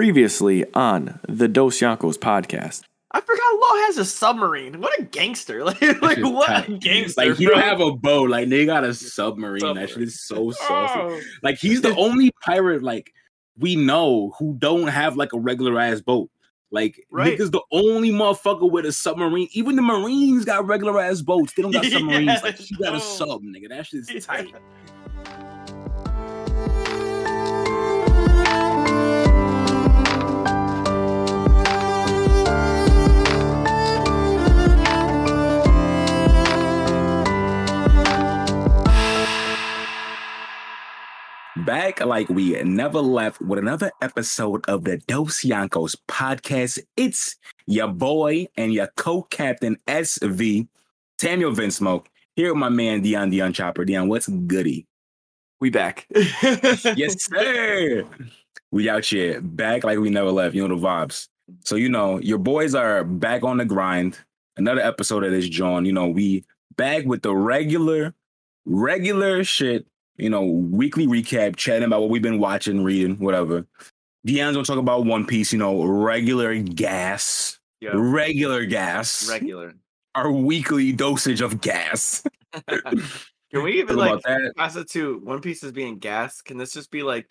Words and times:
Previously 0.00 0.64
on 0.72 1.20
the 1.28 1.46
Dos 1.46 1.78
Yankos 1.78 2.16
podcast. 2.16 2.84
I 3.10 3.20
forgot 3.20 3.52
Law 3.60 3.76
has 3.84 3.98
a 3.98 4.06
submarine. 4.06 4.80
What 4.80 4.98
a 4.98 5.02
gangster! 5.02 5.62
Like, 5.64 5.78
like 6.00 6.14
shit's 6.16 6.26
what 6.30 6.68
a 6.70 6.72
gangster! 6.78 7.26
Like 7.26 7.36
he 7.36 7.44
bro. 7.44 7.56
don't 7.56 7.64
have 7.64 7.80
a 7.80 7.92
boat. 7.92 8.30
Like 8.30 8.48
they 8.48 8.64
got 8.64 8.82
a 8.82 8.94
submarine. 8.94 9.60
Submarine. 9.60 9.86
That 9.86 9.92
shit 9.92 10.04
is 10.04 10.24
so 10.26 10.52
saucy. 10.52 10.94
Oh. 10.96 11.20
Like 11.42 11.58
he's 11.58 11.82
the 11.82 11.94
only 11.96 12.30
pirate 12.42 12.82
like 12.82 13.12
we 13.58 13.76
know 13.76 14.32
who 14.38 14.56
don't 14.58 14.86
have 14.86 15.18
like 15.18 15.34
a 15.34 15.38
regular 15.38 15.78
ass 15.78 16.00
boat. 16.00 16.30
Like 16.70 16.98
Right. 17.10 17.38
niggas 17.38 17.50
the 17.50 17.60
only 17.70 18.10
motherfucker 18.10 18.70
with 18.70 18.86
a 18.86 18.92
submarine. 18.92 19.48
Even 19.52 19.76
the 19.76 19.82
Marines 19.82 20.46
got 20.46 20.66
regular 20.66 20.98
ass 20.98 21.20
boats. 21.20 21.52
They 21.54 21.60
don't 21.60 21.72
got 21.72 21.84
Yeah, 21.84 21.90
submarines. 21.98 22.42
Like 22.42 22.56
he 22.56 22.74
got 22.76 22.94
a 22.94 23.00
sub, 23.00 23.42
nigga. 23.42 23.68
That 23.68 23.84
shit's 23.84 24.10
Yeah. 24.10 24.20
tight. 24.20 24.54
Back 41.64 42.04
like 42.04 42.28
we 42.28 42.60
never 42.62 43.00
left 43.00 43.40
with 43.40 43.58
another 43.58 43.90
episode 44.00 44.64
of 44.68 44.84
the 44.84 44.98
Dos 44.98 45.42
Yankos 45.42 45.96
podcast. 46.08 46.78
It's 46.96 47.36
your 47.66 47.88
boy 47.88 48.46
and 48.56 48.72
your 48.72 48.88
co-captain 48.96 49.76
SV, 49.86 50.68
Samuel 51.18 51.52
Vinsmoke, 51.52 52.06
here 52.34 52.48
with 52.54 52.60
my 52.60 52.68
man 52.68 53.02
Dion 53.02 53.30
Dion 53.30 53.52
Chopper. 53.52 53.84
Dion, 53.84 54.08
what's 54.08 54.28
goody? 54.28 54.86
We 55.60 55.70
back. 55.70 56.06
yes, 56.14 57.16
sir. 57.24 58.04
We 58.70 58.88
out 58.88 59.04
here, 59.04 59.40
back 59.40 59.84
like 59.84 59.98
we 59.98 60.08
never 60.08 60.30
left. 60.30 60.54
You 60.54 60.66
know 60.66 60.74
the 60.74 60.80
vibes. 60.80 61.28
So 61.64 61.76
you 61.76 61.88
know 61.88 62.18
your 62.20 62.38
boys 62.38 62.74
are 62.74 63.04
back 63.04 63.42
on 63.42 63.58
the 63.58 63.64
grind. 63.64 64.18
Another 64.56 64.80
episode 64.80 65.24
of 65.24 65.32
this, 65.32 65.48
John. 65.48 65.84
You 65.84 65.92
know 65.92 66.08
we 66.08 66.44
back 66.76 67.04
with 67.04 67.22
the 67.22 67.34
regular, 67.34 68.14
regular 68.64 69.44
shit. 69.44 69.86
You 70.20 70.30
know, 70.30 70.42
weekly 70.44 71.06
recap, 71.06 71.56
chatting 71.56 71.84
about 71.84 72.00
what 72.02 72.10
we've 72.10 72.22
been 72.22 72.38
watching, 72.38 72.84
reading, 72.84 73.16
whatever. 73.18 73.66
Deion's 74.26 74.52
gonna 74.54 74.64
talk 74.64 74.78
about 74.78 75.06
One 75.06 75.26
Piece. 75.26 75.52
You 75.52 75.58
know, 75.58 75.82
regular 75.84 76.54
gas, 76.60 77.58
Yeah, 77.80 77.92
regular 77.94 78.66
gas, 78.66 79.28
regular. 79.30 79.74
our 80.14 80.30
weekly 80.30 80.92
dosage 80.92 81.40
of 81.40 81.60
gas. 81.60 82.22
Can 82.68 83.64
we 83.64 83.80
even 83.80 83.96
Talk 83.96 83.96
like 83.96 84.10
about 84.10 84.22
that. 84.24 84.52
pass 84.56 84.76
it 84.76 84.88
to 84.90 85.18
One 85.24 85.40
Piece 85.40 85.62
is 85.64 85.72
being 85.72 85.98
gas? 85.98 86.40
Can 86.40 86.56
this 86.58 86.72
just 86.72 86.90
be 86.90 87.02
like, 87.02 87.28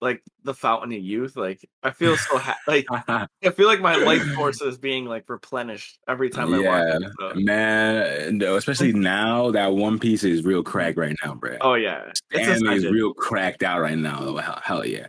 like 0.00 0.22
the 0.44 0.54
fountain 0.54 0.92
of 0.92 1.02
youth? 1.02 1.36
Like 1.36 1.68
I 1.82 1.90
feel 1.90 2.16
so 2.16 2.38
ha- 2.38 2.58
like 2.66 2.86
I 2.90 3.50
feel 3.54 3.66
like 3.66 3.80
my 3.80 3.96
life 3.96 4.22
force 4.34 4.60
is 4.60 4.78
being 4.78 5.04
like 5.04 5.28
replenished 5.28 5.98
every 6.08 6.30
time 6.30 6.54
I 6.54 6.58
Yeah, 6.58 6.68
watch. 6.68 7.02
it, 7.02 7.12
so. 7.18 7.40
Man, 7.40 8.38
no, 8.38 8.56
especially 8.56 8.92
now 8.92 9.50
that 9.50 9.72
One 9.72 9.98
Piece 9.98 10.24
is 10.24 10.44
real 10.44 10.62
crack 10.62 10.96
right 10.96 11.16
now, 11.24 11.34
bro. 11.34 11.56
Oh 11.60 11.74
yeah, 11.74 12.12
it's 12.30 12.48
anime 12.48 12.72
is 12.72 12.86
real 12.86 13.14
cracked 13.14 13.62
out 13.62 13.80
right 13.80 13.98
now. 13.98 14.36
Hell, 14.36 14.60
hell 14.62 14.86
yeah. 14.86 15.08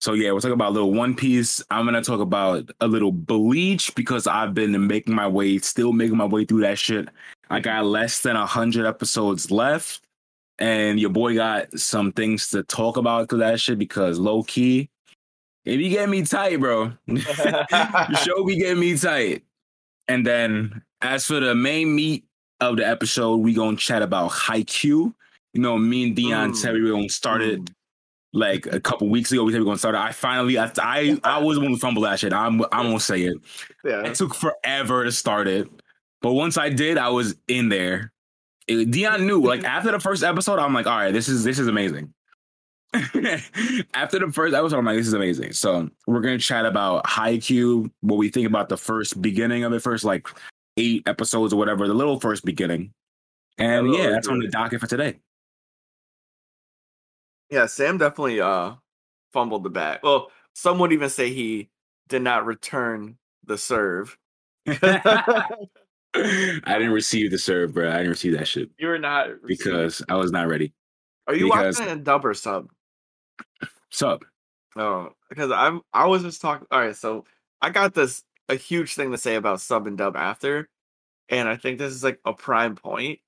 So 0.00 0.12
yeah, 0.12 0.30
we're 0.32 0.40
talking 0.40 0.52
about 0.52 0.70
a 0.70 0.74
little 0.74 0.92
One 0.92 1.14
Piece. 1.14 1.62
I'm 1.70 1.84
gonna 1.84 2.02
talk 2.02 2.20
about 2.20 2.70
a 2.80 2.86
little 2.86 3.12
Bleach 3.12 3.94
because 3.94 4.26
I've 4.26 4.54
been 4.54 4.86
making 4.86 5.14
my 5.14 5.26
way, 5.26 5.58
still 5.58 5.92
making 5.92 6.16
my 6.16 6.26
way 6.26 6.44
through 6.44 6.60
that 6.60 6.78
shit. 6.78 7.08
I 7.48 7.60
got 7.60 7.86
less 7.86 8.20
than 8.20 8.36
a 8.36 8.46
hundred 8.46 8.86
episodes 8.86 9.50
left, 9.50 10.00
and 10.58 10.98
your 10.98 11.10
boy 11.10 11.34
got 11.34 11.78
some 11.78 12.12
things 12.12 12.48
to 12.50 12.62
talk 12.62 12.96
about 12.96 13.28
to 13.30 13.36
that 13.38 13.60
shit 13.60 13.78
because 13.78 14.18
low 14.18 14.42
key, 14.42 14.88
if 15.64 15.80
you 15.80 15.90
get 15.90 16.08
me 16.08 16.22
tight, 16.22 16.60
bro, 16.60 16.92
show 17.08 18.44
be 18.44 18.56
getting 18.56 18.80
me 18.80 18.96
tight. 18.96 19.44
And 20.08 20.24
then 20.26 20.82
as 21.02 21.26
for 21.26 21.40
the 21.40 21.54
main 21.54 21.94
meat 21.94 22.24
of 22.60 22.76
the 22.76 22.86
episode, 22.86 23.36
we 23.38 23.52
gonna 23.54 23.76
chat 23.76 24.02
about 24.02 24.30
Haikyuu. 24.30 25.12
You 25.52 25.60
know, 25.62 25.76
me 25.78 26.04
and 26.04 26.16
Dion 26.16 26.52
Mm. 26.52 26.56
said 26.56 26.74
we 26.74 26.88
gonna 26.90 27.08
start 27.08 27.42
it 27.42 27.60
like 28.32 28.66
a 28.66 28.78
couple 28.80 29.08
weeks 29.08 29.32
ago. 29.32 29.44
We 29.44 29.52
said 29.52 29.60
we 29.60 29.64
gonna 29.66 29.78
start 29.78 29.94
it. 29.94 29.98
I 30.00 30.12
finally, 30.12 30.58
I, 30.58 30.70
I, 30.78 31.18
I 31.24 31.38
was 31.38 31.58
who 31.58 31.76
fumbled 31.78 32.04
that 32.04 32.20
shit. 32.20 32.32
I'm, 32.32 32.62
I'm 32.72 32.86
gonna 32.86 33.00
say 33.00 33.22
it. 33.22 33.36
yeah. 33.84 34.02
It 34.06 34.14
took 34.14 34.34
forever 34.34 35.04
to 35.04 35.12
start 35.12 35.48
it, 35.48 35.68
but 36.22 36.32
once 36.32 36.56
I 36.56 36.68
did, 36.68 36.98
I 36.98 37.08
was 37.08 37.34
in 37.48 37.68
there. 37.68 38.12
It- 38.66 38.90
Dion 38.90 39.26
knew. 39.26 39.40
Like 39.42 39.64
after 39.64 39.92
the 39.92 40.00
first 40.00 40.22
episode, 40.22 40.58
I'm 40.58 40.74
like, 40.74 40.86
all 40.86 40.96
right, 40.96 41.12
this 41.12 41.28
is 41.28 41.44
this 41.44 41.58
is 41.58 41.68
amazing. 41.68 42.12
after 43.94 44.18
the 44.18 44.30
first 44.32 44.54
episode, 44.54 44.78
I'm 44.78 44.84
like, 44.84 44.96
this 44.96 45.06
is 45.06 45.12
amazing. 45.12 45.52
So 45.52 45.88
we're 46.06 46.20
gonna 46.20 46.38
chat 46.38 46.66
about 46.66 47.04
Haikyuu, 47.04 47.90
what 48.00 48.16
we 48.16 48.28
think 48.28 48.46
about 48.46 48.68
the 48.68 48.76
first 48.76 49.20
beginning 49.20 49.64
of 49.64 49.72
it, 49.72 49.80
first 49.80 50.04
like 50.04 50.28
eight 50.76 51.06
episodes 51.06 51.52
or 51.52 51.56
whatever, 51.56 51.86
the 51.86 51.94
little 51.94 52.20
first 52.20 52.44
beginning. 52.44 52.92
And 53.58 53.88
little 53.88 54.04
yeah, 54.04 54.10
that's 54.10 54.28
on 54.28 54.38
the 54.38 54.48
docket 54.48 54.80
for 54.80 54.86
today. 54.86 55.18
Yeah, 57.50 57.66
Sam 57.66 57.98
definitely 57.98 58.40
uh 58.40 58.74
fumbled 59.32 59.64
the 59.64 59.70
bat. 59.70 60.00
Well, 60.02 60.30
some 60.54 60.78
would 60.78 60.92
even 60.92 61.10
say 61.10 61.32
he 61.32 61.68
did 62.08 62.22
not 62.22 62.46
return 62.46 63.18
the 63.44 63.58
serve. 63.58 64.16
I 66.64 66.78
didn't 66.78 66.92
receive 66.92 67.30
the 67.30 67.38
serve, 67.38 67.74
bro. 67.74 67.90
I 67.90 67.98
didn't 67.98 68.10
receive 68.10 68.32
that 68.38 68.48
shit 68.48 68.70
You 68.78 68.88
were 68.88 68.98
not 68.98 69.28
because 69.46 70.02
I 70.08 70.14
was 70.16 70.30
not 70.32 70.48
ready. 70.48 70.72
are 71.26 71.34
you 71.34 71.46
because- 71.46 71.78
watching 71.78 71.92
in 71.92 72.02
dub 72.02 72.24
or 72.24 72.34
sub? 72.34 72.68
Sub. 73.90 74.24
Oh, 74.76 75.10
because 75.28 75.50
I'm 75.50 75.80
I 75.92 76.06
was 76.06 76.22
just 76.22 76.40
talking. 76.40 76.66
All 76.70 76.80
right, 76.80 76.94
so 76.96 77.24
I 77.62 77.70
got 77.70 77.94
this 77.94 78.22
a 78.48 78.54
huge 78.54 78.94
thing 78.94 79.10
to 79.12 79.18
say 79.18 79.36
about 79.36 79.60
sub 79.60 79.86
and 79.86 79.96
dub 79.96 80.16
after, 80.16 80.68
and 81.28 81.48
I 81.48 81.56
think 81.56 81.78
this 81.78 81.92
is 81.92 82.04
like 82.04 82.20
a 82.24 82.32
prime 82.34 82.74
point. 82.76 83.20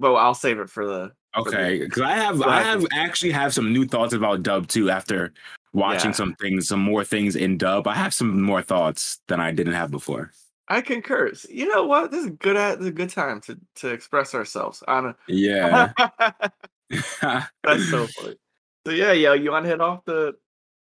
But 0.00 0.14
I'll 0.14 0.34
save 0.34 0.58
it 0.58 0.70
for 0.70 0.86
the 0.86 1.12
Okay, 1.36 1.80
because 1.80 2.02
I 2.02 2.12
have 2.14 2.42
I 2.42 2.62
have 2.62 2.84
actually 2.94 3.30
have 3.32 3.52
some 3.54 3.72
new 3.72 3.86
thoughts 3.86 4.14
about 4.14 4.42
dub 4.42 4.66
too 4.68 4.90
after 4.90 5.32
watching 5.72 6.10
Yeah. 6.10 6.16
some 6.16 6.34
things, 6.40 6.66
some 6.66 6.80
more 6.80 7.04
things 7.04 7.36
in 7.36 7.58
dub. 7.58 7.86
I 7.86 7.94
have 7.94 8.14
some 8.14 8.40
more 8.42 8.62
thoughts 8.62 9.20
than 9.28 9.38
I 9.40 9.52
didn't 9.52 9.74
have 9.74 9.90
before. 9.90 10.32
I 10.68 10.80
concur. 10.80 11.32
You 11.48 11.72
know 11.72 11.84
what? 11.86 12.10
This 12.10 12.24
is 12.24 12.30
good 12.38 12.56
at 12.56 12.78
this 12.78 12.86
is 12.86 12.88
a 12.88 12.92
good 12.92 13.10
time 13.10 13.40
to 13.42 13.58
to 13.76 13.88
express 13.88 14.34
ourselves 14.34 14.82
on 14.86 15.14
Yeah. 15.28 15.92
That's 17.20 17.90
so 17.90 18.06
funny. 18.06 18.36
So 18.86 18.92
yeah, 18.92 19.12
yeah, 19.12 19.34
you 19.34 19.50
want 19.50 19.64
to 19.64 19.70
hit 19.70 19.80
off 19.80 20.04
the? 20.04 20.34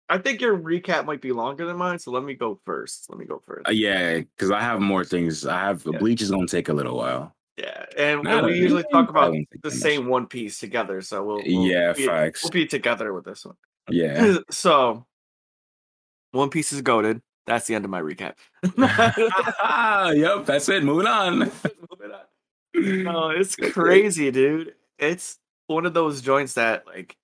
I 0.08 0.18
think 0.18 0.40
your 0.40 0.56
recap 0.56 1.04
might 1.04 1.20
be 1.20 1.32
longer 1.32 1.66
than 1.66 1.76
mine, 1.76 1.98
so 1.98 2.10
let 2.10 2.24
me 2.24 2.34
go 2.34 2.58
first. 2.64 3.10
Let 3.10 3.18
me 3.18 3.26
go 3.26 3.42
first. 3.44 3.68
Uh, 3.68 3.72
yeah, 3.72 4.20
because 4.20 4.50
I 4.50 4.60
have 4.60 4.80
more 4.80 5.04
things. 5.04 5.46
I 5.46 5.58
have 5.58 5.84
Yeah. 5.84 5.98
Bleach 5.98 6.22
is 6.22 6.30
gonna 6.30 6.46
take 6.46 6.68
a 6.68 6.72
little 6.72 6.96
while. 6.96 7.34
Yeah, 7.56 7.84
and, 7.96 8.26
and 8.26 8.46
we 8.46 8.56
usually 8.56 8.84
talk 8.92 9.10
about 9.10 9.12
probably 9.12 9.38
won't 9.38 9.48
take 9.52 9.62
the 9.62 9.70
much. 9.70 9.78
same 9.78 10.06
One 10.06 10.26
Piece 10.26 10.60
together, 10.60 11.02
so 11.02 11.24
we'll, 11.24 11.42
we'll 11.44 11.66
Yeah, 11.66 11.92
be, 11.92 12.06
facts. 12.06 12.44
We'll 12.44 12.52
be 12.52 12.66
together 12.66 13.12
with 13.12 13.24
this 13.24 13.44
one. 13.44 13.56
Yeah. 13.90 14.38
so, 14.50 15.04
One 16.30 16.50
Piece 16.50 16.72
is 16.72 16.82
goaded. 16.82 17.20
That's 17.48 17.66
the 17.66 17.74
end 17.74 17.84
of 17.86 17.90
my 17.90 18.02
recap. 18.02 18.34
yep, 20.14 20.44
that's 20.44 20.68
it. 20.68 20.84
Moving 20.84 21.06
on. 21.06 21.38
Moving 21.38 22.12
on. 22.12 23.02
No, 23.04 23.30
it's 23.30 23.56
crazy, 23.72 24.30
dude. 24.30 24.74
It's 24.98 25.38
one 25.66 25.86
of 25.86 25.94
those 25.94 26.20
joints 26.20 26.54
that 26.54 26.86
like 26.86 27.16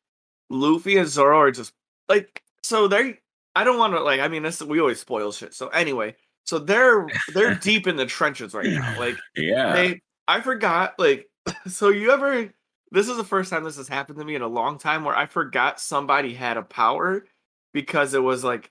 Luffy 0.49 0.97
and 0.97 1.07
Zoro 1.09 1.39
are 1.39 1.51
just 1.51 1.73
like 2.09 2.43
so 2.63 2.89
they 2.89 3.19
I 3.55 3.65
don't 3.65 3.79
want 3.79 3.93
to 3.95 4.01
like 4.01 4.21
I 4.21 4.29
mean 4.29 4.43
this 4.43 4.63
we 4.63 4.81
always 4.81 5.01
spoil 5.01 5.31
shit. 5.31 5.53
So 5.55 5.69
anyway, 5.69 6.17
so 6.45 6.59
they're 6.59 7.07
they're 7.35 7.55
deep 7.55 7.87
in 7.87 7.97
the 7.97 8.07
trenches 8.07 8.55
right 8.55 8.67
now. 8.67 8.99
Like 8.99 9.17
Yeah. 9.37 9.73
they 9.75 10.01
I 10.27 10.41
forgot 10.41 10.95
like 10.99 11.29
so 11.67 11.91
you 11.91 12.13
ever 12.13 12.51
this 12.91 13.09
is 13.09 13.17
the 13.19 13.25
first 13.25 13.51
time 13.51 13.65
this 13.65 13.77
has 13.77 13.89
happened 13.89 14.19
to 14.21 14.25
me 14.25 14.37
in 14.37 14.43
a 14.43 14.49
long 14.49 14.79
time 14.79 15.05
where 15.05 15.17
I 15.17 15.27
forgot 15.27 15.81
somebody 15.81 16.33
had 16.33 16.57
a 16.57 16.63
power 16.63 17.27
because 17.75 18.15
it 18.15 18.23
was 18.23 18.43
like 18.43 18.71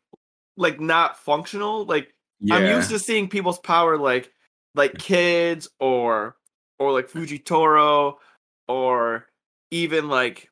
like 0.57 0.79
not 0.79 1.17
functional. 1.19 1.85
Like 1.85 2.13
yeah. 2.39 2.55
I'm 2.55 2.65
used 2.65 2.89
to 2.89 2.99
seeing 2.99 3.29
people's 3.29 3.59
power 3.59 3.97
like 3.97 4.31
like 4.75 4.97
kids 4.97 5.69
or 5.79 6.35
or 6.79 6.91
like 6.91 7.09
Fujitora 7.09 8.15
or 8.67 9.27
even 9.71 10.09
like 10.09 10.49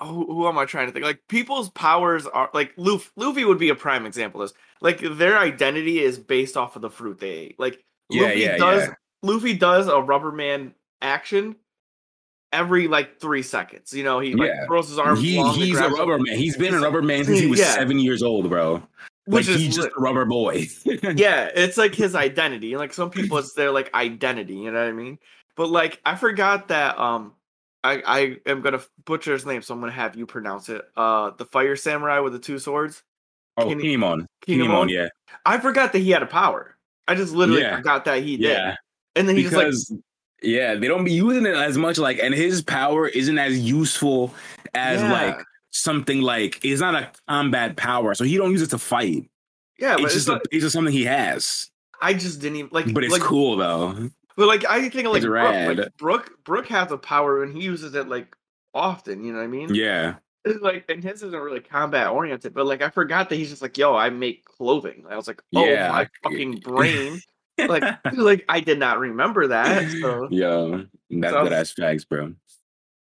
oh, 0.00 0.06
who, 0.06 0.26
who 0.26 0.48
am 0.48 0.58
I 0.58 0.64
trying 0.64 0.86
to 0.86 0.92
think? 0.92 1.04
Like 1.04 1.20
people's 1.28 1.70
powers 1.70 2.26
are 2.26 2.50
like 2.54 2.72
Luffy, 2.76 3.10
Luffy 3.16 3.44
would 3.44 3.58
be 3.58 3.70
a 3.70 3.74
prime 3.74 4.06
example 4.06 4.42
of 4.42 4.50
this. 4.50 4.58
Like 4.80 5.00
their 5.00 5.38
identity 5.38 6.00
is 6.00 6.18
based 6.18 6.56
off 6.56 6.76
of 6.76 6.82
the 6.82 6.90
fruit 6.90 7.18
they 7.18 7.30
ate. 7.30 7.60
Like 7.60 7.84
Yeah, 8.10 8.22
Luffy 8.22 8.40
yeah, 8.40 8.56
does 8.56 8.82
yeah. 8.82 8.94
Luffy 9.22 9.54
does 9.54 9.88
a 9.88 10.00
rubber 10.00 10.32
man 10.32 10.74
action 11.02 11.56
every 12.52 12.88
like 12.88 13.20
three 13.20 13.42
seconds. 13.42 13.92
You 13.92 14.04
know, 14.04 14.18
he 14.20 14.34
like 14.34 14.48
Yeah. 14.48 14.66
throws 14.66 14.88
his 14.88 14.98
arm. 14.98 15.16
He, 15.16 15.42
he's 15.52 15.78
a 15.78 15.88
rubber 15.88 16.18
man. 16.18 16.36
He's 16.36 16.56
been 16.56 16.74
a 16.74 16.80
rubber 16.80 17.02
man 17.02 17.24
since 17.24 17.38
he 17.40 17.46
was 17.50 17.60
Yeah. 17.60 17.74
seven 17.74 17.98
years 17.98 18.22
old, 18.22 18.48
bro. 18.48 18.82
which 19.26 19.48
like 19.48 19.56
is 19.56 19.62
he's 19.62 19.76
just 19.76 19.88
a 19.88 20.00
rubber 20.00 20.24
boy. 20.24 20.66
yeah, 20.84 21.50
it's 21.54 21.76
like 21.76 21.94
his 21.94 22.14
identity. 22.14 22.76
Like 22.76 22.92
some 22.92 23.10
people, 23.10 23.38
it's 23.38 23.52
their 23.54 23.70
like 23.70 23.92
identity. 23.94 24.54
You 24.56 24.70
know 24.70 24.80
what 24.80 24.88
I 24.88 24.92
mean? 24.92 25.18
But 25.56 25.70
like, 25.70 26.00
I 26.04 26.14
forgot 26.16 26.68
that. 26.68 26.98
Um, 26.98 27.32
I 27.84 28.02
I 28.06 28.36
am 28.46 28.60
gonna 28.62 28.80
butcher 29.04 29.32
his 29.32 29.46
name, 29.46 29.62
so 29.62 29.74
I'm 29.74 29.80
gonna 29.80 29.92
have 29.92 30.16
you 30.16 30.26
pronounce 30.26 30.68
it. 30.68 30.82
Uh, 30.96 31.30
the 31.36 31.44
fire 31.46 31.76
samurai 31.76 32.20
with 32.20 32.32
the 32.32 32.38
two 32.38 32.58
swords. 32.58 33.02
Oh, 33.56 33.64
Kinemon. 33.66 33.78
Kinemon. 33.80 34.26
Kinemon. 34.46 34.66
Kinemon, 34.66 34.90
yeah. 34.90 35.08
I 35.46 35.58
forgot 35.58 35.92
that 35.92 36.00
he 36.00 36.10
had 36.10 36.22
a 36.22 36.26
power. 36.26 36.76
I 37.08 37.14
just 37.14 37.32
literally 37.32 37.62
Yeah. 37.62 37.76
forgot 37.76 38.04
that 38.04 38.22
he 38.22 38.36
did. 38.36 38.50
Yeah. 38.50 38.76
And 39.14 39.26
then 39.28 39.36
he 39.36 39.44
just 39.44 39.54
like 39.54 39.66
Because 39.66 39.92
yeah, 40.42 40.74
they 40.74 40.88
don't 40.88 41.04
be 41.04 41.12
using 41.12 41.46
it 41.46 41.54
as 41.54 41.76
much 41.78 41.98
like 41.98 42.18
and 42.18 42.34
his 42.34 42.62
power 42.62 43.08
isn't 43.08 43.38
as 43.38 43.58
useful 43.58 44.34
as 44.74 45.00
Yeah. 45.00 45.12
like 45.12 45.38
something 45.70 46.20
like 46.22 46.64
it's 46.64 46.80
not 46.80 46.94
a 46.94 47.10
combat 47.28 47.76
power, 47.76 48.14
so 48.14 48.24
he 48.24 48.36
don't 48.36 48.50
use 48.52 48.62
it 48.62 48.70
to 48.70 48.78
fight. 48.78 49.28
yeah, 49.78 49.94
but 49.96 50.04
it's 50.04 50.14
just 50.14 50.28
like, 50.28 50.40
a, 50.42 50.44
it's 50.50 50.62
just 50.62 50.72
something 50.74 50.92
he 50.92 51.04
has. 51.04 51.70
I 52.00 52.14
just 52.14 52.40
didn't 52.40 52.56
even 52.56 52.70
like 52.72 52.92
But 52.92 53.04
it's 53.04 53.12
like, 53.12 53.22
cool 53.22 53.56
though. 53.56 54.10
But 54.36 54.46
like 54.48 54.64
I 54.66 54.88
think 54.88 55.08
like 55.08 55.16
It's 55.18 55.26
Brook, 55.26 55.78
like 55.78 55.96
Brook 55.96 56.30
Brook 56.44 56.66
has 56.68 56.92
a 56.92 56.98
power 56.98 57.42
and 57.42 57.56
he 57.56 57.62
uses 57.64 57.94
it 57.94 58.06
like 58.08 58.36
often, 58.74 59.24
you 59.24 59.32
know 59.32 59.38
what 59.38 59.44
I 59.44 59.48
mean? 59.48 59.74
Yeah. 59.74 60.16
It's 60.44 60.60
like 60.62 60.84
and 60.90 61.02
his 61.02 61.22
isn't 61.22 61.38
really 61.40 61.60
combat 61.60 62.08
oriented, 62.08 62.52
but 62.52 62.66
like 62.66 62.82
I 62.82 62.90
forgot 62.90 63.30
that 63.30 63.36
he's 63.36 63.48
just 63.48 63.62
like, 63.62 63.78
yo, 63.78 63.96
I 63.96 64.10
make 64.10 64.44
clothing. 64.44 65.04
I 65.08 65.16
was 65.16 65.26
like, 65.26 65.40
oh 65.54 65.64
Yeah, 65.64 65.88
my 65.90 66.08
fucking 66.22 66.58
brain. 66.60 67.20
like 67.58 67.82
like 68.14 68.44
I 68.48 68.60
did 68.60 68.78
not 68.78 68.98
remember 68.98 69.46
that. 69.48 69.90
So 70.00 70.28
Yeah. 70.30 70.82
That's 71.10 71.32
So- 71.34 71.42
good 71.44 71.52
ass 71.52 71.72
facts, 71.72 72.04
bro. 72.04 72.32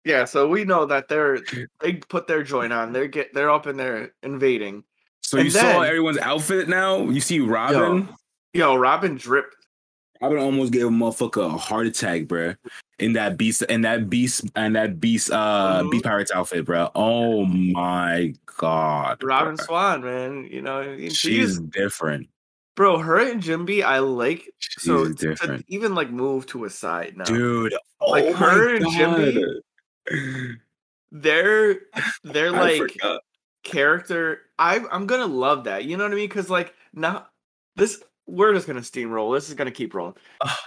yeah, 0.05 0.25
so 0.25 0.49
we 0.49 0.65
know 0.65 0.87
that 0.87 1.09
they're 1.09 1.39
they 1.81 1.95
put 1.95 2.27
their 2.27 2.43
joint 2.43 2.73
on. 2.73 2.93
They're 2.93 3.09
get 3.09 3.35
they're 3.35 3.50
up 3.50 3.67
in 3.67 3.77
there 3.77 4.12
invading. 4.23 4.85
So 5.23 5.37
And 5.39 5.45
you 5.47 5.50
saw 5.50 5.83
everyone's 5.83 6.19
outfit 6.19 6.69
now? 6.69 7.00
You 7.09 7.21
see 7.21 7.41
Robin? 7.41 8.09
Yo, 8.55 8.77
Robin 8.77 9.17
drip. 9.17 9.53
Robin 10.23 10.39
almost 10.39 10.73
gave 10.73 10.87
a 10.87 10.91
motherfucker 10.91 11.45
a 11.55 11.56
heart 11.59 11.87
attack, 11.87 12.27
bro. 12.27 12.55
In 12.99 13.12
that 13.12 13.37
beast, 13.37 13.62
in 13.62 13.83
that 13.83 14.09
beast, 14.11 14.45
and 14.56 14.75
that 14.75 14.99
beast, 14.99 15.31
uh, 15.31 15.83
Mhm. 15.85 15.91
beast 15.93 16.05
pirates 16.05 16.31
outfit, 16.33 16.65
bro. 16.65 16.91
Oh 16.97 17.45
my 17.45 18.33
god, 18.59 19.23
Robin 19.23 19.55
bruh. 19.56 19.61
Swan, 19.67 20.03
man. 20.03 20.49
You 20.50 20.62
know, 20.62 20.97
She's 20.99 21.17
she's 21.17 21.59
different. 21.61 22.29
Bro, 22.78 22.98
her 22.98 23.19
and 23.19 23.42
Jimbei, 23.42 23.82
I 23.82 23.98
like 23.98 24.48
She's 24.58 24.84
so 24.84 25.06
to 25.06 25.12
different, 25.12 25.64
even 25.66 25.96
like 25.96 26.12
move 26.12 26.46
to 26.46 26.64
a 26.64 26.70
side 26.70 27.16
now. 27.16 27.25
dude. 27.25 27.75
Like, 28.00 28.26
oh 28.26 28.32
her 28.34 28.76
and 28.76 28.84
God. 28.84 29.34
They're 31.10 31.80
they're 32.22 32.52
like 32.52 32.78
forgot. 32.78 33.22
character. 33.64 34.42
I 34.60 34.78
I'm 34.92 35.08
gonna 35.08 35.26
love 35.26 35.64
that. 35.64 35.86
You 35.86 35.96
know 35.96 36.04
what 36.04 36.12
I 36.12 36.14
mean? 36.14 36.28
Because 36.28 36.50
like 36.50 36.72
now 36.94 37.26
this 37.75 38.00
we're 38.28 38.54
just 38.54 38.69
gonna 38.69 38.78
steamroll. 38.78 39.34
This 39.34 39.48
is 39.48 39.56
gonna 39.56 39.72
keep 39.72 39.92
rolling. 39.92 40.14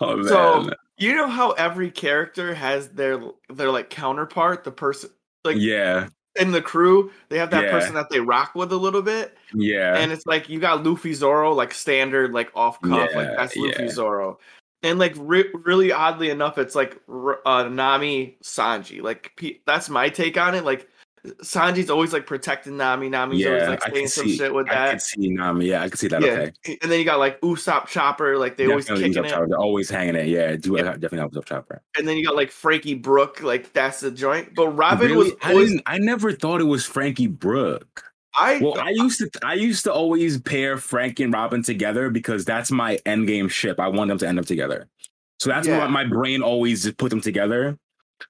Oh 0.01 0.17
man, 0.17 0.27
So 0.27 0.69
you 0.97 1.15
know 1.15 1.29
how 1.29 1.51
every 1.51 1.91
character 1.91 2.53
has 2.53 2.89
their 2.89 3.21
their 3.49 3.71
like 3.71 3.89
counterpart, 3.89 4.65
the 4.65 4.71
person 4.73 5.11
like 5.45 5.55
yeah, 5.57 6.09
in 6.39 6.51
the 6.51 6.61
crew, 6.61 7.11
they 7.29 7.37
have 7.37 7.51
that 7.51 7.65
Yeah. 7.65 7.71
person 7.71 7.93
that 7.95 8.09
they 8.09 8.19
rock 8.19 8.55
with 8.55 8.71
a 8.71 8.77
little 8.77 9.01
bit. 9.01 9.37
yeah, 9.53 9.97
And 9.97 10.11
it's 10.11 10.25
like 10.25 10.47
you 10.49 10.59
got 10.59 10.83
Luffy 10.83 11.13
Zoro, 11.13 11.53
like 11.53 11.73
standard, 11.73 12.31
like 12.33 12.49
off 12.55 12.81
cuff, 12.81 13.13
like 13.13 13.35
that's 13.35 13.55
Luffy 13.55 13.83
yeah. 13.83 13.89
Zoro. 13.89 14.39
And 14.83 14.97
like 14.97 15.13
re- 15.17 15.51
really 15.53 15.91
oddly 15.91 16.29
enough, 16.29 16.57
it's 16.57 16.73
like 16.73 16.99
uh, 17.45 17.69
Nami 17.69 18.37
Sanji. 18.43 19.01
Like 19.01 19.33
pe- 19.35 19.59
that's 19.67 19.89
my 19.89 20.09
take 20.09 20.37
on 20.37 20.55
it. 20.55 20.63
Like 20.65 20.87
Sanji's 21.43 21.89
always 21.89 22.13
like 22.13 22.25
protecting 22.25 22.77
Nami. 22.77 23.07
Nami's 23.09 23.45
always 23.45 23.67
like 23.67 23.87
I 23.87 23.91
saying 23.93 24.07
some 24.07 24.25
see. 24.27 24.37
shit 24.37 24.53
with 24.53 24.67
that. 24.67 24.87
I 24.87 24.89
can 24.91 24.99
see 24.99 25.29
Nami. 25.29 25.65
Yeah, 25.67 25.83
I 25.83 25.89
can 25.89 25.97
see 25.97 26.07
that. 26.07 26.21
Yeah. 26.21 26.49
Okay, 26.65 26.79
And 26.81 26.91
then 26.91 26.97
you 26.99 27.05
got 27.05 27.19
like 27.19 27.39
Usopp 27.41 27.87
Chopper. 27.87 28.37
Like 28.37 28.57
they 28.57 28.65
always 28.67 28.85
definitely 28.85 29.09
kicking 29.09 29.25
it. 29.25 29.29
Chopper. 29.29 29.47
They're 29.47 29.57
always 29.59 29.89
hanging 29.89 30.15
it. 30.15 30.27
Yeah, 30.27 30.55
do 30.55 30.75
Yeah. 30.77 30.83
definitely 30.83 31.19
helps 31.19 31.37
up 31.37 31.45
chopper. 31.45 31.81
And 31.97 32.07
then 32.07 32.17
you 32.17 32.25
got 32.25 32.35
like 32.35 32.49
Franky 32.51 32.95
Brook. 32.95 33.41
Like 33.43 33.71
that's 33.73 33.99
the 33.99 34.09
joint. 34.11 34.55
But 34.55 34.69
Robin 34.69 35.15
was 35.15 35.27
Really? 35.27 35.37
I 35.43 35.49
always. 35.51 35.69
didn't. 35.69 35.83
I 35.85 35.97
never 35.99 36.31
thought 36.31 36.59
it 36.61 36.65
was 36.65 36.85
Franky 36.85 37.27
Brook. 37.27 38.03
I, 38.33 38.59
Well, 38.59 38.79
I 38.79 38.89
used 38.91 39.19
to 39.19 39.29
I 39.43 39.55
used 39.55 39.83
to 39.83 39.93
always 39.93 40.39
pair 40.39 40.77
Frank 40.77 41.19
and 41.19 41.33
Robin 41.33 41.61
together 41.61 42.09
because 42.09 42.45
that's 42.45 42.71
my 42.71 42.97
end 43.05 43.27
game 43.27 43.47
ship. 43.49 43.79
I 43.79 43.89
want 43.89 44.07
them 44.07 44.17
to 44.19 44.27
end 44.27 44.39
up 44.39 44.45
together. 44.45 44.87
So 45.39 45.49
that's 45.49 45.67
Yeah. 45.67 45.79
why 45.79 45.87
my 45.87 46.05
brain 46.05 46.41
always 46.41 46.91
put 46.93 47.09
them 47.09 47.21
together. 47.21 47.77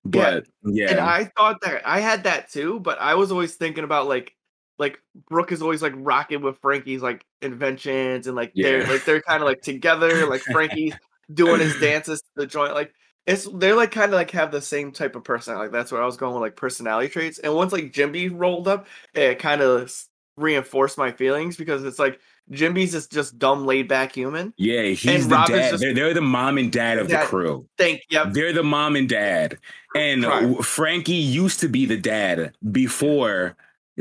But 0.06 0.48
yeah, 0.64 0.92
And 0.92 1.00
I 1.00 1.26
thought 1.38 1.62
that 1.62 1.88
I 1.88 2.00
had 2.00 2.24
that 2.24 2.50
too, 2.52 2.80
but 2.80 3.00
I 3.00 3.16
was 3.16 3.32
always 3.32 3.56
thinking 3.56 3.84
about 3.84 4.08
like 4.08 4.36
like 4.80 5.00
Brook 5.30 5.52
is 5.52 5.62
always 5.62 5.82
like 5.82 5.94
rocking 5.96 6.42
with 6.42 6.58
Franky's 6.58 7.02
like 7.02 7.26
inventions 7.42 8.28
and 8.28 8.36
like 8.36 8.52
they're 8.56 8.86
like 8.88 9.06
they're 9.06 9.22
kind 9.22 9.42
of 9.42 9.48
like 9.48 9.62
together, 9.62 10.28
like 10.28 10.42
Franky's 10.42 10.96
doing 11.34 11.60
his 11.60 11.78
dances 11.80 12.22
to 12.22 12.28
the 12.36 12.48
joint. 12.48 12.74
Like 12.74 12.94
it's 13.28 13.48
they're 13.54 13.76
like 13.76 13.92
kind 13.92 14.12
of 14.12 14.18
like 14.18 14.32
have 14.32 14.52
the 14.52 14.62
same 14.62 14.92
type 14.92 15.16
of 15.16 15.24
personality. 15.24 15.66
Like 15.66 15.72
that's 15.72 15.92
where 15.92 16.02
I 16.02 16.06
was 16.06 16.18
going 16.18 16.34
with 16.34 16.42
like 16.42 16.56
personality 16.56 17.10
traits. 17.10 17.40
And 17.40 17.54
once 17.54 17.72
like 17.72 17.94
Jimbei 17.94 18.32
rolled 18.34 18.68
up, 18.68 18.88
it 19.14 19.40
kind 19.40 19.62
of 19.62 19.94
reinforced 20.38 20.98
my 20.98 21.12
feelings 21.12 21.58
because 21.58 21.84
it's 21.84 22.00
like 22.00 22.20
Jimbei's 22.52 22.94
is 22.96 23.08
just 23.08 23.38
dumb 23.40 23.66
laid 23.66 23.88
back 23.88 24.14
human. 24.14 24.54
yeah, 24.58 24.84
he's 24.84 25.06
and 25.24 25.32
the 25.32 25.36
Robin's 25.36 25.60
dad. 25.60 25.70
just- 25.72 25.82
they're, 25.82 25.94
they're 25.94 26.14
the 26.14 26.22
mom 26.22 26.58
and 26.58 26.72
dad 26.72 26.98
of 26.98 27.08
Dad. 27.08 27.24
the 27.24 27.28
crew. 27.28 27.66
Think, 27.78 28.02
yep, 28.10 28.34
They're 28.34 28.52
the 28.54 28.64
mom 28.64 28.96
and 28.96 29.08
dad. 29.08 29.58
And 29.96 30.24
Right. 30.26 30.66
Franky 30.66 31.14
used 31.14 31.60
to 31.62 31.68
be 31.70 31.86
the 31.86 31.98
dad 31.98 32.54
before 32.72 33.56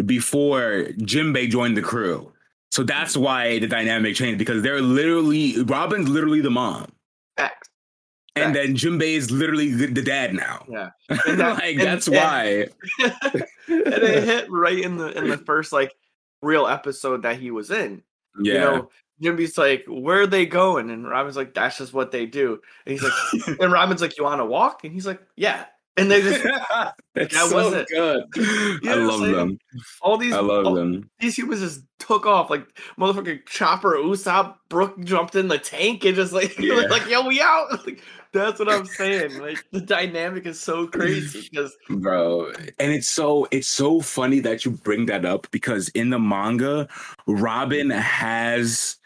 before 0.06 0.86
Jimbei 0.98 1.50
joined 1.50 1.76
the 1.76 1.82
crew. 1.82 2.32
So 2.70 2.82
that's 2.84 3.16
why 3.16 3.58
the 3.58 3.66
dynamic 3.66 4.14
changed 4.14 4.38
because 4.38 4.62
they're 4.62 4.80
literally 4.80 5.60
Robin's 5.62 6.08
literally 6.08 6.40
the 6.40 6.50
mom. 6.50 6.90
facts. 7.36 7.68
And 8.36 8.54
then 8.54 8.74
Jimbei 8.76 9.16
is 9.16 9.30
literally 9.32 9.70
the, 9.72 9.86
the 9.86 10.02
dad 10.02 10.32
now. 10.34 10.64
Yeah. 10.70 10.90
And 11.26 11.40
that- 11.40 11.56
like 11.56 11.74
and- 11.74 11.80
that's 11.80 12.06
and- 12.06 12.16
why. 12.16 12.66
and 13.00 13.44
it 13.68 14.24
hit 14.24 14.50
right 14.50 14.78
in 14.78 14.96
the 14.96 15.08
in 15.18 15.28
the 15.28 15.38
first 15.38 15.72
like 15.72 15.92
real 16.42 16.66
episode 16.66 17.22
that 17.22 17.38
he 17.38 17.50
was 17.50 17.70
in. 17.70 18.02
Yeah. 18.38 18.52
You 18.52 18.60
know, 18.60 18.90
Jimbei's 19.22 19.58
like, 19.58 19.84
"Where 19.86 20.22
are 20.22 20.26
they 20.26 20.46
going?" 20.46 20.90
And 20.90 21.08
Robin's 21.08 21.36
like, 21.36 21.54
"That's 21.54 21.78
just 21.78 21.92
what 21.92 22.10
they 22.10 22.26
do." 22.26 22.60
And 22.86 22.92
he's 22.92 23.02
like, 23.02 23.58
and 23.60 23.72
Robin's 23.72 24.00
like, 24.00 24.16
"You 24.16 24.24
want 24.24 24.40
to 24.40 24.46
walk?" 24.46 24.84
And 24.84 24.92
he's 24.92 25.06
like, 25.06 25.20
"Yeah." 25.36 25.66
And 25.96 26.10
they 26.10 26.22
just 26.22 26.42
That's 27.14 27.34
that 27.34 27.48
so 27.48 27.56
was 27.56 27.72
it. 27.74 27.88
good. 27.88 28.24
You 28.82 28.90
I 28.90 28.94
know 28.94 29.04
what 29.06 29.20
love 29.20 29.22
I'm 29.22 29.32
them. 29.32 29.58
all 30.00 30.16
these 30.16 30.32
I 30.32 30.40
love 30.40 30.66
all 30.66 30.74
them. 30.74 31.10
these 31.18 31.36
humans 31.36 31.60
just 31.60 31.82
took 31.98 32.24
off 32.26 32.48
like 32.48 32.66
motherfucking 32.98 33.46
Chopper, 33.46 33.96
Usopp, 33.96 34.56
Brook 34.68 34.98
jumped 35.04 35.34
in 35.34 35.48
the 35.48 35.58
tank 35.58 36.04
and 36.04 36.14
just 36.14 36.32
like 36.32 36.56
Yeah. 36.60 36.86
like 36.88 37.08
yo, 37.08 37.26
we 37.26 37.40
out. 37.40 37.66
Like, 37.86 38.02
that's 38.32 38.60
what 38.60 38.68
I'm 38.68 38.84
saying. 38.86 39.38
Like 39.40 39.58
the 39.72 39.80
dynamic 39.80 40.46
is 40.46 40.60
so 40.60 40.86
crazy 40.86 41.48
because 41.50 41.76
bro 41.88 42.52
and 42.78 42.92
it's 42.92 43.08
so 43.08 43.48
it's 43.50 43.66
so 43.68 44.00
funny 44.00 44.38
that 44.40 44.64
you 44.64 44.70
bring 44.70 45.06
that 45.06 45.24
up 45.24 45.48
because 45.50 45.88
in 45.90 46.10
the 46.10 46.18
manga 46.20 46.86
robin 47.26 47.90
has 47.90 48.96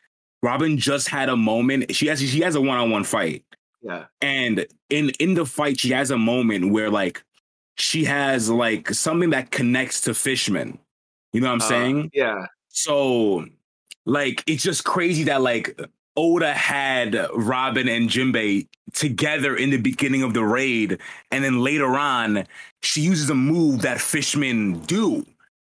robin 0.42 0.76
just 0.76 1.08
had 1.08 1.30
a 1.30 1.36
moment 1.36 1.94
she 1.94 2.06
has 2.06 2.20
she 2.20 2.40
has 2.40 2.54
a 2.54 2.60
one-on-one 2.60 3.02
fight 3.04 3.42
yeah, 3.84 4.06
and 4.20 4.66
in 4.88 5.10
in 5.20 5.34
the 5.34 5.44
fight 5.44 5.78
she 5.78 5.90
has 5.90 6.10
a 6.10 6.18
moment 6.18 6.72
where 6.72 6.90
like 6.90 7.22
she 7.76 8.04
has 8.04 8.48
like 8.48 8.88
something 8.90 9.30
that 9.30 9.50
connects 9.50 10.00
to 10.02 10.14
fishman. 10.14 10.78
You 11.32 11.40
know 11.40 11.48
what 11.48 11.54
i'm 11.54 11.62
uh, 11.62 11.68
saying? 11.68 12.10
yeah, 12.14 12.46
so 12.68 13.46
like 14.06 14.42
it's 14.46 14.62
just 14.62 14.84
crazy 14.84 15.24
that 15.24 15.42
like 15.42 15.78
Oda 16.16 16.54
had 16.54 17.26
Robin 17.34 17.88
and 17.88 18.08
Jimbei 18.08 18.68
together 18.92 19.56
in 19.56 19.70
the 19.70 19.78
beginning 19.78 20.22
of 20.22 20.32
the 20.32 20.44
raid, 20.44 20.98
and 21.30 21.44
then 21.44 21.60
later 21.60 21.96
on, 21.96 22.46
she 22.82 23.00
uses 23.00 23.28
a 23.30 23.34
move 23.34 23.82
that 23.82 24.00
Fishman 24.00 24.78
do. 24.80 25.26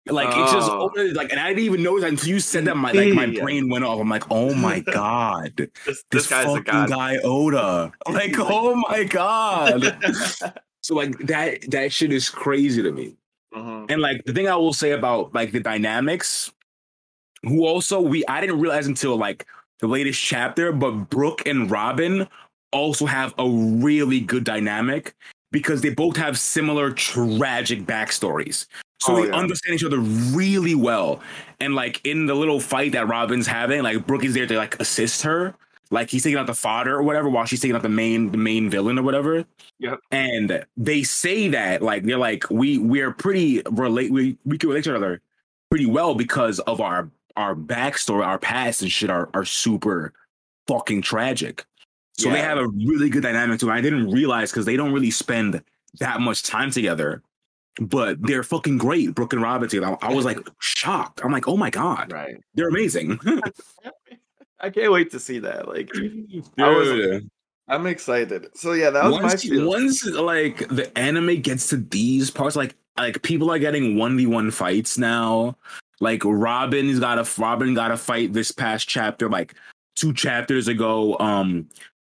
Like 0.07 0.29
it's 0.35 0.51
just 0.51 0.69
Oh. 0.69 0.89
Like, 1.13 1.31
and 1.31 1.39
I 1.39 1.49
didn't 1.49 1.63
even 1.65 1.83
know 1.83 1.99
that 1.99 2.09
until 2.09 2.29
you 2.29 2.39
said 2.39 2.65
that. 2.65 2.75
My 2.75 2.91
like 2.91 3.13
my 3.13 3.27
brain 3.27 3.69
went 3.69 3.85
off. 3.85 3.99
I'm 3.99 4.09
like, 4.09 4.23
oh 4.31 4.53
my 4.55 4.79
god, 4.79 5.53
this, 5.57 5.69
this 5.85 6.03
this 6.09 6.27
guy's 6.27 6.53
a 6.53 6.61
god. 6.61 6.89
guy 6.89 7.17
Oda. 7.23 7.91
Like, 8.09 8.33
oh 8.39 8.75
my 8.89 9.03
god. 9.03 9.95
so 10.81 10.95
like 10.95 11.17
that 11.19 11.69
that 11.69 11.93
shit 11.93 12.11
is 12.11 12.29
crazy 12.29 12.81
to 12.81 12.91
me. 12.91 13.15
Mhm. 13.53 13.91
And 13.91 14.01
like 14.01 14.23
the 14.25 14.33
thing 14.33 14.47
I 14.47 14.55
will 14.55 14.73
say 14.73 14.91
about 14.91 15.35
like 15.35 15.51
the 15.51 15.59
dynamics, 15.59 16.51
who 17.43 17.65
also 17.67 18.01
we 18.01 18.25
I 18.27 18.41
didn't 18.41 18.59
realize 18.59 18.87
until 18.87 19.17
like 19.17 19.45
the 19.81 19.87
latest 19.87 20.19
chapter, 20.21 20.71
but 20.71 20.91
Brook 21.09 21.45
and 21.45 21.69
Robin 21.69 22.27
also 22.71 23.05
have 23.05 23.35
a 23.37 23.47
really 23.47 24.19
good 24.19 24.45
dynamic 24.45 25.13
because 25.51 25.81
they 25.81 25.89
both 25.89 26.15
have 26.17 26.39
similar 26.39 26.91
tragic 26.91 27.81
backstories. 27.85 28.65
So 29.01 29.13
Oh, 29.13 29.21
they 29.21 29.27
yeah. 29.29 29.35
understand 29.35 29.75
each 29.75 29.83
other 29.83 29.99
really 29.99 30.75
well. 30.75 31.21
And 31.59 31.75
like 31.75 32.05
in 32.05 32.27
the 32.27 32.35
little 32.35 32.59
fight 32.59 32.91
that 32.91 33.07
Robin's 33.07 33.47
having, 33.47 33.81
like 33.81 34.05
Brook 34.05 34.23
is 34.23 34.33
there 34.33 34.45
to 34.45 34.57
like 34.57 34.79
assist 34.79 35.23
her. 35.23 35.55
Like 35.89 36.09
he's 36.09 36.23
taking 36.23 36.37
out 36.37 36.47
the 36.47 36.53
fodder 36.53 36.95
or 36.95 37.03
whatever 37.03 37.27
while 37.29 37.45
she's 37.45 37.59
taking 37.59 37.75
out 37.75 37.81
the 37.81 37.89
main 37.89 38.31
the 38.31 38.37
main 38.37 38.69
villain 38.69 38.97
or 38.97 39.03
whatever. 39.03 39.43
Yep. 39.79 39.99
And 40.11 40.65
they 40.77 41.03
say 41.03 41.49
that 41.49 41.81
like 41.81 42.03
they're 42.03 42.17
like 42.17 42.49
we 42.49 42.77
we're 42.77 43.11
pretty 43.11 43.61
relate 43.71 44.11
we 44.11 44.37
we 44.45 44.57
can 44.57 44.69
relate 44.69 44.83
to 44.85 44.91
each 44.91 44.95
other 44.95 45.21
pretty 45.69 45.87
well 45.87 46.15
because 46.15 46.59
of 46.61 46.79
our 46.79 47.09
our 47.35 47.55
backstory, 47.55 48.25
our 48.25 48.37
past 48.39 48.81
and 48.83 48.91
shit 48.91 49.09
are 49.09 49.29
are 49.33 49.45
super 49.45 50.13
fucking 50.67 51.01
tragic. 51.01 51.65
So 52.17 52.29
they 52.29 52.41
have 52.41 52.59
a 52.59 52.67
really 52.67 53.09
good 53.09 53.23
dynamic 53.23 53.59
too. 53.59 53.71
I 53.71 53.81
didn't 53.81 54.11
realize 54.11 54.51
because 54.51 54.65
they 54.65 54.77
don't 54.77 54.93
really 54.93 55.11
spend 55.11 55.61
that 55.99 56.21
much 56.21 56.43
time 56.43 56.69
together. 56.71 57.23
But 57.79 58.21
they're 58.21 58.43
fucking 58.43 58.77
great. 58.77 59.15
Brook 59.15 59.31
and 59.33 59.41
Robin 59.41 59.69
together. 59.69 59.97
I, 60.01 60.07
I 60.09 60.13
was 60.13 60.25
like 60.25 60.39
shocked. 60.59 61.21
I'm 61.23 61.31
like, 61.31 61.47
oh 61.47 61.55
my 61.57 61.69
god, 61.69 62.11
Right. 62.11 62.35
they're 62.53 62.67
amazing. 62.67 63.19
I 64.59 64.69
can't 64.69 64.91
wait 64.91 65.09
to 65.11 65.19
see 65.19 65.39
that. 65.39 65.67
Like, 65.67 65.89
I 66.59 66.69
was, 66.69 67.23
I'm 67.67 67.87
excited. 67.87 68.47
So 68.55 68.73
yeah, 68.73 68.89
that 68.91 69.05
was 69.05 69.15
my 69.15 69.23
once, 69.23 69.43
feel. 69.43 69.67
once 69.67 70.05
like 70.05 70.67
the 70.67 70.95
anime 70.97 71.41
gets 71.41 71.67
to 71.69 71.77
these 71.77 72.29
parts, 72.29 72.55
like 72.55 72.75
like 72.97 73.21
people 73.23 73.49
are 73.49 73.57
getting 73.59 73.95
one 73.97 74.17
v 74.17 74.25
one 74.27 74.51
fights 74.51 74.97
now. 74.97 75.55
Like 75.99 76.21
Robin's 76.25 76.99
got 76.99 77.17
a 77.17 77.41
Robin 77.41 77.73
got 77.73 77.91
a 77.91 77.97
fight 77.97 78.33
this 78.33 78.51
past 78.51 78.87
chapter, 78.87 79.29
like 79.29 79.55
two 79.95 80.13
chapters 80.13 80.67
ago. 80.67 81.17
Um, 81.19 81.67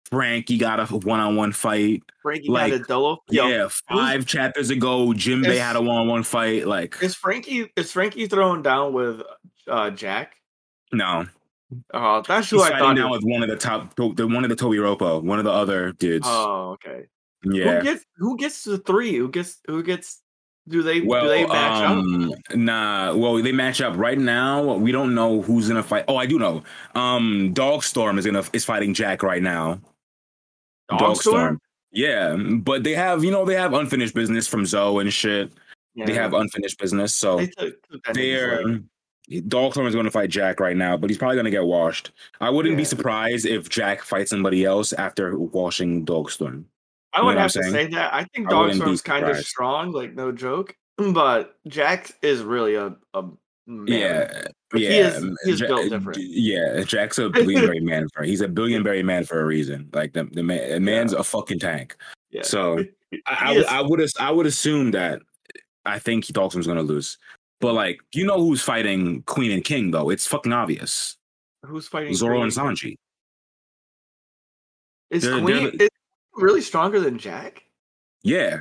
Franky 0.09 0.57
got 0.57 0.79
a 0.79 0.85
one 0.97 1.19
on 1.19 1.35
one 1.35 1.51
fight. 1.51 2.01
Franky 2.21 2.49
like, 2.49 2.71
got 2.71 2.81
a 2.81 2.83
dolo. 2.83 3.17
Yo, 3.29 3.47
yeah, 3.47 3.67
five 3.89 4.25
chapters 4.25 4.69
ago, 4.69 5.07
Jimbei 5.07 5.47
Is- 5.49 5.59
had 5.59 5.75
a 5.75 5.81
one 5.81 5.97
on 6.01 6.07
one 6.07 6.23
fight. 6.23 6.67
Like 6.67 6.95
is 7.01 7.15
Franky 7.15 7.71
is 7.75 7.91
Franky 7.91 8.27
throwing 8.27 8.61
down 8.61 8.93
with 8.93 9.21
uh 9.67 9.89
Jack? 9.91 10.35
no, 10.93 11.25
Oh, 11.93 12.21
that's 12.25 12.49
he's 12.49 12.59
who 12.61 12.65
I 12.65 12.79
thought. 12.79 12.93
now 12.93 13.11
with 13.11 13.23
one 13.23 13.43
of 13.43 13.49
the 13.49 13.57
top, 13.57 13.93
the 13.97 14.25
one 14.27 14.43
of 14.45 14.49
the 14.49 14.55
Tobi 14.55 14.79
Roppo, 14.79 15.21
one 15.21 15.37
of 15.39 15.43
the 15.45 15.51
other 15.51 15.91
dudes. 15.91 16.25
Oh, 16.29 16.71
okay. 16.75 17.07
yeah. 17.43 17.79
Who 17.79 17.83
gets 17.83 18.05
who 18.17 18.37
gets 18.37 18.63
the 18.63 18.77
three? 18.77 19.15
Who 19.15 19.29
gets 19.29 19.59
who 19.67 19.83
gets? 19.83 20.21
Do 20.69 20.83
they 20.83 20.99
Well, 20.99 21.23
do 21.23 21.29
they 21.29 21.45
match 21.45 21.81
up? 21.83 21.91
um, 21.91 22.33
nah. 22.53 23.13
Well, 23.15 23.41
they 23.41 23.53
match 23.53 23.79
up 23.81 23.95
right 23.97 24.17
now. 24.17 24.75
We 24.75 24.91
don't 24.91 25.15
know 25.15 25.41
who's 25.41 25.67
gonna 25.69 25.81
fight. 25.83 26.03
Oh, 26.09 26.17
I 26.17 26.25
do 26.25 26.37
know. 26.39 26.61
Um, 26.93 27.53
Dogstorm 27.53 28.17
is 28.17 28.25
gonna 28.25 28.43
is 28.53 28.65
fighting 28.65 28.93
Jack 28.93 29.23
right 29.23 29.41
now. 29.41 29.79
Dogstorm? 30.89 31.59
Yeah, 31.91 32.35
but 32.35 32.83
they 32.83 32.93
have 32.93 33.23
you 33.23 33.31
know 33.31 33.45
they 33.45 33.55
have 33.55 33.73
unfinished 33.73 34.13
business 34.13 34.47
from 34.47 34.65
Zou 34.65 34.99
and 34.99 35.11
shit. 35.11 35.51
They 35.95 36.13
have 36.13 36.33
unfinished 36.33 36.77
business, 36.77 37.15
so 37.15 37.37
they 37.37 37.47
took, 37.47 37.89
took 37.89 38.13
they're. 38.13 38.81
Dogstorm 39.29 39.85
is 39.87 39.93
going 39.93 40.05
to 40.05 40.11
fight 40.11 40.29
Jack 40.29 40.61
right 40.61 40.77
now, 40.77 40.95
but 40.95 41.09
he's 41.09 41.17
probably 41.17 41.35
going 41.35 41.45
to 41.45 41.51
get 41.51 41.65
washed. 41.65 42.11
I 42.39 42.49
wouldn't 42.49 42.77
be 42.77 42.85
surprised 42.85 43.45
if 43.45 43.67
Jack 43.67 44.01
fights 44.01 44.29
somebody 44.29 44.63
else 44.63 44.93
after 44.93 45.37
washing 45.37 46.05
Dogstorm. 46.05 46.63
I 47.11 47.21
would 47.21 47.35
have 47.35 47.51
to 47.51 47.63
say 47.63 47.87
that. 47.87 48.13
I 48.13 48.23
think 48.25 48.47
Dogstorm's 48.47 49.01
kind 49.01 49.25
of 49.25 49.37
strong, 49.37 49.91
like 49.91 50.13
no 50.13 50.31
joke. 50.31 50.75
But 50.97 51.57
Jack 51.67 52.11
is 52.21 52.41
really 52.41 52.75
a 52.75 52.95
a 53.13 53.23
man. 53.65 53.87
Yeah, 53.87 54.47
He 54.73 54.83
yeah, 54.85 55.07
is- 55.17 55.23
he 55.45 55.51
is 55.51 55.61
built 55.61 55.85
uh, 55.85 55.89
different. 55.89 56.19
Yeah, 56.21 56.83
Jack's 56.83 57.17
a 57.19 57.21
billionberry 57.29 57.81
man 57.81 58.07
for 58.13 58.23
he's 58.23 58.41
a 58.41 58.47
billionberry 58.47 59.03
man 59.03 59.23
for 59.23 59.39
a 59.41 59.45
reason. 59.45 59.89
Like 59.93 60.13
the 60.13 60.25
the 60.25 60.43
man, 60.43 60.69
the 60.69 60.79
man's 60.79 61.13
a 61.13 61.23
fucking 61.23 61.59
tank. 61.59 61.95
Yeah. 62.31 62.41
So 62.43 62.83
I, 63.25 63.37
I, 63.51 63.53
would- 63.55 63.65
I 63.67 63.81
would 63.81 64.09
I 64.19 64.31
would 64.31 64.45
assume 64.45 64.91
that 64.91 65.21
I 65.85 65.99
think 65.99 66.25
Dawson's 66.27 66.67
gonna 66.67 66.81
lose. 66.81 67.17
But 67.61 67.73
like 67.73 67.99
you 68.13 68.25
know 68.25 68.37
who's 68.39 68.61
fighting 68.61 69.23
Queen 69.23 69.51
and 69.51 69.63
King 69.63 69.91
though? 69.91 70.09
It's 70.09 70.27
fucking 70.27 70.51
obvious. 70.53 71.15
who's 71.65 71.87
fighting 71.87 72.13
Zoro 72.13 72.33
Queen 72.39 72.43
and 72.43 72.51
Sanji. 72.51 72.95
Is 75.09 75.23
They're- 75.23 75.39
Queen 75.41 75.77
they're 75.77 75.85
is 75.85 75.89
really 76.35 76.61
stronger 76.61 76.99
than 76.99 77.17
Jack? 77.17 77.63
Yeah, 78.23 78.59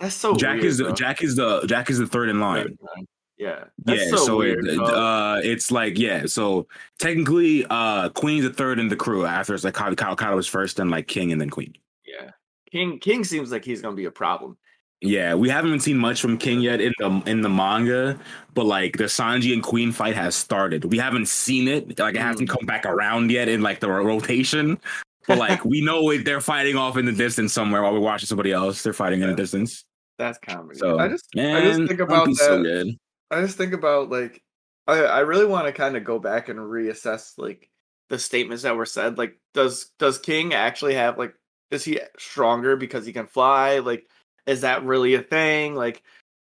That's 0.00 0.14
so 0.14 0.34
Jack 0.34 0.54
weird, 0.56 0.64
is 0.66 0.78
the 0.78 0.84
bro. 0.84 0.92
Jack 0.92 1.22
is 1.22 1.36
the 1.36 1.62
Jack 1.66 1.88
is 1.88 1.98
the 1.98 2.06
third 2.06 2.28
in 2.28 2.40
line. 2.40 2.66
Yeah, 2.68 2.74
that's 2.94 3.06
yeah, 3.42 4.06
so, 4.10 4.16
so, 4.16 4.36
weird. 4.38 4.66
it, 4.66 4.78
uh, 4.78 5.40
it's 5.42 5.70
like 5.70 5.98
yeah, 5.98 6.26
so 6.26 6.66
technically, 6.98 7.64
uh, 7.70 8.08
Queen's 8.10 8.44
the 8.44 8.52
third 8.52 8.78
in 8.78 8.88
the 8.88 8.96
crew. 8.96 9.26
After 9.26 9.54
it's 9.54 9.64
like 9.64 9.74
Kyle, 9.74 9.94
Kyle, 9.94 10.16
Kyle 10.16 10.36
was 10.36 10.46
first, 10.46 10.78
and 10.78 10.90
like 10.90 11.08
King, 11.08 11.32
and 11.32 11.40
then 11.40 11.50
Queen. 11.50 11.74
yeah, 12.06 12.30
King 12.70 12.98
King 12.98 13.24
seems 13.24 13.50
like 13.50 13.64
he's 13.64 13.82
gonna 13.82 13.96
be 13.96 14.04
a 14.04 14.10
problem. 14.10 14.56
Yeah, 15.00 15.34
we 15.34 15.48
haven't 15.48 15.80
seen 15.80 15.98
much 15.98 16.20
from 16.20 16.38
King 16.38 16.60
yet 16.60 16.80
in 16.80 16.92
the 16.98 17.22
in 17.26 17.42
the 17.42 17.48
manga, 17.48 18.18
but 18.54 18.66
like 18.66 18.96
the 18.96 19.04
Sanji 19.04 19.52
and 19.52 19.62
Queen 19.62 19.90
fight 19.90 20.14
has 20.14 20.36
started. 20.36 20.84
We 20.84 20.98
haven't 20.98 21.26
seen 21.26 21.66
it, 21.66 21.98
like 21.98 22.14
it 22.14 22.20
hasn't 22.20 22.48
come 22.48 22.64
back 22.66 22.86
around 22.86 23.30
yet 23.32 23.48
in 23.48 23.62
like 23.62 23.80
the 23.80 23.90
rotation. 23.90 24.78
But 25.26 25.38
like 25.38 25.64
we 25.64 25.84
know 25.84 26.08
it, 26.10 26.24
they're 26.24 26.40
fighting 26.40 26.76
off 26.76 26.96
in 26.96 27.04
the 27.04 27.12
distance 27.12 27.52
somewhere 27.52 27.82
while 27.82 27.92
we're 27.92 27.98
watching 27.98 28.28
somebody 28.28 28.52
else. 28.52 28.82
They're 28.82 28.92
fighting 28.92 29.22
in 29.22 29.28
the 29.28 29.34
distance. 29.34 29.84
That's 30.18 30.38
comedy. 30.38 30.78
So 30.78 31.00
I 31.00 31.08
just 31.08 31.26
man, 31.34 31.56
I 31.56 31.60
just 31.62 31.88
think 31.88 32.00
about 32.00 32.32
so 32.34 32.58
that. 32.58 32.62
good. 32.62 32.96
I 33.32 33.40
just 33.40 33.56
think 33.56 33.72
about 33.72 34.10
like 34.10 34.42
I 34.86 35.00
I 35.04 35.20
really 35.20 35.46
want 35.46 35.66
to 35.66 35.72
kind 35.72 35.96
of 35.96 36.04
go 36.04 36.18
back 36.18 36.48
and 36.48 36.58
reassess 36.58 37.32
like 37.38 37.68
the 38.08 38.18
statements 38.18 38.62
that 38.64 38.76
were 38.76 38.86
said. 38.86 39.18
Like, 39.18 39.38
does 39.54 39.90
does 39.98 40.18
King 40.18 40.54
actually 40.54 40.94
have 40.94 41.18
like 41.18 41.34
is 41.70 41.84
he 41.84 41.98
stronger 42.18 42.76
because 42.76 43.06
he 43.06 43.12
can 43.12 43.26
fly? 43.26 43.78
Like, 43.78 44.06
is 44.46 44.60
that 44.60 44.84
really 44.84 45.14
a 45.14 45.22
thing? 45.22 45.74
Like, 45.74 46.02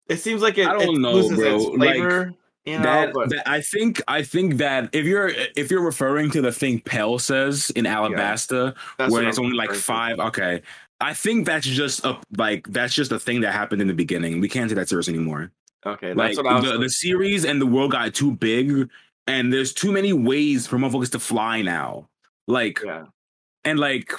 it 0.08 0.16
seems 0.18 0.40
like 0.42 0.56
it, 0.58 0.66
I 0.66 0.72
don't 0.72 0.96
it 0.96 0.98
know, 1.00 1.12
loses 1.12 1.36
bro. 1.38 1.56
its 1.56 1.64
Like, 1.66 1.76
flavor. 1.96 2.32
you 2.64 2.78
know, 2.78 2.82
that, 2.84 3.12
but 3.12 3.28
that- 3.30 3.48
I 3.48 3.60
think 3.60 4.00
I 4.08 4.22
think 4.22 4.54
that 4.56 4.88
if 4.94 5.04
you're 5.04 5.30
if 5.56 5.70
you're 5.70 5.84
referring 5.84 6.30
to 6.30 6.40
the 6.40 6.52
thing 6.52 6.80
Pell 6.80 7.18
says 7.18 7.70
in 7.76 7.84
Alabasta, 7.84 8.74
that's 8.96 9.12
where 9.12 9.28
it's 9.28 9.36
I'm 9.38 9.44
only 9.44 9.56
like 9.58 9.68
referring 9.70 10.16
to. 10.16 10.16
five. 10.16 10.28
Okay, 10.28 10.62
I 11.00 11.12
think 11.12 11.44
that's 11.46 11.66
just 11.66 12.04
a 12.06 12.18
like 12.38 12.66
that's 12.68 12.94
just 12.94 13.12
a 13.12 13.18
thing 13.18 13.42
that 13.42 13.52
happened 13.52 13.82
in 13.82 13.88
the 13.88 13.94
beginning. 13.94 14.40
We 14.40 14.48
can't 14.48 14.70
take 14.70 14.76
that 14.76 14.88
serious 14.88 15.08
anymore. 15.08 15.52
Okay, 15.86 16.12
Like 16.12 16.36
what 16.36 16.46
I 16.46 16.60
was. 16.60 16.70
the, 16.72 16.78
the 16.78 16.90
series 16.90 17.44
and 17.44 17.60
the 17.60 17.66
world 17.66 17.92
got 17.92 18.12
too 18.14 18.32
big, 18.32 18.88
and 19.26 19.52
there's 19.52 19.72
too 19.72 19.90
many 19.92 20.12
ways 20.12 20.66
for 20.66 20.76
motherfuckers 20.78 21.10
to 21.12 21.18
fly 21.18 21.62
now. 21.62 22.08
Like 22.46 22.80
yeah, 22.84 23.04
and 23.64 23.78
like 23.78 24.12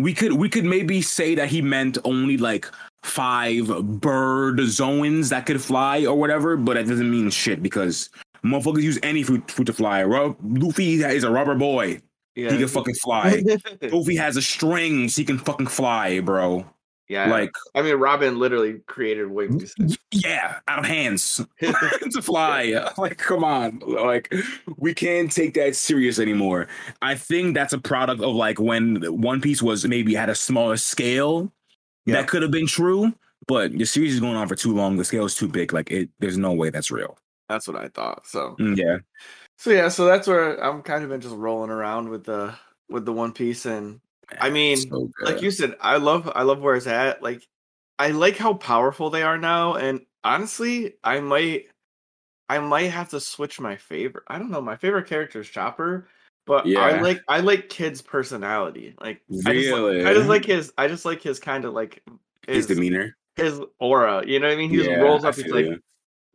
we 0.00 0.14
could 0.14 0.34
we 0.34 0.48
could 0.48 0.64
maybe 0.64 1.02
say 1.02 1.34
that 1.34 1.48
he 1.48 1.62
meant 1.62 1.98
only 2.04 2.36
like 2.36 2.66
five 3.02 3.66
bird 4.00 4.58
Zoans 4.58 5.30
that 5.30 5.46
could 5.46 5.60
fly 5.60 6.04
or 6.06 6.14
whatever, 6.16 6.56
but 6.56 6.74
that 6.74 6.86
doesn't 6.86 7.10
mean 7.10 7.30
shit 7.30 7.60
because 7.62 8.08
motherfuckers 8.44 8.82
use 8.82 8.98
any 9.02 9.22
fruit, 9.24 9.50
fruit 9.50 9.64
to 9.64 9.72
fly. 9.72 10.00
Ru- 10.00 10.36
Luffy 10.42 11.02
is 11.02 11.24
a 11.24 11.30
rubber 11.30 11.56
boy. 11.56 12.00
yeah, 12.36 12.52
He 12.52 12.58
can 12.58 12.68
fucking 12.68 12.94
fly. 13.02 13.42
Luffy 13.82 14.14
has 14.24 14.36
a 14.36 14.42
strings. 14.42 15.16
He 15.16 15.24
can 15.24 15.38
fucking 15.38 15.66
fly, 15.66 16.20
bro. 16.20 16.64
Yeah. 17.08 17.26
Like, 17.26 17.50
I 17.74 17.82
mean, 17.82 17.96
Robin 17.96 18.38
literally 18.38 18.80
created 18.86 19.30
wings. 19.30 19.74
yeah, 20.10 20.60
out 20.68 20.78
of 20.80 20.84
hands 20.86 21.40
to 21.60 22.22
fly. 22.22 22.88
Like, 22.98 23.18
come 23.18 23.44
on. 23.44 23.80
Like, 23.80 24.32
we 24.76 24.94
can't 24.94 25.30
take 25.30 25.54
that 25.54 25.76
serious 25.76 26.18
anymore. 26.18 26.68
I 27.02 27.14
think 27.14 27.54
that's 27.54 27.72
a 27.72 27.78
product 27.78 28.22
of 28.22 28.34
like 28.34 28.60
when 28.60 29.02
One 29.20 29.40
Piece 29.40 29.62
was 29.62 29.86
maybe 29.86 30.16
at 30.16 30.28
a 30.28 30.34
smaller 30.34 30.76
scale. 30.76 31.52
Yeah. 32.06 32.14
That 32.14 32.28
could 32.28 32.42
have 32.42 32.50
been 32.50 32.66
true, 32.66 33.12
but 33.46 33.72
the 33.72 33.84
series 33.84 34.14
is 34.14 34.20
going 34.20 34.36
on 34.36 34.48
for 34.48 34.56
too 34.56 34.74
long. 34.74 34.96
The 34.96 35.04
scale 35.04 35.24
is 35.24 35.34
too 35.34 35.48
big. 35.48 35.72
Like, 35.72 35.90
it. 35.90 36.08
There's 36.18 36.38
no 36.38 36.52
way 36.52 36.70
that's 36.70 36.90
real. 36.90 37.16
That's 37.48 37.68
what 37.68 37.76
I 37.76 37.88
thought. 37.88 38.26
So 38.26 38.56
Mm, 38.58 38.76
yeah. 38.76 38.98
So 39.58 39.70
yeah, 39.70 39.88
so 39.88 40.06
that's 40.06 40.26
where 40.26 40.56
I'm 40.64 40.82
kind 40.82 41.04
of 41.04 41.10
been 41.10 41.20
just 41.20 41.36
rolling 41.36 41.70
around 41.70 42.08
with 42.08 42.24
the 42.24 42.54
with 42.88 43.04
the 43.04 43.12
One 43.12 43.32
Piece, 43.32 43.64
and 43.66 44.00
I 44.40 44.50
mean, 44.50 44.76
So 44.76 45.10
like 45.20 45.42
you 45.42 45.50
said, 45.50 45.76
I 45.80 45.96
love 45.96 46.30
I 46.34 46.42
love 46.42 46.60
where 46.60 46.74
it's 46.76 46.86
at. 46.86 47.22
Like, 47.22 47.46
I 47.98 48.10
like 48.10 48.36
how 48.36 48.54
powerful 48.54 49.10
they 49.10 49.22
are 49.22 49.38
now, 49.38 49.74
and 49.74 50.00
honestly, 50.24 50.94
I 51.04 51.20
might 51.20 51.66
I 52.48 52.58
might 52.58 52.90
have 52.90 53.08
to 53.10 53.20
switch 53.20 53.60
my 53.60 53.76
favorite. 53.76 54.24
I 54.28 54.38
don't 54.38 54.50
know, 54.50 54.60
my 54.60 54.76
favorite 54.76 55.06
character 55.06 55.40
is 55.40 55.48
Chopper, 55.48 56.08
but 56.46 56.66
I 56.66 57.00
like 57.00 57.22
I 57.28 57.40
like 57.40 57.68
Kid's 57.68 58.02
personality. 58.02 58.94
Like, 59.00 59.22
I 59.46 59.52
just, 59.54 59.70
like- 59.70 60.06
I 60.06 60.12
just 60.14 60.28
like 60.28 60.44
his 60.44 60.72
I 60.76 60.88
just 60.88 61.04
like 61.04 61.22
his 61.22 61.38
kind 61.38 61.64
of 61.64 61.72
like 61.72 62.02
his 62.46 62.66
his 62.66 62.76
demeanor. 62.76 63.16
his 63.36 63.60
aura. 63.78 64.24
You 64.26 64.38
know 64.40 64.48
what 64.48 64.54
I 64.54 64.56
mean? 64.56 64.70
He 64.70 64.76
just 64.76 64.90
Yeah, 64.90 65.00
rolls 65.00 65.24
up. 65.24 65.34
He's 65.36 65.46
like 65.46 65.66
you. 65.66 65.80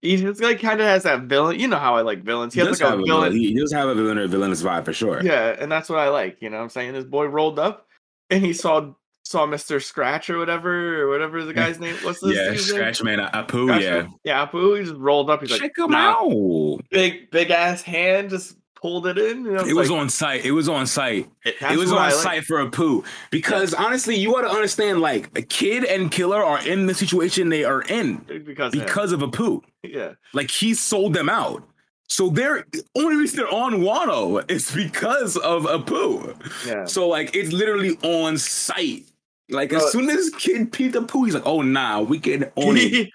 he's 0.02 0.22
just 0.22 0.42
like 0.42 0.60
kind 0.60 0.80
of 0.80 0.88
has 0.88 1.04
that 1.04 1.24
villain. 1.24 1.60
You 1.60 1.68
know 1.68 1.78
how 1.78 1.96
I 1.96 2.02
like 2.02 2.24
villains. 2.24 2.54
He, 2.54 2.60
He 2.62 2.66
has 2.66 2.72
does 2.72 2.82
like 2.82 2.90
have 2.92 3.00
a 3.00 3.04
villain. 3.04 3.32
villain. 3.34 3.42
He 3.42 3.54
does 3.54 3.74
have 3.74 3.90
a 3.90 3.96
villain 3.96 4.18
or 4.18 4.28
villainous 4.28 4.64
vibe 4.64 4.86
for 4.86 4.94
sure. 4.94 5.22
Yeah, 5.24 5.56
and 5.60 5.72
that's 5.72 5.90
what 5.90 6.00
I 6.00 6.10
like. 6.10 6.42
You 6.42 6.50
know 6.50 6.58
what 6.58 6.64
I'm 6.64 6.70
saying? 6.70 6.94
This 6.94 7.06
boy 7.06 7.26
rolled 7.26 7.60
up 7.60 7.87
and 8.30 8.44
he 8.46 8.54
saw 8.54 8.92
saw 9.24 9.46
Mr. 9.46 9.84
Scratch 9.84 10.30
or 10.30 10.38
whatever 10.38 11.02
or 11.04 11.10
whatever 11.10 11.44
the 11.44 11.54
guy's 11.54 11.80
name. 11.80 11.96
What's 12.04 12.22
this? 12.22 12.36
Yeah, 12.36 12.52
dude's 12.52 12.72
name? 12.72 12.78
Scratch 12.78 13.04
Man, 13.04 13.20
uh, 13.20 13.30
Apu, 13.32 13.66
Scratch 13.68 13.82
yeah. 13.84 14.02
Man. 14.04 14.14
Yeah, 14.24 14.46
Apu. 14.48 14.78
He 14.80 14.86
just 14.86 14.96
rolled 14.98 15.30
up. 15.30 15.42
He's 15.42 15.52
like, 15.52 15.60
Check 15.62 15.78
him 15.78 15.92
nah. 15.92 16.12
out. 16.22 16.80
Big 16.90 17.30
big 17.32 17.52
ass 17.52 17.82
hand 17.82 18.30
just 18.30 18.56
pulled 18.76 19.08
it 19.08 19.18
in. 19.18 19.44
Know, 19.44 19.66
It 19.66 19.74
was 19.76 19.90
like, 19.90 20.00
on 20.00 20.08
site. 20.10 20.46
It 20.46 20.52
was 20.52 20.70
on 20.70 20.86
site. 20.88 21.28
it 21.44 21.78
was 21.78 21.92
on 21.92 21.98
I 21.98 22.10
like. 22.12 22.14
site 22.14 22.44
for 22.46 22.64
Apu. 22.64 23.04
Because 23.32 23.74
honestly, 23.74 24.16
you 24.16 24.32
got 24.32 24.42
to 24.42 24.50
understand, 24.50 25.02
like, 25.02 25.36
a 25.36 25.42
kid 25.42 25.84
and 25.84 26.12
killer 26.12 26.44
are 26.44 26.66
in 26.66 26.86
the 26.86 26.94
situation 26.94 27.50
they 27.50 27.64
are 27.64 27.82
in 27.82 28.18
because 28.46 28.74
of 28.76 28.80
because 28.80 29.12
of 29.14 29.22
Apu. 29.22 29.62
yeah, 29.84 30.12
Like, 30.34 30.52
he 30.52 30.76
sold 30.76 31.16
them 31.16 31.28
out. 31.28 31.68
So 32.10 32.30
they're 32.30 32.66
only 32.96 33.18
reason 33.18 33.38
they're 33.40 33.54
on 33.54 33.76
Wano 33.82 34.50
is 34.50 34.72
because 34.74 35.36
of 35.38 35.64
Apu. 35.64 36.36
yeah. 36.66 36.86
So 36.86 37.08
like, 37.08 37.36
it's 37.36 37.52
literally 37.52 37.98
on 38.04 38.38
site. 38.38 39.06
Like, 39.50 39.72
as 39.72 39.92
soon 39.92 40.10
as 40.10 40.30
kid 40.32 40.72
peeped 40.74 40.94
the 40.94 41.02
poo, 41.04 41.24
he's 41.24 41.34
like, 41.34 41.46
"Oh 41.46 41.62
nah, 41.62 42.02
we 42.02 42.20
can 42.20 42.44
on 42.56 42.76
it, 42.78 43.10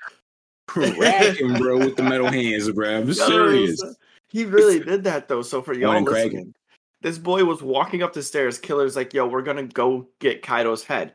cracking, 0.67 1.55
bro, 1.59 1.79
with 1.79 1.97
the 1.97 2.03
metal 2.03 2.31
hands, 2.31 2.71
bro. 2.71 2.99
I'm 2.99 3.07
Yo, 3.07 3.13
serious." 3.13 3.83
He 4.29 4.47
really 4.47 4.81
did 4.85 5.05
that 5.05 5.29
though. 5.29 5.43
So 5.43 5.61
for 5.61 5.75
y'all 5.75 6.01
listening, 6.01 6.31
cracking. 6.31 6.55
this 7.03 7.19
boy 7.19 7.45
was 7.45 7.63
walking 7.63 8.03
up 8.03 8.15
the 8.15 8.23
stairs. 8.23 8.59
Killer's 8.59 8.97
like, 8.97 9.13
"Yo, 9.13 9.27
we're 9.27 9.43
gonna 9.43 9.65
go 9.65 10.09
get 10.21 10.43
Kaido's 10.43 10.85
head." 10.85 11.13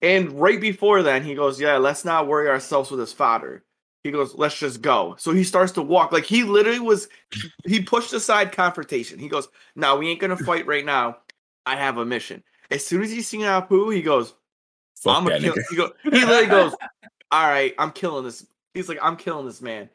And 0.00 0.32
right 0.40 0.60
before 0.60 1.02
then, 1.02 1.22
he 1.22 1.34
goes, 1.34 1.60
"Yeah, 1.60 1.76
let's 1.76 2.04
not 2.06 2.26
worry 2.26 2.48
ourselves 2.48 2.90
with 2.90 3.00
his 3.00 3.12
fodder." 3.12 3.62
He 4.06 4.12
goes, 4.12 4.34
"Let's 4.34 4.58
just 4.58 4.80
go." 4.80 5.14
So 5.18 5.32
he 5.32 5.44
starts 5.44 5.72
to 5.72 5.82
walk. 5.82 6.12
Like 6.12 6.24
he 6.24 6.44
literally 6.44 6.80
was. 6.80 7.08
He 7.64 7.82
pushed 7.82 8.12
aside 8.12 8.52
confrontation. 8.52 9.18
He 9.18 9.28
goes, 9.28 9.48
"No, 9.74 9.96
we 9.96 10.08
ain't 10.08 10.20
gonna 10.20 10.36
fight 10.36 10.66
right 10.66 10.84
now. 10.84 11.18
I 11.66 11.76
have 11.76 11.98
a 11.98 12.04
mission." 12.04 12.42
As 12.70 12.84
soon 12.84 13.02
as 13.02 13.10
he's 13.10 13.28
seen 13.28 13.42
Apu, 13.42 13.94
he 13.94 14.02
goes, 14.02 14.34
Fuck 14.96 15.18
I'm 15.18 15.26
a 15.26 15.38
kill. 15.38 15.54
He, 15.70 15.76
go, 15.76 15.92
he 16.04 16.10
literally 16.10 16.46
goes, 16.46 16.74
"All 17.30 17.48
right, 17.48 17.74
I'm 17.78 17.92
killing 17.92 18.24
this." 18.24 18.46
He's 18.74 18.88
like, 18.88 18.98
"I'm 19.02 19.16
killing 19.16 19.46
this 19.46 19.60
man," 19.60 19.88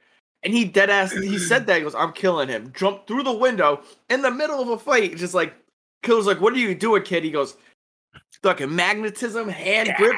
and 0.44 0.54
he 0.54 0.66
dead 0.66 0.90
ass. 0.90 1.12
He 1.12 1.38
said 1.40 1.66
that 1.68 1.78
he 1.78 1.84
goes, 1.84 1.96
"I'm 1.96 2.14
killing 2.14 2.48
him." 2.48 2.72
Jumped 2.76 3.08
through 3.08 3.24
the 3.24 3.34
window 3.34 3.82
in 4.10 4.22
the 4.22 4.32
middle 4.32 4.62
of 4.62 4.70
a 4.70 4.78
fight, 4.78 5.18
just 5.18 5.34
like 5.34 5.54
kills. 6.04 6.28
Like, 6.28 6.40
what 6.40 6.54
are 6.54 6.58
you 6.58 6.76
doing, 6.76 7.04
kid? 7.04 7.24
He 7.24 7.32
goes, 7.32 7.58
"Fucking 8.44 8.74
magnetism, 8.76 9.50
hand 9.50 9.94
grip," 9.98 10.16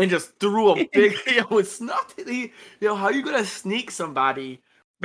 and 0.00 0.10
just 0.10 0.38
threw 0.38 0.70
a 0.70 0.88
big. 0.92 1.16
Yo, 1.26 1.58
it's 1.58 1.80
nothing. 1.80 2.28
He, 2.28 2.52
yo, 2.80 2.94
how 2.94 3.10
you 3.10 3.22
gonna 3.22 3.44
sneak 3.44 3.90
somebody 3.90 4.60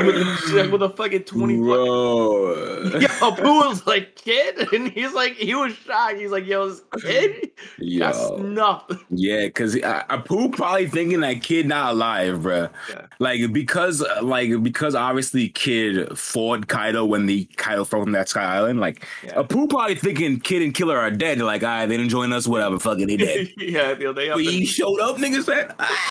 with 0.06 0.16
a, 0.16 0.70
with 0.72 0.82
a 0.84 0.90
fucking 0.90 1.24
twenty? 1.24 1.56
fucking 1.56 1.64
Bro. 1.66 2.84
Yo, 3.00 3.08
Apu 3.08 3.44
was 3.68 3.86
like, 3.88 4.16
"Kid," 4.16 4.68
and 4.74 4.92
he's 4.92 5.14
like, 5.14 5.34
he 5.36 5.54
was 5.56 5.74
shocked. 5.74 6.18
He's 6.18 6.32
like, 6.32 6.46
"Yo, 6.46 6.70
this 6.70 6.82
kid 7.02 7.52
got 8.00 8.16
Yo. 8.16 8.38
snuffed." 8.38 8.94
Yeah, 9.10 9.46
because 9.46 9.76
Apu 9.76 10.52
probably 10.54 10.88
thinking 10.88 11.20
that 11.22 11.42
kid 11.42 11.68
not 11.68 11.94
alive, 11.94 12.42
bro. 12.44 12.70
Yeah. 12.90 13.06
Like 13.20 13.52
because 13.54 14.02
uh, 14.02 14.22
like 14.24 14.62
because 14.64 14.96
obviously 14.96 15.50
kid 15.50 16.18
fought 16.18 16.68
Kaido 16.68 17.06
when 17.06 17.26
the 17.26 17.46
Kaido 17.58 17.84
fell 17.86 18.02
from 18.04 18.12
that 18.14 18.30
Sky 18.30 18.44
Island. 18.44 18.80
Like 18.80 19.06
Yeah. 19.24 19.34
Apu 19.36 19.70
probably 19.70 19.96
thinking 19.96 20.40
kid 20.40 20.62
and 20.62 20.74
killer 20.74 20.98
are 20.98 21.12
dead. 21.12 21.40
Like, 21.40 21.64
all 21.64 21.70
right, 21.70 21.86
they 21.86 21.98
didn't 21.98 22.10
join 22.12 22.32
us, 22.34 22.48
whatever, 22.48 22.80
fucking 22.80 23.08
they 23.08 23.18
dead. 23.18 23.50
yeah, 23.58 23.98
yo, 23.98 24.14
they 24.14 24.30
up 24.30 24.36
but 24.38 24.44
he 24.46 24.66
showed 24.66 25.00
up, 25.00 25.18
niggas 25.18 25.44
said. 25.46 25.74
"Ah." 25.80 26.10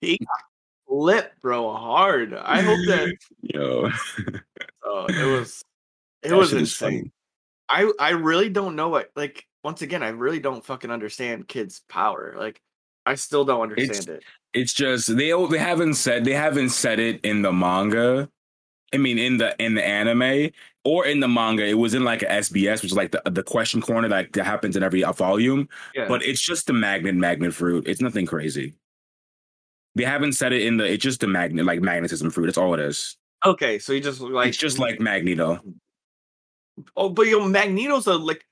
he 0.00 0.18
lit, 0.96 1.32
bro, 1.42 1.72
hard. 1.72 2.34
I 2.34 2.62
hope 2.62 2.78
that 2.86 3.16
Yo, 3.42 3.86
uh, 3.86 5.06
it 5.08 5.26
was 5.26 5.62
it 6.22 6.30
that 6.30 6.36
was 6.36 6.50
shit 6.50 6.60
insane. 6.60 7.12
I 7.68 7.90
I 7.98 8.10
really 8.10 8.48
don't 8.48 8.76
know 8.76 8.88
what 8.88 9.10
like 9.16 9.46
once 9.64 9.82
again 9.82 10.02
I 10.02 10.08
really 10.08 10.40
don't 10.40 10.64
fucking 10.64 10.90
understand 10.90 11.48
kids' 11.48 11.82
power. 11.88 12.34
Like 12.36 12.60
I 13.04 13.14
still 13.14 13.44
don't 13.44 13.62
understand 13.62 14.08
it. 14.08 14.24
It's 14.54 14.72
just 14.72 15.16
they 15.16 15.32
they 15.50 15.58
haven't 15.58 15.94
said 15.94 16.24
they 16.24 16.34
haven't 16.34 16.70
said 16.70 16.98
it 16.98 17.20
in 17.24 17.42
the 17.42 17.52
manga. 17.52 18.28
I 18.94 18.98
mean, 18.98 19.18
in 19.18 19.38
the 19.38 19.54
in 19.62 19.74
the 19.74 19.84
anime 19.84 20.50
or 20.84 21.06
in 21.06 21.20
the 21.20 21.28
manga, 21.28 21.66
it 21.66 21.74
was 21.74 21.94
in 21.94 22.04
like 22.04 22.22
a 22.22 22.26
SBS, 22.26 22.82
which 22.82 22.92
is 22.92 22.96
like 22.96 23.10
the 23.10 23.22
the 23.26 23.42
question 23.42 23.80
corner 23.80 24.08
that, 24.08 24.32
that 24.32 24.44
happens 24.44 24.76
in 24.76 24.82
every 24.82 25.02
volume. 25.02 25.68
Yeah, 25.94 26.08
But 26.08 26.24
it's 26.24 26.40
just 26.40 26.66
the 26.66 26.72
magnet 26.72 27.14
magnet 27.14 27.52
fruit. 27.52 27.86
It's 27.86 28.00
nothing 28.00 28.26
crazy. 28.26 28.74
They 29.96 30.04
haven't 30.04 30.34
said 30.34 30.52
it 30.52 30.62
in 30.62 30.76
the. 30.76 30.84
It's 30.84 31.02
just 31.02 31.20
the 31.20 31.26
magnet, 31.26 31.64
like 31.64 31.80
magnetism 31.80 32.30
fruit. 32.30 32.46
That's 32.46 32.58
all 32.58 32.74
it 32.74 32.80
is. 32.80 33.16
okay, 33.44 33.78
so 33.78 33.92
you 33.94 34.00
just 34.00 34.20
like 34.20 34.48
it's 34.50 34.58
just 34.58 34.78
like 34.78 35.00
Magneto. 35.00 35.60
oh, 36.96 37.08
but 37.08 37.26
yo, 37.26 37.40
Magneto's 37.48 38.06
a 38.06 38.14
like 38.14 38.44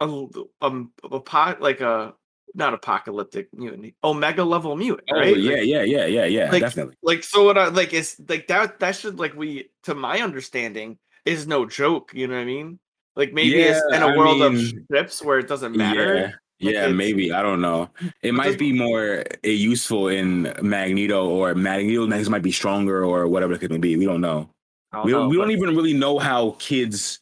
a 0.00 0.26
um 0.62 0.92
a 1.10 1.20
pot 1.20 1.60
like 1.60 1.80
a 1.80 2.14
not 2.54 2.72
apocalyptic 2.72 3.48
mutant, 3.52 3.94
omega 4.04 4.44
level 4.44 4.76
mutant, 4.76 5.08
Oh 5.12 5.18
right? 5.18 5.36
yeah, 5.36 5.56
Like- 5.56 5.66
yeah, 5.66 5.82
yeah, 5.82 6.06
yeah, 6.06 6.24
yeah. 6.24 6.50
like- 6.52 6.62
definitely. 6.62 6.94
like 7.02 7.22
so 7.24 7.44
what 7.44 7.58
I 7.58 7.68
like 7.68 7.92
is 7.92 8.16
like 8.28 8.46
that 8.46 8.78
that 8.80 8.94
should 8.96 9.18
like 9.18 9.34
we 9.34 9.70
to 9.82 9.94
my 9.94 10.20
understanding 10.20 10.98
is 11.24 11.46
no 11.48 11.66
joke, 11.66 12.12
you 12.14 12.28
know 12.28 12.34
what 12.34 12.40
I 12.42 12.44
mean? 12.44 12.78
Like 13.16 13.32
maybe 13.32 13.60
it's 13.60 13.82
in 13.92 14.00
Yeah, 14.02 14.04
a 14.06 14.12
I 14.12 14.16
world 14.16 14.40
of 14.42 14.52
mean, 14.54 14.86
ships 14.92 15.20
where 15.22 15.38
it 15.40 15.48
doesn't 15.48 15.76
matter. 15.76 16.40
Yeah, 16.58 16.88
maybe. 16.88 17.32
I 17.32 17.42
don't 17.42 17.60
know. 17.60 17.90
It 18.22 18.32
might 18.32 18.58
be 18.58 18.72
more 18.72 19.24
uh, 19.44 19.48
useful 19.48 20.08
in 20.08 20.54
Magneto 20.62 21.28
or 21.28 21.54
Magneto. 21.54 22.06
Magneto 22.06 22.30
might 22.30 22.42
be 22.42 22.52
stronger 22.52 23.04
or 23.04 23.28
whatever 23.28 23.52
it 23.52 23.58
could 23.58 23.78
be. 23.80 23.96
We 23.96 24.06
don't 24.06 24.20
know. 24.22 24.48
I 24.92 25.02
We 25.02 25.12
don't. 25.12 25.24
know, 25.24 25.28
we 25.28 25.36
don't 25.36 25.50
even 25.50 25.76
really 25.76 25.92
know 25.92 26.18
how 26.18 26.56
kids 26.58 27.20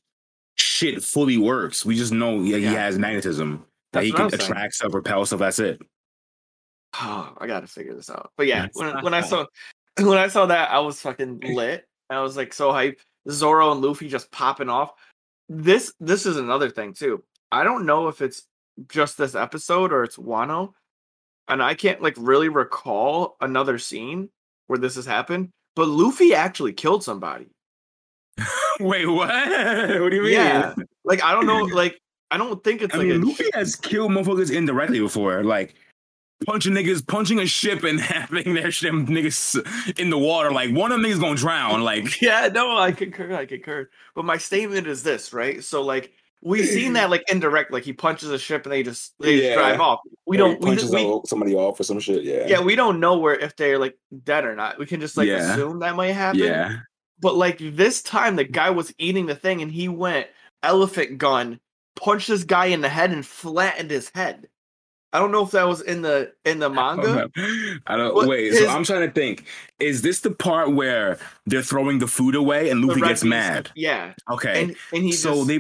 shit 0.57 1.03
fully 1.03 1.37
works. 1.37 1.85
We 1.85 1.97
just 1.97 2.13
know 2.13 2.41
yeah, 2.43 2.59
he 2.59 2.65
has 2.67 2.99
magnetism 2.99 3.65
that 3.93 4.05
he 4.05 4.13
can 4.13 4.23
I'm 4.23 4.31
saying. 4.31 4.43
attract 4.43 4.75
stuff, 4.75 4.95
repel 4.95 5.27
stuff. 5.27 5.41
That's 5.41 5.59
it. 5.59 5.81
Oh, 6.95 7.35
I 7.39 7.47
gotta 7.49 7.67
figure 7.67 7.95
this 7.95 8.11
out. 8.11 8.31
But 8.37 8.47
yeah, 8.47 8.69
when, 8.75 9.03
when 9.03 9.15
I 9.15 9.21
saw 9.21 9.47
when 10.01 10.19
I 10.19 10.29
saw 10.29 10.47
that, 10.47 10.71
I 10.71 10.79
was 10.79 11.01
fucking 11.01 11.41
lit. 11.55 11.87
I 12.09 12.21
was 12.21 12.37
like 12.37 12.53
so 12.53 12.71
hyped. 12.71 12.99
Zoro 13.29 13.73
and 13.73 13.81
Luffy 13.81 14.09
just 14.09 14.31
popping 14.31 14.69
off. 14.69 14.93
This 15.49 15.93
this 15.99 16.25
is 16.25 16.37
another 16.37 16.71
thing 16.71 16.93
too. 16.93 17.25
I 17.51 17.65
don't 17.65 17.85
know 17.87 18.07
if 18.09 18.23
it's 18.23 18.47
just 18.89 19.19
this 19.19 19.35
episode 19.35 19.93
or 19.93 20.05
it's 20.05 20.17
Wano, 20.17 20.73
and 21.49 21.63
I 21.63 21.75
can't 21.75 22.03
like 22.03 22.15
really 22.17 22.49
recall 22.49 23.37
another 23.41 23.79
scene 23.79 24.31
where 24.67 24.79
this 24.79 24.97
has 24.97 25.07
happened. 25.07 25.51
But 25.77 25.89
Luffy 25.89 26.35
actually 26.35 26.73
killed 26.73 27.03
somebody. 27.03 27.49
Wait, 28.81 29.07
what? 29.07 29.29
what 29.29 30.11
do 30.11 30.17
you 30.17 30.23
mean? 30.23 30.33
Yeah, 30.33 30.75
like 31.05 31.23
I 31.23 31.33
don't 31.33 31.47
know, 31.47 31.63
like 31.75 32.01
I 32.31 32.37
don't 32.37 32.63
think 32.65 32.83
it's 32.83 32.95
I 32.95 32.99
like 32.99 33.07
mean, 33.09 33.23
Luffy 33.23 33.47
has 33.55 33.77
killed 33.77 34.13
motherfuckers 34.13 34.55
indirectly 34.55 35.01
before, 35.01 35.45
like 35.45 35.75
punching 36.47 36.73
niggas, 36.73 37.07
punching 37.07 37.39
a 37.39 37.47
ship 37.47 37.85
and 37.85 38.01
having 38.01 38.55
their 38.55 38.71
shit 38.71 38.93
niggas 38.93 39.99
in 39.99 40.11
the 40.11 40.19
water. 40.19 40.51
Like 40.53 40.75
one 40.75 40.93
of 40.93 41.01
them 41.01 41.11
niggas 41.11 41.21
gonna 41.21 41.37
drown. 41.37 41.83
Like 41.83 42.21
Yeah, 42.21 42.49
no, 42.53 42.77
I 42.77 42.93
concur. 42.93 43.35
I 43.35 43.47
concur. 43.47 43.89
But 44.15 44.25
my 44.25 44.37
statement 44.37 44.87
is 44.87 45.03
this, 45.03 45.33
right? 45.33 45.63
So, 45.63 45.83
like, 45.83 46.13
we've 46.45 46.67
seen 46.69 46.93
that, 46.93 47.11
like, 47.11 47.25
indirect, 47.29 47.73
like 47.73 47.83
he 47.83 47.93
punches 47.93 48.31
a 48.31 48.39
ship 48.39 48.65
and 48.67 48.73
they 48.73 48.83
just 48.85 49.15
they 49.19 49.41
just 49.41 49.55
drive 49.55 49.81
off. 49.81 50.01
We 50.27 50.37
don't. 50.37 50.61
We, 50.61 50.71
we, 50.77 51.21
somebody 51.27 51.55
off 51.55 51.81
or 51.81 51.83
some 51.85 51.99
shit. 51.99 52.23
Yeah. 52.23 52.47
yeah, 52.47 52.61
we 52.61 52.77
don't 52.77 53.01
know 53.01 53.19
where 53.19 53.35
if 53.35 53.57
they're 53.57 53.79
like 53.79 53.99
dead 54.23 54.45
or 54.45 54.55
not. 54.55 54.79
We 54.79 54.87
can 54.87 55.01
just 55.01 55.17
like 55.17 55.27
Yeah. 55.27 55.53
assume 55.55 55.81
that 55.81 55.97
might 55.97 56.13
happen. 56.13 56.41
Yeah. 56.41 56.77
But 57.21 57.35
like 57.37 57.59
this 57.59 58.03
time, 58.03 58.37
the 58.37 58.45
guy 58.45 58.71
was 58.71 58.95
eating 58.99 59.27
the 59.27 59.35
thing 59.37 59.63
and 59.63 59.71
he 59.73 59.89
went 59.89 60.27
elephant 60.63 61.19
gun, 61.19 61.61
punched 61.97 62.29
this 62.29 62.45
guy 62.45 62.67
in 62.67 62.81
the 62.81 62.89
head 62.89 63.11
and 63.11 63.25
flattened 63.25 63.91
his 63.91 64.11
head. 64.15 64.49
I 65.13 65.21
don't 65.21 65.31
know 65.31 65.45
if 65.45 65.53
that 65.53 65.69
was 65.69 65.81
in 65.81 66.03
the 66.03 66.33
in 66.45 66.59
the 66.59 66.69
manga. 66.69 67.31
I 67.87 67.97
don't 67.97 68.27
wait. 68.27 68.49
is- 68.49 68.59
so 68.59 68.69
I'm 68.69 68.83
trying 68.83 69.07
to 69.09 69.13
think. 69.15 69.45
Is 69.79 70.03
this 70.03 70.21
the 70.21 70.33
part 70.33 70.73
where 70.73 71.19
they're 71.47 71.63
throwing 71.63 72.01
the 72.01 72.09
food 72.09 72.35
away 72.35 72.69
and 72.69 72.85
Luffy 72.85 73.01
gets 73.01 73.23
mad? 73.23 73.71
Yeah, 73.77 74.15
Okay. 74.29 74.61
and 74.65 74.77
and 74.93 75.05
he 75.05 75.13
so 75.13 75.37
just, 75.37 75.47
they 75.47 75.59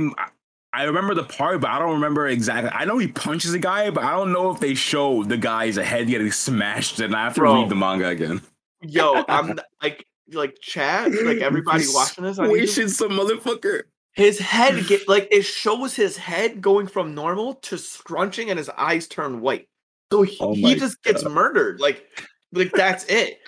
I 0.74 0.84
remember 0.84 1.14
the 1.14 1.24
part, 1.24 1.60
but 1.60 1.70
I 1.70 1.78
don't 1.78 1.92
remember 1.94 2.26
exactly. 2.26 2.70
I 2.74 2.84
know 2.84 2.98
he 2.98 3.08
punches 3.08 3.54
a 3.54 3.58
guy, 3.58 3.90
but 3.90 4.02
I 4.04 4.10
don't 4.12 4.32
know 4.32 4.50
if 4.50 4.60
they 4.60 4.74
show 4.74 5.22
the 5.24 5.36
guy's 5.36 5.76
head 5.76 6.08
getting 6.08 6.32
smashed, 6.32 7.00
and 7.00 7.14
I 7.14 7.24
have 7.24 7.34
to 7.34 7.40
Bro. 7.40 7.62
read 7.62 7.68
the 7.68 7.76
manga 7.76 8.08
again. 8.08 8.42
yo, 8.82 9.24
I'm 9.28 9.58
like 9.82 10.06
like 10.32 10.56
chat, 10.60 11.12
like 11.12 11.38
everybody 11.40 11.84
watching 11.88 12.24
this 12.24 12.36
Squishing 12.36 12.88
some 12.88 13.10
motherfucker. 13.10 13.82
his 14.14 14.38
head 14.38 14.86
get 14.86 15.06
like 15.08 15.28
it 15.30 15.42
shows 15.42 15.94
his 15.94 16.16
head 16.16 16.60
going 16.60 16.86
from 16.86 17.14
normal 17.14 17.54
to 17.56 17.78
scrunching 17.78 18.50
and 18.50 18.58
his 18.58 18.68
eyes 18.70 19.06
turn 19.06 19.40
white. 19.40 19.68
So 20.12 20.22
he, 20.22 20.36
Oh 20.40 20.54
he 20.54 20.74
just 20.74 21.02
gets 21.02 21.24
murdered. 21.24 21.80
Like 21.80 22.04
like 22.52 22.72
that's 22.72 23.04
it. 23.06 23.38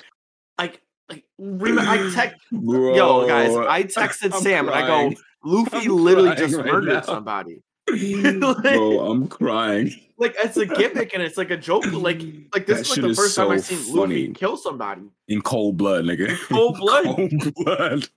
Like 0.59 0.81
like 1.09 1.25
rem- 1.39 1.79
I 1.79 2.11
text 2.15 2.37
yo 2.51 3.27
guys, 3.27 3.55
I 3.57 3.83
texted 3.85 4.35
I'm 4.35 4.43
Sam 4.43 4.69
and 4.69 4.77
I 4.77 4.87
go, 4.87 5.15
Luffy 5.47 5.87
I'm 5.89 5.97
literally 5.97 6.35
just 6.37 6.55
right 6.57 6.67
murdered 6.67 6.93
now. 6.95 7.01
somebody. 7.03 7.63
Bro, 7.87 9.11
I'm 9.11 9.29
crying. 9.29 9.93
Like 10.19 10.35
it's 10.43 10.57
a 10.57 10.67
gimmick 10.67 11.15
and 11.15 11.23
it's 11.23 11.37
like 11.37 11.51
a 11.51 11.57
joke. 11.57 11.87
Like 11.93 12.21
like 12.53 12.67
this 12.67 12.79
That 12.79 12.81
is 12.81 12.91
like 12.91 13.01
the 13.03 13.09
is 13.11 13.17
first 13.19 13.37
time 13.37 13.51
I've 13.51 13.65
seen 13.65 13.79
funny. 13.79 14.23
Luffy 14.29 14.33
kill 14.33 14.57
somebody. 14.57 15.03
In 15.29 15.41
cold 15.43 15.77
blood, 15.77 16.05
nigga. 16.05 16.37
Cold 16.49 16.77
blood. 16.81 17.05
Cold 17.05 17.55
blood. 17.55 18.09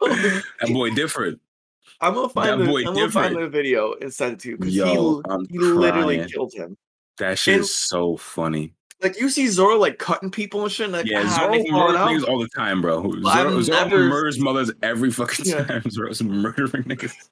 That 0.60 0.68
boy 0.72 0.90
different. 0.90 1.40
I'm 2.00 2.14
gonna 2.14 2.28
find 2.28 2.48
That 2.60 2.64
the, 2.64 2.70
boy 2.70 2.78
I'm 2.80 2.94
gonna 2.94 3.10
find 3.10 3.30
different. 3.30 3.52
the 3.52 3.56
video 3.56 3.94
and 4.00 4.12
send 4.12 4.32
it 4.34 4.38
to 4.40 4.48
you 4.50 4.56
because 4.56 4.72
he, 4.74 4.78
Yo, 4.80 4.94
l- 4.94 5.22
I'm 5.28 5.46
he 5.48 5.58
literally 5.58 6.24
killed 6.26 6.52
him. 6.52 6.76
That 7.18 7.38
shit 7.38 7.54
And- 7.54 7.62
is 7.64 7.72
so 7.74 8.16
funny. 8.16 8.72
Like 9.02 9.18
you 9.20 9.28
see 9.28 9.48
Zoro 9.48 9.76
like 9.78 9.98
cutting 9.98 10.30
people 10.30 10.62
and 10.62 10.72
shit. 10.72 10.90
Like, 10.90 11.06
Yeah, 11.06 11.24
ah, 11.26 11.36
Zoro 11.36 11.62
murders 11.70 12.24
all 12.24 12.38
the 12.38 12.48
time, 12.48 12.80
bro. 12.80 13.02
Zoro, 13.22 13.60
Zoro 13.60 13.78
never- 13.84 14.04
murders 14.08 14.38
mothers 14.38 14.70
every 14.82 15.10
fucking 15.10 15.44
Yeah. 15.46 15.64
time. 15.64 15.82
Zoro's 15.90 16.22
murdering 16.22 16.84
niggas. 16.84 17.12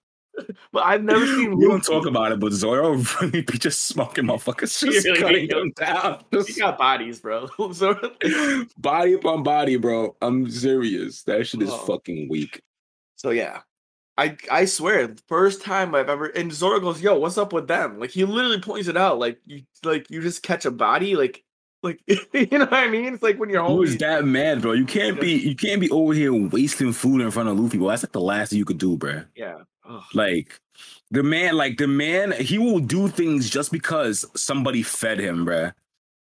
But 0.72 0.84
I've 0.86 1.04
never 1.04 1.26
seen 1.26 1.58
We 1.58 1.68
don't 1.68 1.84
talk 1.84 2.06
about 2.06 2.32
it, 2.32 2.40
but 2.40 2.52
Zoro 2.52 2.94
really 3.20 3.42
be 3.42 3.58
just 3.58 3.82
smoking 3.82 4.24
motherfuckers, 4.24 4.80
He 4.84 4.90
just 4.90 5.04
really 5.06 5.18
cutting 5.20 5.48
them 5.48 5.72
down. 5.76 6.24
He 6.46 6.54
got 6.54 6.78
bodies, 6.78 7.20
bro. 7.20 7.50
Zoro. 7.72 8.10
body 8.78 9.12
upon 9.12 9.42
body, 9.42 9.76
bro. 9.76 10.16
I'm 10.22 10.50
serious. 10.50 11.22
That 11.24 11.46
shit 11.46 11.60
is 11.60 11.68
Oh. 11.70 11.76
fucking 11.86 12.28
weak. 12.30 12.62
So 13.16 13.28
yeah, 13.28 13.60
I 14.16 14.36
I 14.50 14.64
swear, 14.64 15.14
first 15.28 15.60
time 15.62 15.94
I've 15.94 16.08
ever 16.08 16.26
and 16.26 16.50
Zoro 16.50 16.80
goes, 16.80 17.02
"Yo, 17.02 17.14
what's 17.18 17.36
up 17.36 17.52
with 17.52 17.68
them?" 17.68 18.00
Like 18.00 18.10
he 18.10 18.24
literally 18.24 18.58
points 18.60 18.88
it 18.88 18.96
out. 18.96 19.18
Like 19.18 19.38
you 19.44 19.62
like 19.84 20.10
you 20.10 20.22
just 20.22 20.42
catch 20.42 20.64
a 20.64 20.70
body, 20.70 21.14
like 21.14 21.44
like 21.82 22.00
you 22.06 22.46
know 22.50 22.60
what 22.60 22.72
I 22.72 22.88
mean? 22.88 23.14
It's 23.14 23.22
like 23.22 23.38
when 23.38 23.50
you're 23.50 23.84
is 23.84 23.98
that 23.98 24.24
mad, 24.24 24.62
bro? 24.62 24.72
You 24.72 24.84
can't 24.84 25.20
be 25.20 25.32
you 25.32 25.54
can't 25.54 25.80
be 25.80 25.90
over 25.90 26.12
here 26.14 26.32
wasting 26.32 26.92
food 26.92 27.20
in 27.20 27.30
front 27.30 27.48
of 27.48 27.58
Luffy, 27.58 27.78
bro. 27.78 27.88
That's 27.88 28.04
like 28.04 28.12
the 28.12 28.20
last 28.20 28.50
thing 28.50 28.58
you 28.58 28.64
could 28.64 28.78
do, 28.78 28.96
bro. 28.96 29.22
Yeah. 29.34 29.58
Ugh. 29.88 30.02
Like 30.14 30.60
the 31.10 31.22
man, 31.22 31.56
like 31.56 31.76
the 31.78 31.88
man, 31.88 32.32
he 32.32 32.58
will 32.58 32.78
do 32.80 33.08
things 33.08 33.50
just 33.50 33.72
because 33.72 34.24
somebody 34.34 34.82
fed 34.82 35.18
him, 35.18 35.44
bro. 35.44 35.70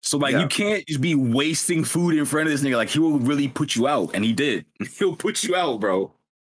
So 0.02 0.18
like 0.18 0.34
Yeah. 0.34 0.42
you 0.42 0.48
can't 0.48 0.86
just 0.88 1.02
be 1.02 1.16
wasting 1.16 1.84
food 1.84 2.16
in 2.18 2.26
front 2.26 2.48
of 2.48 2.52
this 2.52 2.62
nigga. 2.62 2.78
Like 2.78 2.90
he 2.90 3.00
will 3.00 3.20
really 3.20 3.48
put 3.48 3.76
you 3.76 3.88
out, 3.88 4.12
and 4.14 4.24
he 4.24 4.34
did. 4.34 4.66
He'll 4.98 5.16
put 5.16 5.44
you 5.44 5.56
out, 5.56 5.80
bro. 5.80 6.14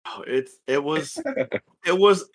Oh, 0.07 0.25
it's 0.27 0.59
it 0.67 0.83
was 0.83 1.17
it 1.87 1.99
was 1.99 2.29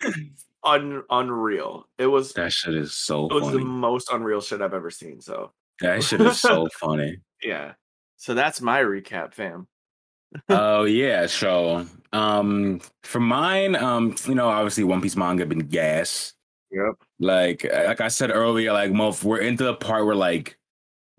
un, 0.64 1.02
unreal. 1.10 1.86
It 1.98 2.06
was 2.06 2.32
That 2.32 2.52
shit 2.52 2.74
is 2.74 2.94
so 2.96 3.26
it 3.26 3.34
was 3.34 3.52
the 3.52 3.58
most 3.58 4.10
unreal 4.12 4.40
shit 4.40 4.62
I've 4.62 4.74
ever 4.74 4.90
seen. 4.90 5.20
So 5.20 5.52
That 5.80 6.02
shit 6.04 6.20
is 6.20 6.40
so 6.40 6.68
funny. 6.72 7.18
yeah. 7.42 7.72
So 8.16 8.34
that's 8.34 8.60
my 8.60 8.80
recap, 8.82 9.34
fam. 9.34 9.66
Oh 10.48 10.84
yeah, 10.84 11.26
so 11.26 11.86
um 12.12 12.80
for 13.04 13.20
mine, 13.20 13.76
um, 13.76 14.16
you 14.26 14.34
know, 14.34 14.48
obviously 14.48 14.84
One 14.84 15.00
Piece 15.00 15.16
manga 15.16 15.46
been 15.46 15.60
gas. 15.60 16.34
Yep. 16.72 16.94
Like 17.20 17.64
like 17.72 18.00
I 18.00 18.08
said 18.08 18.30
earlier, 18.30 18.72
like 18.72 18.90
Mof, 18.90 19.22
we're 19.22 19.38
into 19.38 19.64
the 19.64 19.74
part 19.74 20.04
where 20.04 20.16
like 20.16 20.58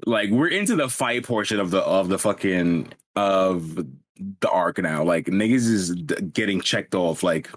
like 0.06 0.30
we're 0.30 0.50
into 0.50 0.76
the 0.76 0.90
fight 0.90 1.24
portion 1.24 1.60
of 1.60 1.72
the 1.72 1.80
of 1.80 2.10
the 2.10 2.20
fucking 2.20 2.94
of 3.16 3.76
the 4.42 4.50
arc 4.50 4.78
now. 4.80 5.04
Like 5.04 5.26
niggas 5.28 5.68
is 5.70 5.92
getting 5.94 6.62
checked 6.62 6.94
off. 6.94 7.24
Like 7.24 7.50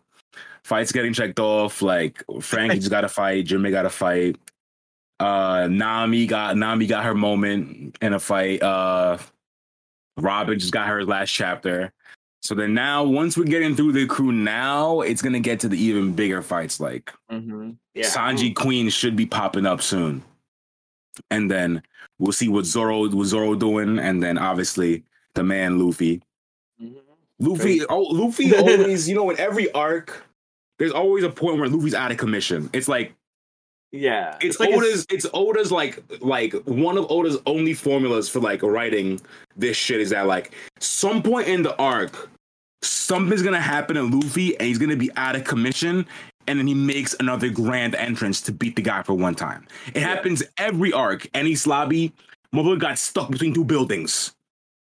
fights 0.63 0.93
getting 0.93 1.13
checked 1.13 1.41
off. 1.41 1.83
Like 1.83 2.23
Franky 2.41 2.79
just 2.79 2.91
got 2.91 3.03
to 3.03 3.09
fight. 3.09 3.45
Jimmy 3.47 3.71
got 3.71 3.83
to 3.83 3.91
fight. 3.91 4.37
Uh, 5.21 5.69
Nami 5.71 6.27
got 6.27 6.57
Nami 6.57 6.87
got 6.87 7.05
her 7.05 7.15
moment 7.15 7.97
in 8.01 8.15
a 8.15 8.19
fight. 8.19 8.63
Uh, 8.63 9.19
Robin 10.17 10.59
just 10.59 10.73
got 10.73 10.89
her 10.89 11.05
last 11.05 11.31
chapter. 11.31 11.93
So 12.43 12.55
then 12.55 12.73
now, 12.73 13.05
once 13.05 13.37
we're 13.37 13.45
getting 13.45 13.77
through 13.77 13.93
the 13.93 14.07
crew, 14.07 14.33
now 14.33 15.03
it's 15.03 15.21
gonna 15.21 15.41
get 15.41 15.61
to 15.61 15.69
the 15.69 15.77
even 15.77 16.13
bigger 16.15 16.41
fights. 16.43 16.81
Like 16.81 17.13
Mm-hmm. 17.31 17.73
Yeah. 17.95 18.07
Sanji 18.07 18.55
Queen 18.55 18.89
should 18.89 19.15
be 19.15 19.27
popping 19.27 19.67
up 19.67 19.83
soon, 19.83 20.23
and 21.31 21.51
then 21.51 21.83
we'll 22.19 22.33
see 22.33 22.49
what 22.49 22.65
Zoro 22.65 23.09
what 23.11 23.27
Zoro 23.27 23.55
doing, 23.55 23.99
and 23.99 24.23
then 24.23 24.39
obviously 24.39 25.05
the 25.35 25.45
man 25.45 25.79
Luffy. 25.79 26.23
Mhm. 26.83 26.95
Luffy, 27.41 27.85
oh, 27.87 28.01
Luffy 28.03 28.55
always, 28.57 29.09
you 29.09 29.15
know, 29.15 29.31
in 29.31 29.39
every 29.39 29.71
arc, 29.73 30.25
there's 30.79 30.93
always 30.93 31.25
a 31.25 31.31
point 31.31 31.59
where 31.59 31.69
Luffy's 31.69 31.95
out 31.95 32.11
of 32.11 32.17
commission. 32.19 32.69
It's 32.73 32.89
like 32.89 33.15
Yeah. 33.93 34.37
it's, 34.41 34.61
like 34.61 34.71
Oda's 34.71 35.07
it's 35.11 35.27
Oda's 35.35 35.73
like 35.73 36.03
like 36.21 36.53
one 36.65 36.97
of 36.97 37.11
Oda's 37.11 37.39
only 37.47 37.75
formulas 37.75 38.29
for 38.29 38.39
like 38.41 38.63
writing 38.63 39.21
this 39.57 39.77
shit 39.77 40.01
is 40.01 40.11
that 40.11 40.27
like 40.27 40.53
some 40.79 41.23
point 41.23 41.49
in 41.49 41.63
the 41.63 41.77
arc 41.77 42.29
something's 42.83 43.43
gonna 43.43 43.61
happen 43.61 43.97
to 43.97 44.03
Luffy 44.03 44.57
and 44.59 44.69
he's 44.69 44.79
gonna 44.79 44.97
be 44.97 45.11
out 45.17 45.35
of 45.37 45.45
commission 45.45 46.07
and 46.47 46.59
then 46.59 46.67
he 46.67 46.75
makes 46.75 47.15
another 47.21 47.49
grand 47.49 47.95
entrance 47.95 48.41
to 48.43 48.53
beat 48.53 48.75
the 48.77 48.83
guy 48.83 49.03
for 49.03 49.15
one 49.15 49.35
time. 49.35 49.67
It 49.89 49.97
Yeah. 50.01 50.09
happens 50.09 50.43
every 50.57 50.93
arc. 50.93 51.23
Enies 51.35 51.67
Lobby, 51.67 52.13
mother 52.53 52.77
got 52.77 52.99
stuck 52.99 53.31
between 53.31 53.53
two 53.55 53.65
buildings. 53.65 54.33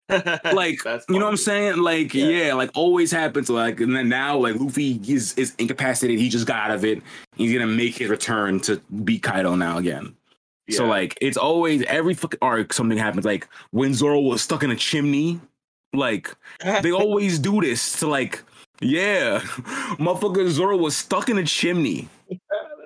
Like 0.09 0.85
you 1.09 1.19
know 1.19 1.25
what 1.25 1.31
I'm 1.31 1.37
saying? 1.37 1.79
Like 1.79 2.15
Yeah. 2.15 2.27
yeah. 2.27 2.55
like 2.55 2.71
always 2.75 3.11
happens. 3.11 3.49
Like 3.51 3.81
and 3.81 3.95
then 3.97 4.09
now 4.09 4.37
like 4.37 4.57
Luffy 4.57 5.01
is 5.07 5.35
is 5.35 5.55
incapacitated. 5.59 6.19
He 6.19 6.29
just 6.29 6.47
got 6.47 6.71
out 6.71 6.77
of 6.77 6.85
it. 6.85 7.03
He's 7.37 7.53
gonna 7.53 7.67
make 7.67 7.97
his 7.97 8.09
return 8.09 8.61
to 8.61 8.81
beat 9.05 9.23
Kaido 9.23 9.55
now 9.55 9.79
again. 9.79 10.15
So 10.71 10.87
like 10.87 11.19
it's 11.21 11.37
always 11.37 11.83
every 11.85 12.15
fucking 12.15 12.39
arc 12.41 12.73
something 12.73 12.97
happens. 12.97 13.25
Like 13.27 13.49
when 13.71 13.93
Zoro 13.93 14.21
was 14.21 14.41
stuck 14.41 14.63
in 14.63 14.71
a 14.71 14.77
chimney, 14.77 15.41
like 15.93 16.35
they 16.83 16.91
always 17.03 17.39
do 17.39 17.61
this 17.61 17.99
to 18.01 18.07
like 18.07 18.43
yeah, 18.81 19.39
motherfucker 19.99 20.49
Zoro 20.49 20.77
was 20.77 20.97
stuck 20.97 21.29
in 21.29 21.39
a 21.39 21.45
chimney 21.45 22.09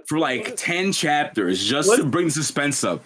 for 0.07 0.19
like 0.19 0.55
ten 0.57 0.93
chapters 0.93 1.65
just 1.65 1.95
to 1.97 2.05
bring 2.05 2.27
the 2.27 2.33
suspense 2.33 2.83
up, 2.85 3.03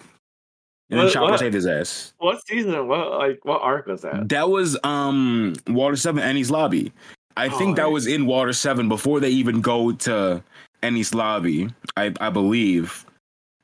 and 0.92 1.00
then 1.00 1.10
Chopper 1.10 1.30
what? 1.32 1.40
saved 1.40 1.54
his 1.54 1.66
ass. 1.66 2.12
what 2.18 2.46
season? 2.46 2.86
What 2.86 3.10
like 3.18 3.44
what 3.44 3.60
arc 3.62 3.86
was 3.86 4.02
that? 4.02 4.28
That 4.28 4.48
was 4.50 4.78
um 4.84 5.54
Water 5.68 5.96
Seven 5.96 6.22
Enies 6.22 6.50
Lobby. 6.50 6.92
I 7.36 7.48
think 7.48 7.72
Oh, 7.72 7.74
that 7.76 7.82
right. 7.84 7.92
was 7.92 8.06
in 8.06 8.26
Water 8.26 8.52
Seven 8.52 8.88
before 8.88 9.18
they 9.18 9.30
even 9.30 9.60
go 9.60 9.92
to 9.92 10.42
Enies 10.82 11.14
Lobby. 11.14 11.68
I 11.96 12.12
I 12.20 12.30
believe 12.30 13.04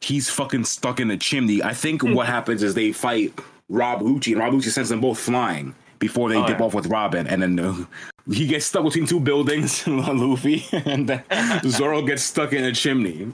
he's 0.01 0.31
fucking 0.31 0.65
stuck 0.65 1.01
in 1.01 1.11
a 1.11 1.17
chimney. 1.17 1.63
I 1.63 1.75
think 1.75 2.03
what 2.03 2.27
happens 2.37 2.63
is 2.63 2.75
they 2.75 2.93
fight 2.93 3.39
Rob 3.69 4.01
Lucci, 4.01 4.33
and 4.33 4.41
Rob 4.41 4.55
Lucci 4.55 4.71
sends 4.71 4.89
them 4.89 5.01
both 5.01 5.19
flying 5.19 5.75
before 5.99 6.29
they 6.31 6.37
Oh, 6.37 6.47
dip 6.47 6.59
yeah. 6.61 6.65
off 6.65 6.75
with 6.75 6.87
Robin, 6.87 7.27
and 7.27 7.43
then 7.43 7.59
uh, 7.59 7.75
he 8.33 8.47
gets 8.47 8.67
stuck 8.67 8.85
between 8.85 9.05
two 9.07 9.21
buildings, 9.21 9.85
Luffy, 9.87 10.65
and 10.73 11.09
then 11.09 11.23
Zoro 11.65 12.01
gets 12.03 12.23
stuck 12.23 12.53
in 12.53 12.65
a 12.65 12.73
chimney, 12.73 13.33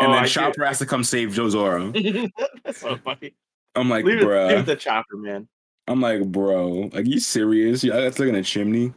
and 0.00 0.08
Oh, 0.10 0.14
then 0.14 0.24
I 0.24 0.26
Chopper 0.26 0.64
has 0.64 0.78
to 0.80 0.86
come 0.86 1.04
save 1.04 1.32
Joe 1.34 1.48
Zoro. 1.48 1.92
That's 2.64 2.80
so 2.80 2.96
funny. 2.96 3.34
I'm 3.74 3.88
like, 3.90 4.04
Leave 4.04 4.22
it, 4.22 4.26
leave 4.56 4.66
the 4.66 4.76
chopper, 4.76 5.16
man. 5.16 5.48
I'm 5.86 6.00
like, 6.00 6.24
bro, 6.26 6.90
like 6.92 7.06
you 7.06 7.20
serious? 7.20 7.84
Yeah, 7.84 7.96
that's 8.00 8.18
like 8.18 8.28
in 8.30 8.34
a 8.34 8.42
chimney. 8.42 8.92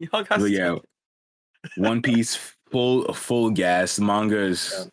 Y'all 0.00 0.22
got 0.24 0.40
yeah, 0.50 0.76
One 1.76 2.02
Piece 2.02 2.36
full 2.70 3.12
full 3.14 3.50
gas 3.50 3.98
manga 3.98 4.36
is 4.38 4.90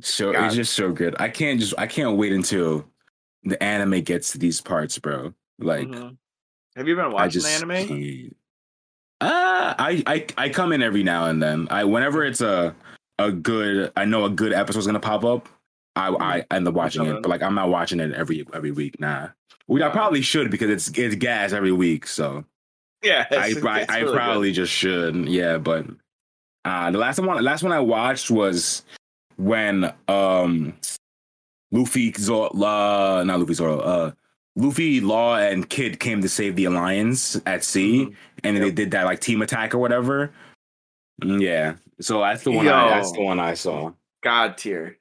so 0.00 0.32
God. 0.32 0.46
it's 0.46 0.54
just 0.54 0.74
so 0.74 0.92
good. 0.92 1.14
I 1.20 1.28
can't 1.28 1.58
just 1.60 1.74
I 1.76 1.86
can't 1.86 2.16
wait 2.16 2.32
until 2.32 2.86
the 3.42 3.60
anime 3.62 4.00
gets 4.02 4.32
to 4.32 4.38
these 4.38 4.60
parts, 4.60 4.98
bro. 4.98 5.34
Like 5.58 5.88
Mhm. 5.88 6.16
Have 6.76 6.88
you 6.88 6.96
been 6.96 7.12
watching 7.12 7.30
just 7.42 7.60
the 7.60 7.72
anime? 7.74 8.30
Uh, 9.20 9.74
I, 9.78 10.02
I 10.06 10.26
I 10.36 10.48
come 10.48 10.72
in 10.72 10.82
every 10.82 11.02
now 11.02 11.26
and 11.26 11.42
then. 11.42 11.68
I 11.70 11.84
whenever 11.84 12.24
it's 12.24 12.40
a 12.40 12.74
a 13.18 13.30
good 13.32 13.92
I 13.96 14.04
know 14.04 14.24
a 14.24 14.30
good 14.30 14.52
episode's 14.52 14.86
gonna 14.86 15.00
pop 15.00 15.24
up. 15.24 15.48
I 15.96 16.08
I 16.08 16.44
end 16.54 16.66
up 16.68 16.74
watching 16.74 17.06
it, 17.06 17.22
but 17.22 17.28
like 17.28 17.42
I'm 17.42 17.54
not 17.54 17.68
watching 17.68 18.00
it 18.00 18.12
every 18.12 18.44
every 18.52 18.70
week. 18.72 18.98
Nah, 19.00 19.28
which 19.66 19.82
I 19.82 19.88
probably 19.90 20.22
should 20.22 20.50
because 20.50 20.70
it's 20.70 20.88
it's 20.98 21.14
gas 21.14 21.52
every 21.52 21.72
week. 21.72 22.06
So 22.06 22.44
Yeah, 23.02 23.26
I 23.30 23.36
I, 23.36 23.38
I 23.40 23.46
really 23.46 24.04
good. 24.04 24.14
probably 24.14 24.52
just 24.52 24.72
should. 24.72 25.14
Yeah, 25.28 25.58
but 25.58 25.86
uh 26.64 26.90
the 26.90 26.98
last 26.98 27.18
one 27.20 27.42
last 27.44 27.62
one 27.62 27.72
I 27.72 27.80
watched 27.80 28.30
was 28.30 28.82
when 29.36 29.92
um 30.08 30.74
Luffy 31.72 32.12
Zoro 32.12 32.48
uh, 32.50 33.22
not 33.24 33.38
Luffy 33.40 33.54
Zoro 33.54 33.78
uh 33.80 34.12
Luffy 34.56 35.00
Law 35.00 35.36
and 35.36 35.68
Kid 35.68 35.98
came 36.00 36.22
to 36.22 36.28
save 36.28 36.54
the 36.56 36.64
Alliance 36.66 37.40
at 37.46 37.64
sea 37.64 38.06
Mhm. 38.06 38.14
and 38.44 38.56
they 38.56 38.70
did 38.70 38.90
that 38.92 39.04
like 39.04 39.20
team 39.20 39.42
attack 39.42 39.74
or 39.74 39.78
whatever. 39.78 40.32
Mm, 41.22 41.40
Yeah. 41.40 41.74
So 42.00 42.20
that's 42.20 42.42
the 42.44 42.50
one 42.50 42.68
I, 42.68 42.88
that's 42.88 43.12
the 43.12 43.22
one 43.22 43.40
I 43.40 43.54
saw. 43.54 43.92
God 44.22 44.56
tier. 44.56 44.98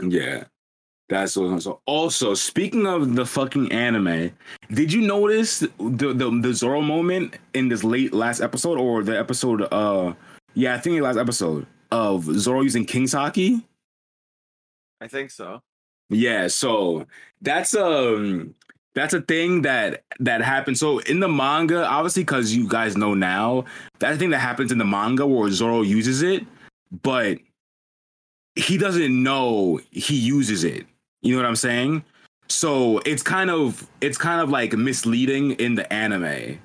Yeah. 0.00 0.44
That's 1.08 1.36
what 1.36 1.62
so 1.62 1.80
also 1.86 2.34
speaking 2.34 2.84
of 2.86 3.14
the 3.14 3.24
fucking 3.24 3.70
anime, 3.70 4.32
did 4.72 4.92
you 4.92 5.02
notice 5.02 5.60
the, 5.60 6.12
the 6.12 6.40
the 6.42 6.52
Zoro 6.52 6.80
moment 6.80 7.36
in 7.54 7.68
this 7.68 7.84
late 7.84 8.12
last 8.12 8.40
episode 8.40 8.78
or 8.78 9.04
the 9.04 9.16
episode 9.16 9.68
uh 9.72 10.14
yeah, 10.54 10.74
I 10.74 10.78
think 10.78 10.96
the 10.96 11.02
last 11.02 11.16
episode 11.16 11.66
of 11.92 12.24
Zoro 12.24 12.62
using 12.62 12.84
King's 12.84 13.14
Haki? 13.14 13.62
I 15.00 15.06
think 15.06 15.30
so. 15.30 15.62
Yeah, 16.08 16.48
so 16.48 17.06
that's 17.40 17.76
um 17.76 18.56
that's 18.96 19.12
a 19.14 19.20
thing 19.20 19.62
that 19.62 20.02
that 20.18 20.40
happens. 20.40 20.80
So 20.80 20.98
in 21.00 21.20
the 21.20 21.28
manga, 21.28 21.86
obviously, 21.86 22.24
because 22.24 22.56
you 22.56 22.66
guys 22.66 22.96
know 22.96 23.14
now, 23.14 23.66
that's 24.00 24.16
a 24.16 24.18
thing 24.18 24.30
that 24.30 24.38
happens 24.38 24.72
in 24.72 24.78
the 24.78 24.86
manga 24.86 25.26
where 25.26 25.50
Zoro 25.50 25.82
uses 25.82 26.22
it, 26.22 26.44
but 27.02 27.38
he 28.56 28.78
doesn't 28.78 29.22
know 29.22 29.80
he 29.90 30.16
uses 30.16 30.64
it. 30.64 30.86
You 31.20 31.36
know 31.36 31.42
what 31.42 31.48
I'm 31.48 31.56
saying? 31.56 32.04
So 32.48 32.98
it's 33.04 33.22
kind 33.22 33.50
of 33.50 33.86
it's 34.00 34.16
kind 34.16 34.40
of 34.40 34.48
like 34.48 34.72
misleading 34.72 35.52
in 35.52 35.74
the 35.74 35.92
anime 35.92 36.58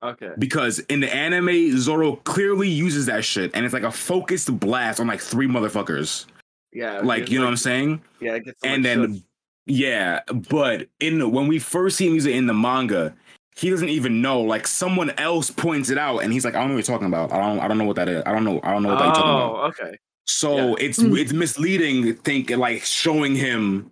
Okay. 0.00 0.30
because 0.38 0.78
in 0.78 1.00
the 1.00 1.12
anime 1.12 1.76
Zoro 1.76 2.16
clearly 2.16 2.68
uses 2.68 3.06
that 3.06 3.24
shit 3.24 3.50
and 3.52 3.64
it's 3.64 3.74
like 3.74 3.82
a 3.82 3.90
focused 3.90 4.56
blast 4.60 5.00
on 5.00 5.08
like 5.08 5.20
three 5.20 5.48
motherfuckers. 5.48 6.26
Yeah. 6.72 7.00
Like 7.00 7.30
you 7.30 7.38
know 7.40 7.46
what 7.46 7.50
I'm 7.50 7.56
saying? 7.56 8.00
Yeah, 8.20 8.34
and 8.34 8.44
like, 8.44 8.82
then 8.82 9.22
yeah 9.68 10.20
but 10.50 10.88
in 11.00 11.18
the, 11.18 11.28
when 11.28 11.46
we 11.46 11.58
first 11.58 11.96
see 11.96 12.06
him 12.08 12.14
use 12.14 12.26
in 12.26 12.46
the 12.46 12.54
manga 12.54 13.14
he 13.56 13.70
doesn't 13.70 13.88
even 13.90 14.20
know 14.22 14.40
like 14.40 14.66
someone 14.66 15.10
else 15.18 15.50
points 15.50 15.90
it 15.90 15.98
out 15.98 16.18
and 16.20 16.32
he's 16.32 16.44
like 16.44 16.54
i 16.54 16.58
don't 16.58 16.68
know 16.68 16.74
what 16.74 16.88
you're 16.88 16.94
talking 16.96 17.06
about 17.08 17.30
i 17.32 17.36
don't 17.38 17.58
i 17.60 17.68
don't 17.68 17.76
know 17.78 17.84
what 17.84 17.96
that 17.96 18.08
is 18.08 18.22
i 18.26 18.32
don't 18.32 18.44
know 18.44 18.60
i 18.62 18.72
don't 18.72 18.82
know 18.82 18.88
what 18.90 18.98
that 18.98 19.04
you're 19.06 19.14
talking 19.14 19.30
about 19.30 19.52
Oh, 19.56 19.66
okay. 19.84 19.96
so 20.26 20.56
yeah. 20.56 20.74
it's 20.86 21.00
hmm. 21.00 21.16
it's 21.16 21.32
misleading 21.32 22.14
think 22.14 22.50
like 22.50 22.82
showing 22.82 23.34
him 23.36 23.90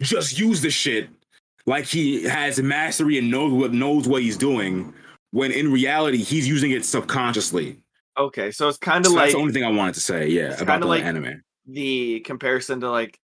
just 0.00 0.38
use 0.38 0.62
the 0.62 0.70
shit 0.70 1.08
like 1.66 1.84
he 1.84 2.24
has 2.24 2.60
mastery 2.60 3.18
and 3.18 3.30
knows 3.30 3.52
what 3.52 3.72
knows 3.72 4.08
what 4.08 4.22
he's 4.22 4.36
doing 4.36 4.92
when 5.32 5.52
in 5.52 5.70
reality 5.70 6.18
he's 6.18 6.48
using 6.48 6.70
it 6.72 6.84
subconsciously 6.84 7.78
Okay. 8.18 8.50
So 8.50 8.68
it's 8.68 8.76
kind 8.76 9.06
of 9.06 9.12
so 9.12 9.16
like 9.16 9.22
that's 9.24 9.34
the 9.34 9.40
only 9.40 9.54
thing 9.54 9.64
i 9.64 9.70
wanted 9.70 9.94
to 9.94 10.00
say 10.00 10.28
yeah 10.28 10.60
about 10.60 10.80
the 10.82 10.86
like- 10.86 11.02
anime 11.02 11.42
the 11.66 12.20
comparison 12.20 12.80
to 12.80 12.90
like 12.90 13.18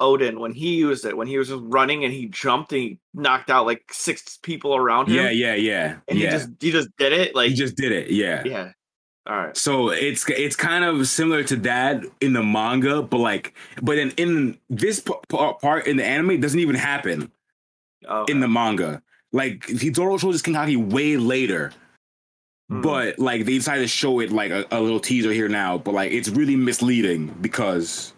Oden 0.00 0.38
when 0.38 0.52
he 0.52 0.76
used 0.76 1.04
it 1.04 1.16
when 1.16 1.26
he 1.26 1.38
was 1.38 1.48
just 1.48 1.62
running 1.64 2.04
and 2.04 2.12
he 2.12 2.26
jumped 2.26 2.72
and 2.72 2.80
he 2.82 2.98
knocked 3.14 3.50
out 3.50 3.64
like 3.66 3.84
six 3.92 4.38
people 4.42 4.76
around 4.76 5.08
him. 5.08 5.16
yeah 5.16 5.30
yeah 5.30 5.54
yeah 5.54 5.96
And 6.08 6.18
yeah 6.18 6.26
he 6.26 6.36
just 6.36 6.48
he 6.60 6.70
just 6.70 6.88
did 6.98 7.12
it 7.12 7.34
like 7.34 7.48
he 7.50 7.54
just 7.54 7.76
did 7.76 7.92
it 7.92 8.10
yeah 8.10 8.42
yeah. 8.44 8.72
All 9.28 9.36
right. 9.36 9.56
So 9.56 9.88
it's 9.90 10.24
it's 10.30 10.54
kind 10.54 10.84
of 10.84 11.08
similar 11.08 11.42
to 11.44 11.56
that 11.56 12.04
in 12.20 12.32
the 12.32 12.44
manga, 12.44 13.02
but 13.02 13.18
like, 13.18 13.54
but 13.82 13.98
in 13.98 14.10
in 14.12 14.56
this 14.70 15.00
p- 15.00 15.14
p- 15.28 15.52
part 15.60 15.88
in 15.88 15.96
the 15.96 16.04
anime 16.04 16.30
it 16.30 16.40
doesn't 16.40 16.60
even 16.60 16.76
happen 16.76 17.32
Okay. 18.08 18.32
in 18.32 18.38
the 18.38 18.46
manga. 18.46 19.02
Like 19.32 19.66
Zoro 19.66 20.16
shows 20.18 20.34
his 20.34 20.42
King 20.42 20.54
Haki 20.54 20.76
way 20.92 21.16
later, 21.16 21.72
Mhm. 22.70 22.82
but 22.82 23.18
like 23.18 23.46
they 23.46 23.54
decided 23.54 23.82
to 23.82 23.88
show 23.88 24.20
it 24.20 24.30
like 24.30 24.52
a, 24.52 24.64
a 24.70 24.80
little 24.80 25.00
teaser 25.00 25.32
here 25.32 25.48
now. 25.48 25.76
But 25.76 25.94
like 25.94 26.12
it's 26.12 26.28
really 26.28 26.54
misleading 26.54 27.34
because 27.40 28.12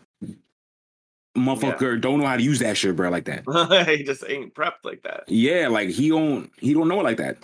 motherfucker 1.39 2.01
don't 2.01 2.21
know 2.21 2.27
how 2.27 2.37
to 2.37 2.43
use 2.43 2.59
that 2.61 2.77
shit, 2.77 2.95
bro, 2.97 3.11
like 3.11 3.25
that. 3.27 3.45
he 3.99 4.03
just 4.05 4.25
ain't 4.29 4.55
prepped 4.55 4.85
like 4.85 5.03
that. 5.03 5.25
Yeah, 5.29 5.69
like 5.69 5.89
he 5.91 6.09
don't 6.09 6.51
he 6.59 6.75
don't 6.75 6.89
know 6.89 7.01
it 7.01 7.05
like 7.05 7.17
that. 7.19 7.39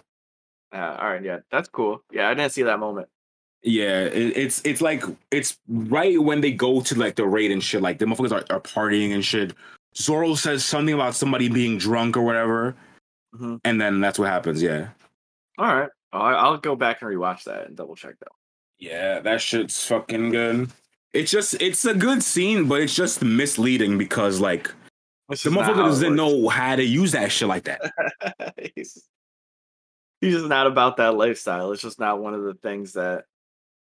Yeah. 0.72 0.96
All 0.96 1.08
right. 1.10 1.22
Yeah. 1.22 1.38
That's 1.50 1.68
cool. 1.68 2.02
Yeah. 2.12 2.28
I 2.28 2.34
didn't 2.34 2.52
see 2.52 2.62
that 2.64 2.78
moment. 2.80 3.08
Yeah, 3.62 4.00
it, 4.02 4.36
it's 4.36 4.60
it's 4.66 4.80
like 4.82 5.02
it's 5.30 5.58
right 5.68 6.20
when 6.20 6.40
they 6.42 6.52
go 6.52 6.80
to 6.82 6.94
like 6.98 7.16
the 7.16 7.26
raid 7.26 7.50
and 7.50 7.62
shit. 7.62 7.80
Like 7.80 7.98
the 7.98 8.04
motherfuckers 8.04 8.32
are, 8.32 8.54
are 8.54 8.60
partying 8.60 9.14
and 9.14 9.24
shit. 9.24 9.54
Zoro 9.96 10.34
says 10.34 10.64
something 10.64 10.94
about 10.94 11.14
somebody 11.14 11.48
being 11.48 11.78
drunk 11.78 12.16
or 12.16 12.22
whatever, 12.22 12.74
Mhm. 13.34 13.60
and 13.64 13.80
then 13.80 14.00
that's 14.00 14.18
what 14.18 14.28
happens. 14.28 14.60
Yeah, 14.60 14.88
All 15.56 15.74
right. 15.74 15.88
Oh, 16.12 16.18
I- 16.18 16.34
I'll 16.34 16.58
go 16.58 16.76
back 16.76 17.00
and 17.00 17.10
rewatch 17.10 17.44
that 17.44 17.68
and 17.68 17.76
double 17.76 17.94
check 17.96 18.16
that. 18.18 18.28
yeah, 18.78 19.20
that 19.20 19.40
shit's 19.40 19.86
fucking 19.86 20.30
good. 20.30 20.68
It's 21.14 21.30
just 21.30 21.54
it's 21.62 21.84
a 21.84 21.94
good 21.94 22.22
scene, 22.22 22.66
but 22.66 22.80
it's 22.80 22.94
just 22.94 23.22
misleading 23.22 23.96
because 23.96 24.40
like 24.40 24.70
This 25.28 25.44
the 25.44 25.50
motherfucker 25.50 25.76
doesn't 25.76 26.16
know 26.16 26.48
how 26.48 26.74
to 26.74 26.84
use 26.84 27.12
that 27.12 27.30
shit 27.30 27.48
like 27.48 27.64
that. 27.64 27.80
he's, 28.74 29.02
he's 30.20 30.34
just 30.34 30.48
not 30.48 30.66
about 30.66 30.96
that 30.96 31.14
lifestyle. 31.14 31.70
It's 31.72 31.82
just 31.82 32.00
not 32.00 32.20
one 32.20 32.34
of 32.34 32.42
the 32.42 32.54
things 32.54 32.94
that 32.94 33.26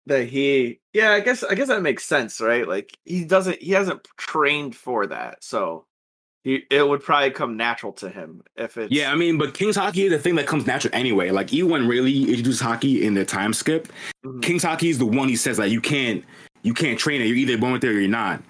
that 0.06 0.28
he. 0.28 0.80
Yeah, 0.94 1.12
I 1.12 1.22
guess 1.22 1.44
I 1.44 1.56
guess 1.56 1.70
that 1.70 1.82
makes 1.82 2.06
sense, 2.06 2.40
right? 2.40 2.68
Like 2.68 2.96
he 3.04 3.26
doesn't. 3.26 3.62
He 3.62 3.72
hasn't 3.72 4.08
trained 4.18 4.76
for 4.76 5.08
that, 5.08 5.44
so 5.44 5.88
he 6.44 6.64
it 6.70 6.88
would 6.88 7.02
probably 7.02 7.32
come 7.32 7.58
natural 7.58 7.94
to 7.94 8.10
him 8.10 8.44
if 8.56 8.78
it's. 8.78 8.92
Yeah, 8.92 9.12
I 9.12 9.16
mean, 9.16 9.40
but 9.40 9.56
King's 9.56 9.76
Haki 9.78 10.06
is 10.06 10.12
the 10.12 10.20
thing 10.20 10.36
that 10.36 10.46
comes 10.46 10.68
natural 10.68 10.94
anyway. 10.94 11.32
Like 11.32 11.52
even 11.52 11.72
when 11.72 11.88
really 11.88 12.30
introduced 12.30 12.62
Haki 12.62 13.02
in 13.02 13.16
the 13.16 13.26
time 13.26 13.54
skip, 13.54 13.88
Mhm. 14.24 14.44
King's 14.44 14.64
Haki 14.64 14.92
is 14.92 15.00
the 15.00 15.06
one 15.08 15.30
he 15.30 15.36
says 15.36 15.58
like 15.58 15.72
you 15.72 15.82
can't 15.82 16.24
you 16.64 16.74
can't 16.74 16.98
train 16.98 17.22
it. 17.22 17.26
You're 17.26 17.38
either 17.38 17.58
born 17.58 17.74
with 17.74 17.84
it 17.84 17.90
or 17.90 18.00
you're 18.00 18.10
not. 18.10 18.42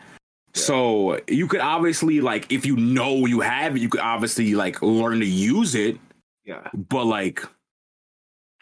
So 0.53 1.19
you 1.27 1.47
could 1.47 1.61
obviously 1.61 2.21
like 2.21 2.51
if 2.51 2.65
you 2.65 2.75
know 2.77 3.25
you 3.25 3.39
have 3.41 3.75
it, 3.75 3.81
you 3.81 3.89
could 3.89 4.01
obviously 4.01 4.53
like 4.55 4.81
learn 4.81 5.19
to 5.19 5.25
use 5.25 5.73
it, 5.75 5.97
yeah, 6.45 6.67
but 6.73 7.05
like 7.05 7.43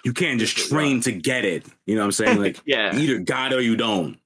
you 0.04 0.14
can't 0.14 0.40
just 0.40 0.58
train 0.58 0.98
was. 0.98 1.06
to 1.06 1.12
get 1.12 1.44
it. 1.44 1.66
You 1.86 1.96
know 1.96 2.02
what 2.02 2.06
I'm 2.06 2.12
saying? 2.14 2.40
Like 2.42 2.62
yeah. 2.66 2.96
either 2.96 3.20
got 3.20 3.54
or 3.54 3.62
you 3.62 3.76
don't. 3.76 4.18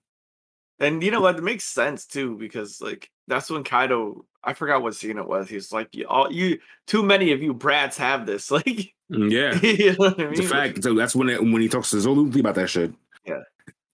And 0.79 1.01
you 1.01 1.09
know 1.09 1.21
what? 1.21 1.37
It 1.37 1.43
makes 1.43 1.63
sense 1.63 2.05
too 2.05 2.37
because 2.37 2.81
like 2.81 3.09
that's 3.27 3.49
when 3.49 3.63
Kaido. 3.63 4.25
I 4.43 4.53
forgot 4.53 4.83
what 4.83 4.95
scene 4.95 5.17
it 5.17 5.27
was. 5.27 5.49
He's 5.49 5.71
like, 5.71 5.95
"You 5.95 6.05
all 6.07 6.31
you 6.31 6.59
too 6.85 7.01
many 7.01 7.31
of 7.31 7.41
you 7.41 7.51
brats 7.53 7.97
have 7.97 8.27
this." 8.27 8.51
Like, 8.51 8.93
Mm, 9.11 9.31
Yeah. 9.31 9.53
you 9.63 9.91
know 9.91 10.09
what 10.09 10.19
I 10.19 10.23
mean? 10.23 10.33
It's 10.33 10.39
a 10.39 10.49
fact. 10.49 10.83
So 10.83 10.93
that's 10.93 11.15
when 11.15 11.29
it, 11.29 11.41
when 11.41 11.61
he 11.61 11.69
talks 11.69 11.91
to 11.91 11.99
Zoro 12.01 12.21
about 12.25 12.55
that 12.55 12.69
shit. 12.69 12.91
Yeah. 13.25 13.41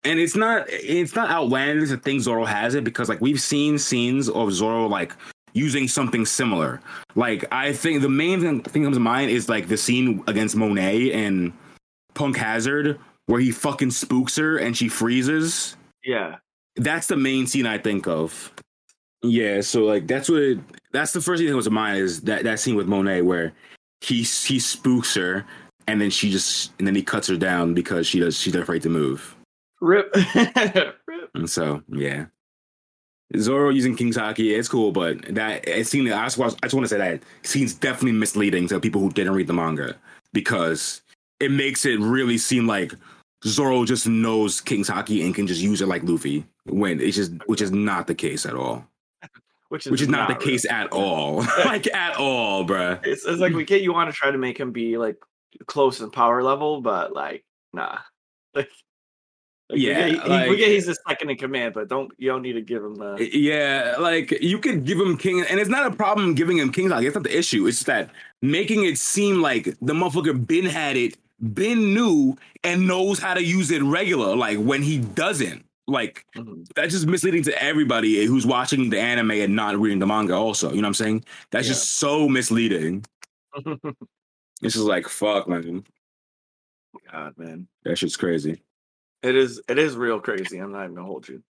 And 0.04 0.20
it's 0.20 0.36
not 0.36 0.66
it's 0.70 1.16
not 1.16 1.30
outlandish 1.30 1.90
to 1.90 1.98
think 1.98 2.22
Zoro 2.22 2.46
has 2.46 2.76
it 2.76 2.84
because 2.84 3.08
like 3.08 3.22
we've 3.22 3.42
seen 3.42 3.78
scenes 3.78 4.30
of 4.30 4.52
Zoro 4.52 4.88
like 4.88 5.14
using 5.54 5.88
something 5.88 6.26
similar. 6.26 6.82
Like 7.16 7.46
I 7.52 7.74
think 7.74 8.02
the 8.02 8.10
main 8.10 8.42
thing, 8.42 8.62
thing 8.62 8.82
that 8.82 8.88
comes 8.88 8.98
to 8.98 9.02
mind 9.02 9.32
is 9.32 9.50
like 9.50 9.68
the 9.68 9.78
scene 9.78 10.24
against 10.28 10.56
Monet 10.56 11.12
and 11.12 11.54
Punk 12.14 12.38
Hazard 12.38 13.00
where 13.28 13.40
he 13.40 13.52
fucking 13.52 13.92
spooks 13.92 14.36
her 14.38 14.58
and 14.58 14.76
she 14.76 14.90
freezes. 14.90 15.78
Yeah. 16.04 16.38
That's 16.76 17.08
the 17.08 17.18
main 17.18 17.48
scene 17.48 17.66
I 17.66 17.78
think 17.78 18.08
of. 18.08 18.52
Yeah, 19.24 19.62
so 19.62 19.84
like 19.84 20.08
that's 20.08 20.30
what 20.30 20.42
it, 20.42 20.60
that's 20.92 21.14
the 21.14 21.22
first 21.22 21.40
thing 21.40 21.48
that 21.48 21.54
comes 21.54 21.66
to 21.66 21.72
mind 21.72 22.00
is 22.00 22.22
that 22.22 22.44
that 22.44 22.60
scene 22.60 22.76
with 22.76 22.88
Monet 22.88 23.22
where 23.22 23.54
he 24.02 24.24
he 24.24 24.60
spooks 24.60 25.14
her 25.14 25.46
and 25.88 26.02
then 26.02 26.10
she 26.10 26.32
just 26.32 26.74
and 26.80 26.88
then 26.88 26.96
he 26.96 27.04
cuts 27.04 27.28
her 27.28 27.38
down 27.38 27.76
because 27.76 28.08
she 28.08 28.20
does 28.20 28.38
she's 28.38 28.56
afraid 28.56 28.82
to 28.82 28.90
move. 28.90 29.36
Rip. 29.82 30.16
Rip. 30.36 31.30
And 31.36 31.50
so 31.50 31.84
yeah. 31.90 32.26
Zoro 33.38 33.70
using 33.70 33.96
King's 33.96 34.18
Haki, 34.18 34.58
it's 34.58 34.68
cool, 34.68 34.92
but 34.92 35.22
that 35.34 35.68
it 35.68 35.88
seemed 35.88 36.10
I 36.12 36.26
just, 36.26 36.40
I 36.40 36.50
just 36.50 36.74
want 36.74 36.84
to 36.84 36.88
say 36.90 36.98
that 36.98 37.22
seems 37.44 37.74
definitely 37.74 38.12
misleading 38.14 38.68
to 38.68 38.80
people 38.80 39.00
who 39.00 39.10
didn't 39.12 39.34
read 39.34 39.48
the 39.48 39.54
manga 39.54 39.96
because 40.34 41.02
it 41.40 41.50
makes 41.52 41.86
it 41.86 42.00
really 42.00 42.38
seem 42.38 42.68
like 42.68 42.94
Zoro 43.46 43.86
just 43.86 44.08
knows 44.08 44.60
King's 44.60 44.90
Haki 44.90 45.26
and 45.26 45.34
can 45.34 45.48
just 45.48 45.62
use 45.62 45.82
it 45.82 45.88
like 45.88 46.04
Luffy 46.04 46.46
when 46.66 47.00
it's 47.00 47.16
just 47.16 47.32
which 47.46 47.62
is 47.62 47.72
not 47.72 48.08
the 48.08 48.16
case 48.16 48.46
at 48.46 48.56
all. 48.56 48.86
Which 49.70 49.86
is, 49.86 49.92
Which 49.92 50.02
is 50.02 50.10
not, 50.10 50.28
the 50.28 50.34
real. 50.34 50.44
case 50.44 50.66
at 50.70 50.92
all. 50.92 51.38
like 51.66 51.88
at 51.94 52.18
all, 52.18 52.66
bruh. 52.66 53.00
It's, 53.06 53.26
it's 53.26 53.40
like 53.40 53.54
we 53.54 53.64
get 53.64 53.82
you 53.82 53.94
want 53.94 54.10
to 54.10 54.14
try 54.14 54.30
to 54.30 54.38
make 54.38 54.60
him 54.60 54.74
be 54.74 54.98
like 54.98 55.16
close 55.66 56.02
in 56.02 56.12
power 56.12 56.44
level, 56.44 56.82
but 56.82 57.14
like 57.14 57.46
nah. 57.72 58.00
Like, 58.54 58.70
like, 59.72 59.78
we 59.80 59.88
Yeah, 59.88 60.10
get, 60.10 60.24
he- 60.24 60.30
like- 60.30 60.50
we 60.50 60.58
get 60.58 60.70
he's 60.70 60.86
the 60.86 60.96
second 61.08 61.30
in 61.30 61.38
command, 61.38 61.74
but 61.74 61.88
don't 61.88 62.12
you 62.18 62.30
don't 62.30 62.42
need 62.42 62.54
to 62.54 62.62
give 62.62 62.84
him 62.84 62.96
the 62.96 63.30
Yeah, 63.32 63.96
like 64.00 64.32
you 64.42 64.60
could 64.60 64.86
give 64.86 65.00
him 65.00 65.18
king, 65.18 65.42
and 65.50 65.60
it's 65.60 65.70
not 65.70 65.86
a 65.92 65.96
problem 65.96 66.34
giving 66.36 66.58
him 66.58 66.72
king's 66.72 66.92
like 66.92 67.06
it's 67.06 67.16
not 67.16 67.24
the 67.24 67.38
issue. 67.38 67.66
It's 67.68 67.78
just 67.78 67.88
that 67.88 68.10
making 68.42 68.86
it 68.86 68.98
seem 68.98 69.42
like 69.42 69.66
the 69.82 69.94
motherfucker 69.94 70.46
been 70.46 70.66
had 70.66 70.98
it, 70.98 71.18
been 71.54 71.94
new, 71.94 72.36
and 72.64 72.88
knows 72.88 73.20
how 73.20 73.34
to 73.34 73.44
use 73.44 73.72
it 73.72 73.82
regular. 73.84 74.36
Like 74.36 74.58
when 74.60 74.82
he 74.84 74.98
doesn't, 75.00 75.66
like 75.88 76.26
Mhm. 76.36 76.66
that's 76.76 76.94
just 76.94 77.08
misleading 77.08 77.44
to 77.44 77.64
everybody 77.64 78.26
who's 78.26 78.46
watching 78.46 78.90
the 78.90 79.00
anime 79.00 79.32
and 79.32 79.56
not 79.56 79.78
reading 79.80 80.00
the 80.00 80.08
manga. 80.08 80.34
Also, 80.36 80.70
you 80.70 80.76
know 80.78 80.82
what 80.84 80.88
I'm 80.90 80.94
saying? 80.96 81.26
That's 81.50 81.68
Yeah. 81.68 81.74
just 81.74 81.92
so 81.94 82.28
misleading. 82.30 83.06
this 84.62 84.76
is 84.76 84.84
like 84.84 85.08
fuck, 85.08 85.48
man. 85.48 85.84
God, 87.12 87.34
man. 87.38 87.68
That 87.84 87.98
shit's 87.98 88.18
crazy. 88.18 88.62
It 89.24 89.36
is 89.36 89.62
it 89.68 89.78
is 89.78 89.96
real 89.96 90.20
crazy. 90.20 90.58
I'm 90.58 90.72
not 90.72 90.84
even 90.84 90.96
gonna 90.96 91.08
hold 91.08 91.28
you. 91.28 91.44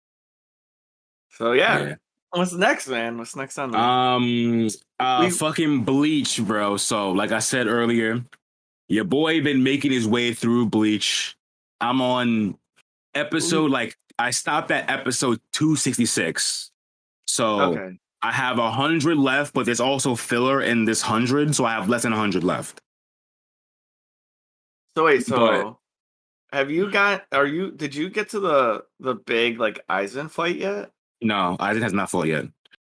So 1.30 1.52
yeah. 1.52 1.78
Yeah. 1.80 1.94
What's 2.32 2.52
next, 2.52 2.86
man? 2.88 3.18
What's 3.18 3.34
next 3.34 3.58
on 3.58 3.72
the 3.72 3.78
Um, 3.78 4.68
uh, 5.00 5.22
We- 5.24 5.30
fucking 5.30 5.82
Bleach, 5.84 6.40
bro. 6.40 6.76
So, 6.76 7.10
like 7.10 7.32
I 7.32 7.40
said 7.40 7.66
earlier, 7.66 8.24
your 8.88 9.04
boy 9.04 9.42
been 9.42 9.62
making 9.64 9.90
his 9.90 10.06
way 10.06 10.32
through 10.32 10.66
Bleach. 10.66 11.36
I'm 11.80 12.00
on 12.00 12.56
episode 13.14 13.70
like 13.72 13.96
I 14.18 14.30
stopped 14.30 14.70
at 14.70 14.88
episode 14.88 15.40
266. 15.52 16.70
So 17.26 17.60
Okay. 17.72 17.98
I 18.22 18.30
have 18.32 18.58
a 18.58 18.70
hundred 18.70 19.16
left, 19.16 19.54
but 19.54 19.64
there's 19.66 19.80
also 19.80 20.14
filler 20.14 20.60
in 20.62 20.84
this 20.84 21.00
hundred, 21.02 21.54
so 21.56 21.64
I 21.64 21.72
have 21.72 21.88
less 21.88 22.02
than 22.02 22.12
a 22.12 22.16
hundred 22.16 22.44
left. 22.44 22.80
So 24.96 25.04
wait, 25.06 25.24
so 25.26 25.36
But- 25.36 25.76
have 26.52 26.70
you 26.70 26.90
got 26.90 27.24
are 27.32 27.46
you 27.46 27.70
did 27.70 27.94
you 27.94 28.10
get 28.10 28.30
to 28.30 28.40
the 28.40 28.84
the 28.98 29.14
big 29.14 29.58
like 29.58 29.84
Aizen 29.88 30.30
fight 30.30 30.56
yet? 30.56 30.90
No, 31.20 31.56
Aizen 31.60 31.82
has 31.82 31.92
not 31.92 32.10
fought 32.10 32.26
yet. 32.26 32.46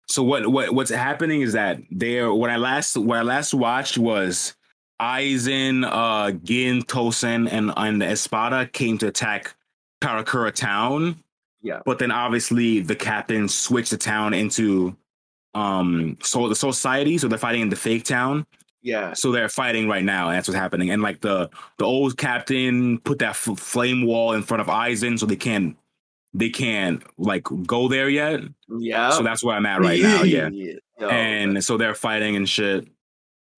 So 0.07 0.23
what 0.23 0.47
what 0.47 0.73
what's 0.73 0.91
happening 0.91 1.41
is 1.41 1.53
that 1.53 1.79
there 1.89 2.33
what 2.33 2.49
I 2.49 2.57
last 2.57 2.97
what 2.97 3.17
I 3.17 3.21
last 3.21 3.53
watched 3.53 3.97
was 3.97 4.55
Aizen, 5.01 5.87
uh 5.89 6.31
Gin, 6.43 6.83
Tosen, 6.83 7.47
and 7.47 7.73
and 7.75 8.01
the 8.01 8.07
Espada 8.07 8.67
came 8.67 8.97
to 8.99 9.07
attack 9.07 9.55
Karakura 10.01 10.53
town. 10.53 11.17
Yeah. 11.61 11.81
But 11.85 11.99
then 11.99 12.11
obviously 12.11 12.79
the 12.79 12.95
captain 12.95 13.47
switched 13.47 13.91
the 13.91 13.97
town 13.97 14.33
into 14.33 14.95
um 15.53 16.17
Soul 16.21 16.53
Society, 16.55 17.17
so 17.17 17.27
they're 17.27 17.37
fighting 17.37 17.61
in 17.61 17.69
the 17.69 17.75
fake 17.75 18.03
town. 18.05 18.45
Yeah. 18.81 19.13
So 19.13 19.31
they're 19.31 19.49
fighting 19.49 19.87
right 19.87 20.03
now, 20.03 20.27
and 20.29 20.35
that's 20.37 20.47
what's 20.47 20.57
happening. 20.57 20.89
And 20.89 21.01
like 21.01 21.21
the 21.21 21.49
the 21.77 21.85
old 21.85 22.17
captain 22.17 22.99
put 22.99 23.19
that 23.19 23.31
f- 23.31 23.57
flame 23.59 24.05
wall 24.05 24.33
in 24.33 24.43
front 24.43 24.61
of 24.61 24.67
Aizen, 24.67 25.19
so 25.19 25.25
they 25.25 25.35
can't 25.35 25.77
they 26.33 26.49
can't 26.49 27.03
like 27.17 27.43
go 27.65 27.87
there 27.87 28.09
yet. 28.09 28.41
Yeah. 28.69 29.11
So 29.11 29.23
that's 29.23 29.43
where 29.43 29.55
I'm 29.55 29.65
at 29.65 29.81
right 29.81 30.01
now. 30.01 30.23
Yeah. 30.23 30.49
Yo, 30.49 30.77
oh, 31.01 31.09
And 31.09 31.63
so 31.63 31.77
they're 31.77 31.95
fighting 31.95 32.35
and 32.35 32.47
shit. 32.47 32.87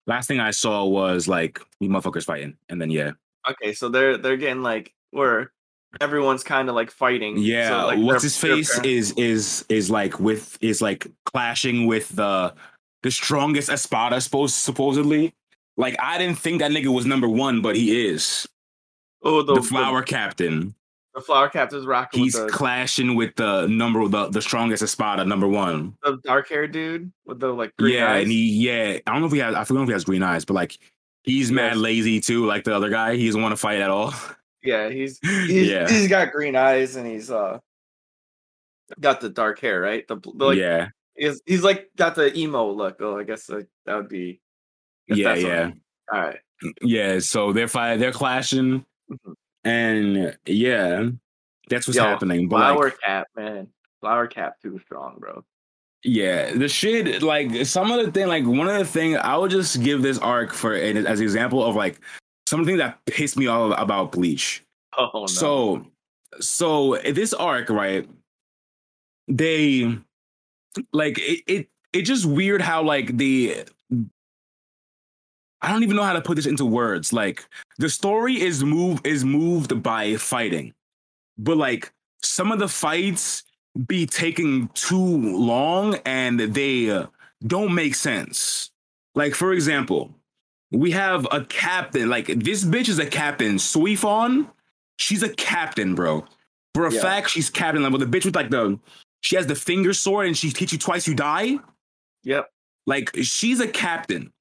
Last 0.06 0.26
thing 0.28 0.40
I 0.40 0.50
saw 0.50 0.84
was 0.84 1.28
like 1.28 1.60
these 1.80 1.90
motherfuckers 1.90 2.24
fighting, 2.24 2.56
and 2.68 2.80
then 2.80 2.90
yeah, 2.90 3.12
okay, 3.48 3.72
so 3.72 3.88
they're 3.88 4.18
they're 4.18 4.36
getting 4.36 4.62
like 4.62 4.92
where 5.10 5.50
everyone's 6.00 6.42
kind 6.42 6.68
of 6.68 6.74
like 6.74 6.90
fighting. 6.90 7.38
yeah. 7.38 7.68
So, 7.68 7.86
like, 7.86 7.98
what's 8.00 8.22
his 8.22 8.36
face 8.36 8.78
is 8.80 9.12
is 9.12 9.64
is 9.68 9.90
like 9.90 10.18
with 10.20 10.58
is 10.60 10.82
like 10.82 11.06
clashing 11.24 11.86
with 11.86 12.14
the 12.16 12.54
the 13.04 13.10
strongest 13.10 13.68
Espada 13.68 14.20
supposed 14.20 14.54
supposedly. 14.54 15.34
Like 15.76 15.94
I 16.00 16.18
didn't 16.18 16.38
think 16.38 16.60
that 16.60 16.70
nigga 16.70 16.92
was 16.92 17.04
number 17.04 17.28
one, 17.28 17.60
but 17.60 17.76
he 17.76 18.06
is 18.08 18.48
oh 19.22 19.42
the, 19.42 19.56
the 19.56 19.62
flower 19.62 20.02
captain. 20.02 20.74
the, 21.14 21.20
flower 21.20 21.50
captain's 21.50 21.84
rocking 21.84 22.22
He's 22.22 22.34
with 22.34 22.46
the, 22.46 22.52
clashing 22.52 23.14
with 23.14 23.36
the 23.36 23.66
number 23.66 24.08
the 24.08 24.30
the 24.30 24.40
strongest 24.40 24.82
Espada 24.82 25.24
number 25.24 25.46
one. 25.46 25.96
the 26.02 26.18
dark 26.24 26.48
haired 26.48 26.72
dude 26.72 27.12
with 27.26 27.40
the 27.40 27.52
like 27.52 27.76
green 27.76 27.94
yeah, 27.94 28.12
eyes. 28.12 28.22
and 28.22 28.32
he 28.32 28.66
yeah, 28.66 28.98
I 29.06 29.12
don't 29.12 29.20
know 29.20 29.26
if 29.26 29.32
he 29.32 29.38
has 29.40 29.54
I 29.54 29.64
forget 29.64 29.82
if 29.82 29.88
he 29.88 29.92
has 29.92 30.04
green 30.04 30.22
eyes, 30.22 30.46
but 30.46 30.54
like 30.54 30.78
he's 31.24 31.52
mad 31.52 31.76
lazy 31.76 32.20
too, 32.20 32.46
like 32.46 32.64
the 32.64 32.74
other 32.74 32.88
guy. 32.88 33.16
He 33.16 33.26
doesn't 33.26 33.42
want 33.42 33.52
to 33.52 33.58
fight 33.58 33.80
at 33.80 33.90
all. 33.90 34.14
Yeah, 34.62 34.88
he's 34.88 35.18
he's, 35.22 35.68
yeah. 35.68 35.86
he's 35.86 36.08
got 36.08 36.32
green 36.32 36.56
eyes 36.56 36.96
and 36.96 37.06
he's 37.06 37.30
uh 37.30 37.58
got 38.98 39.20
the 39.20 39.28
dark 39.28 39.58
hair, 39.60 39.78
right? 39.78 40.08
The, 40.08 40.16
the 40.16 40.44
like 40.46 40.56
yeah. 40.56 40.88
He's, 41.16 41.40
he's 41.46 41.62
like 41.62 41.88
got 41.96 42.14
the 42.14 42.36
emo 42.36 42.70
look. 42.70 42.96
Oh, 43.00 43.18
I 43.18 43.24
guess 43.24 43.48
like, 43.48 43.68
that 43.86 43.96
would 43.96 44.08
be 44.08 44.40
Yeah, 45.08 45.34
yeah. 45.34 45.70
All 46.12 46.20
right. 46.20 46.38
Yeah. 46.82 47.18
So 47.18 47.52
they're 47.52 47.68
fighting, 47.68 48.00
they're 48.00 48.12
clashing, 48.12 48.84
Mhm. 49.10 49.34
and 49.64 50.36
yeah, 50.46 51.08
that's 51.68 51.86
what's 51.86 51.96
Yo, 51.98 52.04
happening. 52.04 52.48
But 52.48 52.58
Flower 52.58 52.84
like, 52.84 53.00
cap, 53.00 53.26
man. 53.36 53.68
Flower 54.00 54.26
cap 54.26 54.60
too 54.62 54.78
strong, 54.84 55.16
bro. 55.18 55.44
yeah, 56.04 56.52
the 56.52 56.68
shit, 56.68 57.22
like 57.22 57.64
some 57.66 57.90
of 57.90 58.04
the 58.04 58.12
thing, 58.12 58.28
like 58.28 58.44
one 58.44 58.68
of 58.68 58.78
the 58.78 58.84
thing, 58.84 59.16
I 59.16 59.36
would 59.36 59.50
just 59.50 59.82
give 59.82 60.02
this 60.02 60.18
arc 60.18 60.52
for 60.52 60.74
as 60.74 61.18
an 61.20 61.24
example 61.24 61.64
of 61.64 61.74
like 61.74 61.98
something 62.46 62.76
that 62.76 63.02
pissed 63.06 63.36
me 63.38 63.46
off 63.46 63.74
about 63.78 64.12
Bleach. 64.12 64.62
Oh 64.96 65.10
no. 65.22 65.26
So, 65.26 65.86
so 66.40 66.96
this 66.98 67.32
arc, 67.34 67.68
right? 67.68 68.08
They 69.26 69.98
like 70.92 71.18
it. 71.18 71.42
It 71.46 71.68
it's 71.92 72.08
just 72.08 72.26
weird 72.26 72.60
how 72.62 72.82
like 72.82 73.16
the. 73.16 73.64
I 75.62 75.72
don't 75.72 75.82
even 75.82 75.96
know 75.96 76.02
how 76.02 76.12
to 76.12 76.20
put 76.20 76.36
this 76.36 76.46
into 76.46 76.64
words. 76.66 77.12
Like 77.12 77.46
the 77.78 77.88
story 77.88 78.40
is 78.40 78.62
move 78.62 79.00
is 79.04 79.24
moved 79.24 79.82
by 79.82 80.16
fighting, 80.16 80.74
but 81.38 81.56
like 81.56 81.92
some 82.22 82.52
of 82.52 82.58
the 82.58 82.68
fights 82.68 83.44
be 83.86 84.06
taking 84.06 84.68
too 84.74 84.96
long 85.36 85.96
and 86.04 86.38
they 86.38 86.90
uh, 86.90 87.06
don't 87.46 87.74
make 87.74 87.94
sense. 87.94 88.70
Like 89.14 89.34
for 89.34 89.52
example, 89.54 90.14
we 90.70 90.90
have 90.90 91.26
a 91.30 91.44
captain. 91.46 92.10
Like 92.10 92.26
this 92.26 92.62
bitch 92.64 92.88
is 92.90 92.98
a 92.98 93.06
captain. 93.06 93.56
Suifon, 93.56 94.50
she's 94.98 95.22
a 95.22 95.30
captain, 95.30 95.94
bro. 95.94 96.26
For 96.74 96.86
a 96.86 96.92
Yeah. 96.92 97.00
fact, 97.00 97.30
she's 97.30 97.48
captain 97.48 97.82
level. 97.82 97.98
The 97.98 98.06
bitch 98.06 98.26
with 98.26 98.36
like 98.36 98.50
the 98.50 98.78
she 99.24 99.36
has 99.36 99.46
the 99.46 99.54
finger 99.54 99.94
sword 99.94 100.26
and 100.26 100.36
she 100.36 100.48
hits 100.48 100.72
you 100.72 100.78
twice, 100.78 101.08
you 101.08 101.14
die. 101.14 101.58
Yep. 102.24 102.50
Like 102.86 103.10
she's 103.22 103.60
a 103.60 103.66
captain, 103.68 104.32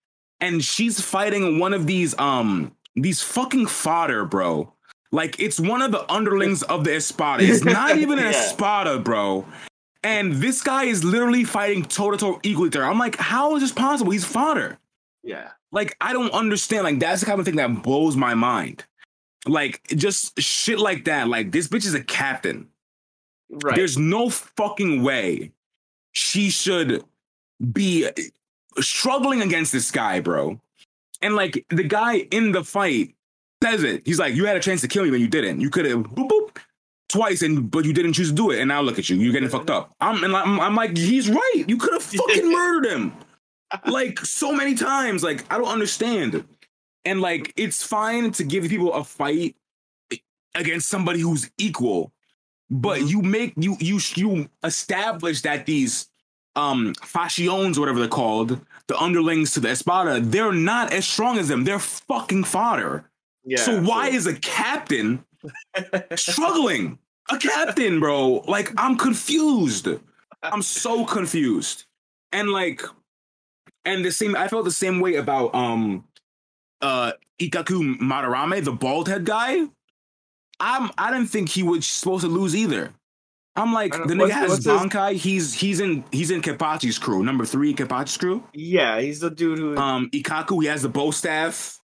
and 0.41 0.63
she's 0.63 0.99
fighting 0.99 1.57
one 1.59 1.73
of 1.73 1.87
these 1.87 2.17
um 2.19 2.75
these 2.95 3.21
fucking 3.21 3.67
fodder, 3.67 4.25
bro. 4.25 4.73
Like 5.11 5.39
it's 5.39 5.59
one 5.59 5.81
of 5.81 5.91
the 5.91 6.09
underlings 6.11 6.63
of 6.63 6.83
the 6.83 6.95
Espada. 6.95 7.43
It's 7.43 7.63
not 7.79 7.97
even 7.97 8.19
an 8.19 8.25
Yeah. 8.25 8.31
Espada, 8.31 8.99
bro. 8.99 9.45
And 10.03 10.33
this 10.33 10.61
guy 10.61 10.83
is 10.83 11.01
literally 11.05 11.45
fighting 11.45 11.85
toe 11.85 12.11
to 12.11 12.17
toe 12.17 12.39
equally 12.43 12.67
there. 12.67 12.83
I'm 12.83 12.99
like, 12.99 13.15
how 13.15 13.55
is 13.55 13.61
this 13.61 13.71
possible? 13.71 14.11
He's 14.11 14.25
fodder. 14.25 14.77
Yeah. 15.23 15.51
Like, 15.71 15.95
I 16.01 16.11
don't 16.11 16.31
understand. 16.33 16.83
Like, 16.83 16.99
that's 16.99 17.21
the 17.21 17.25
kind 17.25 17.39
of 17.39 17.45
thing 17.45 17.55
that 17.55 17.81
blows 17.83 18.17
my 18.17 18.33
mind. 18.33 18.83
Like, 19.47 19.81
just 19.95 20.37
shit 20.41 20.77
like 20.77 21.05
that. 21.05 21.29
Like, 21.29 21.53
this 21.53 21.69
bitch 21.69 21.85
is 21.85 21.93
a 21.93 22.03
captain. 22.03 22.67
Right. 23.61 23.75
There's 23.75 23.97
no 23.97 24.29
fucking 24.29 25.03
way 25.03 25.51
she 26.11 26.49
should 26.49 27.03
be 27.71 28.09
struggling 28.79 29.41
against 29.41 29.71
this 29.71 29.91
guy, 29.91 30.19
bro. 30.19 30.59
And 31.21 31.35
like 31.35 31.65
the 31.69 31.83
guy 31.83 32.17
in 32.31 32.51
the 32.51 32.63
fight 32.63 33.15
says 33.63 33.83
it. 33.83 34.03
He's 34.05 34.19
like, 34.19 34.35
"You 34.35 34.45
had 34.45 34.57
a 34.57 34.59
chance 34.59 34.81
to 34.81 34.87
kill 34.87 35.03
me, 35.03 35.09
but 35.09 35.19
you 35.19 35.27
didn't. 35.27 35.61
You 35.61 35.69
could 35.69 35.85
have 35.85 35.99
boop 35.99 36.29
boop 36.29 36.57
twice, 37.09 37.41
and 37.41 37.69
but 37.69 37.85
you 37.85 37.93
didn't 37.93 38.13
choose 38.13 38.29
to 38.29 38.35
do 38.35 38.51
it. 38.51 38.59
And 38.59 38.67
now 38.67 38.81
look 38.81 38.99
at 38.99 39.09
you. 39.09 39.15
You're 39.17 39.33
getting 39.33 39.49
fucked 39.49 39.69
up." 39.69 39.95
I'm 40.01 40.23
and 40.23 40.35
I'm, 40.35 40.59
I'm 40.59 40.75
like, 40.75 40.97
he's 40.97 41.29
right. 41.29 41.63
You 41.67 41.77
could 41.77 41.93
have 41.93 42.03
fucking 42.03 42.51
murdered 42.51 42.91
him, 42.91 43.13
like 43.85 44.19
so 44.19 44.51
many 44.51 44.75
times. 44.75 45.23
Like 45.23 45.45
I 45.51 45.57
don't 45.57 45.69
understand. 45.69 46.45
And 47.05 47.21
like 47.21 47.53
it's 47.55 47.83
fine 47.83 48.31
to 48.33 48.43
give 48.43 48.67
people 48.67 48.93
a 48.93 49.03
fight 49.03 49.55
against 50.55 50.89
somebody 50.89 51.19
who's 51.19 51.49
equal, 51.57 52.11
but 52.69 52.99
Mhm. 53.01 53.07
you 53.09 53.21
make 53.21 53.53
you 53.57 53.77
you 53.79 53.99
you 54.15 54.49
establish 54.63 55.41
that 55.41 55.65
these 55.65 56.07
um 56.55 56.93
fascions 57.03 57.79
whatever 57.79 57.99
they're 57.99 58.07
called 58.07 58.59
the 58.87 58.97
underlings 58.97 59.53
to 59.53 59.59
the 59.59 59.69
espada 59.69 60.19
they're 60.19 60.51
not 60.53 60.91
as 60.93 61.05
strong 61.07 61.37
as 61.39 61.47
them. 61.47 61.63
They're 61.63 61.79
fucking 61.79 62.43
fodder. 62.45 63.09
Yeah. 63.45 63.57
so 63.61 63.81
why 63.81 64.09
is 64.09 64.25
a 64.27 64.35
captain 64.35 65.23
struggling? 66.15 66.99
A 67.29 67.37
captain 67.37 67.99
bro. 67.99 68.43
Like 68.47 68.71
i'm 68.77 68.97
confused. 68.97 69.87
I'm 70.43 70.61
so 70.61 71.05
confused. 71.05 71.85
And 72.31 72.49
like 72.49 72.81
and 73.85 74.03
the 74.03 74.11
same 74.11 74.35
i 74.35 74.47
felt 74.47 74.65
the 74.65 74.71
same 74.71 74.99
way 74.99 75.15
about 75.15 75.53
um 75.55 76.03
uh 76.81 77.11
ikkaku 77.39 77.97
madarame 77.99 78.63
the 78.63 78.71
bald 78.71 79.07
head 79.07 79.25
guy 79.25 79.67
i'm 80.59 80.89
i 80.97 81.11
didn't 81.11 81.27
think 81.29 81.49
he 81.49 81.63
was 81.63 81.85
supposed 81.85 82.23
to 82.23 82.29
lose 82.29 82.55
either 82.55 82.91
i'm 83.55 83.73
like 83.73 83.91
the 83.91 84.13
nigga 84.13 84.29
has 84.31 84.49
what's 84.65 84.65
his- 85.13 85.21
he's 85.23 85.53
he's 85.53 85.79
in 85.79 86.03
he's 86.11 86.31
in 86.31 86.41
kenpachi's 86.41 86.97
crew 86.99 87.23
number 87.23 87.45
three 87.45 87.69
in 87.71 87.75
kenpachi's 87.75 88.17
crew 88.17 88.43
Yeah, 88.53 88.99
he's 88.99 89.19
the 89.19 89.29
dude 89.29 89.59
who. 89.59 89.77
um 89.77 90.09
ikkaku 90.11 90.61
he 90.61 90.67
has 90.67 90.81
the 90.81 90.89
bow 90.89 91.11
staff 91.11 91.79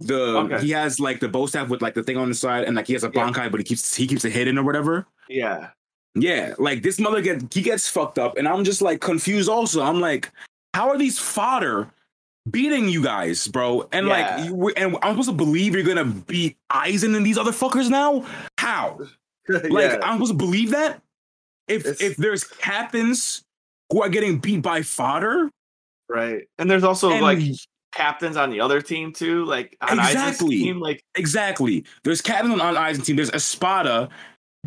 the 0.00 0.36
Okay. 0.38 0.60
he 0.60 0.70
has 0.72 1.00
like 1.00 1.20
the 1.20 1.28
bow 1.28 1.46
staff 1.46 1.68
with 1.68 1.80
like 1.82 1.94
the 1.94 2.02
thing 2.02 2.16
on 2.18 2.28
the 2.28 2.34
side 2.34 2.64
and 2.64 2.76
like 2.76 2.86
he 2.86 2.92
has 2.92 3.04
a 3.04 3.10
Yeah. 3.14 3.26
bankai 3.30 3.50
but 3.50 3.60
he 3.60 3.64
keeps 3.64 3.94
he 3.94 4.06
keeps 4.06 4.24
it 4.24 4.32
hidden 4.32 4.58
or 4.58 4.62
whatever 4.62 5.06
yeah. 5.28 5.70
yeah, 6.14 6.54
like 6.58 6.82
this 6.82 7.00
mother 7.00 7.20
get 7.20 7.52
he 7.52 7.60
gets 7.62 7.88
fucked 7.88 8.16
up, 8.18 8.38
and 8.38 8.46
I'm 8.46 8.62
just 8.62 8.80
like 8.80 9.00
confused. 9.00 9.48
Also, 9.48 9.82
I'm 9.82 10.00
like, 10.00 10.30
how 10.72 10.88
are 10.88 10.96
these 10.96 11.18
fodder 11.18 11.90
beating 12.50 12.88
you 12.88 13.02
guys, 13.02 13.46
bro? 13.48 13.88
And 13.92 14.06
Yeah. 14.06 14.12
like, 14.36 14.44
you, 14.46 14.68
and 14.76 14.96
I'm 15.02 15.12
supposed 15.12 15.28
to 15.30 15.34
believe 15.34 15.74
you're 15.74 15.82
gonna 15.84 16.04
beat 16.04 16.56
Aizen 16.72 17.16
and 17.16 17.24
these 17.26 17.38
other 17.38 17.52
fuckers 17.52 17.90
now? 17.90 18.24
How? 18.58 18.98
Like, 19.48 19.62
yeah. 19.92 19.98
I'm 20.02 20.14
supposed 20.14 20.32
to 20.32 20.36
believe 20.38 20.70
that? 20.70 21.00
If 21.68 21.82
It's- 21.86 22.00
if 22.00 22.16
there's 22.16 22.42
captains 22.42 23.42
who 23.92 24.02
are 24.02 24.08
getting 24.08 24.38
beat 24.38 24.60
by 24.62 24.82
fodder, 24.82 25.50
right. 26.08 26.48
And 26.58 26.68
there's 26.68 26.82
also 26.82 27.10
and 27.10 27.22
like 27.22 27.38
captains 27.92 28.36
on 28.36 28.50
the 28.50 28.60
other 28.60 28.80
team 28.82 29.12
too. 29.12 29.44
Like 29.44 29.76
Exactly. 29.88 30.58
team. 30.58 30.80
Like 30.80 31.00
exactly, 31.14 31.84
there's 32.02 32.20
captains 32.20 32.60
on 32.60 32.74
Aizen 32.74 33.04
team. 33.04 33.14
There's 33.16 33.30
Espada, 33.30 34.08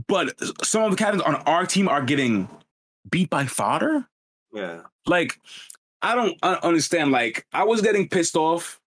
but 0.08 0.34
some 0.66 0.84
of 0.84 0.92
the 0.92 0.98
captains 0.98 1.24
on 1.24 1.36
our 1.36 1.66
team 1.66 1.90
are 1.90 2.02
getting 2.02 2.48
beat 3.12 3.30
by 3.30 3.46
fodder. 3.48 4.08
yeah. 4.54 4.82
like 5.08 5.40
I 6.02 6.16
don't 6.16 6.38
understand. 6.44 7.12
Like 7.12 7.46
I 7.54 7.64
was 7.64 7.82
getting 7.82 8.08
pissed 8.08 8.36
off 8.36 8.80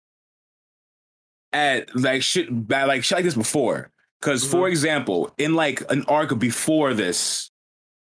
at 1.53 1.95
like 1.95 2.23
shit, 2.23 2.49
bad 2.67 2.89
like 2.89 3.05
shit 3.05 3.19
like 3.19 3.25
this 3.25 3.35
before. 3.35 3.91
Because 4.21 4.45
for 4.45 4.59
mm-hmm. 4.59 4.73
example, 4.73 5.35
in 5.39 5.55
like 5.55 5.83
an 5.91 6.05
arc 6.07 6.39
before 6.39 6.95
this, 6.95 7.51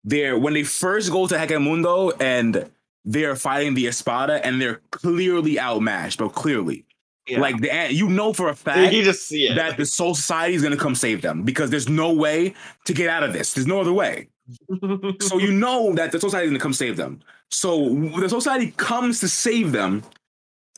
there 0.03 0.37
when 0.37 0.53
they 0.53 0.63
first 0.63 1.11
go 1.11 1.27
to 1.27 1.35
Hueco 1.35 1.61
Mundo 1.61 2.11
and 2.19 2.69
they're 3.03 3.35
fighting 3.35 3.73
the 3.73 3.87
Espada 3.87 4.45
and 4.45 4.61
they're 4.61 4.81
clearly 4.91 5.59
outmatched, 5.59 6.19
but 6.19 6.29
clearly, 6.29 6.85
Yeah. 7.27 7.39
like 7.39 7.59
the 7.59 7.93
you 7.93 8.07
know 8.07 8.33
for 8.33 8.49
a 8.49 8.55
fact 8.55 8.91
can 8.91 9.03
just 9.03 9.27
see 9.27 9.47
it. 9.47 9.55
that 9.55 9.77
the 9.77 9.85
Soul 9.85 10.13
Society 10.15 10.53
is 10.53 10.61
gonna 10.61 10.77
come 10.77 10.95
save 10.95 11.21
them 11.21 11.43
because 11.43 11.69
there's 11.69 11.89
no 11.89 12.13
way 12.13 12.53
to 12.85 12.93
get 12.93 13.09
out 13.09 13.23
of 13.23 13.33
this. 13.33 13.53
There's 13.53 13.67
no 13.67 13.81
other 13.81 13.93
way 13.93 14.27
so 15.19 15.37
you 15.37 15.51
know 15.51 15.93
that 15.93 16.11
the 16.11 16.19
Soul 16.19 16.29
society 16.29 16.45
is 16.45 16.51
going 16.51 16.59
to 16.59 16.63
come 16.63 16.73
save 16.73 16.97
them. 16.97 17.21
So 17.51 17.89
the 18.17 18.29
society 18.29 18.73
comes 18.77 19.19
to 19.19 19.27
save 19.27 19.71
them, 19.71 20.03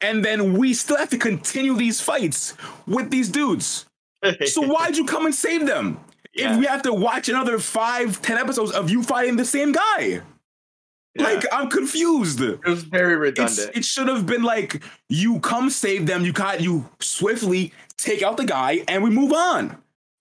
and 0.01 0.23
then 0.25 0.57
we 0.57 0.73
still 0.73 0.97
have 0.97 1.09
to 1.11 1.17
continue 1.17 1.75
these 1.75 2.01
fights 2.01 2.55
with 2.87 3.09
these 3.11 3.29
dudes. 3.29 3.85
So 4.47 4.61
why'd 4.67 4.97
you 4.97 5.05
come 5.05 5.25
and 5.25 5.35
save 5.35 5.65
them? 5.67 5.99
Yeah. 6.33 6.53
If 6.53 6.59
we 6.59 6.65
have 6.65 6.81
to 6.83 6.93
watch 6.93 7.29
another 7.29 7.59
five, 7.59 8.21
ten 8.23 8.37
episodes 8.37 8.71
of 8.71 8.89
you 8.89 9.03
fighting 9.03 9.35
the 9.37 9.45
same 9.45 9.71
guy, 9.71 10.21
Yeah. 11.15 11.23
like 11.23 11.45
I'm 11.53 11.69
confused. 11.69 12.41
it 12.41 12.63
was 12.65 12.83
very 12.83 13.13
It's, 13.29 13.39
redundant. 13.39 13.77
it 13.77 13.85
should 13.85 14.07
have 14.07 14.25
been 14.25 14.41
like 14.41 14.81
you 15.09 15.39
come 15.41 15.69
save 15.69 16.07
them, 16.07 16.25
you 16.25 16.33
got 16.33 16.59
you 16.59 16.89
swiftly 16.99 17.71
take 17.97 18.23
out 18.23 18.37
the 18.37 18.45
guy, 18.45 18.83
and 18.87 19.03
we 19.03 19.11
move 19.11 19.31
on. 19.31 19.77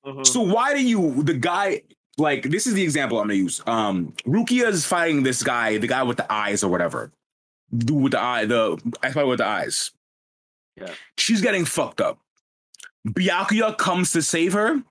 Mhm. 0.06 0.26
So 0.26 0.42
why 0.42 0.74
do 0.74 0.82
you 0.84 1.22
the 1.22 1.32
guy 1.34 1.82
like 2.18 2.44
this 2.44 2.66
is 2.66 2.74
the 2.74 2.82
example 2.82 3.18
I'm 3.18 3.26
gonna 3.28 3.34
use. 3.34 3.60
Um 3.66 4.14
Rukia 4.26 4.68
is 4.68 4.84
fighting 4.84 5.22
this 5.22 5.42
guy, 5.42 5.78
the 5.78 5.86
guy 5.86 6.02
with 6.02 6.16
the 6.18 6.30
eyes 6.32 6.62
or 6.62 6.70
whatever. 6.70 7.10
Dude 7.76 8.02
with 8.02 8.12
the 8.12 8.20
eye, 8.20 8.44
the 8.44 8.78
expert 9.02 9.26
with 9.26 9.38
the 9.38 9.46
eyes. 9.46 9.92
Yeah. 10.76 10.92
She's 11.18 11.40
getting 11.40 11.64
fucked 11.64 12.00
up. 12.00 12.18
Byakuya 13.08 13.76
comes 13.78 14.12
to 14.12 14.22
save 14.22 14.52
her. 14.52 14.82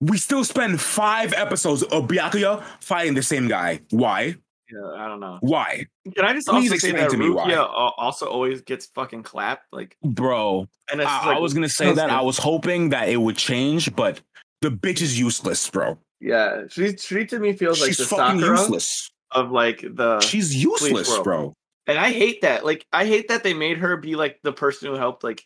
We 0.00 0.18
still 0.18 0.44
spend 0.44 0.80
five 0.80 1.32
episodes 1.32 1.82
of 1.84 2.06
Byakuya 2.08 2.62
fighting 2.80 3.14
the 3.14 3.22
same 3.22 3.48
guy. 3.48 3.80
Why? 3.90 4.36
yeah, 4.70 4.94
I 4.96 5.06
don't 5.08 5.20
know. 5.20 5.38
Why? 5.40 5.86
Can 6.14 6.24
I 6.24 6.32
just 6.32 6.48
Please 6.48 6.70
also 6.72 6.78
say 6.80 6.88
explain 6.88 6.96
that 6.96 7.10
to 7.10 7.16
me 7.16 7.30
why. 7.30 7.48
Rukia 7.50 7.56
al- 7.58 7.94
also 7.96 8.26
always 8.26 8.62
gets 8.62 8.86
fucking 8.86 9.22
clapped? 9.22 9.66
Like, 9.72 9.96
Bro. 10.02 10.68
and 10.90 11.00
it's 11.00 11.08
I, 11.10 11.26
like, 11.28 11.36
I 11.36 11.40
was 11.40 11.54
gonna 11.54 11.68
say 11.68 11.92
that. 11.94 12.10
I 12.10 12.20
was 12.20 12.36
hoping 12.38 12.88
that 12.90 13.08
it 13.08 13.16
would 13.18 13.36
change, 13.36 13.94
but 13.94 14.20
the 14.62 14.70
bitch 14.70 15.00
is 15.02 15.18
useless, 15.18 15.68
bro. 15.70 15.98
Yeah. 16.26 16.62
She 16.68 16.96
she 16.96 17.24
to 17.26 17.38
me 17.38 17.52
feels 17.52 17.80
like 17.80 17.88
She's 17.88 17.98
the 17.98 18.04
fucking 18.04 18.40
Sakura 18.40 18.58
useless. 18.58 19.10
of 19.30 19.52
like 19.52 19.80
the 19.82 20.20
She's 20.20 20.54
useless, 20.54 21.18
bro. 21.20 21.54
And 21.86 21.98
I 21.98 22.10
hate 22.10 22.42
that. 22.42 22.64
Like, 22.64 22.84
I 22.92 23.06
hate 23.06 23.28
that 23.28 23.44
they 23.44 23.54
made 23.54 23.78
her 23.78 23.96
be 23.96 24.16
like 24.16 24.40
the 24.42 24.52
person 24.52 24.88
who 24.88 24.96
helped 24.96 25.22
like 25.22 25.44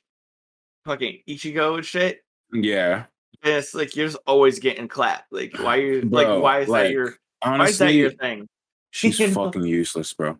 fucking 0.86 1.20
Ichigo 1.28 1.76
and 1.76 1.84
shit. 1.84 2.22
Yeah. 2.52 3.04
and 3.42 3.54
it's 3.54 3.74
like 3.74 3.94
you're 3.94 4.06
just 4.06 4.18
always 4.26 4.58
getting 4.58 4.88
clapped. 4.88 5.30
Like 5.30 5.52
why 5.58 5.76
you 5.76 6.02
Bro, 6.06 6.22
like 6.22 6.42
why 6.42 6.60
is 6.60 6.68
like, 6.68 6.84
that 6.84 6.92
your 6.92 7.04
why 7.42 7.66
is 7.66 7.78
that 7.78 7.84
Honestly, 7.84 7.98
your 7.98 8.10
thing? 8.12 8.48
she's 8.90 9.18
fucking 9.34 9.64
useless, 9.64 10.14
bro. 10.14 10.38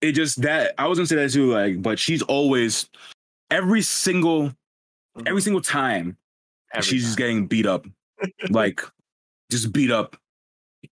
It 0.00 0.12
just 0.12 0.40
that 0.42 0.74
I 0.78 0.86
was 0.86 0.98
gonna 0.98 1.06
say 1.06 1.16
that 1.16 1.32
too, 1.32 1.52
like, 1.52 1.82
but 1.82 1.98
she's 1.98 2.22
always 2.22 2.88
every 3.50 3.82
single 3.82 4.54
every 5.26 5.32
mm-hmm. 5.32 5.38
single 5.40 5.60
time 5.60 6.16
Every 6.72 6.84
she's 6.84 7.04
just 7.04 7.18
getting 7.18 7.46
beat 7.48 7.66
up, 7.66 7.86
like 8.50 8.82
just 9.50 9.72
beat 9.72 9.90
up. 9.90 10.16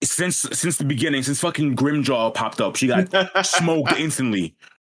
Since 0.03 0.39
since 0.53 0.79
the 0.79 0.85
beginning, 0.85 1.23
since 1.23 1.41
fucking 1.41 1.77
Grimmjow 1.77 2.35
popped 2.35 2.61
up, 2.61 2.75
she 2.77 2.89
got 2.89 3.09
smoked 3.47 3.93
instantly. 3.93 4.55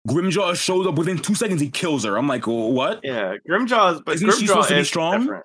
Grimmjow 0.08 0.55
shows 0.55 0.88
up 0.88 0.95
within 0.95 1.18
two 1.18 1.36
seconds. 1.36 1.60
He 1.60 1.70
kills 1.70 2.05
her. 2.05 2.18
I'm 2.18 2.28
like, 2.28 2.45
"Wh- 2.45 2.72
what? 2.72 3.01
yeah, 3.03 3.36
Grimmjow 3.49 3.95
is 3.95 4.01
but 4.01 4.16
Isn't 4.16 4.32
she 4.32 4.45
Grimmjow 4.45 4.47
supposed 4.47 4.70
to 4.70 4.76
be 4.76 4.84
strong? 4.86 5.20
different. 5.22 5.43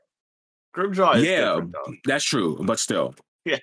Grimmjow 0.77 1.17
is 1.17 1.25
Yeah. 1.25 1.61
That's 2.05 2.25
true, 2.25 2.59
but 2.63 2.79
still. 2.79 3.15
Yeah. 3.45 3.59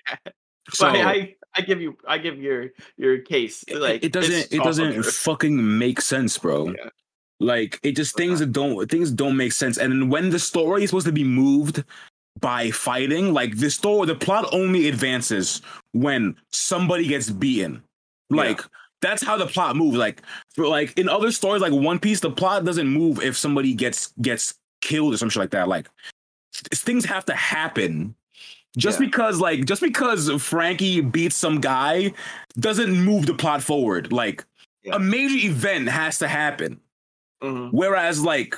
So 0.70 0.86
but 0.92 0.96
I, 0.96 1.10
I 1.12 1.34
I 1.56 1.60
give 1.62 1.80
you 1.80 1.96
I 2.06 2.18
give 2.18 2.38
your 2.38 2.68
your 2.98 3.18
case. 3.20 3.64
Like 3.72 4.04
it 4.04 4.12
doesn't 4.12 4.52
it 4.52 4.62
doesn't 4.62 5.02
fucking 5.06 5.78
make 5.78 6.02
sense, 6.02 6.36
bro. 6.36 6.68
Yeah. 6.68 6.90
Like 7.40 7.80
it 7.82 7.92
just 7.96 8.16
things 8.16 8.38
that 8.40 8.52
don't 8.52 8.88
things 8.90 9.10
don't 9.10 9.36
make 9.36 9.52
sense. 9.52 9.78
And 9.78 10.10
when 10.10 10.28
the 10.28 10.38
story 10.38 10.84
is 10.84 10.90
supposed 10.90 11.06
to 11.06 11.12
be 11.12 11.24
moved 11.24 11.82
by 12.40 12.70
fighting, 12.70 13.32
like 13.32 13.56
the 13.58 13.70
story, 13.70 14.06
the 14.06 14.14
plot 14.14 14.48
only 14.52 14.88
advances 14.88 15.62
when 15.92 16.36
somebody 16.52 17.06
gets 17.06 17.30
beaten. 17.30 17.82
Like 18.30 18.60
that's 19.02 19.22
how 19.22 19.36
the 19.36 19.46
plot 19.46 19.76
moves. 19.76 19.96
Like 19.96 20.22
for 20.54 20.66
like 20.66 20.96
in 20.98 21.08
other 21.08 21.32
stories, 21.32 21.62
like 21.62 21.72
One 21.72 21.98
Piece, 21.98 22.20
the 22.20 22.30
plot 22.30 22.64
doesn't 22.64 22.86
move 22.88 23.20
if 23.22 23.36
somebody 23.36 23.74
gets 23.74 24.12
gets 24.22 24.54
killed 24.80 25.14
or 25.14 25.16
some 25.16 25.28
shit 25.30 25.40
like 25.40 25.50
that. 25.50 25.68
Like 25.68 25.88
th- 26.54 26.80
things 26.80 27.04
have 27.04 27.24
to 27.26 27.34
happen. 27.34 28.14
Just 28.76 29.00
Yeah. 29.00 29.06
because, 29.06 29.40
like, 29.40 29.64
just 29.64 29.82
because 29.82 30.30
Franky 30.40 31.00
beats 31.00 31.34
some 31.34 31.60
guy 31.60 32.12
doesn't 32.60 32.92
move 33.04 33.26
the 33.26 33.34
plot 33.34 33.64
forward. 33.64 34.12
Like, 34.12 34.44
Yeah. 34.84 34.94
a 34.94 34.98
major 35.00 35.44
event 35.44 35.88
has 35.88 36.18
to 36.18 36.28
happen. 36.28 36.80
Mhm. 37.42 37.72
Whereas, 37.72 38.22
like, 38.22 38.54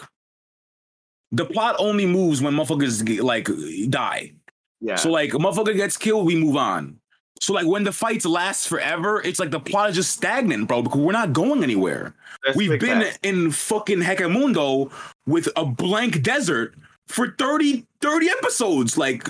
the 1.32 1.46
plot 1.46 1.76
only 1.78 2.06
moves 2.06 2.42
when 2.42 2.54
motherfuckers 2.54 3.04
get, 3.04 3.24
like 3.24 3.48
die. 3.88 4.32
Yeah. 4.80 4.96
So, 4.96 5.10
like, 5.10 5.32
a 5.32 5.38
motherfucker 5.38 5.74
gets 5.74 5.96
killed, 5.96 6.26
we 6.26 6.36
move 6.36 6.56
on. 6.56 6.98
So, 7.40 7.54
like, 7.54 7.66
when 7.66 7.84
the 7.84 7.92
fights 7.92 8.26
last 8.26 8.68
forever, 8.68 9.20
it's 9.22 9.40
like 9.40 9.50
the 9.50 9.58
plot 9.58 9.90
is 9.90 9.96
just 9.96 10.12
stagnant, 10.12 10.68
bro, 10.68 10.82
because 10.82 11.00
we're 11.00 11.12
not 11.12 11.32
going 11.32 11.62
anywhere. 11.62 12.14
That's 12.44 12.56
We've 12.56 12.78
been 12.78 13.06
in 13.22 13.50
fucking 13.50 14.00
Hueco 14.00 14.30
Mundo 14.30 14.90
with 15.26 15.48
a 15.56 15.64
blank 15.64 16.22
desert 16.22 16.74
for 17.08 17.34
30, 17.38 17.86
30 18.00 18.30
episodes. 18.30 18.98
Like, 18.98 19.28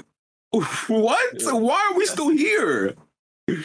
what? 0.51 1.41
Yeah. 1.41 1.53
Why 1.53 1.91
are 1.91 1.97
we 1.97 2.07
still 2.07 2.31
here? 2.31 2.95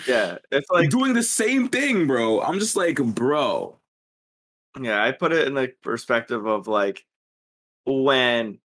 yeah. 0.07 0.37
It's 0.51 0.69
like 0.69 0.89
doing 0.89 1.13
the 1.13 1.23
same 1.23 1.69
thing, 1.69 2.05
bro. 2.07 2.41
I'm 2.41 2.59
just 2.59 2.75
like, 2.75 2.97
bro. 2.97 3.77
yeah, 4.79 5.03
I 5.03 5.11
put 5.11 5.33
it 5.33 5.47
in 5.47 5.55
the 5.55 5.73
perspective 5.81 6.45
of 6.45 6.67
like 6.67 7.05
when 7.87 8.59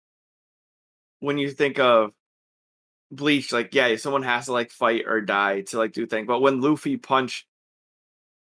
when 1.21 1.39
you 1.39 1.51
think 1.51 1.79
of 1.79 2.13
Bleach, 3.13 3.53
like 3.53 3.75
yeah, 3.75 3.97
someone 3.97 4.23
has 4.25 4.47
to 4.47 4.53
like 4.53 4.71
fight 4.71 5.05
or 5.07 5.21
die 5.21 5.63
to 5.63 5.79
like 5.79 5.93
do 5.93 6.07
things. 6.07 6.27
But 6.27 6.41
when 6.41 6.61
Luffy 6.61 6.97
punched 6.97 7.47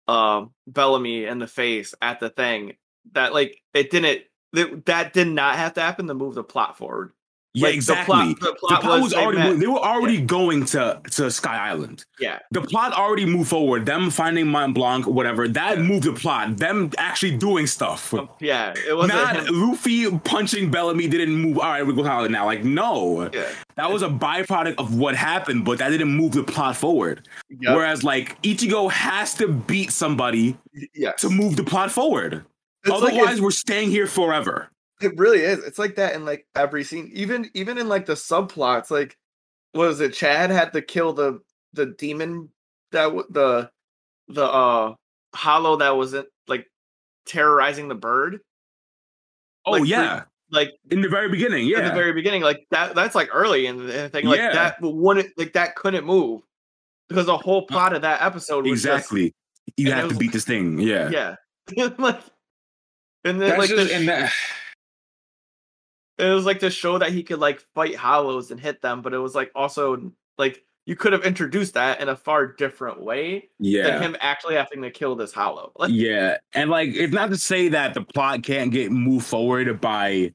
um 0.08 0.54
Bellamy 0.68 1.26
in 1.26 1.40
the 1.40 1.48
face 1.48 1.96
at 2.02 2.20
the 2.20 2.30
thing, 2.30 2.74
that 3.14 3.34
like 3.34 3.62
it 3.74 3.92
didn't 3.92 4.24
that, 4.54 4.86
that 4.88 5.14
did 5.14 5.28
not 5.30 5.56
have 5.58 5.76
to 5.76 5.82
happen 5.82 6.08
to 6.08 6.14
move 6.14 6.36
the 6.36 6.44
plot 6.44 6.78
forward. 6.78 7.14
Yeah, 7.56 7.64
Like, 7.64 7.72
the 7.72 7.76
exactly. 7.78 8.06
plot- 8.06 8.40
the 8.40 8.46
The 8.46 8.56
plot 8.60 8.82
plot, 8.82 8.94
was 8.94 9.02
was 9.02 9.12
they 9.14 9.18
already 9.18 9.38
met- 9.40 9.60
they 9.60 9.66
were 9.66 9.80
already 9.80 10.22
going 10.22 10.66
to 10.66 11.02
to 11.12 11.32
Sky 11.32 11.58
Island. 11.70 12.06
Yeah. 12.20 12.38
The 12.52 12.62
plot 12.62 12.94
already 12.94 13.26
moved 13.26 13.50
forward. 13.50 13.88
Them 13.88 14.12
finding 14.12 14.48
Mont 14.48 14.76
Blanc, 14.76 15.08
whatever, 15.08 15.48
that 15.48 15.78
Yeah. 15.78 15.84
moved 15.84 16.04
the 16.04 16.14
plot. 16.14 16.58
Them 16.58 16.92
actually 17.00 17.38
doing 17.38 17.66
stuff. 17.66 18.14
Um, 18.14 18.30
yeah. 18.40 18.74
It 18.88 18.96
wasn't 18.96 19.16
Not 19.20 19.48
him- 19.48 19.68
Luffy 19.70 20.12
punching 20.20 20.70
Bellamy 20.70 21.08
didn't 21.08 21.36
move. 21.36 21.58
All 21.58 21.66
right, 21.72 21.84
we 21.86 21.94
go 21.96 22.04
to 22.04 22.10
Holland 22.10 22.32
now. 22.34 22.46
Like, 22.46 22.64
no, 22.64 23.30
yeah. 23.34 23.46
that 23.78 23.92
was 23.92 24.04
a 24.04 24.10
byproduct 24.10 24.76
of 24.78 24.96
what 24.96 25.16
happened, 25.16 25.66
but 25.66 25.80
that 25.80 25.90
didn't 25.90 26.16
move 26.16 26.34
the 26.34 26.44
plot 26.44 26.78
forward. 26.78 27.28
Yep. 27.50 27.76
Whereas, 27.76 28.04
like, 28.04 28.40
Ichigo 28.44 28.92
has 28.92 29.34
to 29.36 29.48
beat 29.48 29.92
somebody 29.92 30.56
yes. 30.94 31.22
to 31.22 31.30
move 31.32 31.56
the 31.56 31.64
plot 31.64 31.92
forward. 31.92 32.46
It's 32.86 32.92
like 33.02 33.12
Otherwise, 33.14 33.42
we're 33.42 33.52
staying 33.52 33.90
here 33.90 34.06
forever. 34.08 34.70
It 35.02 35.18
really 35.18 35.40
is. 35.42 35.64
It's 35.64 35.80
like 35.80 35.96
that 35.96 36.14
in 36.16 36.26
like 36.26 36.46
every 36.56 36.84
scene. 36.84 37.10
Even 37.14 37.50
even 37.54 37.78
in 37.78 37.88
like 37.88 38.06
the 38.06 38.14
subplots, 38.14 38.92
like 38.92 39.18
was 39.74 40.02
it? 40.02 40.14
Chad 40.14 40.50
had 40.50 40.74
to 40.74 40.82
kill 40.82 41.14
the 41.14 41.40
the 41.74 41.88
demon 41.98 42.50
that 42.92 43.04
w- 43.04 43.26
the 43.30 43.70
the 44.28 44.44
uh 44.46 44.96
hollow 45.34 45.78
that 45.78 45.96
wasn't 45.96 46.28
like 46.48 46.66
terrorizing 47.26 47.88
the 47.88 47.96
bird. 47.96 48.40
Oh 49.66 49.72
Like, 49.72 49.86
yeah, 49.86 50.24
Like 50.52 50.72
in 50.90 51.02
the 51.02 51.10
very 51.10 51.30
beginning, 51.30 51.68
yeah. 51.68 51.80
in 51.80 51.86
the 51.86 51.92
very 51.94 52.14
beginning, 52.14 52.42
like 52.42 52.66
that 52.72 52.96
that's 52.96 53.16
like 53.16 53.30
early 53.32 53.68
in 53.68 53.86
the 53.88 54.10
thing. 54.10 54.26
Like 54.26 54.38
Yeah. 54.40 54.54
that 54.54 54.78
wouldn't 54.82 55.30
like 55.38 55.54
that 55.54 55.76
couldn't 55.76 56.06
move. 56.06 56.42
Because 57.08 57.26
the 57.26 57.38
whole 57.38 57.66
plot 57.66 57.94
of 57.94 58.02
that 58.04 58.22
episode 58.22 58.66
was 58.68 58.84
just- 58.84 58.96
exactly. 59.06 59.34
You 59.78 59.92
have 59.92 60.10
to 60.10 60.16
beat 60.16 60.32
this 60.34 60.46
thing. 60.46 60.80
Yeah. 60.80 61.10
yeah. 61.10 61.36
like 61.98 62.20
and 63.24 63.40
then 63.40 63.50
That's 63.50 63.60
like 63.60 63.70
just, 63.70 63.90
the, 63.90 63.96
and 63.96 64.08
that, 64.08 64.32
it 66.20 66.34
was 66.34 66.46
like 66.46 66.60
to 66.60 66.70
show 66.70 66.98
that 66.98 67.12
he 67.12 67.24
could 67.24 67.40
like 67.40 67.62
fight 67.74 67.96
hollows 67.96 68.52
and 68.52 68.60
hit 68.60 68.82
them, 68.82 69.02
but 69.02 69.14
it 69.14 69.20
was 69.20 69.36
like 69.36 69.52
also 69.56 70.12
like 70.38 70.64
you 70.86 70.96
could 70.96 71.14
have 71.14 71.24
introduced 71.24 71.76
that 71.76 72.02
in 72.02 72.10
a 72.10 72.16
far 72.16 72.48
different 72.48 73.02
way 73.02 73.50
yeah. 73.60 73.84
than 73.84 74.02
him 74.02 74.18
actually 74.22 74.56
having 74.56 74.82
to 74.82 74.90
kill 74.90 75.16
this 75.16 75.32
hollow. 75.32 75.72
Like, 75.80 75.92
Yeah, 75.92 76.38
and 76.54 76.70
like 76.70 76.90
it's 76.90 77.14
not 77.14 77.30
to 77.30 77.38
say 77.38 77.70
that 77.70 77.94
the 77.94 78.02
plot 78.02 78.44
can't 78.44 78.72
get 78.72 78.92
moved 78.92 79.26
forward 79.26 79.80
by 79.80 80.34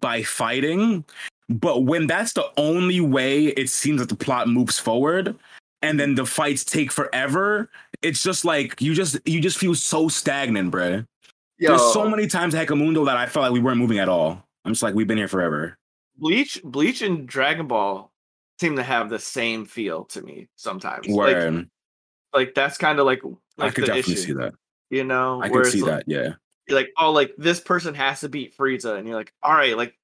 by 0.00 0.22
fighting, 0.22 1.04
but 1.48 1.84
when 1.84 2.06
that's 2.06 2.32
the 2.32 2.50
only 2.56 3.00
way 3.00 3.46
it 3.46 3.70
seems 3.70 4.00
that 4.00 4.08
the 4.08 4.16
plot 4.16 4.48
moves 4.48 4.78
forward, 4.78 5.36
and 5.80 5.98
then 5.98 6.14
the 6.14 6.26
fights 6.26 6.64
take 6.64 6.90
forever, 6.90 7.70
it's 8.02 8.22
just 8.22 8.44
like 8.44 8.80
you 8.80 8.94
just 8.94 9.18
you 9.26 9.40
just 9.40 9.58
feel 9.58 9.74
so 9.74 10.08
stagnant, 10.08 10.72
bruh. 10.72 11.06
There's 11.58 11.92
so 11.92 12.08
many 12.08 12.26
times 12.26 12.54
Hueco 12.54 12.76
Mundo 12.76 13.04
that 13.04 13.16
I 13.16 13.26
felt 13.26 13.44
like 13.44 13.52
we 13.52 13.60
weren't 13.60 13.78
moving 13.78 13.98
at 13.98 14.08
all. 14.08 14.43
I'm 14.64 14.72
just 14.72 14.82
like 14.82 14.94
we've 14.94 15.06
been 15.06 15.18
here 15.18 15.28
forever. 15.28 15.78
Bleach, 16.16 16.60
Bleach, 16.62 17.02
and 17.02 17.26
Dragon 17.26 17.66
Ball 17.66 18.12
seem 18.60 18.76
to 18.76 18.82
have 18.82 19.10
the 19.10 19.18
same 19.18 19.64
feel 19.66 20.04
to 20.06 20.22
me 20.22 20.48
sometimes. 20.56 21.06
Like, 21.08 21.34
Where 21.34 21.64
like 22.32 22.54
that's 22.54 22.78
kind 22.78 22.98
of 22.98 23.06
like 23.06 23.20
I 23.58 23.70
could 23.70 23.86
definitely 23.86 24.14
issue, 24.14 24.16
see 24.22 24.32
that. 24.34 24.54
you 24.90 25.04
know? 25.04 25.40
I 25.42 25.48
could 25.48 25.66
see 25.66 25.82
like, 25.82 25.90
that. 25.90 26.04
Yeah. 26.06 26.34
you're 26.68 26.78
like, 26.78 26.90
oh, 26.98 27.12
like 27.12 27.34
this 27.36 27.60
person 27.60 27.94
has 27.94 28.20
to 28.20 28.28
beat 28.28 28.56
Frieza, 28.56 28.96
and 28.96 29.06
you're 29.06 29.16
like, 29.16 29.32
all 29.42 29.54
right, 29.54 29.76
like 29.76 29.98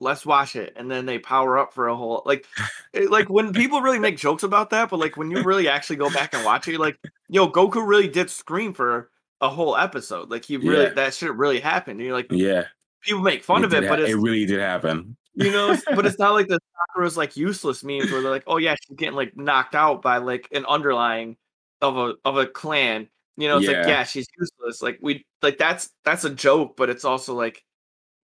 let's 0.00 0.26
watch 0.26 0.56
it, 0.56 0.74
and 0.76 0.90
then 0.90 1.06
they 1.06 1.18
power 1.18 1.56
up 1.58 1.72
for 1.72 1.88
a 1.88 1.96
whole 1.96 2.22
like, 2.26 2.44
it- 2.92 3.04
eh, 3.04 3.06
like 3.10 3.28
when 3.30 3.52
people 3.52 3.80
really 3.80 3.98
make 3.98 4.16
jokes 4.18 4.42
about 4.42 4.70
that, 4.70 4.90
but 4.90 4.98
like 4.98 5.16
when 5.16 5.30
you 5.30 5.42
really 5.42 5.68
actually 5.68 5.96
go 5.96 6.10
back 6.10 6.34
and 6.34 6.44
watch 6.44 6.66
it, 6.68 6.72
you're 6.72 6.80
like, 6.80 6.98
yo, 7.28 7.48
Goku 7.48 7.86
really 7.86 8.08
did 8.08 8.30
scream 8.30 8.74
for 8.74 9.10
a 9.40 9.48
whole 9.48 9.76
episode, 9.76 10.30
like 10.30 10.44
he 10.44 10.56
really 10.56 10.84
Yeah. 10.84 10.90
that 10.94 11.14
shit 11.14 11.32
really 11.34 11.60
happened. 11.60 11.98
And 12.00 12.06
you're 12.06 12.16
like, 12.16 12.26
Yeah. 12.30 12.64
People 13.06 13.22
make 13.22 13.42
fun 13.42 13.64
of 13.64 13.70
did 13.70 13.84
it, 13.84 13.88
but 13.88 13.98
ha- 13.98 14.04
it's 14.04 14.12
it 14.12 14.16
really 14.18 14.44
did 14.44 14.60
happen. 14.60 15.16
you 15.34 15.50
know, 15.50 15.76
but 15.94 16.06
it's 16.06 16.18
not 16.18 16.32
like 16.32 16.48
the 16.48 16.58
Sakura's 16.88 17.16
like 17.16 17.36
useless 17.36 17.84
memes 17.84 18.10
where 18.10 18.22
they're 18.22 18.30
like, 18.30 18.44
oh 18.46 18.56
yeah, 18.56 18.74
she's 18.82 18.96
getting 18.96 19.14
like 19.14 19.36
knocked 19.36 19.74
out 19.74 20.02
by 20.02 20.16
like 20.18 20.48
an 20.52 20.64
underlying 20.66 21.36
of 21.82 21.96
a 21.96 22.14
of 22.24 22.36
a 22.38 22.46
clan. 22.46 23.08
You 23.36 23.48
know, 23.48 23.58
it's 23.58 23.66
like 23.66 23.76
Yeah. 23.76 23.88
yeah, 23.88 24.04
she's 24.04 24.26
useless. 24.38 24.80
Like 24.82 24.98
we 25.02 25.24
like 25.42 25.58
that's 25.58 25.90
that's 26.04 26.24
a 26.24 26.30
joke, 26.30 26.76
but 26.76 26.88
it's 26.88 27.04
also 27.04 27.34
like, 27.34 27.62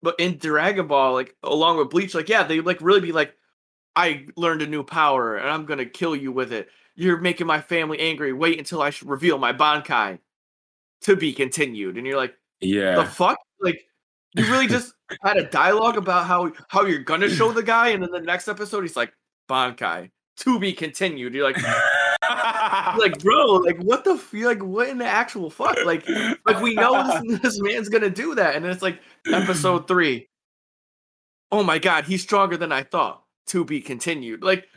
but 0.02 0.14
in 0.18 0.38
Dragon 0.38 0.86
Ball, 0.86 1.12
like 1.12 1.36
along 1.42 1.76
with 1.78 1.90
Bleach, 1.90 2.14
like 2.14 2.28
yeah, 2.30 2.44
they 2.44 2.60
like 2.60 2.80
really 2.80 3.00
be 3.02 3.12
like, 3.12 3.34
I 3.94 4.26
learned 4.36 4.62
a 4.62 4.66
new 4.66 4.82
power 4.82 5.36
and 5.36 5.50
I'm 5.50 5.66
gonna 5.66 5.84
kill 5.84 6.16
you 6.16 6.32
with 6.32 6.50
it. 6.52 6.68
You're 6.94 7.18
making 7.18 7.46
my 7.46 7.60
family 7.60 7.98
angry. 8.00 8.32
Wait 8.32 8.58
until 8.58 8.80
I 8.80 8.88
should 8.90 9.08
reveal 9.08 9.36
my 9.38 9.52
Bankai 9.52 10.18
to 11.02 11.16
be 11.16 11.32
continued. 11.34 11.98
And 11.98 12.06
you're 12.06 12.16
like, 12.16 12.34
Yeah. 12.60 12.94
the 12.96 13.04
fuck? 13.04 13.36
Like 13.60 13.84
you 14.34 14.44
really 14.50 14.66
just 14.66 14.94
had 15.22 15.36
a 15.36 15.44
dialogue 15.44 15.96
about 15.96 16.26
how 16.26 16.52
how 16.68 16.84
you're 16.84 17.00
gonna 17.00 17.28
show 17.28 17.52
the 17.52 17.62
guy, 17.62 17.88
and 17.88 18.02
then 18.02 18.10
the 18.10 18.20
next 18.20 18.48
episode 18.48 18.82
he's 18.82 18.96
like 18.96 19.12
Bankai 19.48 20.10
to 20.38 20.58
be 20.58 20.72
continued. 20.72 21.34
You're 21.34 21.44
like, 21.44 21.62
like 22.98 23.18
bro, 23.18 23.56
like 23.56 23.78
what 23.82 24.04
the 24.04 24.12
f- 24.12 24.32
like 24.32 24.62
what 24.62 24.88
in 24.88 24.98
the 24.98 25.06
actual 25.06 25.50
fuck? 25.50 25.76
Like 25.84 26.08
like 26.46 26.60
we 26.60 26.74
know 26.74 27.22
this, 27.22 27.40
this 27.42 27.60
man's 27.60 27.88
gonna 27.88 28.10
do 28.10 28.34
that, 28.34 28.54
and 28.54 28.64
then 28.64 28.72
it's 28.72 28.82
like 28.82 29.00
episode 29.30 29.86
three. 29.86 30.28
Oh 31.50 31.62
my 31.62 31.78
god, 31.78 32.04
he's 32.04 32.22
stronger 32.22 32.56
than 32.56 32.72
I 32.72 32.82
thought. 32.82 33.21
To 33.46 33.64
be 33.64 33.80
continued. 33.80 34.42
Like, 34.42 34.66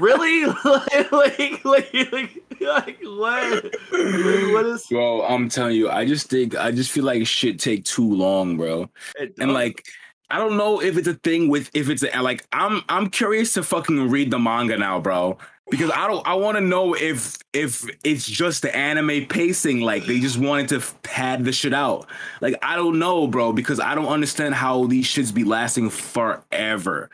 really? 0.00 0.46
like, 0.64 1.12
like, 1.12 1.64
like, 1.64 1.94
like, 2.12 2.42
like, 2.60 2.98
what? 3.02 3.64
Like, 3.64 4.52
what 4.52 4.66
is? 4.66 4.86
Bro, 4.88 5.22
I'm 5.22 5.48
telling 5.48 5.76
you, 5.76 5.88
I 5.88 6.04
just 6.06 6.28
think 6.28 6.56
I 6.56 6.70
just 6.70 6.90
feel 6.90 7.04
like 7.04 7.26
shit 7.26 7.58
take 7.58 7.84
too 7.84 8.14
long, 8.14 8.56
bro. 8.56 8.90
And 9.38 9.52
like 9.52 9.84
I 10.30 10.38
don't 10.38 10.56
know 10.56 10.82
if 10.82 10.96
it's 10.96 11.08
a 11.08 11.14
thing 11.14 11.48
with 11.48 11.70
if 11.72 11.88
it's 11.88 12.02
a, 12.02 12.20
like 12.20 12.46
I'm 12.52 12.82
I'm 12.88 13.08
curious 13.10 13.52
to 13.54 13.62
fucking 13.62 14.10
read 14.10 14.30
the 14.30 14.38
manga 14.38 14.76
now, 14.76 14.98
bro. 14.98 15.38
Because 15.70 15.90
I 15.90 16.06
don't 16.06 16.26
I 16.26 16.34
want 16.34 16.56
to 16.56 16.60
know 16.60 16.94
if 16.94 17.36
if 17.52 17.84
it's 18.04 18.26
just 18.26 18.62
the 18.62 18.74
anime 18.74 19.26
pacing, 19.26 19.80
like 19.80 20.06
they 20.06 20.20
just 20.20 20.38
wanted 20.38 20.68
to 20.70 20.94
pad 21.02 21.44
the 21.44 21.52
shit 21.52 21.74
out. 21.74 22.08
Like 22.40 22.56
I 22.62 22.76
don't 22.76 22.98
know, 22.98 23.26
bro, 23.26 23.52
because 23.52 23.78
I 23.78 23.94
don't 23.94 24.06
understand 24.06 24.54
how 24.54 24.86
these 24.86 25.06
shits 25.06 25.32
be 25.32 25.44
lasting 25.44 25.90
forever. 25.90 27.10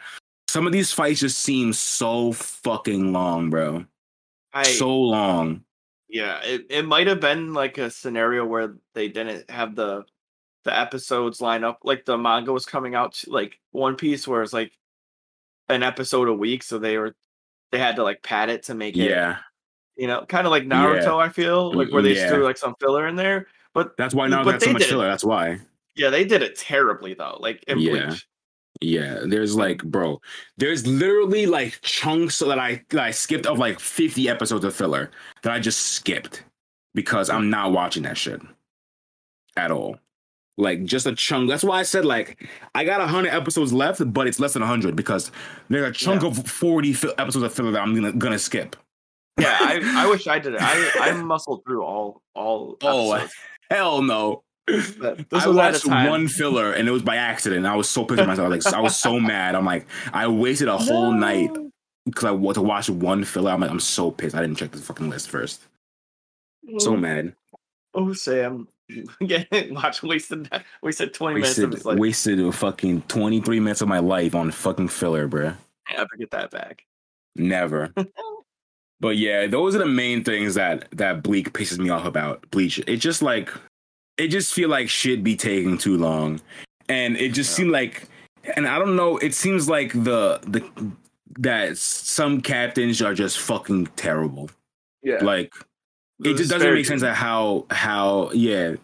Some 0.53 0.67
of 0.67 0.73
these 0.75 0.93
fights 0.93 1.21
just 1.21 1.41
seem 1.41 1.73
so 1.73 2.33
fucking 2.33 3.11
long, 3.11 3.49
bro. 3.49 3.87
I 4.53 4.65
so 4.65 4.95
long. 4.95 5.65
yeah, 6.11 6.41
it, 6.43 6.67
it 6.69 6.85
might 6.85 7.07
have 7.07 7.21
been 7.21 7.55
like 7.55 7.79
a 7.79 7.89
scenario 7.89 8.45
where 8.45 8.75
they 8.93 9.09
didn't 9.09 9.51
have 9.51 9.75
the 9.75 10.05
the 10.65 10.79
episodes 10.79 11.41
line 11.41 11.65
up 11.65 11.79
like 11.85 12.05
the 12.05 12.19
manga 12.19 12.53
was 12.53 12.67
coming 12.67 12.95
out 12.95 13.19
like 13.27 13.59
One 13.71 13.97
Piece 13.97 14.29
where 14.29 14.43
it's 14.43 14.53
like 14.53 14.73
an 15.71 15.83
episode 15.83 16.29
a 16.29 16.35
week, 16.35 16.63
so 16.63 16.79
they 16.79 16.99
were 16.99 17.17
they 17.71 17.79
had 17.79 17.97
to 17.97 18.03
like 18.03 18.23
pad 18.23 18.51
it 18.51 18.65
to 18.65 18.75
make 18.75 18.95
it 18.95 19.09
Yeah. 19.09 19.39
you 19.97 20.07
know, 20.07 20.27
kind 20.29 20.47
of 20.47 20.51
like 20.51 20.65
Naruto, 20.65 21.19
I 21.19 21.31
feel, 21.31 21.73
like 21.73 21.91
where 21.91 22.03
they 22.03 22.15
Yeah. 22.15 22.29
threw 22.29 22.45
like 22.45 22.59
some 22.59 22.75
filler 22.79 23.07
in 23.09 23.17
there. 23.17 23.47
But 23.73 23.97
That's 23.97 24.13
why 24.15 24.29
But 24.29 24.45
got 24.45 24.63
so 24.63 24.71
much 24.75 24.83
did 24.83 24.89
it. 24.89 24.91
filler. 24.91 25.07
That's 25.09 25.25
why. 25.25 25.61
yeah, 25.95 26.11
they 26.11 26.25
did 26.25 26.43
it 26.43 26.57
terribly 26.59 27.15
though, 27.15 27.39
like 27.41 27.65
in 27.69 27.79
Yeah. 27.79 28.09
Bleach. 28.09 28.29
Yeah, 28.83 29.21
there's 29.27 29.55
like, 29.55 29.83
bro, 29.85 30.21
there's 30.57 30.87
literally 30.87 31.47
like 31.47 31.81
chunks 31.83 32.39
that 32.41 32.59
I 32.59 32.83
that 32.91 33.01
I 33.01 33.11
skipped 33.13 33.47
of 33.47 33.59
like 33.59 33.79
50 33.81 34.29
episodes 34.29 34.65
of 34.65 34.75
filler 34.75 35.11
that 35.43 35.53
I 35.53 35.59
just 35.61 35.81
skipped 35.93 36.45
because 36.95 37.31
I'm 37.31 37.49
not 37.51 37.73
watching 37.73 38.03
that 38.03 38.17
shit 38.19 38.41
at 39.57 39.71
all. 39.71 39.99
Like 40.59 40.85
just 40.85 41.07
a 41.07 41.15
chunk. 41.15 41.49
That's 41.49 41.65
why 41.65 41.79
I 41.79 41.83
said 41.83 42.05
like 42.05 42.47
I 42.75 42.85
got 42.85 43.01
100 43.01 43.31
episodes 43.31 43.73
left, 43.73 44.01
but 44.13 44.27
it's 44.27 44.39
less 44.39 44.53
than 44.53 44.63
100 44.63 44.95
because 44.97 45.31
there's 45.71 45.89
a 45.89 45.93
chunk 45.93 46.23
Yeah. 46.23 46.29
of 46.29 46.47
40 46.47 46.93
fi- 46.93 47.15
episodes 47.19 47.45
of 47.45 47.55
filler 47.55 47.71
that 47.73 47.81
I'm 47.83 47.95
gonna, 47.95 48.13
gonna 48.13 48.39
skip. 48.39 48.77
Yeah, 49.41 49.57
I, 49.61 50.05
I 50.05 50.07
wish 50.11 50.27
I 50.27 50.39
did 50.39 50.55
it. 50.55 50.61
I 50.63 50.91
I 51.01 51.13
muscled 51.13 51.63
through 51.65 51.83
all 51.85 52.21
all 52.35 52.77
Oh, 52.83 53.27
hell 53.71 54.03
no. 54.03 54.43
But 54.67 55.19
this 55.31 55.45
I 55.45 55.49
watched 55.49 55.87
one 55.87 56.29
filler 56.29 56.73
and 56.73 56.89
it 56.89 56.93
was 56.93 57.03
by 57.03 57.17
accident. 57.17 57.67
I 57.67 57.77
was 57.77 57.89
so 57.89 58.05
pissed 58.05 58.21
at 58.21 58.27
myself. 58.27 58.51
Like 58.51 58.67
I 58.73 58.81
was 58.81 58.97
so 58.97 59.19
mad. 59.21 59.55
I'm 59.55 59.65
like, 59.65 59.87
I 60.13 60.29
wasted 60.29 60.69
a 60.69 60.79
whole 60.79 61.13
night 61.13 61.51
because 62.05 62.25
I 62.25 62.31
want 62.31 62.57
to 62.57 62.63
watch 62.63 62.89
one 62.89 63.25
filler. 63.25 63.51
I'm 63.51 63.61
like, 63.61 63.71
I'm 63.71 63.81
so 63.81 64.11
pissed. 64.11 64.35
I 64.35 64.41
didn't 64.41 64.57
check 64.57 64.71
the 64.71 64.79
fucking 64.79 65.11
list 65.11 65.31
first. 65.31 65.63
So 66.79 66.97
mad. 66.97 67.35
Oh, 67.95 68.13
Sam. 68.13 68.69
Yeah, 69.21 69.45
watch 69.71 70.03
wasted 70.03 70.51
wasted 70.83 71.15
twenty. 71.15 71.41
Wasted 71.41 71.83
like, 71.87 71.99
wasted 71.99 72.39
a 72.41 72.53
fucking 72.53 73.01
23 73.09 73.59
minutes 73.59 73.81
of 73.81 73.89
my 73.89 74.01
life 74.01 74.35
on 74.35 74.51
fucking 74.51 74.89
filler, 74.89 75.27
bruh. 75.27 75.57
never 75.91 76.17
get 76.19 76.31
that 76.33 76.51
back. 76.51 76.85
Never. 77.35 77.95
but 79.01 79.17
yeah, 79.17 79.47
those 79.47 79.75
are 79.75 79.79
the 79.79 79.87
main 79.87 80.25
things 80.25 80.57
that 80.57 80.89
that 80.91 81.23
Bleak 81.23 81.55
pisses 81.55 81.79
me 81.79 81.89
off 81.89 82.05
about 82.05 82.51
Bleach. 82.51 82.81
It 82.87 82.97
just 82.97 83.23
like 83.23 83.51
it 84.23 84.29
just 84.29 84.55
feel 84.55 84.69
like 84.69 84.89
shit 84.89 85.23
be 85.25 85.37
taking 85.37 85.77
too 85.79 85.97
long, 85.97 86.41
and 86.89 87.17
it 87.17 87.33
just 87.33 87.51
Yeah. 87.51 87.57
seemed 87.57 87.71
like, 87.73 88.05
and 88.57 88.67
I 88.67 88.79
don't 88.79 88.97
know. 88.97 89.19
It 89.19 89.35
seems 89.35 89.69
like 89.69 89.93
the 89.93 90.41
the 90.47 90.63
that 91.39 91.79
some 91.79 92.41
captains 92.43 93.01
are 93.03 93.15
just 93.15 93.39
fucking 93.41 93.87
terrible. 93.97 94.51
Yeah, 95.03 95.25
Like 95.25 95.53
it 96.23 96.37
just 96.37 96.51
doesn't 96.51 96.75
make 96.75 96.87
sense 96.87 97.01
that 97.03 97.15
how 97.17 97.67
how 97.71 98.31
yeah. 98.33 98.77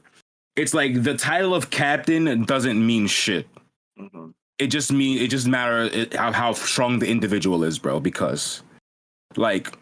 It's 0.56 0.74
like 0.74 1.02
the 1.04 1.14
title 1.16 1.54
of 1.54 1.70
captain 1.70 2.44
doesn't 2.44 2.84
mean 2.84 3.06
shit 3.06 3.46
Mhm. 3.98 4.32
it 4.58 4.68
just 4.68 4.90
mean 4.90 5.18
it 5.22 5.28
just 5.28 5.46
matter 5.46 5.82
it, 5.82 6.14
how, 6.14 6.32
how 6.32 6.52
strong 6.52 6.98
the 6.98 7.06
individual 7.08 7.62
is, 7.62 7.78
bro. 7.78 8.00
Because 8.00 8.62
like 9.36 9.76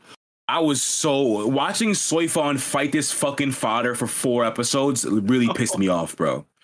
I 0.49 0.61
was 0.61 0.83
so 0.83 1.47
watching 1.49 1.91
Soifon 1.91 2.61
fight 2.61 2.93
this 2.93 3.13
fucking 3.13 3.53
fodder 3.53 3.95
for 3.95 4.07
four 4.07 4.45
episodes 4.45 5.05
really 5.05 5.49
pissed 5.55 5.79
me 5.79 5.89
off, 5.89 6.17
bro. 6.17 6.45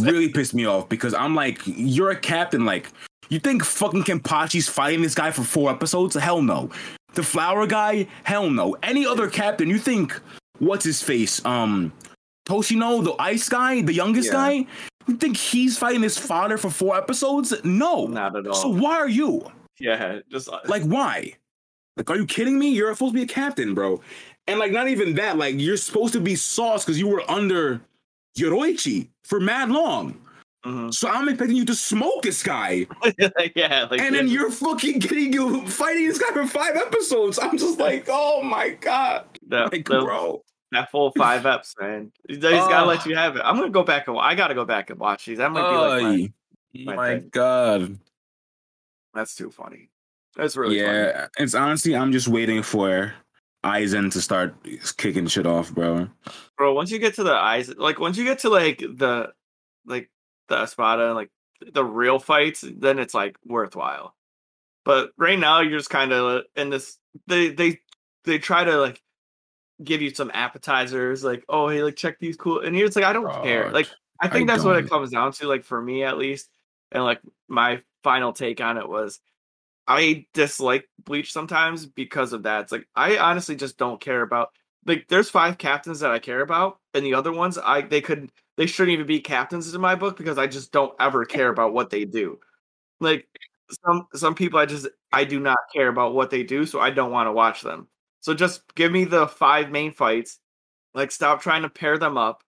Really 0.00 0.28
pissed 0.28 0.52
me 0.52 0.66
off 0.66 0.88
because 0.90 1.14
I'm 1.14 1.34
like, 1.34 1.60
you're 1.64 2.10
a 2.10 2.16
captain. 2.16 2.66
Like, 2.66 2.90
you 3.30 3.38
think 3.38 3.64
fucking 3.64 4.04
Kenpachi's 4.04 4.68
fighting 4.68 5.00
this 5.00 5.14
guy 5.14 5.30
for 5.30 5.42
four 5.44 5.70
episodes? 5.70 6.14
Hell 6.14 6.42
no. 6.42 6.68
The 7.14 7.22
flower 7.22 7.66
guy? 7.66 8.06
Hell 8.24 8.50
no. 8.50 8.76
Any 8.82 9.06
other 9.06 9.28
captain? 9.30 9.70
You 9.70 9.78
think 9.78 10.20
what's 10.58 10.84
his 10.84 11.02
face? 11.02 11.42
Um, 11.46 11.90
Toshiro, 12.46 13.02
the 13.02 13.14
ice 13.18 13.48
guy, 13.48 13.80
the 13.80 13.94
youngest 13.94 14.26
Yeah. 14.26 14.32
guy. 14.34 14.66
You 15.08 15.16
think 15.16 15.38
he's 15.38 15.78
fighting 15.78 16.02
this 16.02 16.18
fodder 16.18 16.58
for 16.58 16.68
four 16.68 16.94
episodes? 16.96 17.54
No. 17.64 18.06
Not 18.06 18.36
at 18.36 18.46
all. 18.46 18.54
So 18.54 18.68
why 18.68 18.96
are 18.96 19.08
you? 19.08 19.42
yeah, 19.80 20.18
just 20.30 20.50
uh, 20.50 20.58
Like, 20.66 20.82
why? 20.82 21.32
Like, 21.96 22.10
are 22.10 22.16
you 22.16 22.26
kidding 22.26 22.58
me? 22.58 22.70
You're 22.70 22.92
supposed 22.94 23.14
to 23.14 23.18
be 23.18 23.24
a 23.24 23.26
captain, 23.26 23.74
bro. 23.74 24.00
And 24.46 24.58
like, 24.58 24.72
not 24.72 24.88
even 24.88 25.14
that. 25.16 25.36
Like, 25.38 25.54
you're 25.58 25.76
supposed 25.76 26.12
to 26.14 26.20
be 26.20 26.34
sauce 26.34 26.84
because 26.84 26.98
you 26.98 27.06
were 27.08 27.22
under 27.30 27.80
Yoruichi 28.38 29.08
for 29.24 29.38
mad 29.40 29.70
long. 29.70 30.20
mhm. 30.64 30.92
So 30.92 31.08
I'm 31.08 31.28
expecting 31.28 31.56
you 31.56 31.64
to 31.66 31.74
smoke 31.74 32.22
this 32.22 32.42
guy, 32.42 32.86
yeah, 33.18 33.86
like 33.90 34.00
and 34.00 34.14
then 34.14 34.26
yeah, 34.26 34.32
you're 34.34 34.50
fucking 34.50 35.00
getting 35.00 35.32
you 35.32 35.66
fighting 35.66 36.06
this 36.08 36.18
guy 36.18 36.32
for 36.32 36.46
five 36.46 36.76
episodes. 36.76 37.38
I'm 37.38 37.58
just 37.58 37.78
like, 37.78 38.06
oh 38.08 38.42
my 38.42 38.70
god, 38.70 39.26
that, 39.48 39.70
like, 39.72 39.86
the- 39.86 40.00
bro. 40.00 40.42
that 40.70 40.90
full 40.90 41.12
five 41.12 41.42
eps, 41.42 41.78
man. 41.80 42.10
He's 42.28 42.38
gotta 42.38 42.86
let 42.86 43.04
you 43.06 43.14
have 43.16 43.36
it. 43.36 43.42
I'm 43.44 43.56
gonna 43.56 43.70
go 43.70 43.82
back 43.84 44.08
and 44.08 44.16
I 44.18 44.34
gotta 44.34 44.54
go 44.54 44.64
back 44.64 44.88
and 44.90 44.98
watch 44.98 45.26
these. 45.26 45.38
That 45.38 45.52
might 45.52 45.68
be 45.70 45.76
like 45.76 46.32
my, 46.86 46.94
my 46.94 46.96
my 46.96 47.18
god. 47.18 47.98
that's 49.14 49.34
too 49.34 49.50
funny. 49.50 49.90
That's 50.36 50.56
really 50.56 50.80
funny. 50.80 50.92
yeah, 50.92 51.26
it's 51.38 51.54
honestly, 51.54 51.94
I'm 51.94 52.12
just 52.12 52.28
waiting 52.28 52.62
for 52.62 53.12
Aizen 53.64 54.10
to 54.12 54.20
start 54.20 54.54
kicking 54.96 55.26
shit 55.26 55.46
off, 55.46 55.72
bro. 55.72 56.08
bro 56.56 56.74
once 56.74 56.90
you 56.90 56.98
get 56.98 57.14
to 57.14 57.22
the 57.22 57.34
eyes 57.34 57.72
like 57.76 58.00
once 58.00 58.16
you 58.16 58.24
get 58.24 58.40
to 58.40 58.48
like 58.48 58.78
the 58.78 59.32
like 59.86 60.10
the 60.48 60.56
espada 60.58 61.14
like 61.14 61.30
the 61.72 61.84
real 61.84 62.18
fights 62.18 62.64
then 62.76 62.98
it's 62.98 63.14
like 63.14 63.36
worthwhile 63.44 64.14
but 64.84 65.10
right 65.16 65.38
now 65.38 65.60
you're 65.60 65.78
just 65.78 65.90
kind 65.90 66.12
of 66.12 66.42
in 66.56 66.70
this 66.70 66.98
they 67.26 67.50
they 67.50 67.78
they 68.24 68.38
try 68.38 68.64
to 68.64 68.78
like 68.78 69.00
give 69.82 70.02
you 70.02 70.12
some 70.12 70.30
appetizers 70.34 71.24
like 71.24 71.44
oh 71.48 71.68
hey 71.68 71.82
like 71.82 71.96
check 71.96 72.18
these 72.18 72.36
cool 72.36 72.60
and 72.60 72.76
you're 72.76 72.86
just 72.86 72.96
like 72.96 73.04
i 73.04 73.12
don't 73.12 73.30
care 73.42 73.70
like 73.70 73.88
i 74.20 74.28
think 74.28 74.48
I 74.48 74.54
that's 74.54 74.64
what 74.64 74.76
it 74.76 74.88
comes 74.88 75.10
down 75.10 75.32
to 75.32 75.46
like 75.46 75.64
for 75.64 75.80
me 75.80 76.04
at 76.04 76.18
least 76.18 76.48
and 76.90 77.04
like 77.04 77.20
my 77.48 77.80
final 78.02 78.32
take 78.32 78.60
on 78.60 78.76
it 78.76 78.88
was 78.88 79.20
i 79.92 80.26
dislike 80.34 80.88
bleach 81.04 81.32
sometimes 81.32 81.86
because 81.86 82.32
of 82.32 82.42
that 82.44 82.62
it's 82.62 82.72
like 82.72 82.86
i 82.96 83.18
honestly 83.18 83.56
just 83.56 83.78
don't 83.78 84.00
care 84.00 84.22
about 84.22 84.48
like 84.86 85.06
there's 85.08 85.30
five 85.30 85.58
captains 85.58 86.00
that 86.00 86.10
I 86.10 86.18
care 86.18 86.40
about, 86.40 86.78
and 86.94 87.04
the 87.04 87.14
other 87.14 87.32
ones 87.32 87.58
I 87.58 87.82
they 87.82 88.00
could 88.00 88.30
they 88.56 88.66
shouldn't 88.66 88.92
even 88.94 89.06
be 89.06 89.20
captains 89.20 89.72
in 89.74 89.80
my 89.80 89.94
book 89.94 90.16
because 90.16 90.38
I 90.38 90.46
just 90.46 90.72
don't 90.72 90.94
ever 91.00 91.24
care 91.24 91.48
about 91.48 91.72
what 91.72 91.90
they 91.90 92.04
do. 92.04 92.38
Like 93.00 93.28
some 93.84 94.08
some 94.14 94.34
people 94.34 94.58
I 94.58 94.66
just 94.66 94.88
I 95.12 95.24
do 95.24 95.40
not 95.40 95.58
care 95.74 95.88
about 95.88 96.14
what 96.14 96.30
they 96.30 96.42
do, 96.44 96.66
so 96.66 96.80
I 96.80 96.90
don't 96.90 97.12
want 97.12 97.28
to 97.28 97.32
watch 97.32 97.62
them. 97.62 97.88
So 98.20 98.34
just 98.34 98.62
give 98.74 98.92
me 98.92 99.04
the 99.04 99.28
five 99.28 99.70
main 99.70 99.92
fights. 99.92 100.38
Like 100.94 101.12
stop 101.12 101.42
trying 101.42 101.62
to 101.62 101.70
pair 101.70 101.98
them 101.98 102.18
up 102.18 102.42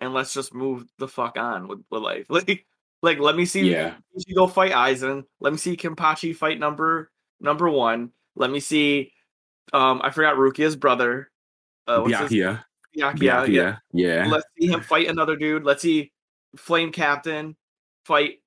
and 0.00 0.14
let's 0.14 0.34
just 0.34 0.54
move 0.54 0.86
the 0.98 1.08
fuck 1.08 1.38
on 1.38 1.68
with, 1.68 1.80
with 1.90 2.02
life. 2.02 2.26
Like 2.30 2.66
like 3.02 3.18
let 3.18 3.36
me 3.36 3.44
see 3.44 3.70
Yeah. 3.70 3.94
you 4.26 4.34
go 4.34 4.46
fight 4.46 4.72
Aizen. 4.72 5.24
Let 5.40 5.52
me 5.52 5.58
see 5.58 5.76
Kenpachi 5.76 6.34
fight 6.34 6.58
number 6.58 7.10
number 7.40 7.68
one. 7.70 8.10
Let 8.36 8.50
me 8.50 8.60
see 8.60 9.12
um 9.72 10.00
I 10.02 10.10
forgot 10.10 10.36
Rukia's 10.36 10.76
brother. 10.76 11.30
Uh, 11.86 12.00
what's 12.00 12.16
his- 12.18 12.30
Byakuya. 12.32 12.64
Byakuya, 12.96 13.48
yeah. 13.48 13.76
Yeah. 13.92 14.26
Let's 14.28 14.46
see 14.58 14.66
him 14.68 14.80
fight 14.80 15.08
another 15.08 15.36
dude. 15.36 15.64
Let's 15.64 15.82
see 15.82 16.12
Flame 16.56 16.90
Captain 16.92 17.56
fight 18.04 18.40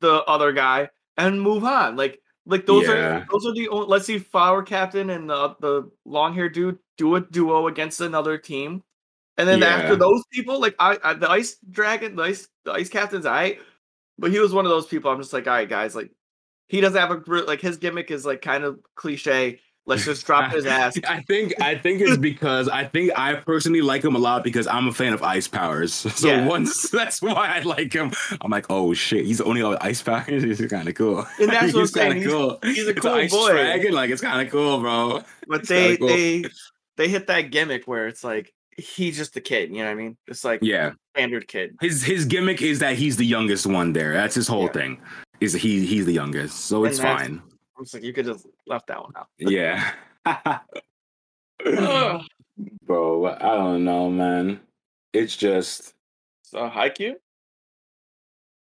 the 0.00 0.22
other 0.24 0.52
guy 0.52 0.88
and 1.18 1.40
move 1.40 1.64
on. 1.64 1.96
Like 1.96 2.18
like 2.46 2.66
those 2.66 2.84
Yeah. 2.88 2.92
are 3.20 3.26
those 3.30 3.46
are 3.46 3.54
the 3.54 3.68
only, 3.68 3.86
let's 3.86 4.06
see 4.06 4.18
Flower 4.18 4.62
Captain 4.62 5.10
and 5.10 5.30
the 5.30 5.54
the 5.60 5.90
long 6.04 6.34
haired 6.34 6.54
dude 6.54 6.78
do 6.98 7.14
a 7.14 7.20
duo 7.20 7.68
against 7.68 8.00
another 8.00 8.36
team. 8.38 8.82
And 9.38 9.48
then 9.48 9.60
Yeah. 9.60 9.66
after 9.68 9.96
those 9.96 10.22
people, 10.32 10.60
like 10.60 10.74
I, 10.78 10.98
I 11.04 11.14
the 11.14 11.30
ice 11.30 11.56
dragon, 11.70 12.16
the 12.16 12.22
ice 12.24 12.48
the 12.64 12.72
ice 12.72 12.88
captain's 12.88 13.26
I 13.26 13.58
but 14.18 14.30
he 14.30 14.38
was 14.38 14.52
one 14.52 14.64
of 14.64 14.70
those 14.70 14.86
people 14.86 15.10
I'm 15.10 15.18
just 15.20 15.32
like, 15.32 15.46
all 15.46 15.54
right, 15.54 15.68
guys, 15.68 15.94
like 15.94 16.10
he 16.68 16.80
doesn't 16.80 16.98
have 17.00 17.10
a 17.10 17.42
like 17.42 17.60
his 17.60 17.76
gimmick 17.76 18.10
is 18.10 18.24
like 18.24 18.42
kind 18.42 18.64
of 18.64 18.78
cliche. 18.94 19.60
Let's 19.84 20.04
just 20.04 20.24
drop 20.24 20.52
his 20.52 20.64
ass. 20.78 20.96
I 21.08 21.22
think 21.22 21.60
I 21.60 21.74
think 21.74 22.00
it's 22.00 22.16
because 22.16 22.68
I 22.68 22.84
think 22.84 23.10
I 23.18 23.34
personally 23.34 23.80
like 23.80 24.04
him 24.04 24.14
a 24.14 24.18
lot 24.18 24.44
because 24.44 24.68
I'm 24.68 24.86
a 24.86 24.92
fan 24.92 25.12
of 25.12 25.22
ice 25.24 25.48
powers. 25.48 25.92
So 26.16 26.28
Yeah. 26.28 26.46
once 26.46 26.88
that's 26.92 27.20
why 27.20 27.32
I 27.56 27.60
like 27.62 27.92
him. 27.92 28.12
I'm 28.40 28.50
like, 28.52 28.66
oh 28.70 28.94
shit, 28.94 29.24
he's 29.26 29.40
only 29.40 29.60
got 29.60 29.82
ice 29.84 30.00
powers. 30.00 30.44
He's 30.44 30.64
kind 30.70 30.88
of 30.88 30.94
cool. 30.94 31.26
And 31.40 31.50
that's 31.50 31.72
what 31.72 31.74
I'm 31.74 31.80
he's 31.80 31.92
saying, 31.92 32.12
kind 32.12 32.18
of 32.18 32.22
he's- 32.22 32.32
cool. 32.32 32.58
he's 32.62 32.86
a 32.86 32.90
It's 32.90 33.00
cool 33.00 33.10
ice 33.10 33.30
boy. 33.32 33.50
dragon. 33.50 33.92
Like 33.92 34.10
it's 34.10 34.22
kind 34.22 34.46
of 34.46 34.52
cool, 34.52 34.78
bro. 34.78 35.22
But 35.48 35.60
It's 35.60 35.68
they 35.68 35.96
cool. 35.96 36.06
they 36.08 36.44
they 36.96 37.08
hit 37.08 37.26
that 37.26 37.50
gimmick 37.50 37.88
where 37.88 38.06
it's 38.06 38.22
like 38.22 38.54
he's 38.76 39.16
just 39.16 39.36
a 39.36 39.40
kid, 39.40 39.70
you 39.70 39.78
know 39.78 39.84
what 39.84 39.90
I 39.90 39.94
mean? 39.94 40.16
Just 40.28 40.44
like 40.44 40.60
Yeah, 40.62 40.92
standard 41.14 41.46
kid. 41.48 41.76
his 41.80 42.02
his 42.02 42.24
gimmick 42.24 42.62
is 42.62 42.78
that 42.80 42.96
he's 42.96 43.16
the 43.16 43.26
youngest 43.26 43.66
one 43.66 43.92
there. 43.92 44.12
That's 44.12 44.34
his 44.34 44.48
whole 44.48 44.64
Yeah. 44.66 44.72
thing. 44.72 45.00
is 45.40 45.52
he 45.54 45.84
he's 45.86 46.06
the 46.06 46.12
youngest, 46.12 46.66
so 46.66 46.84
And 46.84 46.90
it's 46.92 47.00
fine. 47.00 47.42
I'm 47.76 47.84
just 47.84 47.94
like, 47.94 48.02
you 48.04 48.12
could 48.12 48.26
just 48.26 48.46
left 48.66 48.86
that 48.88 49.00
one 49.02 49.12
out. 49.16 49.26
Yeah. 49.38 49.92
Bro, 52.86 53.26
I 53.26 53.38
don't 53.56 53.84
know, 53.84 54.10
man. 54.10 54.60
It's 55.12 55.36
just 55.36 55.94
so 56.42 56.68
Haikyuu? 56.68 57.14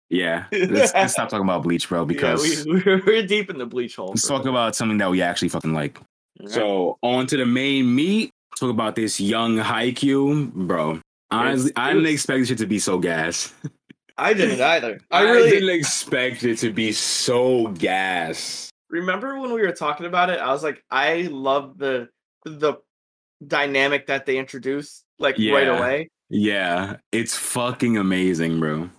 yeah. 0.09 0.45
Let's, 0.51 0.93
let's 0.93 1.13
stop 1.13 1.29
talking 1.29 1.45
about 1.45 1.63
Bleach, 1.63 1.87
bro, 1.89 2.05
because 2.13 2.65
yeah, 2.65 2.73
we, 2.73 2.83
we're, 2.83 3.01
we're 3.05 3.25
deep 3.27 3.49
in 3.49 3.57
the 3.57 3.65
bleach 3.65 3.95
hole. 3.95 4.09
let's 4.09 4.27
talk 4.27 4.45
about 4.45 4.75
something 4.75 4.97
that 4.97 5.09
we 5.09 5.21
actually 5.21 5.49
fucking 5.49 5.73
like. 5.73 5.99
So 6.47 6.97
on 7.03 7.27
to 7.27 7.37
the 7.37 7.45
main 7.45 7.93
meat. 7.93 8.31
Talk 8.59 8.69
about 8.69 8.95
this 8.95 9.19
young 9.19 9.57
Haikyuu, 9.57 10.51
bro. 10.53 10.99
Honestly, 11.31 11.71
I 11.75 11.89
didn't 11.89 12.03
it's- 12.03 12.13
expect 12.15 12.39
this 12.39 12.47
shit 12.49 12.57
to 12.59 12.67
be 12.67 12.79
so 12.79 12.99
gas. 12.99 13.53
I 14.17 14.33
didn't 14.33 14.61
either. 14.75 14.99
I 15.09 15.19
I, 15.19 15.21
really 15.31 15.49
didn't 15.49 15.69
expect 15.69 16.43
it 16.43 16.57
to 16.59 16.71
be 16.71 16.91
so 16.91 17.67
gas. 17.67 18.69
remember 18.89 19.39
when 19.39 19.53
we 19.53 19.61
were 19.61 19.71
talking 19.71 20.05
about 20.05 20.29
it. 20.29 20.39
I 20.39 20.51
was 20.51 20.63
like, 20.63 20.83
I 20.91 21.29
love 21.31 21.77
the 21.77 22.09
the 22.45 22.75
dynamic 23.45 24.07
that 24.07 24.25
they 24.25 24.37
introduced 24.37 25.05
like 25.17 25.37
right 25.37 25.67
away. 25.67 26.09
Yeah, 26.29 26.97
it's 27.11 27.35
fucking 27.35 27.97
amazing, 27.97 28.59
bro. 28.59 28.89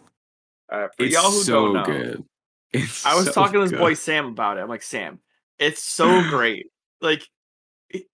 Uh, 0.71 0.89
for 0.97 1.05
It's 1.05 1.15
y'all 1.15 1.31
who 1.31 1.43
so 1.43 1.53
don't 1.53 1.73
know, 1.75 1.85
good. 1.85 2.25
It's 2.73 3.05
I 3.07 3.15
was 3.15 3.27
so 3.27 3.33
talking 3.33 3.55
to 3.55 3.61
this 3.61 3.71
good. 3.71 3.79
boy 3.81 3.95
Sam 3.95 4.27
about 4.27 4.57
it. 4.57 4.63
I'm 4.63 4.69
like, 4.69 4.83
Sam, 4.83 5.21
it's 5.59 5.83
so 5.83 6.23
great. 6.31 6.67
Like 7.01 7.27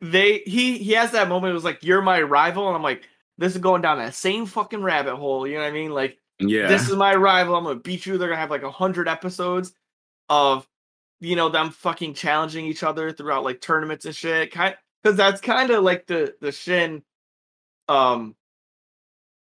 they 0.01 0.39
he 0.47 0.79
he 0.79 0.93
has 0.93 1.13
that 1.13 1.29
moment. 1.29 1.51
It 1.51 1.55
was 1.55 1.65
like, 1.65 1.83
you're 1.83 2.03
my 2.03 2.21
rival, 2.23 2.67
and 2.69 2.77
I'm 2.77 2.83
like, 2.83 3.03
this 3.39 3.55
is 3.55 3.61
going 3.61 3.83
down 3.83 3.99
that 3.99 4.15
same 4.15 4.47
fucking 4.47 4.83
rabbit 4.83 5.17
hole. 5.17 5.47
You 5.47 5.55
know 5.55 5.61
what 5.61 5.69
I 5.69 5.73
mean? 5.73 5.93
Like 5.93 6.19
Yeah, 6.39 6.67
this 6.69 6.89
is 6.89 6.97
my 6.97 7.15
rival. 7.15 7.55
I'm 7.57 7.65
gonna 7.65 7.79
beat 7.79 8.05
you. 8.05 8.19
They're 8.19 8.29
gonna 8.29 8.41
have 8.41 8.51
like 8.51 8.65
a 8.65 8.71
hundred 8.71 9.09
episodes 9.09 9.73
of 10.29 10.67
you 11.21 11.37
know 11.37 11.49
them 11.49 11.71
fucking 11.71 12.15
challenging 12.15 12.67
each 12.67 12.83
other 12.83 13.13
throughout 13.13 13.45
like 13.45 13.61
tournaments 13.61 14.05
and 14.05 14.15
shit. 14.15 14.53
Kind 14.53 14.77
because 15.03 15.17
that's 15.17 15.41
kind 15.41 15.71
of 15.71 15.85
like 15.85 16.07
the 16.07 16.35
the 16.41 16.53
Shin. 16.53 17.03
Um, 17.89 18.35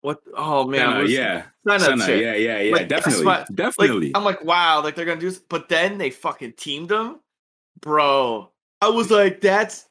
what? 0.00 0.20
Oh 0.34 0.66
man, 0.66 0.92
Senna, 0.92 1.08
yeah, 1.08 1.42
Senna 1.66 1.80
Senna, 1.80 2.04
shit. 2.06 2.22
yeah, 2.22 2.34
yeah, 2.34 2.60
yeah, 2.60 2.72
Like, 2.72 2.88
definitely, 2.88 3.24
Like 3.24 3.46
definitely. 3.54 4.12
I'm 4.14 4.24
like, 4.24 4.42
wow, 4.44 4.82
like 4.82 4.94
they're 4.94 5.04
gonna 5.04 5.20
do 5.20 5.28
this, 5.28 5.40
but 5.40 5.68
then 5.68 5.98
they 5.98 6.10
fucking 6.10 6.52
teamed 6.52 6.88
them, 6.88 7.20
bro. 7.80 8.50
I 8.80 8.88
was 8.88 9.10
like, 9.10 9.40
that's 9.40 9.86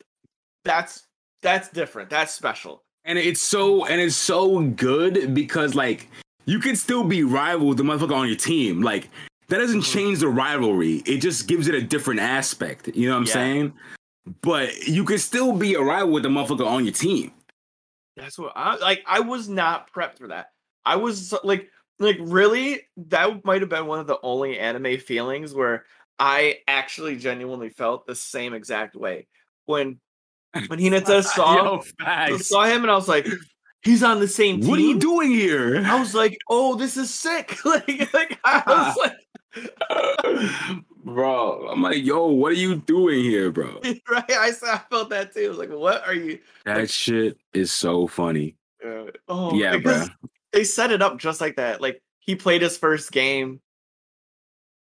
that's 0.67 1.07
that's 1.41 1.69
different. 1.69 2.09
That's 2.09 2.33
special. 2.33 2.83
and 3.05 3.17
it's 3.17 3.41
so 3.41 3.85
and 3.85 4.01
it's 4.01 4.15
so 4.17 4.61
good 4.61 5.33
because 5.33 5.73
like 5.75 6.09
you 6.45 6.59
can 6.59 6.75
still 6.75 7.03
be 7.05 7.23
rival 7.23 7.67
with 7.67 7.77
the 7.77 7.83
motherfucker 7.83 8.15
on 8.15 8.27
your 8.27 8.35
team. 8.37 8.81
Like 8.81 9.09
that 9.47 9.57
doesn't 9.59 9.81
Mhm. 9.81 9.93
change 9.93 10.19
the 10.19 10.27
rivalry. 10.27 11.03
It 11.05 11.19
just 11.19 11.47
gives 11.47 11.67
it 11.69 11.75
a 11.75 11.81
different 11.81 12.19
aspect. 12.19 12.89
You 12.95 13.07
know 13.07 13.13
what 13.15 13.19
I'm 13.21 13.25
Yeah. 13.27 13.33
saying? 13.33 13.73
But 14.41 14.87
you 14.87 15.05
can 15.05 15.19
still 15.19 15.53
be 15.53 15.75
a 15.75 15.81
rival 15.81 16.11
with 16.11 16.23
the 16.23 16.29
motherfucker 16.29 16.67
on 16.67 16.83
your 16.83 16.93
team. 16.93 17.31
That's 18.17 18.37
what 18.37 18.51
I 18.55 18.75
like. 18.77 19.03
I 19.07 19.19
was 19.21 19.47
not 19.47 19.91
prepped 19.93 20.17
for 20.17 20.27
that. 20.29 20.51
I 20.85 20.95
was 20.97 21.33
like, 21.43 21.69
like 21.99 22.17
really, 22.19 22.81
that 22.97 23.45
might 23.45 23.61
have 23.61 23.69
been 23.69 23.85
one 23.87 23.99
of 23.99 24.07
the 24.07 24.19
only 24.21 24.59
anime 24.59 24.97
feelings 24.99 25.53
where 25.53 25.85
I 26.19 26.59
actually 26.67 27.15
genuinely 27.17 27.69
felt 27.69 28.05
the 28.05 28.15
same 28.15 28.53
exact 28.53 28.95
way 28.95 29.27
when 29.65 29.99
when 30.67 30.79
Hinata 30.79 31.23
saw 31.23 31.55
Yo, 31.63 31.81
facts. 31.99 32.47
saw 32.49 32.63
him, 32.65 32.81
and 32.83 32.91
I 32.91 32.95
was 32.95 33.07
like, 33.07 33.27
he's 33.83 34.03
on 34.03 34.19
the 34.19 34.27
same 34.27 34.61
team. 34.61 34.69
What 34.69 34.79
are 34.79 34.83
you 34.83 34.99
doing 34.99 35.31
here? 35.31 35.83
I 35.85 35.99
was 35.99 36.13
like, 36.15 36.37
oh, 36.49 36.75
this 36.75 36.97
is 36.97 37.13
sick. 37.13 37.57
like, 37.65 38.13
like 38.13 38.39
I 38.43 38.63
was 38.67 38.97
like, 40.67 40.83
bro, 41.03 41.67
I'm 41.69 41.81
like, 41.81 42.03
yo, 42.03 42.27
what 42.27 42.51
are 42.51 42.55
you 42.55 42.75
doing 42.75 43.23
here, 43.23 43.51
bro? 43.51 43.79
right? 44.09 44.31
I 44.31 44.51
saw, 44.51 44.73
I 44.75 44.77
felt 44.89 45.09
that 45.09 45.33
too. 45.33 45.45
I 45.45 45.49
was 45.49 45.57
like, 45.57 45.69
what 45.71 46.05
are 46.07 46.13
you? 46.13 46.39
That 46.65 46.89
shit 46.89 47.37
is 47.53 47.71
so 47.71 48.07
funny. 48.07 48.55
Uh, 48.85 49.05
oh, 49.27 49.53
Yeah, 49.55 49.77
bro. 49.77 50.05
they 50.51 50.63
set 50.63 50.91
it 50.91 51.01
up 51.01 51.17
just 51.17 51.41
like 51.41 51.55
that. 51.55 51.81
Like 51.81 52.01
he 52.19 52.35
played 52.35 52.61
his 52.61 52.77
first 52.77 53.11
game. 53.11 53.61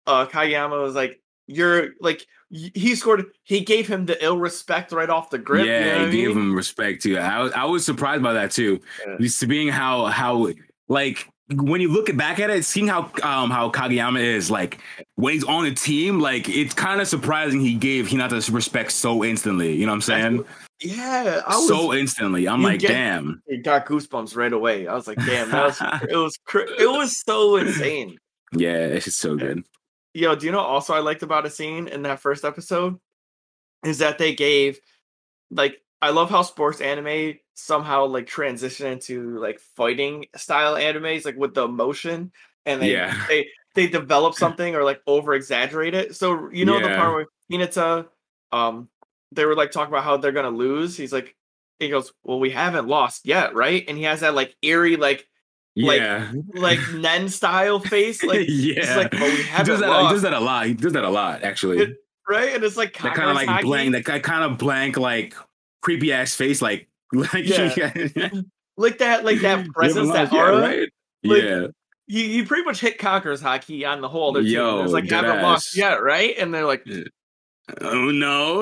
Uh, 0.06 0.26
Kageyama 0.26 0.82
was 0.82 0.94
like, 0.94 1.20
"You're 1.46 1.90
like." 2.00 2.26
He 2.50 2.94
scored. 2.94 3.24
He 3.42 3.62
gave 3.62 3.88
him 3.88 4.06
the 4.06 4.22
ill 4.24 4.38
respect 4.38 4.92
right 4.92 5.10
off 5.10 5.28
the 5.28 5.38
grip. 5.38 5.66
yeah, 5.66 5.78
you 5.80 5.84
know 5.86 6.04
I 6.06 6.10
he 6.10 6.16
gave 6.18 6.28
mean? 6.36 6.38
him 6.38 6.54
respect 6.54 7.02
too. 7.02 7.18
I 7.18 7.40
was 7.42 7.52
I 7.52 7.64
was 7.64 7.84
surprised 7.84 8.22
by 8.22 8.32
that 8.34 8.52
too. 8.52 8.78
Yeah. 9.04 9.16
Just 9.20 9.48
being 9.48 9.66
how 9.68 10.04
how 10.04 10.52
like 10.86 11.28
when 11.50 11.80
you 11.80 11.88
look 11.90 12.16
back 12.16 12.38
at 12.38 12.50
it, 12.50 12.64
seeing 12.64 12.86
how 12.86 13.10
um 13.24 13.50
how 13.50 13.70
Kageyama 13.70 14.20
is 14.20 14.52
like 14.52 14.78
when 15.16 15.32
he's 15.34 15.42
on 15.42 15.64
a 15.66 15.74
team, 15.74 16.20
like 16.20 16.48
it's 16.48 16.74
kind 16.74 17.00
of 17.00 17.08
surprising 17.08 17.58
he 17.60 17.74
gave 17.74 18.06
Hinata 18.06 18.52
respect 18.54 18.92
so 18.92 19.24
instantly. 19.24 19.74
You 19.74 19.86
know 19.86 19.92
what 19.92 19.96
I'm 19.96 20.02
saying? 20.02 20.44
Yeah, 20.80 21.40
I 21.48 21.56
was. 21.56 21.66
so 21.66 21.92
instantly. 21.92 22.46
I'm 22.46 22.62
like, 22.62 22.78
get- 22.78 22.88
damn. 22.88 23.42
it 23.46 23.64
got 23.64 23.84
goosebumps 23.86 24.36
right 24.36 24.52
away. 24.52 24.86
I 24.86 24.94
was 24.94 25.08
like, 25.08 25.18
"Damn, 25.18 25.50
that 25.50 25.64
was 25.64 25.80
it 26.08 26.16
was 26.16 26.38
it 26.78 26.88
was 26.88 27.20
so 27.20 27.56
insane." 27.56 28.16
Yeah, 28.52 28.76
it's 28.76 29.06
just 29.06 29.18
so 29.18 29.34
good. 29.34 29.64
Yo, 30.14 30.34
do 30.36 30.46
you 30.46 30.52
know 30.52 30.60
also 30.60 30.94
I 30.94 31.00
liked 31.00 31.22
about 31.22 31.44
a 31.46 31.50
scene 31.50 31.88
in 31.88 32.02
that 32.02 32.20
first 32.20 32.44
episode 32.44 32.98
is 33.84 33.98
that 33.98 34.18
they 34.18 34.34
gave 34.34 34.78
like 35.50 35.80
I 36.00 36.10
love 36.10 36.30
how 36.30 36.42
sports 36.42 36.80
anime 36.80 37.38
somehow 37.54 38.06
like 38.06 38.26
transition 38.26 38.86
into 38.86 39.38
like 39.38 39.60
fighting 39.60 40.26
style 40.36 40.74
animes 40.74 41.24
like 41.24 41.36
with 41.36 41.54
the 41.54 41.64
emotion 41.64 42.32
and 42.66 42.80
they 42.80 42.92
Yeah. 42.92 43.24
they 43.28 43.48
they 43.74 43.86
develop 43.88 44.34
something 44.34 44.74
or 44.76 44.84
like 44.84 45.02
over 45.06 45.34
exaggerate 45.34 45.94
it. 45.94 46.14
So 46.16 46.48
you 46.50 46.64
know 46.64 46.80
the 46.80 46.90
part 46.90 47.14
where 47.14 47.26
Hinata 47.50 48.06
um 48.52 48.88
they 49.32 49.44
were 49.44 49.56
like 49.56 49.72
talking 49.72 49.92
about 49.92 50.04
how 50.04 50.16
they're 50.16 50.32
gonna 50.32 50.50
lose. 50.50 50.96
He's 50.96 51.12
like 51.12 51.36
he 51.80 51.88
goes, 51.88 52.12
Well, 52.22 52.38
we 52.40 52.50
haven't 52.50 52.88
lost 52.88 53.26
yet, 53.26 53.54
right? 53.54 53.84
And 53.88 53.98
he 53.98 54.04
has 54.04 54.20
that 54.20 54.34
like 54.34 54.56
eerie 54.62 54.96
Like, 54.96 55.26
Yeah. 55.74 56.30
like 56.54 56.78
Nen 56.94 57.28
style 57.28 57.80
face, 57.80 58.22
like 58.22 58.44
yeah. 58.48 58.96
like, 58.96 59.14
"Oh, 59.14 59.24
we 59.24 59.42
he 59.42 59.62
does 59.64 59.80
that. 59.80 60.02
He 60.02 60.08
does 60.08 60.22
that 60.22 60.32
a 60.34 60.40
lot. 60.40 60.66
He 60.66 60.74
does 60.74 60.92
that 60.92 61.04
a 61.04 61.10
lot, 61.10 61.42
actually. 61.42 61.78
It- 61.78 61.96
right? 62.28 62.54
And 62.54 62.62
it's 62.64 62.76
like 62.76 62.92
kind 62.94 63.18
of 63.30 63.34
like 63.36 63.48
Kakarasaki. 63.48 63.62
blank, 63.62 63.92
that 63.92 64.04
ki- 64.06 64.20
kind 64.20 64.50
of 64.50 64.56
blank, 64.58 64.96
like 64.96 65.34
creepy 65.82 66.12
ass 66.12 66.34
face, 66.34 66.62
like 66.62 66.88
like 67.12 67.46
Yeah. 67.46 67.72
like 68.76 68.98
that, 68.98 69.24
like 69.24 69.40
that 69.40 69.66
presence, 69.74 70.10
that 70.12 70.32
lost 70.32 70.32
aura. 70.32 70.58
right? 70.60 70.88
Like, 71.22 71.42
yeah, 71.42 71.66
He, 72.06 72.32
he 72.34 72.44
pretty 72.44 72.64
much 72.64 72.80
hit 72.80 72.98
Conqueror's 72.98 73.42
Haki 73.42 73.86
on 73.88 74.00
the 74.00 74.08
whole 74.08 74.30
other 74.30 74.42
team. 74.42 74.52
Yo, 74.52 74.82
It's 74.84 74.92
like 74.92 75.08
haven't 75.10 75.42
lost 75.42 75.76
yet, 75.76 76.02
right? 76.02 76.34
And 76.38 76.52
they're 76.54 76.64
like, 76.66 76.86
oh 77.80 78.10
no, 78.10 78.60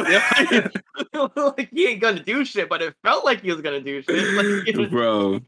like 1.56 1.68
he 1.72 1.88
ain't 1.88 2.00
gonna 2.00 2.22
do 2.22 2.44
shit, 2.44 2.68
but 2.68 2.82
it 2.82 2.94
felt 3.02 3.24
like 3.24 3.42
he 3.42 3.50
was 3.52 3.60
gonna 3.60 3.80
do 3.80 4.02
shit. 4.02 4.34
Like, 4.34 4.66
you 4.66 4.72
know, 4.82 4.88
bro. 4.88 5.40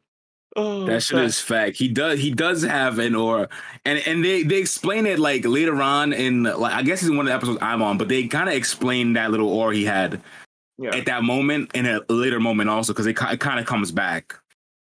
Oh, 0.56 0.84
That 0.84 1.02
shit 1.02 1.18
is 1.20 1.40
fact. 1.40 1.76
He 1.76 1.88
does. 1.88 2.18
He 2.18 2.30
does 2.30 2.62
have 2.62 2.98
an 2.98 3.14
aura, 3.14 3.48
and 3.84 3.98
and 4.06 4.24
they 4.24 4.42
they 4.42 4.56
explain 4.58 5.06
it 5.06 5.18
like 5.18 5.44
later 5.44 5.80
on 5.82 6.12
in 6.12 6.44
like 6.44 6.72
I 6.72 6.82
guess 6.82 7.02
it's 7.02 7.10
one 7.10 7.20
of 7.20 7.26
the 7.26 7.34
episodes 7.34 7.58
I'm 7.62 7.82
on, 7.82 7.98
but 7.98 8.08
they 8.08 8.26
kind 8.26 8.48
of 8.48 8.54
explain 8.54 9.14
that 9.14 9.30
little 9.30 9.48
aura 9.48 9.74
he 9.74 9.84
had 9.84 10.20
yeah. 10.78 10.94
at 10.94 11.06
that 11.06 11.22
moment 11.22 11.70
in 11.74 11.86
a 11.86 12.00
later 12.08 12.40
moment 12.40 12.70
also 12.70 12.92
because 12.92 13.06
it, 13.06 13.16
it 13.20 13.40
kind 13.40 13.60
of 13.60 13.66
comes 13.66 13.92
back. 13.92 14.34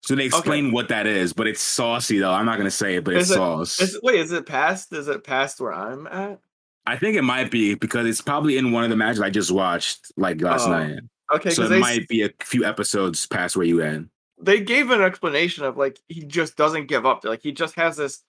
So 0.02 0.16
they 0.16 0.24
explain 0.24 0.72
what 0.72 0.88
that 0.88 1.06
is, 1.06 1.32
but 1.32 1.46
it's 1.46 1.60
saucy 1.60 2.18
though. 2.18 2.32
I'm 2.32 2.46
not 2.46 2.58
gonna 2.58 2.70
say 2.70 2.96
it, 2.96 3.04
but 3.04 3.14
it's 3.14 3.30
it- 3.30 3.34
sauce. 3.34 3.80
Is, 3.80 3.98
wait, 4.02 4.16
is 4.20 4.32
it 4.32 4.46
past? 4.46 4.92
Is 4.92 5.08
it 5.08 5.22
past 5.22 5.60
where 5.60 5.72
I'm 5.72 6.06
at? 6.08 6.40
I 6.86 6.96
think 6.96 7.16
it 7.16 7.22
might 7.22 7.50
be 7.50 7.74
because 7.74 8.06
it's 8.06 8.20
probably 8.20 8.56
in 8.56 8.72
one 8.72 8.82
of 8.82 8.90
the 8.90 8.96
matches 8.96 9.20
I 9.20 9.30
just 9.30 9.52
watched 9.52 10.12
like 10.16 10.40
last 10.40 10.66
Oh, 10.66 10.72
night. 10.72 10.98
Okay, 11.32 11.50
So 11.50 11.62
it 11.62 11.78
might 11.78 12.08
be 12.08 12.22
a 12.22 12.30
few 12.40 12.64
episodes 12.64 13.24
past 13.26 13.56
where 13.56 13.64
you 13.64 13.80
at. 13.82 14.00
They 14.42 14.60
gave 14.60 14.90
an 14.90 15.00
explanation 15.02 15.64
of 15.64 15.76
like 15.76 15.98
he 16.08 16.24
just 16.24 16.56
doesn't 16.56 16.86
give 16.88 17.06
up. 17.06 17.24
Like 17.24 17.42
he 17.42 17.52
just 17.52 17.74
has 17.76 17.96
this. 17.96 18.22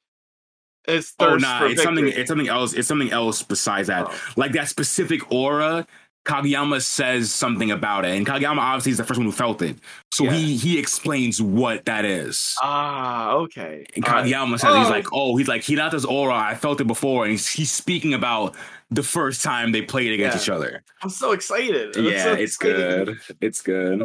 His 0.85 1.13
Oh 1.19 1.25
thirst 1.31 1.43
nah, 1.43 1.59
for 1.59 1.65
it's 1.67 1.81
something. 1.81 2.07
It's 2.07 2.27
something 2.27 2.49
else. 2.49 2.73
It's 2.73 2.87
something 2.89 3.11
else 3.11 3.41
besides 3.41 3.87
that. 3.87 4.07
Oh. 4.09 4.19
Like 4.35 4.51
that 4.53 4.67
specific 4.67 5.31
aura. 5.31 5.87
Kageyama 6.25 6.81
says 6.81 7.33
something 7.33 7.69
about 7.71 8.05
it, 8.05 8.15
and 8.15 8.25
Kageyama 8.25 8.57
obviously 8.59 8.93
is 8.93 8.97
the 8.97 9.03
first 9.03 9.17
one 9.17 9.25
who 9.25 9.31
felt 9.33 9.61
it. 9.61 9.77
So 10.13 10.23
Yeah. 10.23 10.31
he 10.33 10.55
he 10.55 10.79
explains 10.79 11.41
what 11.41 11.83
that 11.85 12.05
is. 12.05 12.55
Ah, 12.61 13.33
okay. 13.33 13.85
And 13.93 14.05
All 14.05 14.13
right. 14.13 14.25
Kageyama 14.25 14.57
says 14.57 14.73
he's 14.75 14.87
Oh. 14.87 14.89
like, 14.89 15.07
oh, 15.11 15.35
he's 15.35 15.49
like 15.49 15.63
Hinata's 15.63 16.05
aura. 16.05 16.33
I 16.35 16.55
felt 16.55 16.79
it 16.79 16.87
before, 16.87 17.23
and 17.23 17.31
he's, 17.31 17.47
he's 17.49 17.71
speaking 17.73 18.13
about 18.13 18.55
the 18.89 19.03
first 19.03 19.43
time 19.43 19.73
they 19.73 19.81
played 19.81 20.13
against 20.13 20.37
Yeah. 20.37 20.41
each 20.43 20.49
other. 20.49 20.83
I'm 21.01 21.09
so 21.09 21.31
excited. 21.33 21.97
I'm 21.97 22.05
yeah, 22.05 22.23
so 22.23 22.33
it's 22.33 22.55
excited. 22.55 23.05
good. 23.07 23.37
It's 23.41 23.61
good. 23.61 24.03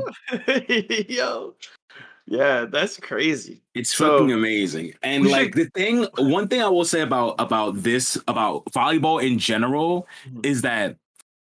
Yo, 1.09 1.55
yeah, 2.31 2.65
that's 2.67 2.97
crazy. 2.99 3.63
It's 3.75 3.95
So, 3.95 4.19
fucking 4.19 4.33
amazing. 4.33 4.93
And 5.03 5.27
like 5.27 5.55
should- 5.55 5.55
the 5.55 5.71
thing, 5.75 6.07
one 6.19 6.49
thing 6.49 6.63
I 6.63 6.69
will 6.69 6.85
say 6.85 7.01
about 7.01 7.35
about 7.39 7.83
this 7.83 8.17
about 8.29 8.65
volleyball 8.67 9.23
in 9.23 9.39
general 9.39 10.07
Mhm. 10.31 10.45
is 10.47 10.63
that 10.63 10.97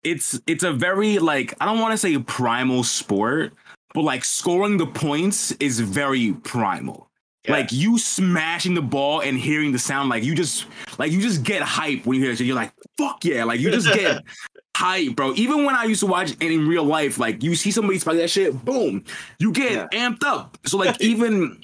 it's 0.03 0.41
it's 0.47 0.64
a 0.64 0.72
very 0.72 1.18
like 1.18 1.55
I 1.61 1.66
don't 1.66 1.78
want 1.81 1.93
to 1.93 1.99
say 1.99 2.16
primal 2.18 2.83
sport, 2.85 3.53
but 3.95 4.03
like 4.03 4.24
scoring 4.24 4.78
the 4.78 4.87
points 4.87 5.53
is 5.61 5.81
very 5.81 6.33
primal. 6.33 7.09
Yeah. 7.45 7.53
Like 7.53 7.72
you 7.72 7.99
smashing 7.99 8.74
the 8.74 8.83
ball 8.83 9.20
and 9.20 9.39
hearing 9.39 9.72
the 9.72 9.78
sound, 9.78 10.09
like 10.11 10.22
you 10.24 10.35
just 10.35 10.66
like 10.99 11.11
you 11.12 11.20
just 11.22 11.43
get 11.43 11.62
hype 11.62 12.05
when 12.07 12.16
you 12.18 12.24
hear 12.24 12.33
it. 12.33 12.41
You're 12.41 12.55
like, 12.57 12.72
fuck 12.99 13.24
yeah, 13.24 13.45
like 13.45 13.61
you 13.61 13.70
just 13.70 13.93
get 13.93 14.22
hype, 14.81 15.14
bro. 15.16 15.35
Even 15.35 15.64
when 15.64 15.74
I 15.74 15.85
used 15.85 16.01
to 16.01 16.07
watch 16.07 16.33
it 16.33 16.43
in 16.43 16.66
real 16.66 16.85
life, 16.85 17.18
like 17.18 17.43
you 17.43 17.55
see 17.55 17.70
somebody 17.70 17.99
spike 17.99 18.16
that 18.16 18.31
shit, 18.31 18.64
boom, 18.64 19.05
you 19.39 19.53
get 19.53 19.91
amped 19.93 20.24
up. 20.24 20.59
So 20.66 20.78
like 20.78 21.01
even 21.12 21.62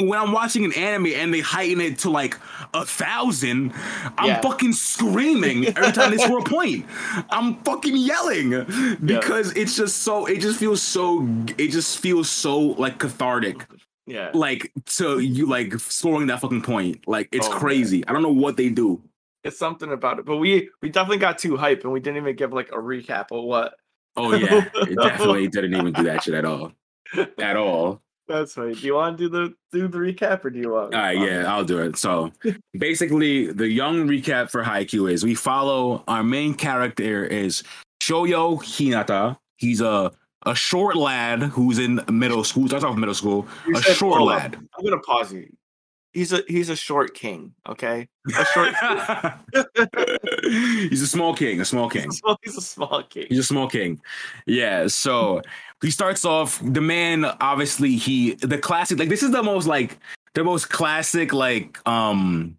when 0.00 0.16
I'm 0.18 0.30
watching 0.30 0.64
an 0.64 0.72
anime 0.74 1.06
and 1.06 1.34
they 1.34 1.40
heighten 1.40 1.80
it 1.80 1.98
to 2.00 2.10
like 2.10 2.38
a 2.74 2.84
thousand, 2.84 3.72
I'm 4.16 4.28
Yeah. 4.28 4.40
fucking 4.42 4.72
screaming 4.74 5.66
every 5.66 5.90
time 5.92 6.10
they 6.12 6.18
score 6.18 6.38
a 6.38 6.42
point. 6.44 6.86
I'm 7.30 7.56
fucking 7.64 7.96
yelling 7.96 8.50
because 9.04 9.52
it's 9.56 9.76
just 9.76 10.02
so. 10.02 10.26
It 10.26 10.38
just 10.40 10.60
feels 10.60 10.82
so. 10.82 11.26
It 11.58 11.68
just 11.68 11.98
feels 11.98 12.28
so 12.30 12.58
like 12.60 12.98
cathartic 12.98 13.66
yeah. 14.06 14.30
like 14.34 14.70
to 14.98 15.18
you 15.18 15.46
like 15.46 15.74
scoring 15.80 16.28
that 16.28 16.40
fucking 16.40 16.62
point. 16.62 17.06
Like 17.08 17.28
it's 17.32 17.46
Oh, 17.48 17.50
man. 17.50 17.58
crazy. 17.60 18.06
I 18.06 18.12
don't 18.12 18.22
know 18.22 18.28
what 18.32 18.56
they 18.56 18.68
do. 18.68 19.02
It's 19.44 19.58
something 19.58 19.92
about 19.92 20.18
it. 20.18 20.26
But 20.26 20.36
we 20.36 20.70
we 20.82 20.90
definitely 20.90 21.18
got 21.18 21.38
too 21.38 21.56
hype 21.56 21.84
and 21.84 21.92
we 21.92 22.00
didn't 22.00 22.18
even 22.18 22.36
give 22.36 22.52
like 22.52 22.70
a 22.70 22.76
recap 22.76 23.26
of 23.30 23.44
what. 23.44 23.74
Oh 24.16 24.34
yeah, 24.34 24.68
it 24.74 24.96
definitely 25.02 25.48
didn't 25.48 25.74
even 25.74 25.92
do 25.92 26.02
that 26.04 26.24
shit 26.24 26.34
at 26.34 26.44
all. 26.44 26.72
At 27.38 27.56
all. 27.56 28.02
That's 28.28 28.58
right. 28.58 28.76
Do 28.76 28.86
you 28.86 28.94
want 28.94 29.16
to 29.16 29.24
do 29.24 29.28
the 29.30 29.54
do 29.72 29.88
the 29.88 29.98
recap 29.98 30.44
or 30.44 30.50
do 30.50 30.58
you 30.58 30.72
want? 30.72 30.94
All 30.94 31.00
right, 31.00 31.16
yeah, 31.16 31.50
I'll 31.50 31.64
do 31.64 31.78
it. 31.78 31.96
So 31.96 32.30
basically, 32.78 33.50
the 33.52 33.68
young 33.68 34.06
recap 34.06 34.50
for 34.50 34.62
Haikyuu 34.62 35.10
is 35.10 35.24
we 35.24 35.34
follow 35.34 36.04
our 36.08 36.22
main 36.22 36.54
character 36.54 37.24
is 37.24 37.62
Shoyo 38.02 38.60
Hinata. 38.62 39.38
He's 39.56 39.80
a 39.80 40.12
a 40.46 40.54
short 40.54 40.96
lad 40.96 41.42
who's 41.42 41.78
in 41.78 42.00
middle 42.10 42.44
school. 42.44 42.68
Starts 42.68 42.84
off 42.84 42.96
middle 42.96 43.14
school. 43.14 43.46
You 43.66 43.76
A 43.76 43.82
short 43.82 44.22
lad. 44.22 44.56
I'm 44.56 44.84
gonna 44.84 45.00
pause 45.00 45.32
you. 45.32 45.48
He's 46.18 46.32
a 46.32 46.42
he's 46.48 46.68
a 46.68 46.74
short 46.74 47.14
king. 47.14 47.54
Okay, 47.68 48.08
a 48.36 48.44
short. 48.46 48.74
He's 50.90 51.00
a 51.02 51.06
small 51.06 51.32
king. 51.32 51.60
A 51.60 51.64
small 51.64 51.88
king. 51.88 52.04
he's, 52.04 52.14
a 52.14 52.18
small, 52.18 52.38
he's 52.42 52.56
a 52.56 52.60
small 52.60 53.02
king. 53.04 53.26
He's 53.28 53.38
a 53.38 53.42
small 53.44 53.68
king. 53.68 54.00
Yeah. 54.46 54.88
So 54.88 55.42
he 55.80 55.92
starts 55.92 56.24
off 56.24 56.60
the 56.64 56.80
man, 56.80 57.24
obviously, 57.24 57.94
he 57.94 58.34
the 58.34 58.58
classic, 58.58 58.98
like 58.98 59.10
this 59.10 59.22
is 59.22 59.30
the 59.30 59.44
most 59.44 59.68
like 59.68 59.96
the 60.34 60.42
most 60.42 60.70
classic, 60.70 61.32
like 61.32 61.78
um 61.86 62.56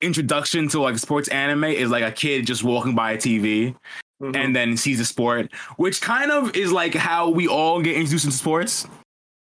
introduction 0.00 0.66
to 0.70 0.80
like 0.80 0.98
sports 0.98 1.28
anime 1.28 1.62
is 1.64 1.90
like 1.90 2.02
a 2.02 2.10
kid 2.10 2.44
just 2.44 2.64
walking 2.64 2.96
by 2.96 3.12
a 3.12 3.16
TV 3.16 3.76
Mhm. 4.20 4.34
and 4.34 4.56
then 4.56 4.76
sees 4.76 4.98
a 4.98 5.04
sport, 5.04 5.52
which 5.76 6.00
kind 6.00 6.32
of 6.32 6.56
is 6.56 6.72
like 6.72 6.94
how 6.94 7.28
we 7.30 7.46
all 7.46 7.80
get 7.82 7.94
introduced 7.96 8.24
into 8.24 8.36
sports, 8.36 8.88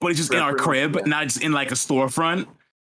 but 0.01 0.11
it's 0.11 0.19
just 0.19 0.35
in 0.35 0.41
our 0.41 0.55
crib, 0.55 0.97
yeah. 0.97 1.03
not 1.07 1.23
just 1.29 1.43
in 1.43 1.53
like 1.53 1.71
a 1.71 1.75
storefront. 1.77 2.47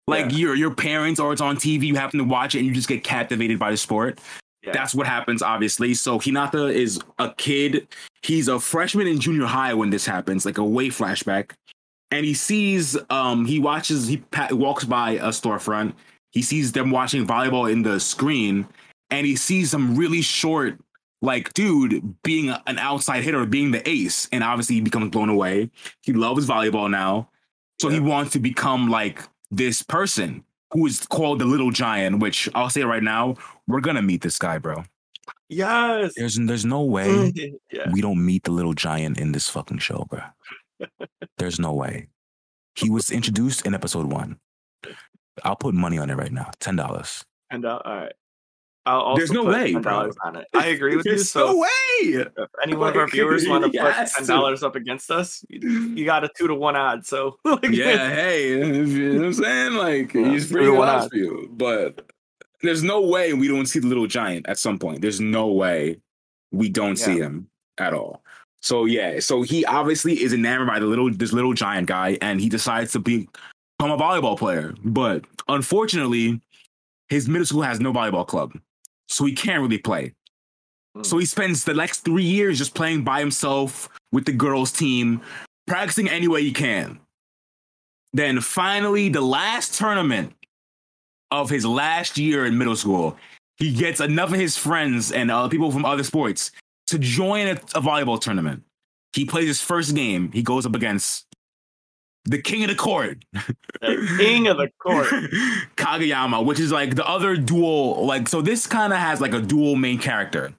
Like 0.07 0.31
Yeah. 0.31 0.37
your 0.37 0.55
your 0.55 0.73
parents 0.75 1.19
or 1.19 1.31
it's 1.31 1.41
on 1.41 1.55
TV, 1.57 1.87
you 1.87 1.95
happen 1.95 2.19
to 2.19 2.25
watch 2.25 2.55
it 2.55 2.59
and 2.59 2.67
you 2.67 2.73
just 2.73 2.87
get 2.89 3.03
captivated 3.03 3.57
by 3.59 3.71
the 3.71 3.77
sport. 3.77 4.19
Yeah. 4.63 4.71
That's 4.73 4.93
what 4.95 5.07
happens, 5.07 5.41
obviously. 5.41 5.93
So 5.93 6.19
Hinata 6.19 6.73
is 6.73 6.99
a 7.19 7.33
kid. 7.37 7.87
He's 8.21 8.47
a 8.47 8.59
freshman 8.59 9.07
in 9.07 9.19
junior 9.19 9.45
high 9.45 9.73
when 9.73 9.89
this 9.89 10.05
happens, 10.05 10.45
like 10.45 10.57
a 10.57 10.63
way 10.63 10.87
flashback. 10.89 11.51
And 12.11 12.25
he 12.25 12.33
sees, 12.33 12.95
um, 13.09 13.45
he 13.45 13.59
watches, 13.59 14.07
he 14.07 14.17
pa- 14.17 14.49
walks 14.51 14.85
by 14.85 15.11
a 15.11 15.29
storefront. 15.29 15.93
He 16.31 16.41
sees 16.41 16.71
them 16.71 16.91
watching 16.91 17.25
volleyball 17.27 17.69
in 17.71 17.81
the 17.83 17.99
screen, 17.99 18.67
and 19.09 19.25
he 19.25 19.35
sees 19.35 19.71
some 19.71 19.95
really 19.95 20.21
short, 20.21 20.79
like 21.21 21.51
dude 21.53 22.15
being 22.23 22.49
a- 22.49 22.61
an 22.67 22.77
outside 22.77 23.23
hitter, 23.23 23.45
being 23.45 23.71
the 23.71 23.87
ace. 23.89 24.29
And 24.31 24.43
obviously, 24.43 24.75
he 24.75 24.81
becomes 24.81 25.09
blown 25.09 25.29
away. 25.29 25.71
He 26.03 26.13
loves 26.13 26.47
volleyball 26.47 26.89
now, 26.89 27.29
so 27.81 27.89
he 27.89 27.99
wants 27.99 28.31
to 28.33 28.39
become 28.39 28.89
like 28.89 29.21
this 29.55 29.81
person 29.83 30.43
who 30.71 30.85
is 30.87 31.05
called 31.05 31.39
the 31.39 31.45
Little 31.45 31.71
Giant. 31.71 32.19
Which 32.19 32.49
I'll 32.55 32.69
say 32.69 32.83
right 32.83 33.03
now, 33.03 33.35
we're 33.67 33.81
gonna 33.81 34.01
meet 34.01 34.21
this 34.21 34.37
guy, 34.37 34.57
bro. 34.57 34.83
yes. 35.49 36.13
There's 36.15 36.35
there's 36.35 36.65
no 36.65 36.83
way 36.83 37.31
yeah. 37.71 37.89
we 37.91 38.01
don't 38.01 38.23
meet 38.23 38.43
the 38.43 38.51
little 38.51 38.73
giant 38.73 39.19
in 39.19 39.31
this 39.31 39.49
fucking 39.49 39.79
show, 39.79 40.05
bro. 40.09 40.21
There's 41.37 41.59
no 41.59 41.73
way. 41.73 42.07
He 42.75 42.89
was 42.89 43.11
introduced 43.11 43.65
in 43.65 43.73
episode 43.73 44.11
one. 44.11 44.39
I'll 45.43 45.55
put 45.55 45.73
money 45.73 45.97
on 45.97 46.09
it 46.09 46.15
right 46.15 46.31
now. 46.31 46.51
Ten 46.59 46.75
dollars. 46.75 47.23
And 47.49 47.65
uh, 47.65 47.79
all 47.85 47.95
right. 47.95 48.13
I'll 48.85 48.99
also 48.99 49.17
There's 49.19 49.31
no 49.31 49.45
way, 49.45 49.73
bro. 49.75 50.11
I 50.53 50.65
agree 50.67 50.97
with 50.97 51.05
you. 51.05 51.13
There's 51.13 51.29
So 51.29 51.45
no 51.53 51.57
way. 51.57 51.67
if 52.01 52.27
any 52.63 52.75
one 52.77 52.89
of 52.89 52.97
our 52.97 53.07
viewers 53.07 53.47
want 53.47 53.63
to 53.63 53.71
yes. 53.71 54.13
put 54.13 54.25
ten 54.25 54.35
dollars 54.35 54.61
up 54.61 54.75
against 54.75 55.09
us, 55.09 55.43
you, 55.47 55.59
you 55.95 56.05
got 56.05 56.23
a 56.25 56.29
two 56.37 56.47
to 56.47 56.55
one 56.55 56.75
odd. 56.75 57.05
So 57.05 57.37
like, 57.45 57.63
yeah, 57.69 58.09
hey, 58.13 58.49
you 58.49 59.13
know 59.13 59.19
what 59.19 59.25
I'm 59.27 59.33
saying? 59.33 59.73
Like, 59.75 60.13
Yeah, 60.13 60.29
he's 60.31 60.51
pretty 60.51 60.67
odds 60.67 61.03
odds. 61.05 61.07
for 61.09 61.15
you. 61.15 61.49
But 61.53 62.09
there's 62.61 62.83
no 62.83 63.01
way 63.01 63.33
we 63.33 63.47
don't 63.47 63.65
see 63.67 63.79
the 63.79 63.87
little 63.87 64.07
giant 64.07 64.47
at 64.49 64.59
some 64.59 64.77
point. 64.77 65.01
There's 65.01 65.21
no 65.21 65.47
way 65.47 65.97
we 66.51 66.67
don't 66.69 66.97
see 66.97 67.17
him 67.17 67.47
at 67.77 67.93
all. 67.93 68.21
So 68.61 68.85
yeah, 68.85 69.19
so 69.19 69.41
he 69.43 69.65
obviously 69.65 70.21
is 70.21 70.33
enamored 70.33 70.67
by 70.67 70.79
the 70.79 70.85
little 70.85 71.09
this 71.09 71.31
little 71.33 71.53
giant 71.53 71.87
guy, 71.87 72.17
and 72.21 72.39
he 72.41 72.49
decides 72.49 72.91
to 72.93 72.99
be, 72.99 73.27
become 73.79 73.91
a 73.91 73.97
volleyball 73.97 74.37
player. 74.37 74.73
But 74.83 75.23
unfortunately, 75.47 76.41
his 77.09 77.27
middle 77.29 77.45
school 77.45 77.61
has 77.61 77.79
no 77.81 77.91
volleyball 77.91 78.25
club, 78.25 78.53
so 79.07 79.25
he 79.25 79.33
can't 79.33 79.61
really 79.61 79.77
play. 79.77 80.13
Hmm. 80.95 81.03
So 81.03 81.17
he 81.17 81.25
spends 81.25 81.63
the 81.63 81.73
next 81.73 81.99
three 81.99 82.23
years 82.23 82.57
just 82.57 82.75
playing 82.75 83.03
by 83.03 83.19
himself 83.19 83.89
with 84.11 84.25
the 84.25 84.31
girls' 84.31 84.71
team, 84.71 85.21
practicing 85.67 86.09
any 86.09 86.27
way 86.27 86.43
he 86.43 86.51
can. 86.51 86.99
Then 88.13 88.41
finally, 88.41 89.09
the 89.09 89.21
last 89.21 89.73
tournament 89.73 90.33
of 91.31 91.49
his 91.49 91.65
last 91.65 92.17
year 92.17 92.45
in 92.45 92.57
middle 92.57 92.75
school, 92.75 93.17
he 93.57 93.73
gets 93.73 93.99
enough 93.99 94.31
of 94.31 94.39
his 94.39 94.55
friends 94.55 95.11
and 95.11 95.31
uh, 95.31 95.47
people 95.47 95.71
from 95.71 95.85
other 95.85 96.03
sports 96.03 96.51
to 96.87 96.99
join 96.99 97.47
a, 97.47 97.51
a 97.51 97.81
volleyball 97.81 98.19
tournament. 98.19 98.63
He 99.13 99.25
plays 99.25 99.47
his 99.47 99.61
first 99.61 99.95
game. 99.95 100.31
He 100.31 100.43
goes 100.43 100.65
up 100.65 100.75
against 100.75 101.25
the 102.25 102.41
king 102.41 102.63
of 102.63 102.69
the 102.69 102.75
court, 102.75 103.25
the 103.81 104.15
king 104.17 104.47
of 104.47 104.57
the 104.57 104.69
court. 104.79 105.07
Kageyama, 105.75 106.45
which 106.45 106.59
is 106.59 106.71
like 106.71 106.95
the 106.95 107.05
other 107.07 107.35
dual. 107.35 108.05
Like, 108.05 108.27
so 108.29 108.41
this 108.41 108.65
kind 108.67 108.93
of 108.93 108.99
has 108.99 109.19
like 109.21 109.33
a 109.33 109.41
dual 109.41 109.75
main 109.75 109.99
character. 109.99 110.53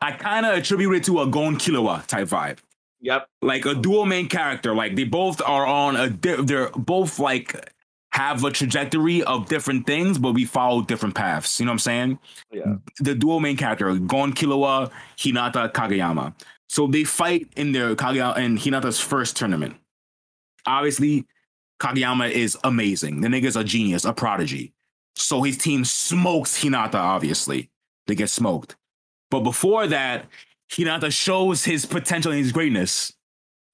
I 0.00 0.12
kind 0.12 0.44
of 0.46 0.56
attribute 0.58 0.94
it 0.94 1.04
to 1.04 1.20
a 1.20 1.26
Gon 1.26 1.56
Killua 1.56 2.06
type 2.06 2.28
vibe 2.28 2.58
Yep. 3.00 3.28
like 3.42 3.64
a 3.66 3.74
dual 3.74 4.04
main 4.06 4.28
character. 4.28 4.74
Like 4.74 4.96
they 4.96 5.04
both 5.04 5.40
are 5.42 5.66
on 5.66 5.96
a 5.96 6.10
di- 6.10 6.42
they're 6.42 6.70
both 6.70 7.18
like 7.18 7.72
have 8.12 8.42
a 8.44 8.50
trajectory 8.50 9.22
of 9.24 9.46
different 9.48 9.86
things, 9.86 10.18
but 10.18 10.32
we 10.32 10.44
follow 10.44 10.82
different 10.82 11.14
paths. 11.14 11.60
You 11.60 11.66
know 11.66 11.70
what 11.70 11.74
I'm 11.74 11.78
saying? 11.80 12.18
Yeah. 12.50 12.74
The 12.98 13.14
dual 13.14 13.40
main 13.40 13.56
character, 13.56 13.94
Gon 13.96 14.32
Killua, 14.32 14.90
Hinata 15.18 15.72
Kageyama. 15.72 16.34
So 16.68 16.86
they 16.86 17.04
fight 17.04 17.48
in 17.56 17.72
their 17.72 17.94
Kageyama 17.94 18.38
in 18.38 18.56
Hinata's 18.58 18.98
first 19.00 19.36
tournament. 19.36 19.76
Obviously, 20.66 21.26
Kageyama 21.80 22.30
is 22.30 22.56
amazing. 22.64 23.20
The 23.20 23.28
nigga's 23.28 23.56
a 23.56 23.64
genius, 23.64 24.04
a 24.04 24.12
prodigy. 24.12 24.72
So 25.14 25.42
his 25.42 25.56
team 25.56 25.84
smokes 25.84 26.62
Hinata, 26.62 26.94
obviously. 26.94 27.70
They 28.06 28.14
get 28.14 28.30
smoked. 28.30 28.76
But 29.30 29.40
before 29.40 29.86
that, 29.88 30.26
Hinata 30.70 31.10
shows 31.12 31.64
his 31.64 31.86
potential 31.86 32.32
and 32.32 32.40
his 32.40 32.52
greatness. 32.52 33.12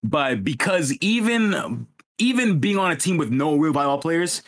But 0.02 0.42
because 0.44 0.92
even 1.00 1.86
even 2.18 2.60
being 2.60 2.78
on 2.78 2.90
a 2.90 2.96
team 2.96 3.16
with 3.16 3.30
no 3.30 3.56
real 3.56 3.72
volleyball 3.72 4.00
players, 4.00 4.42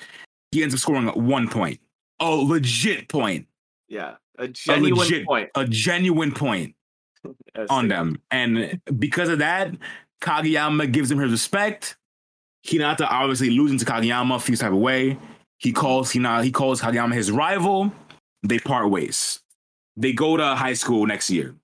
he 0.53 0.63
ends 0.63 0.75
up 0.75 0.81
scoring 0.81 1.07
one 1.09 1.49
point. 1.49 1.81
A 2.21 2.31
legit 2.31 3.09
point. 3.09 3.47
Yeah. 3.89 4.17
A 4.39 4.49
genuine 4.49 4.95
legit- 4.99 5.27
point 5.27 5.51
A 5.55 5.67
genuine 5.67 6.33
point 6.33 6.75
on 7.69 7.89
them. 7.89 8.21
And 8.31 8.81
because 8.99 9.29
of 9.29 9.39
that, 9.39 9.73
Kageyama 10.21 10.91
gives 10.91 11.11
him 11.11 11.19
his 11.19 11.31
respect. 11.31 11.97
Hinata 12.67 13.07
obviously 13.11 13.51
losing 13.51 13.79
to 13.79 13.85
Kageyama 13.85 14.41
feels 14.41 14.61
type 14.61 14.73
of 14.73 14.79
way. 14.79 15.19
He 15.59 15.73
calls 15.73 16.13
Hinata, 16.13 16.45
he 16.45 16.51
calls 16.51 16.81
Kageyama 16.81 17.15
his 17.15 17.31
rival. 17.31 17.93
They 18.43 18.59
part 18.59 18.91
ways. 18.91 19.41
They 19.97 20.13
go 20.13 20.37
to 20.37 20.55
high 20.55 20.75
school 20.75 21.07
next 21.07 21.31
year. 21.31 21.55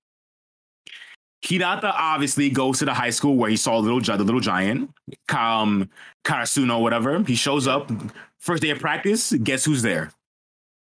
Hinata 1.44 1.92
obviously 1.94 2.51
goes 2.51 2.78
to 2.80 2.84
the 2.84 2.94
high 2.94 3.11
school 3.11 3.36
where 3.36 3.48
he 3.48 3.57
saw 3.57 3.78
little 3.78 4.01
the 4.01 4.24
little 4.24 4.40
giant, 4.40 4.90
um, 5.34 5.88
Karasuno, 6.24 6.82
whatever. 6.82 7.22
He 7.24 7.34
shows 7.34 7.66
up 7.66 7.90
first 8.38 8.62
day 8.62 8.70
of 8.70 8.78
practice. 8.78 9.32
Guess 9.32 9.64
who's 9.64 9.82
there? 9.82 10.12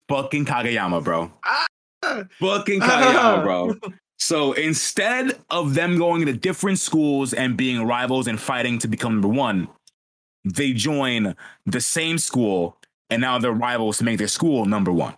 Fucking 0.10 0.46
Kageyama, 0.46 1.04
bro. 1.04 1.32
Ah! 1.46 1.66
Fucking 2.40 2.82
Kageyama, 2.82 3.44
bro. 3.44 3.76
So 4.20 4.54
instead 4.54 5.38
of 5.50 5.74
them 5.74 5.98
going 5.98 6.26
to 6.28 6.32
different 6.32 6.80
schools 6.80 7.34
and 7.34 7.58
being 7.58 7.86
rivals 7.86 8.28
and 8.28 8.40
fighting 8.40 8.80
to 8.80 8.88
become 8.88 9.16
number 9.16 9.28
one, 9.28 9.68
they 10.44 10.74
join 10.74 11.36
the 11.66 11.82
same 11.82 12.18
school 12.18 12.78
and 13.10 13.22
now 13.22 13.38
they're 13.38 13.52
rivals 13.52 13.98
to 14.00 14.04
make 14.04 14.18
their 14.18 14.28
school 14.28 14.66
number 14.66 14.92
one. 14.92 15.16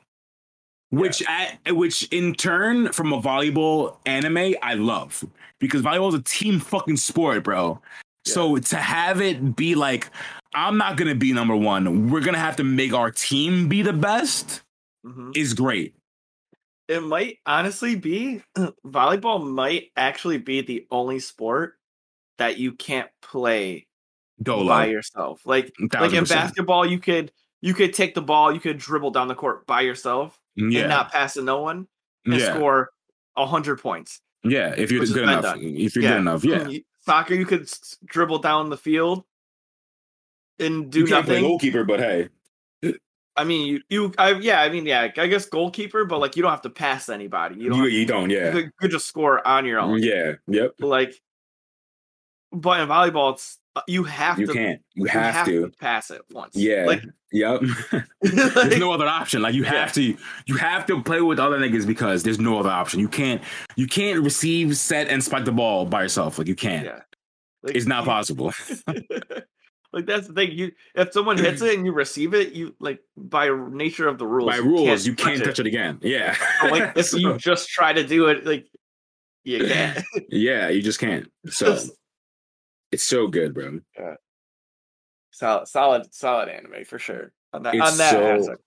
Which 0.91 1.23
at, 1.27 1.57
which 1.75 2.03
in 2.11 2.33
turn 2.35 2.91
from 2.91 3.11
a 3.11 3.21
volleyball 3.21 3.97
anime 4.05 4.55
I 4.61 4.75
love 4.75 5.23
because 5.59 5.81
volleyball 5.81 6.09
is 6.09 6.15
a 6.15 6.21
team 6.21 6.59
fucking 6.59 6.97
sport, 6.97 7.43
bro. 7.43 7.81
So 8.25 8.57
to 8.57 8.75
have 8.77 9.21
it 9.21 9.55
be 9.55 9.75
like, 9.75 10.09
I'm 10.53 10.77
not 10.77 10.97
gonna 10.97 11.15
be 11.15 11.33
number 11.33 11.55
one. 11.55 12.09
We're 12.09 12.21
gonna 12.21 12.37
have 12.39 12.55
to 12.57 12.63
make 12.63 12.93
our 12.93 13.11
team 13.11 13.67
be 13.67 13.81
the 13.81 13.93
best 13.93 14.61
Mhm. 15.05 15.35
is 15.37 15.53
great. 15.53 15.95
It 16.87 17.01
might 17.03 17.39
honestly 17.45 17.95
be 17.95 18.41
volleyball 18.85 19.45
might 19.45 19.91
actually 19.97 20.37
be 20.37 20.61
the 20.61 20.85
only 20.91 21.19
sport 21.19 21.77
that 22.37 22.57
you 22.57 22.71
can't 22.73 23.09
play 23.21 23.87
Dolo. 24.41 24.67
by 24.67 24.85
yourself. 24.87 25.41
Like 25.45 25.73
like 25.79 26.11
1000%. 26.11 26.17
in 26.17 26.23
basketball, 26.25 26.85
you 26.85 26.99
could 26.99 27.31
you 27.61 27.73
could 27.73 27.93
take 27.93 28.15
the 28.15 28.21
ball, 28.21 28.53
you 28.53 28.59
could 28.59 28.77
dribble 28.77 29.11
down 29.11 29.27
the 29.27 29.35
court 29.35 29.65
by 29.65 29.81
yourself 29.81 30.39
mm, 30.59 30.71
yeah. 30.71 30.81
and 30.81 30.89
not 30.89 31.11
pass 31.11 31.33
to 31.35 31.41
no 31.41 31.61
one 31.61 31.87
and 32.25 32.35
yeah. 32.35 32.53
score 32.53 32.91
a 33.37 33.45
hundred 33.45 33.81
points. 33.81 34.21
yeah. 34.43 34.73
If 34.77 34.91
you're 34.91 35.05
good 35.05 35.23
enough. 35.23 35.43
done. 35.43 35.61
If 35.61 35.95
you're 35.95 36.03
good 36.03 36.17
enough. 36.17 36.43
Yeah. 36.43 36.67
Soccer, 37.01 37.35
you 37.35 37.45
could 37.45 37.71
dribble 38.05 38.39
down 38.39 38.69
the 38.69 38.77
field 38.77 39.23
and 40.59 40.91
do 40.91 41.01
you 41.01 41.05
can't 41.05 41.25
play 41.25 41.35
nothing. 41.35 41.49
goalkeeper, 41.49 41.83
but 41.83 41.99
hey. 41.99 42.29
I 43.37 43.43
mean, 43.43 43.67
you, 43.67 43.81
you, 43.89 44.13
I, 44.17 44.31
yeah, 44.31 44.61
I 44.61 44.69
mean, 44.69 44.85
yeah, 44.85 45.09
I 45.17 45.27
guess 45.27 45.45
goalkeeper, 45.45 46.05
but 46.05 46.19
like 46.19 46.37
you 46.37 46.41
don't 46.41 46.51
have 46.51 46.61
to 46.61 46.69
pass 46.69 47.09
anybody. 47.09 47.55
You 47.55 47.69
don't. 47.69 47.79
You, 47.79 47.83
have- 47.83 47.93
you 47.93 48.05
don't, 48.05 48.29
yeah. 48.29 48.55
you 48.55 48.71
could 48.79 48.91
just 48.91 49.07
score 49.07 49.45
on 49.45 49.65
your 49.65 49.81
mm, 49.81 49.83
own. 49.83 50.01
Yeah. 50.01 50.33
Yep. 50.47 50.75
Like, 50.79 51.21
but 52.53 52.79
in 52.79 52.87
volleyball, 52.87 53.33
it's 53.33 53.59
Uh, 53.75 53.81
you 53.87 54.03
have 54.05 54.39
You 54.39 54.47
to. 54.47 54.53
can't. 54.53 54.81
You 54.93 55.03
you 55.03 55.09
have, 55.09 55.45
to. 55.47 55.71
pass 55.81 56.09
it 56.09 56.21
once. 56.31 56.55
Yeah. 56.55 56.85
Like, 56.85 57.03
Yep. 57.33 57.61
there's 58.21 58.77
no 58.79 58.91
other 58.93 59.05
option. 59.07 59.41
Like 59.41 59.53
you 59.53 59.63
Yeah. 59.63 59.71
have 59.73 59.91
to, 59.93 60.15
you 60.45 60.55
have 60.55 60.85
to 60.85 61.01
play 61.03 61.19
with 61.19 61.37
other 61.39 61.59
niggas 61.59 61.85
because 61.85 62.23
there's 62.23 62.39
no 62.39 62.57
other 62.57 62.69
option. 62.69 63.01
You 63.01 63.09
can't, 63.09 63.41
you 63.75 63.87
can't 63.87 64.23
receive, 64.23 64.77
set, 64.77 65.09
and 65.09 65.21
spike 65.21 65.43
the 65.43 65.51
ball 65.51 65.85
by 65.85 66.03
yourself. 66.03 66.37
Like 66.37 66.47
you 66.47 66.55
can't. 66.55 66.85
Yeah. 66.85 67.01
like, 67.63 67.75
It's 67.75 67.85
not 67.85 68.03
you- 68.05 68.09
possible. 68.09 68.53
like 69.91 70.05
that's 70.05 70.27
the 70.27 70.33
thing. 70.33 70.51
You 70.51 70.71
if 70.95 71.11
someone 71.11 71.37
hits 71.37 71.61
it 71.61 71.75
and 71.75 71.85
you 71.85 71.91
receive 71.91 72.33
it, 72.33 72.53
you 72.53 72.73
like 72.79 72.99
by 73.17 73.49
nature 73.71 74.07
of 74.07 74.17
the 74.17 74.27
rules. 74.27 74.49
by 74.49 74.57
rules, 74.57 75.05
you 75.05 75.15
touch 75.15 75.25
can't 75.25 75.43
touch 75.43 75.59
it 75.59 75.65
again. 75.65 75.99
Yeah. 76.01 76.35
Like 76.63 76.93
if 76.95 77.11
you 77.13 77.37
just 77.37 77.67
try 77.69 77.91
to 77.91 78.05
do 78.05 78.27
it, 78.27 78.45
like 78.45 78.67
you 79.43 79.65
can't. 79.67 80.03
yeah, 80.29 80.69
you 80.69 80.81
just 80.81 80.99
can't. 80.99 81.29
So 81.47 81.77
it's 82.95 83.03
so 83.03 83.27
good, 83.27 83.53
bro. 83.53 83.81
Yeah. 83.99 84.15
Solid, 85.31 85.67
solid, 85.67 86.13
solid 86.13 86.47
anime 86.47 86.85
for 86.85 86.97
sure. 86.97 87.33
On 87.51 87.61
that, 87.63 87.75
It's 87.75 87.91
on 87.91 87.97
that 87.97 88.11
so 88.11 88.23
aspect. 88.23 88.61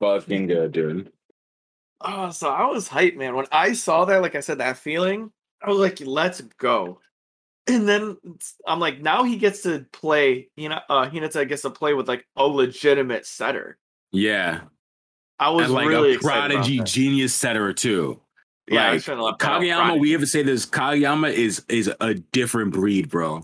fucking 0.00 0.46
good, 0.46 0.72
dude. 0.72 1.12
Oh, 2.00 2.30
so 2.30 2.48
I 2.48 2.64
was 2.66 2.88
hyped, 2.88 3.16
man. 3.16 3.34
When 3.36 3.44
I 3.52 3.74
saw 3.74 4.06
that, 4.06 4.22
like 4.22 4.34
I 4.34 4.40
said, 4.40 4.58
that 4.58 4.78
feeling, 4.78 5.30
I 5.62 5.68
was 5.68 5.78
like, 5.78 6.00
let's 6.00 6.40
go. 6.58 6.98
And 7.66 7.86
then 7.86 8.16
I'm 8.66 8.80
like, 8.80 9.02
now 9.02 9.24
he 9.24 9.36
gets 9.36 9.62
to 9.62 9.84
play, 9.92 10.48
you 10.56 10.70
know, 10.70 10.80
uh 10.88 11.08
Hinata 11.08 11.46
gets 11.46 11.62
to 11.62 11.70
play 11.70 11.92
with 11.92 12.08
like 12.08 12.26
a 12.36 12.44
legitimate 12.46 13.26
setter. 13.26 13.78
Yeah. 14.12 14.62
I 15.38 15.50
was 15.50 15.66
And 15.66 15.74
like 15.74 15.88
really 15.88 16.14
a 16.14 16.18
prodigy 16.18 16.80
genius 16.80 17.34
setter 17.34 17.72
too. 17.74 18.20
Yeah, 18.66 18.84
like, 18.84 18.94
was 18.94 19.04
trying 19.04 19.18
to 19.18 19.24
look 19.24 19.38
that 19.40 19.50
up. 19.52 19.62
Kageyama, 19.62 19.98
we 20.00 20.10
have 20.12 20.20
to 20.22 20.26
say 20.26 20.42
this. 20.42 20.64
Kageyama 20.64 21.32
is 21.32 21.64
is 21.68 21.92
a 22.00 22.14
different 22.14 22.72
breed, 22.72 23.10
bro. 23.10 23.42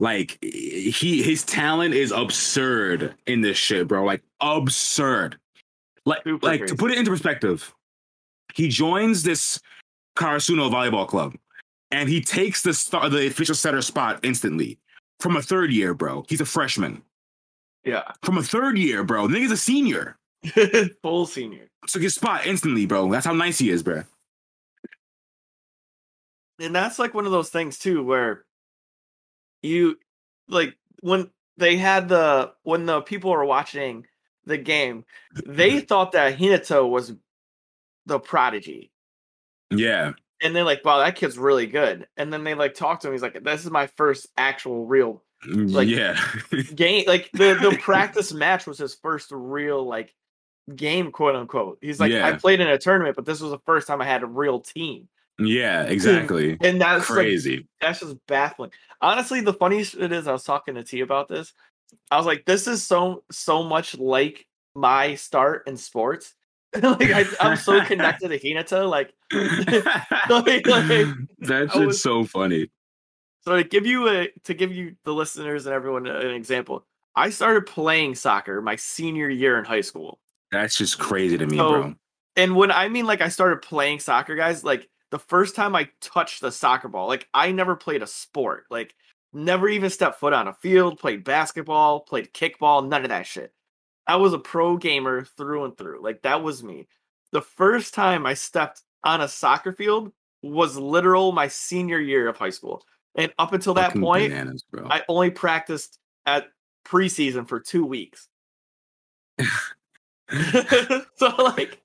Like 0.00 0.38
he 0.42 1.22
his 1.22 1.44
talent 1.44 1.94
is 1.94 2.10
absurd 2.10 3.14
in 3.26 3.42
this 3.42 3.56
shit, 3.56 3.86
bro. 3.86 4.04
Like 4.04 4.22
absurd. 4.40 5.38
Like 6.04 6.24
Super 6.24 6.46
like 6.46 6.60
crazy. 6.60 6.74
to 6.74 6.78
put 6.78 6.90
it 6.90 6.98
into 6.98 7.10
perspective, 7.10 7.72
he 8.54 8.68
joins 8.68 9.22
this 9.22 9.60
Karasuno 10.16 10.70
volleyball 10.70 11.06
club, 11.06 11.36
and 11.92 12.08
he 12.08 12.20
takes 12.20 12.62
the 12.62 12.74
star 12.74 13.08
the 13.08 13.26
official 13.26 13.54
setter 13.54 13.82
spot 13.82 14.18
instantly 14.24 14.78
from 15.20 15.36
a 15.36 15.42
third 15.42 15.70
year, 15.70 15.94
bro. 15.94 16.24
He's 16.28 16.40
a 16.40 16.46
freshman 16.46 17.02
yeah, 17.84 18.02
from 18.22 18.38
a 18.38 18.42
third 18.42 18.78
year, 18.78 19.04
bro. 19.04 19.26
The 19.26 19.38
nigga's 19.38 19.52
a 19.52 19.56
senior. 19.56 20.18
full 21.02 21.26
senior. 21.26 21.68
Took 21.86 22.02
his 22.02 22.14
spot 22.14 22.46
instantly, 22.46 22.86
bro. 22.86 23.10
That's 23.10 23.26
how 23.26 23.32
nice 23.32 23.58
he 23.58 23.70
is, 23.70 23.82
bro. 23.82 24.02
and 26.60 26.74
that's 26.74 26.98
like 26.98 27.14
one 27.14 27.24
of 27.24 27.32
those 27.32 27.48
things 27.48 27.78
too 27.78 28.04
where 28.04 28.44
you 29.62 29.98
like 30.48 30.76
when 31.00 31.30
they 31.56 31.76
had 31.76 32.08
the 32.08 32.52
when 32.62 32.86
the 32.86 33.00
people 33.02 33.30
were 33.30 33.44
watching 33.44 34.06
the 34.46 34.58
game 34.58 35.04
they 35.46 35.72
mm-hmm. 35.72 35.86
thought 35.86 36.12
that 36.12 36.38
Hinata 36.38 36.88
was 36.88 37.12
the 38.06 38.18
prodigy. 38.18 38.90
Yeah. 39.70 40.12
and 40.42 40.56
they're 40.56 40.64
like 40.64 40.84
wow 40.84 40.98
that 40.98 41.16
kid's 41.16 41.38
really 41.38 41.66
good. 41.66 42.08
And 42.16 42.32
then 42.32 42.44
they 42.44 42.54
like 42.54 42.74
talked 42.74 43.02
to 43.02 43.08
him 43.08 43.14
he's 43.14 43.22
like 43.22 43.42
this 43.44 43.64
is 43.64 43.70
my 43.70 43.86
first 43.86 44.26
actual 44.36 44.86
real 44.86 45.22
mm, 45.46 45.72
Like- 45.72 45.88
yeah. 45.88 46.18
game 46.74 47.04
like 47.06 47.30
the 47.32 47.54
the 47.54 47.78
practice 47.82 48.32
match 48.32 48.66
was 48.66 48.78
his 48.78 48.94
first 48.94 49.30
real 49.30 49.84
like 49.84 50.14
game 50.74 51.12
quote 51.12 51.36
unquote. 51.36 51.78
He's 51.80 52.00
like 52.00 52.12
i 52.12 52.32
played 52.32 52.60
in 52.60 52.68
a 52.68 52.78
tournament 52.78 53.16
but 53.16 53.26
this 53.26 53.40
was 53.40 53.50
the 53.50 53.58
first 53.66 53.86
time 53.86 54.00
i 54.00 54.06
had 54.06 54.22
a 54.22 54.26
real 54.26 54.60
team 54.60 55.08
yeah, 55.40 55.82
exactly. 55.88 56.56
and 56.60 56.80
that's 56.80 57.08
like, 57.10 57.16
Crazy. 57.16 57.66
that's 57.80 58.00
just 58.00 58.16
baffling. 58.26 58.70
Honestly, 59.00 59.40
the 59.40 59.54
funniest 59.54 59.94
it 59.94 60.12
is, 60.12 60.26
I 60.26 60.32
was 60.32 60.44
talking 60.44 60.74
to 60.74 60.84
T 60.84 61.00
about 61.00 61.28
this. 61.28 61.52
I 62.10 62.16
was 62.16 62.26
like, 62.26 62.44
this 62.44 62.66
is 62.66 62.84
so 62.86 63.24
so 63.30 63.62
much 63.62 63.96
like 63.98 64.46
my 64.74 65.14
start 65.16 65.66
in 65.66 65.76
sports. 65.76 66.34
like 66.74 67.10
I, 67.10 67.24
I'm 67.40 67.56
so 67.56 67.84
connected 67.84 68.28
to 68.28 68.38
Hinata. 68.38 68.88
Like 68.88 69.12
like- 70.28 70.64
that 71.40 71.68
I 71.70 71.72
shit's 71.72 71.86
was- 71.86 72.02
so 72.02 72.24
funny. 72.24 72.70
so 73.42 73.56
to 73.56 73.64
give 73.64 73.86
you 73.86 74.08
a 74.08 74.28
to 74.44 74.54
give 74.54 74.72
you 74.72 74.94
the 75.04 75.12
listeners 75.14 75.66
and 75.66 75.74
everyone 75.74 76.06
an 76.06 76.30
example, 76.30 76.86
I 77.16 77.30
started 77.30 77.66
playing 77.66 78.14
soccer 78.14 78.60
my 78.62 78.76
senior 78.76 79.28
year 79.28 79.58
in 79.58 79.64
high 79.64 79.80
school. 79.80 80.20
That's 80.52 80.76
just 80.76 80.98
crazy 80.98 81.38
to 81.38 81.46
me, 81.46 81.56
So, 81.56 81.70
bro. 81.70 81.94
And 82.36 82.54
when 82.54 82.70
I 82.70 82.88
mean 82.88 83.06
like 83.06 83.20
I 83.20 83.28
started 83.28 83.62
playing 83.62 83.98
soccer, 84.00 84.36
guys, 84.36 84.62
like 84.62 84.88
the 85.10 85.18
first 85.18 85.56
time 85.56 85.74
I 85.74 85.88
touched 86.00 86.40
the 86.40 86.52
soccer 86.52 86.88
ball, 86.88 87.08
like 87.08 87.28
I 87.34 87.52
never 87.52 87.76
played 87.76 88.02
a 88.02 88.06
sport, 88.06 88.64
like 88.70 88.94
never 89.32 89.68
even 89.68 89.90
stepped 89.90 90.20
foot 90.20 90.32
on 90.32 90.48
a 90.48 90.54
field, 90.54 90.98
played 90.98 91.24
basketball, 91.24 92.00
played 92.00 92.32
kickball, 92.32 92.86
none 92.86 93.02
of 93.02 93.10
that 93.10 93.26
shit. 93.26 93.52
I 94.06 94.16
was 94.16 94.32
a 94.32 94.38
pro 94.38 94.76
gamer 94.76 95.24
through 95.24 95.64
and 95.64 95.76
through. 95.76 96.02
Like 96.02 96.22
that 96.22 96.42
was 96.42 96.62
me. 96.62 96.88
The 97.32 97.42
first 97.42 97.94
time 97.94 98.26
I 98.26 98.34
stepped 98.34 98.82
on 99.04 99.20
a 99.20 99.28
soccer 99.28 99.72
field 99.72 100.12
was 100.42 100.76
literal 100.76 101.32
my 101.32 101.48
senior 101.48 102.00
year 102.00 102.28
of 102.28 102.36
high 102.36 102.50
school. 102.50 102.84
And 103.16 103.32
up 103.38 103.52
until 103.52 103.74
that 103.74 103.88
Fucking 103.88 104.02
point, 104.02 104.30
bananas. 104.30 104.64
I 104.84 105.02
only 105.08 105.30
practiced 105.30 105.98
at 106.26 106.48
preseason 106.86 107.46
for 107.48 107.58
two 107.60 107.84
weeks. 107.84 108.28
so 111.16 111.28
like, 111.38 111.80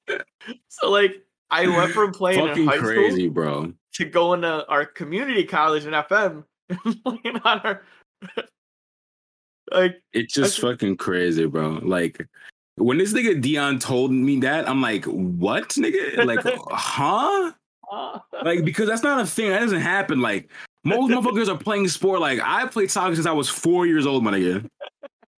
so 0.67 0.91
like, 0.91 1.24
I 1.51 1.67
went 1.67 1.91
from 1.91 2.11
playing 2.11 2.39
in 2.39 2.47
Fucking 2.47 2.65
high 2.67 2.77
school 2.77 3.29
bro. 3.29 3.73
to 3.93 4.05
going 4.05 4.41
to 4.41 4.67
our 4.67 4.85
community 4.85 5.43
college 5.43 5.85
in 5.85 5.93
FM 5.93 6.43
and 6.69 7.03
playing 7.03 7.37
on 7.43 7.59
our. 7.59 7.83
like, 9.71 10.01
It's 10.13 10.33
just 10.33 10.59
fucking 10.59 10.97
crazy, 10.97 11.45
bro. 11.45 11.79
Like 11.83 12.27
when 12.77 12.97
this 12.97 13.13
nigga 13.13 13.41
Dion 13.41 13.79
told 13.79 14.11
me 14.11 14.39
that, 14.41 14.67
I'm 14.67 14.81
like, 14.81 15.05
what, 15.05 15.69
nigga? 15.69 16.25
Like, 16.25 16.39
huh? 16.71 17.51
uh, 17.91 18.19
Like, 18.43 18.65
because 18.65 18.87
that's 18.87 19.03
not 19.03 19.21
a 19.21 19.25
thing. 19.25 19.49
That 19.49 19.61
doesn't 19.61 19.81
happen. 19.81 20.21
Like, 20.21 20.49
most 20.83 21.11
motherfuckers 21.11 21.47
are 21.47 21.57
playing 21.57 21.87
sport. 21.87 22.19
Like, 22.19 22.39
I 22.43 22.67
played 22.67 22.91
soccer 22.91 23.15
since 23.15 23.27
I 23.27 23.31
was 23.31 23.49
four 23.49 23.87
years 23.87 24.05
old, 24.05 24.23
my 24.23 24.31
nigga. 24.31 24.67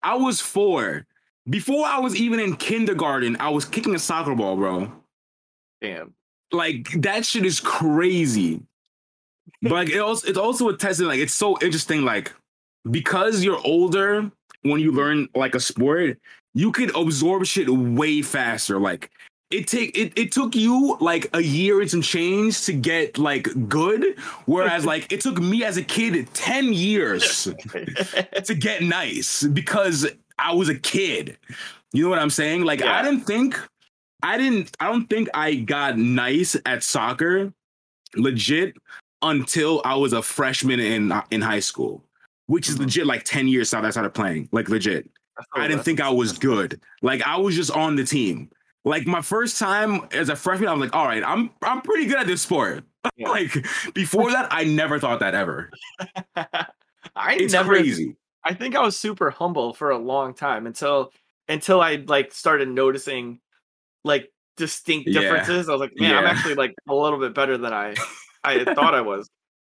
I 0.03 0.15
was 0.15 0.41
four. 0.41 1.05
Before 1.49 1.85
I 1.85 1.99
was 1.99 2.15
even 2.15 2.39
in 2.39 2.55
kindergarten, 2.55 3.37
I 3.39 3.49
was 3.49 3.65
kicking 3.65 3.95
a 3.95 3.99
soccer 3.99 4.35
ball, 4.35 4.57
bro. 4.57 4.91
Damn. 5.81 6.13
Like, 6.51 6.89
that 7.01 7.25
shit 7.25 7.45
is 7.45 7.59
crazy. 7.59 8.61
But 9.61 9.71
like, 9.71 9.89
it 9.89 9.99
also, 9.99 10.27
it's 10.27 10.37
also 10.37 10.69
a 10.69 10.77
test. 10.77 10.99
Like, 11.01 11.19
it's 11.19 11.33
so 11.33 11.57
interesting. 11.61 12.03
Like, 12.03 12.33
because 12.89 13.43
you're 13.43 13.59
older 13.65 14.31
when 14.63 14.79
you 14.79 14.91
learn 14.91 15.27
like 15.35 15.55
a 15.55 15.59
sport, 15.59 16.17
you 16.53 16.71
could 16.71 16.95
absorb 16.95 17.45
shit 17.45 17.69
way 17.69 18.21
faster. 18.21 18.79
Like, 18.79 19.09
it 19.49 19.67
take 19.67 19.97
it, 19.97 20.13
it 20.17 20.31
took 20.31 20.55
you 20.55 20.97
like 20.99 21.29
a 21.33 21.41
year 21.41 21.79
and 21.81 21.89
some 21.89 22.01
change 22.01 22.61
to 22.65 22.73
get 22.73 23.17
like 23.17 23.47
good 23.69 24.17
whereas 24.45 24.85
like 24.85 25.09
it 25.11 25.21
took 25.21 25.39
me 25.39 25.63
as 25.63 25.77
a 25.77 25.83
kid 25.83 26.27
10 26.33 26.73
years 26.73 27.43
to 28.43 28.53
get 28.53 28.83
nice 28.83 29.43
because 29.43 30.05
i 30.37 30.53
was 30.53 30.67
a 30.67 30.75
kid 30.75 31.37
you 31.93 32.03
know 32.03 32.09
what 32.09 32.19
i'm 32.19 32.29
saying 32.29 32.65
like 32.65 32.81
Yeah. 32.81 32.99
i 32.99 33.01
didn't 33.01 33.21
think 33.21 33.57
i 34.23 34.37
didn't 34.37 34.75
i 34.79 34.85
don't 34.87 35.07
think 35.09 35.29
i 35.33 35.55
got 35.55 35.97
nice 35.97 36.55
at 36.65 36.83
soccer 36.83 37.51
legit 38.15 38.75
until 39.21 39.81
i 39.85 39.95
was 39.95 40.13
a 40.13 40.21
freshman 40.21 40.79
in 40.79 41.13
in 41.31 41.41
high 41.41 41.59
school 41.59 42.03
which 42.47 42.69
is 42.69 42.75
Mhm. 42.75 42.79
legit 42.81 43.05
like 43.05 43.23
10 43.23 43.47
years 43.47 43.73
after 43.73 43.87
i 43.87 43.91
started 43.91 44.13
playing 44.13 44.49
like 44.51 44.69
legit 44.69 45.09
I 45.53 45.67
didn't 45.67 45.83
think 45.83 46.01
I 46.01 46.09
was 46.09 46.35
good. 46.35 46.81
Like 47.03 47.21
I 47.21 47.37
was 47.37 47.55
just 47.55 47.69
on 47.69 47.95
the 47.95 48.03
team. 48.03 48.49
Like 48.85 49.05
my 49.05 49.21
first 49.21 49.59
time 49.59 50.07
as 50.11 50.29
a 50.29 50.35
freshman, 50.35 50.67
I 50.67 50.73
was 50.73 50.81
like, 50.81 50.95
all 50.95 51.05
right, 51.05 51.23
I'm 51.23 51.51
I'm 51.61 51.81
pretty 51.81 52.07
good 52.07 52.17
at 52.17 52.25
this 52.25 52.41
sport. 52.41 52.83
Yeah. 53.17 53.29
like 53.29 53.51
before 53.93 54.31
that, 54.31 54.47
I 54.49 54.63
never 54.63 54.97
thought 54.99 55.19
that 55.19 55.35
ever. 55.35 55.69
I 56.35 57.35
It's 57.35 57.53
never 57.53 57.73
crazy. 57.73 58.15
I 58.43 58.55
think 58.55 58.75
I 58.75 58.81
was 58.81 58.97
super 58.97 59.29
humble 59.29 59.73
for 59.75 59.91
a 59.91 59.97
long 59.99 60.33
time 60.33 60.65
until 60.65 61.11
until 61.47 61.81
I 61.81 62.03
like 62.07 62.33
started 62.33 62.67
noticing 62.69 63.39
like 64.07 64.31
distinct 64.55 65.07
Yeah. 65.09 65.21
differences. 65.21 65.69
I 65.69 65.71
was 65.73 65.81
like, 65.81 65.93
man, 65.95 66.15
I'm 66.15 66.25
actually 66.25 66.55
like 66.55 66.73
a 66.89 66.95
little 66.95 67.19
bit 67.19 67.33
better 67.35 67.57
than 67.57 67.73
I 67.73 67.93
I 68.43 68.63
thought 68.63 68.95
I 68.95 69.01
was. 69.01 69.29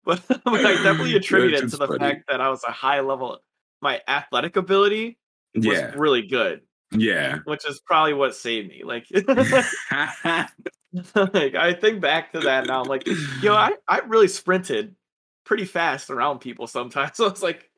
But, 0.05 0.21
but 0.29 0.41
I 0.67 0.75
definitely 0.83 1.15
attribute 1.17 1.55
it 1.55 1.61
to 1.71 1.77
the 1.77 1.87
funny. 1.87 1.99
fact 2.01 2.25
that 2.29 2.41
I 2.41 2.49
was 2.49 2.65
a 2.65 2.73
high 2.73 3.01
level. 3.01 3.39
My 3.81 4.01
athletic 4.09 4.57
ability 4.57 5.19
was 5.55 5.65
Yeah, 5.67 5.93
really 5.97 6.23
good, 6.23 6.63
yeah. 6.93 7.39
which 7.45 7.65
is 7.69 7.81
probably 7.87 8.15
what 8.15 8.35
saved 8.35 8.69
me. 8.69 8.83
Like, 8.85 9.07
like 11.15 11.55
I 11.55 11.73
think 11.81 12.01
back 12.01 12.33
to 12.33 12.41
that 12.41 12.67
now. 12.67 12.83
I'm 12.83 12.89
like, 12.89 13.07
yo, 13.43 13.55
I, 13.55 13.73
I 13.89 14.01
really 14.01 14.29
sprinted 14.29 14.95
pretty 15.45 15.65
fast 15.65 16.11
around 16.11 16.39
people 16.41 16.67
sometimes. 16.67 17.17
So 17.17 17.27
it's 17.27 17.43
like, 17.43 17.69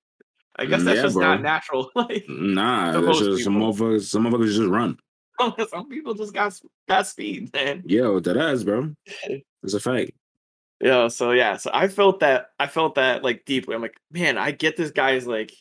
I 0.57 0.67
guess 0.67 0.83
mm, 0.83 0.85
that's 0.87 0.97
Yeah, 0.99 1.03
just 1.03 1.15
bro. 1.15 1.25
not 1.25 1.43
natural. 1.43 1.91
Like, 1.95 2.25
nah, 2.29 3.01
most 3.01 3.25
just 3.25 3.45
some 3.45 3.57
motherfuckers. 3.57 4.03
Some 4.03 4.25
motherfuckers 4.25 4.57
just 4.57 4.69
run. 4.69 4.99
some 5.71 5.89
people 5.89 6.15
just 6.15 6.33
got 6.33 6.59
got 6.89 7.07
speed, 7.07 7.53
man. 7.53 7.83
Yo, 7.87 8.21
that 8.21 8.37
ass, 8.37 8.63
bro. 8.63 8.95
It's 9.63 9.73
a 9.73 9.81
fact. 9.81 10.11
Yeah. 10.81 11.09
So 11.09 11.31
yeah. 11.31 11.57
So 11.57 11.71
I 11.73 11.89
felt 11.89 12.21
that. 12.21 12.51
I 12.61 12.67
felt 12.67 12.97
that 12.97 13.25
like 13.25 13.47
deeply. 13.47 13.75
I'm 13.75 13.81
like, 13.81 13.97
man, 14.11 14.37
I 14.37 14.51
get 14.51 14.77
this 14.77 14.91
guy's 14.91 15.27
like, 15.27 15.53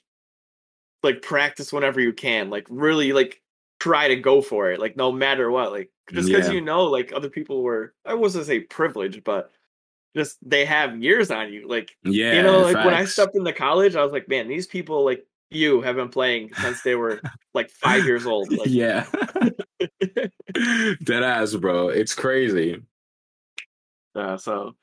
like 1.03 1.21
practice 1.21 1.71
whenever 1.71 2.01
you 2.01 2.11
can. 2.11 2.49
Like 2.49 2.67
really, 2.69 3.13
like 3.13 3.41
try 3.79 4.09
to 4.09 4.17
go 4.17 4.41
for 4.41 4.71
it. 4.71 4.79
Like 4.81 4.97
no 4.97 5.09
matter 5.11 5.49
what. 5.49 5.71
Like 5.71 5.89
just 6.11 6.27
because 6.27 6.47
Yeah. 6.49 6.55
you 6.55 6.61
know, 6.61 6.83
like 6.83 7.13
other 7.15 7.29
people 7.29 7.63
were. 7.63 7.93
I 8.05 8.13
wasn't 8.13 8.45
say 8.45 8.59
privileged, 8.59 9.23
but 9.23 9.51
just 10.15 10.37
they 10.47 10.65
have 10.65 11.01
years 11.01 11.31
on 11.31 11.53
you. 11.53 11.67
Like 11.67 11.95
Yeah, 12.03 12.33
you 12.33 12.43
know, 12.43 12.59
like 12.61 12.83
when 12.85 12.93
I 12.93 13.05
stepped 13.05 13.35
into 13.35 13.53
college, 13.53 13.95
I 13.95 14.03
was 14.03 14.11
like, 14.11 14.27
man, 14.27 14.49
these 14.49 14.67
people 14.67 15.05
like 15.05 15.25
you 15.53 15.81
have 15.81 15.95
been 15.95 16.09
playing 16.09 16.53
since 16.55 16.81
they 16.81 16.95
were 16.95 17.21
like 17.53 17.69
five 17.69 18.05
years 18.05 18.25
old. 18.25 18.51
Like, 18.51 18.61
yeah. 18.65 19.05
Dead 21.03 21.23
ass, 21.23 21.55
bro. 21.55 21.89
It's 21.89 22.13
crazy. 22.13 22.81
uh, 24.15 24.37
so, 24.37 24.75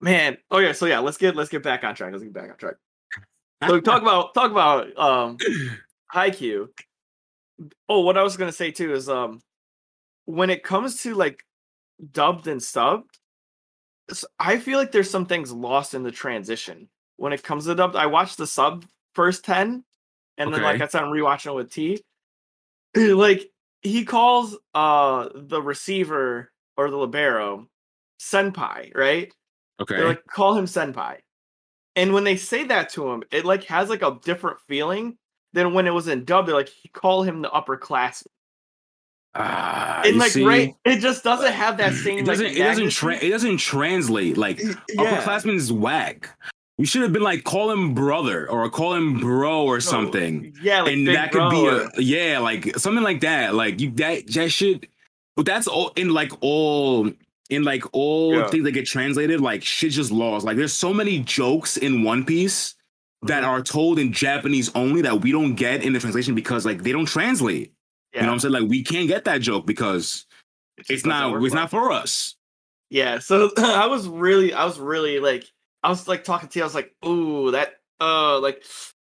man. 0.00 0.38
Oh 0.50 0.58
yeah. 0.58 0.72
So 0.72 0.86
yeah, 0.86 0.98
let's 0.98 1.16
get 1.16 1.36
let's 1.36 1.50
get 1.50 1.62
back 1.62 1.84
on 1.84 1.94
track. 1.94 2.12
Let's 2.12 2.24
get 2.24 2.32
back 2.32 2.50
on 2.50 2.56
track. 2.56 2.74
So 3.66 3.80
talk 3.80 4.02
about 4.02 4.34
talk 4.34 4.50
about 4.50 4.96
um 4.98 5.36
Haikyuu. 6.14 6.68
Oh, 7.88 8.00
what 8.00 8.16
I 8.16 8.22
was 8.22 8.36
gonna 8.36 8.52
say 8.52 8.70
too 8.70 8.92
is 8.94 9.08
um 9.08 9.40
when 10.24 10.50
it 10.50 10.62
comes 10.62 11.02
to 11.02 11.14
like 11.14 11.44
dubbed 12.12 12.46
and 12.46 12.60
subbed, 12.60 13.04
I 14.38 14.58
feel 14.58 14.78
like 14.78 14.92
there's 14.92 15.10
some 15.10 15.26
things 15.26 15.52
lost 15.52 15.94
in 15.94 16.02
the 16.02 16.10
transition. 16.10 16.88
When 17.16 17.32
it 17.32 17.42
comes 17.42 17.66
to 17.66 17.74
dubbed, 17.74 17.96
I 17.96 18.06
watched 18.06 18.38
the 18.38 18.46
sub 18.46 18.84
first 19.14 19.44
10, 19.44 19.84
and 20.40 20.52
then 20.52 20.62
like 20.62 20.76
Okay. 20.76 20.84
I 20.84 20.88
said, 20.88 21.02
I'm 21.02 21.10
rewatching 21.12 21.46
it 21.52 21.54
with 21.54 21.72
T. 21.72 22.02
Like 22.96 23.50
he 23.82 24.04
calls 24.04 24.56
uh 24.74 25.28
the 25.34 25.62
receiver 25.62 26.50
or 26.76 26.90
the 26.90 26.96
libero 26.96 27.68
senpai, 28.20 28.94
right? 28.96 29.32
Okay. 29.80 29.96
They 29.96 30.02
like 30.04 30.24
call 30.26 30.54
him 30.56 30.66
senpai. 30.66 31.18
And 31.96 32.12
when 32.12 32.24
they 32.24 32.36
say 32.36 32.64
that 32.64 32.88
to 32.90 33.08
him, 33.10 33.22
it 33.30 33.44
like 33.44 33.64
has 33.64 33.88
like 33.88 34.02
a 34.02 34.18
different 34.24 34.58
feeling 34.66 35.16
than 35.52 35.72
when 35.74 35.86
it 35.86 35.90
was 35.94 36.08
in 36.08 36.24
dub. 36.24 36.46
They're 36.46 36.54
like 36.54 36.70
call 36.92 37.22
him 37.22 37.42
the 37.42 37.50
upper 37.52 37.76
class. 37.76 38.24
Ah, 39.34 40.02
And 40.04 40.16
like 40.18 40.32
see? 40.32 40.44
right, 40.44 40.74
it 40.84 40.98
just 40.98 41.22
doesn't 41.22 41.52
have 41.52 41.76
that 41.78 41.92
same. 42.04 42.18
It 42.18 42.26
doesn't. 42.26 42.46
like, 42.46 42.56
it 42.56 42.64
doesn't. 42.64 42.90
Tra- 42.90 43.16
it 43.24 43.30
doesn't 43.30 43.58
translate. 43.58 44.36
Like 44.36 44.58
yeah. 44.60 44.74
upperclassmen 44.96 45.54
is 45.54 45.72
whack. 45.72 46.28
You 46.80 46.86
should 46.86 47.02
have 47.02 47.12
been 47.12 47.22
like 47.22 47.44
call 47.44 47.70
him 47.70 47.94
brother 47.94 48.48
or 48.50 48.68
call 48.70 48.94
him 48.94 49.20
bro 49.20 49.64
or 49.64 49.80
something. 49.80 50.54
Yeah, 50.62 50.82
like 50.82 50.92
and 50.94 51.06
that 51.08 51.30
could 51.32 51.50
be 51.50 51.66
a 51.66 51.88
yeah, 52.00 52.38
like 52.38 52.76
something 52.78 53.04
like 53.04 53.20
that. 53.20 53.54
Like 53.54 53.80
you 53.80 53.90
that 53.92 54.26
that 54.32 54.50
shit. 54.50 54.86
But 55.36 55.46
that's 55.46 55.66
all 55.66 55.92
in 55.96 56.10
like 56.12 56.32
all 56.40 57.10
in 57.50 57.62
like 57.64 57.84
all 57.92 58.34
Yeah. 58.34 58.48
things 58.48 58.64
that 58.64 58.72
get 58.72 58.86
translated. 58.86 59.40
Like 59.40 59.62
shit 59.62 59.92
just 59.92 60.10
lost. 60.10 60.44
Like 60.46 60.56
there's 60.56 60.72
so 60.72 60.92
many 60.94 61.20
jokes 61.20 61.76
in 61.76 62.02
One 62.02 62.24
Piece 62.24 62.74
that 63.22 63.42
Mhm. 63.44 63.48
are 63.48 63.62
told 63.62 63.98
in 63.98 64.12
Japanese 64.12 64.70
only 64.74 65.02
that 65.02 65.20
we 65.20 65.32
don't 65.32 65.54
get 65.54 65.82
in 65.84 65.92
the 65.92 66.00
translation 66.00 66.34
because 66.34 66.64
like 66.64 66.82
they 66.82 66.92
don't 66.92 67.06
translate. 67.06 67.72
yeah. 68.14 68.20
You 68.20 68.22
know 68.22 68.28
what 68.28 68.34
I'm 68.34 68.40
saying? 68.40 68.54
Like 68.54 68.70
we 68.70 68.82
can't 68.82 69.06
get 69.08 69.24
that 69.26 69.40
joke 69.42 69.66
because 69.66 70.24
it 70.78 70.86
it's 70.88 71.02
doesn't 71.02 71.44
it's 71.44 71.52
well. 71.52 71.62
not 71.62 71.70
for 71.70 71.92
us. 71.92 72.36
Yeah, 72.88 73.18
so 73.20 73.50
I 73.58 73.86
was 73.86 74.08
really, 74.08 74.52
I 74.52 74.64
was 74.64 74.78
really 74.80 75.20
like, 75.20 75.44
I 75.82 75.88
was 75.88 76.06
like 76.08 76.24
talking 76.24 76.48
to 76.48 76.58
you. 76.58 76.62
I 76.62 76.66
was 76.66 76.74
like, 76.74 76.94
ooh, 77.06 77.50
that, 77.52 77.74
uh, 78.00 78.38
like 78.40 78.62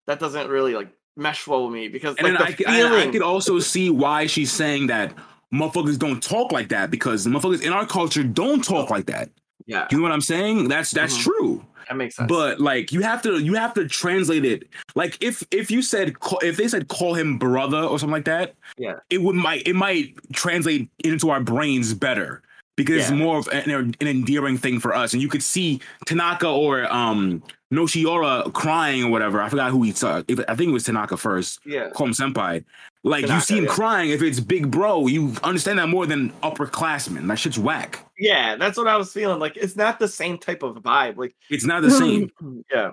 that 0.06 0.18
doesn't 0.20 0.48
really 0.48 0.74
like 0.74 0.88
mesh 1.16 1.46
well 1.46 1.64
with 1.64 1.74
me 1.74 1.88
because 1.88 2.16
And 2.18 2.34
like 2.34 2.40
I, 2.40 2.52
could- 2.52 2.66
I, 2.66 3.02
I 3.04 3.10
could 3.10 3.22
also 3.22 3.58
see 3.60 3.90
why 3.90 4.26
she's 4.26 4.50
saying 4.52 4.88
that 4.88 5.14
motherfuckers 5.52 5.98
don't 5.98 6.22
talk 6.22 6.50
like 6.52 6.68
that 6.70 6.90
because 6.90 7.26
motherfuckers 7.26 7.62
in 7.62 7.72
our 7.72 7.86
culture 7.86 8.24
don't 8.24 8.62
talk 8.64 8.90
like 8.90 9.06
that. 9.06 9.30
yeah, 9.66 9.86
You 9.90 9.98
know 9.98 10.02
what 10.02 10.12
I'm 10.12 10.20
saying? 10.20 10.68
That's 10.68 10.90
that's 10.90 11.16
Mhm. 11.18 11.22
true. 11.22 11.64
that 11.88 11.96
makes 11.96 12.16
sense. 12.16 12.28
But 12.28 12.60
like 12.60 12.90
you 12.92 13.02
have 13.02 13.22
to 13.22 13.38
you 13.38 13.54
have 13.54 13.74
to 13.74 13.86
translate 13.86 14.44
it. 14.44 14.68
Like 14.96 15.16
if 15.22 15.44
if 15.52 15.70
you 15.70 15.82
said 15.82 16.14
if 16.42 16.56
they 16.56 16.66
said 16.66 16.88
call 16.88 17.14
him 17.14 17.38
brother 17.38 17.78
or 17.82 17.98
something 17.98 18.12
like 18.12 18.24
that, 18.24 18.54
Yeah. 18.78 18.94
it 19.10 19.22
would 19.22 19.36
might 19.36 19.68
it 19.68 19.74
might 19.76 20.14
translate 20.32 20.88
into 21.04 21.30
our 21.30 21.40
brains 21.40 21.94
better 21.94 22.42
because 22.76 23.02
it's 23.02 23.10
more 23.10 23.38
of 23.38 23.48
an, 23.48 23.70
an 23.70 24.06
endearing 24.06 24.58
thing 24.58 24.80
for 24.80 24.94
us. 24.94 25.12
And 25.12 25.22
you 25.22 25.28
could 25.28 25.42
see 25.42 25.80
Tanaka 26.06 26.48
or 26.48 26.92
um 26.92 27.42
Noshiora 27.72 28.52
crying 28.52 29.04
or 29.04 29.10
whatever. 29.10 29.40
I 29.40 29.48
forgot 29.48 29.70
who 29.70 29.82
he 29.82 29.92
saw. 29.92 30.18
I 30.18 30.54
think 30.54 30.68
it 30.68 30.72
was 30.72 30.84
Tanaka 30.84 31.16
first. 31.16 31.60
yeah, 31.64 31.86
him 31.86 32.12
senpai. 32.12 32.64
Like 33.02 33.26
you 33.26 33.40
see 33.40 33.58
him 33.58 33.64
yeah. 33.64 33.70
crying 33.70 34.10
if 34.10 34.22
it's 34.22 34.40
big 34.40 34.70
bro, 34.70 35.06
you 35.06 35.34
understand 35.42 35.78
that 35.78 35.88
more 35.88 36.06
than 36.06 36.30
upperclassmen. 36.42 37.26
That 37.28 37.38
shit's 37.38 37.58
whack. 37.58 37.98
yeah, 38.18 38.56
that's 38.56 38.78
what 38.78 38.88
I 38.88 38.96
was 38.96 39.12
feeling. 39.12 39.38
Like 39.38 39.56
it's 39.56 39.76
not 39.76 39.98
the 39.98 40.08
same 40.08 40.38
type 40.38 40.62
of 40.62 40.76
vibe. 40.76 41.16
Like 41.16 41.34
It's 41.50 41.66
not 41.66 41.82
the 41.82 41.90
same. 41.90 42.30
yeah, 42.72 42.92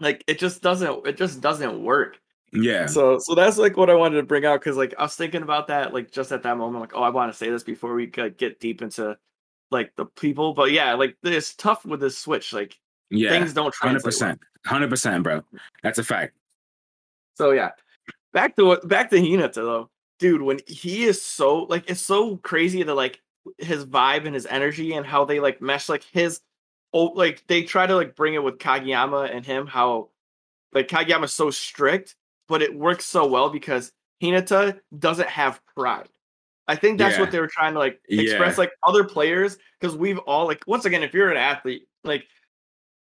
like 0.00 0.24
it 0.26 0.38
just 0.38 0.60
doesn't. 0.60 1.06
It 1.06 1.16
just 1.16 1.40
doesn't 1.40 1.82
work. 1.82 2.18
Yeah. 2.52 2.86
So, 2.86 3.18
so 3.18 3.34
that's 3.34 3.56
like 3.56 3.76
what 3.76 3.90
I 3.90 3.94
wanted 3.94 4.16
to 4.16 4.22
bring 4.24 4.44
out 4.44 4.60
because 4.60 4.76
like 4.76 4.94
I 4.98 5.02
was 5.04 5.14
thinking 5.14 5.42
about 5.42 5.68
that 5.68 5.94
like 5.94 6.10
just 6.10 6.32
at 6.32 6.42
that 6.42 6.56
moment. 6.56 6.80
Like, 6.80 6.94
oh, 6.94 7.02
I 7.02 7.08
want 7.08 7.32
to 7.32 7.36
say 7.36 7.50
this 7.50 7.62
before 7.62 7.94
we 7.94 8.10
like, 8.16 8.36
get 8.36 8.60
deep 8.60 8.82
into 8.82 9.16
like 9.70 9.94
the 9.96 10.06
people. 10.06 10.52
But 10.52 10.70
yeah, 10.70 10.94
like 10.94 11.16
it's 11.22 11.54
tough 11.54 11.84
with 11.84 12.00
this 12.00 12.18
switch. 12.18 12.52
Like 12.52 12.78
Yeah. 13.10 13.30
things 13.30 13.54
don't 13.54 13.74
hundred 13.74 14.02
percent 14.02 14.40
Hundred 14.64 14.90
percent, 14.90 15.24
bro. 15.24 15.42
That's 15.82 15.98
a 15.98 16.04
fact. 16.04 16.34
So 17.36 17.50
yeah, 17.50 17.70
back 18.32 18.54
to 18.56 18.64
what 18.64 18.86
back 18.86 19.10
to 19.10 19.16
Hinata 19.16 19.54
though, 19.54 19.90
dude. 20.18 20.42
When 20.42 20.60
he 20.66 21.04
is 21.04 21.20
so 21.20 21.64
like, 21.64 21.90
it's 21.90 22.00
so 22.00 22.36
crazy 22.36 22.82
that 22.82 22.94
like 22.94 23.20
his 23.58 23.84
vibe 23.84 24.24
and 24.24 24.34
his 24.34 24.46
energy 24.46 24.94
and 24.94 25.04
how 25.04 25.24
they 25.24 25.40
like 25.40 25.60
mesh 25.60 25.88
like 25.88 26.04
his 26.12 26.40
oh 26.92 27.06
like 27.06 27.44
they 27.48 27.62
try 27.64 27.86
to 27.86 27.96
like 27.96 28.14
bring 28.14 28.34
it 28.34 28.42
with 28.44 28.58
Kageyama 28.58 29.34
and 29.34 29.44
him 29.44 29.66
how 29.66 30.10
like 30.72 30.86
Kageyama's 30.86 31.34
so 31.34 31.50
strict, 31.50 32.14
but 32.52 32.60
it 32.60 32.74
works 32.74 33.06
so 33.06 33.26
well 33.26 33.48
because 33.48 33.92
Hinata 34.22 34.78
doesn't 34.98 35.28
have 35.30 35.58
pride. 35.74 36.10
I 36.68 36.76
think 36.76 36.98
that's 36.98 37.14
Yeah. 37.14 37.20
what 37.22 37.30
they 37.30 37.40
were 37.40 37.46
trying 37.48 37.72
to 37.72 37.78
like 37.78 37.98
express 38.10 38.56
Yeah. 38.58 38.60
like 38.64 38.72
other 38.86 39.04
players 39.04 39.56
because 39.80 39.96
we've 39.96 40.18
all 40.18 40.44
like 40.46 40.62
once 40.66 40.84
again 40.84 41.02
if 41.02 41.14
you're 41.14 41.30
an 41.30 41.38
athlete 41.38 41.84
like 42.04 42.26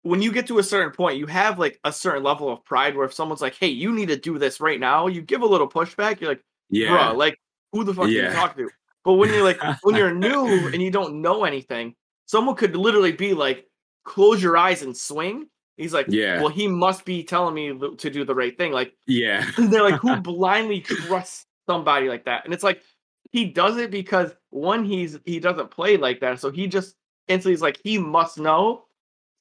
when 0.01 0.21
you 0.21 0.33
get 0.33 0.47
to 0.47 0.59
a 0.59 0.63
certain 0.63 0.91
point 0.91 1.17
you 1.17 1.27
have 1.27 1.57
like 1.59 1.79
a 1.85 1.93
certain 1.93 2.23
level 2.23 2.51
of 2.51 2.63
pride 2.65 2.93
where 2.97 3.05
if 3.05 3.13
someone's 3.13 3.41
like 3.41 3.55
hey 3.55 3.67
you 3.67 3.93
need 3.93 4.09
to 4.09 4.17
do 4.17 4.37
this 4.37 4.59
right 4.59 4.81
now 4.81 5.07
you 5.07 5.21
give 5.21 5.41
a 5.43 5.45
little 5.45 5.67
pushback 5.69 6.19
you're 6.19 6.31
like 6.31 6.43
Yeah. 6.69 6.89
bruh 6.89 7.15
like 7.15 7.39
who 7.71 7.85
the 7.85 7.93
fuck 7.93 8.05
are 8.05 8.09
Yeah. 8.09 8.27
you 8.29 8.35
talking 8.35 8.67
to 8.67 8.71
but 9.05 9.13
when 9.13 9.29
you're 9.33 9.43
like 9.43 9.59
when 9.83 9.95
you're 9.95 10.13
new 10.27 10.67
and 10.73 10.81
you 10.81 10.91
don't 10.91 11.21
know 11.21 11.45
anything 11.45 11.95
someone 12.25 12.55
could 12.57 12.75
literally 12.75 13.13
be 13.13 13.33
like 13.33 13.65
close 14.03 14.43
your 14.43 14.57
eyes 14.57 14.83
and 14.83 14.95
swing 14.95 15.47
he's 15.77 15.93
like 15.93 16.07
Yeah. 16.09 16.39
well 16.41 16.49
he 16.49 16.67
must 16.67 17.05
be 17.05 17.23
telling 17.23 17.53
me 17.53 17.77
to 17.97 18.09
do 18.09 18.25
the 18.25 18.35
right 18.35 18.57
thing 18.57 18.71
like 18.71 18.93
yeah. 19.05 19.49
they're 19.57 19.83
like 19.83 19.99
who 20.01 20.15
blindly 20.21 20.81
trusts 20.81 21.45
somebody 21.69 22.07
like 22.09 22.25
that 22.25 22.45
and 22.45 22.53
it's 22.53 22.63
like 22.63 22.81
he 23.31 23.45
does 23.45 23.77
it 23.77 23.91
because 23.91 24.31
one 24.49 24.83
he's 24.85 25.19
he 25.25 25.39
doesn't 25.39 25.69
play 25.71 25.97
like 25.97 26.19
that 26.21 26.39
so 26.39 26.49
he 26.51 26.67
just 26.67 26.95
instantly 27.27 27.53
is 27.53 27.61
like 27.61 27.79
he 27.83 27.97
must 27.97 28.37
know 28.39 28.83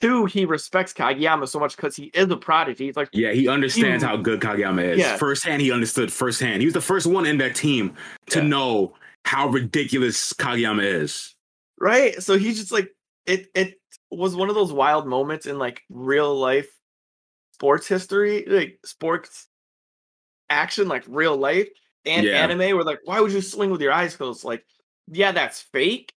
two 0.00 0.26
he 0.26 0.44
respects 0.44 0.92
kageyama 0.92 1.48
so 1.48 1.58
much 1.58 1.74
because 1.76 1.94
he 1.96 2.04
is 2.06 2.28
a 2.30 2.36
prodigy 2.36 2.86
he's 2.86 2.96
like 2.96 3.08
Yeah, 3.12 3.32
he 3.32 3.48
understands 3.48 4.02
He- 4.02 4.08
how 4.08 4.16
good 4.16 4.40
Kageyama 4.40 4.82
is. 4.92 4.98
Yeah. 4.98 5.16
Firsthand, 5.16 5.62
he 5.62 5.72
understood 5.72 6.12
firsthand. 6.12 6.60
He 6.60 6.66
was 6.66 6.74
the 6.74 6.80
first 6.82 7.06
one 7.06 7.24
in 7.24 7.38
that 7.38 7.54
team 7.54 7.94
to 8.30 8.40
Yeah. 8.40 8.46
know 8.46 8.94
how 9.24 9.48
ridiculous 9.48 10.32
Kageyama 10.34 10.82
is. 10.84 11.34
right 11.80 12.20
so 12.22 12.36
he's 12.36 12.58
just 12.58 12.72
like 12.72 12.90
it 13.26 13.48
it 13.54 13.74
was 14.10 14.36
one 14.36 14.48
of 14.48 14.54
those 14.54 14.72
wild 14.72 15.06
moments 15.06 15.46
in 15.46 15.58
like 15.58 15.82
real 15.90 16.34
life 16.34 16.68
sports 17.52 17.86
history 17.88 18.44
like 18.46 18.78
sports 18.84 19.48
action 20.50 20.88
like 20.88 21.04
real 21.08 21.36
life 21.36 21.68
and 22.04 22.24
Yeah. 22.26 22.42
anime 22.42 22.76
where 22.76 22.84
like 22.84 23.00
why 23.04 23.20
would 23.20 23.32
you 23.32 23.40
swing 23.40 23.70
with 23.70 23.80
your 23.80 23.92
eyes 23.92 24.14
closed 24.16 24.44
like 24.44 24.64
yeah 25.08 25.32
that's 25.32 25.60
fake 25.60 26.12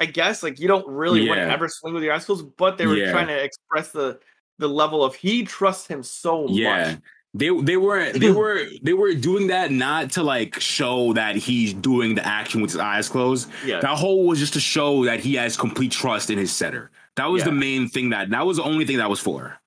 i 0.00 0.06
guess 0.06 0.42
like 0.42 0.60
you 0.60 0.68
don't 0.68 0.86
really 0.86 1.26
want 1.28 1.38
to 1.38 1.50
ever 1.50 1.68
swing 1.68 1.94
with 1.94 2.02
your 2.04 2.12
eyes 2.12 2.24
closed 2.24 2.46
but 2.56 2.78
they 2.78 2.86
were 2.86 2.96
Yeah. 2.96 3.10
trying 3.12 3.26
to 3.28 3.42
express 3.42 3.90
the 3.90 4.20
the 4.58 4.68
level 4.68 5.02
of 5.04 5.14
he 5.14 5.44
trusts 5.44 5.86
him 5.86 6.02
so 6.02 6.48
Yeah. 6.48 6.92
much. 6.92 6.98
They 7.34 7.50
they 7.62 7.76
were 7.76 8.10
they 8.12 8.30
were 8.42 8.64
they 8.82 8.92
were 8.94 9.12
doing 9.14 9.46
that 9.48 9.70
not 9.70 10.10
to 10.12 10.22
like 10.22 10.58
show 10.60 11.12
that 11.12 11.36
he's 11.36 11.74
doing 11.74 12.14
the 12.16 12.26
action 12.26 12.60
with 12.62 12.72
his 12.72 12.80
eyes 12.80 13.08
closed. 13.08 13.50
Yeah. 13.64 13.80
That 13.80 13.96
whole 13.98 14.26
was 14.26 14.38
just 14.40 14.54
to 14.54 14.60
show 14.60 15.04
that 15.04 15.20
he 15.20 15.34
has 15.36 15.56
complete 15.56 15.92
trust 15.92 16.30
in 16.30 16.38
his 16.38 16.50
setter. 16.52 16.90
That 17.18 17.30
was 17.30 17.44
the 17.44 17.52
main 17.52 17.88
thing 17.88 18.10
that 18.10 18.30
that 18.30 18.46
was 18.46 18.56
the 18.56 18.62
only 18.62 18.84
thing 18.84 18.98
that 18.98 19.10
was 19.10 19.20
for. 19.20 19.58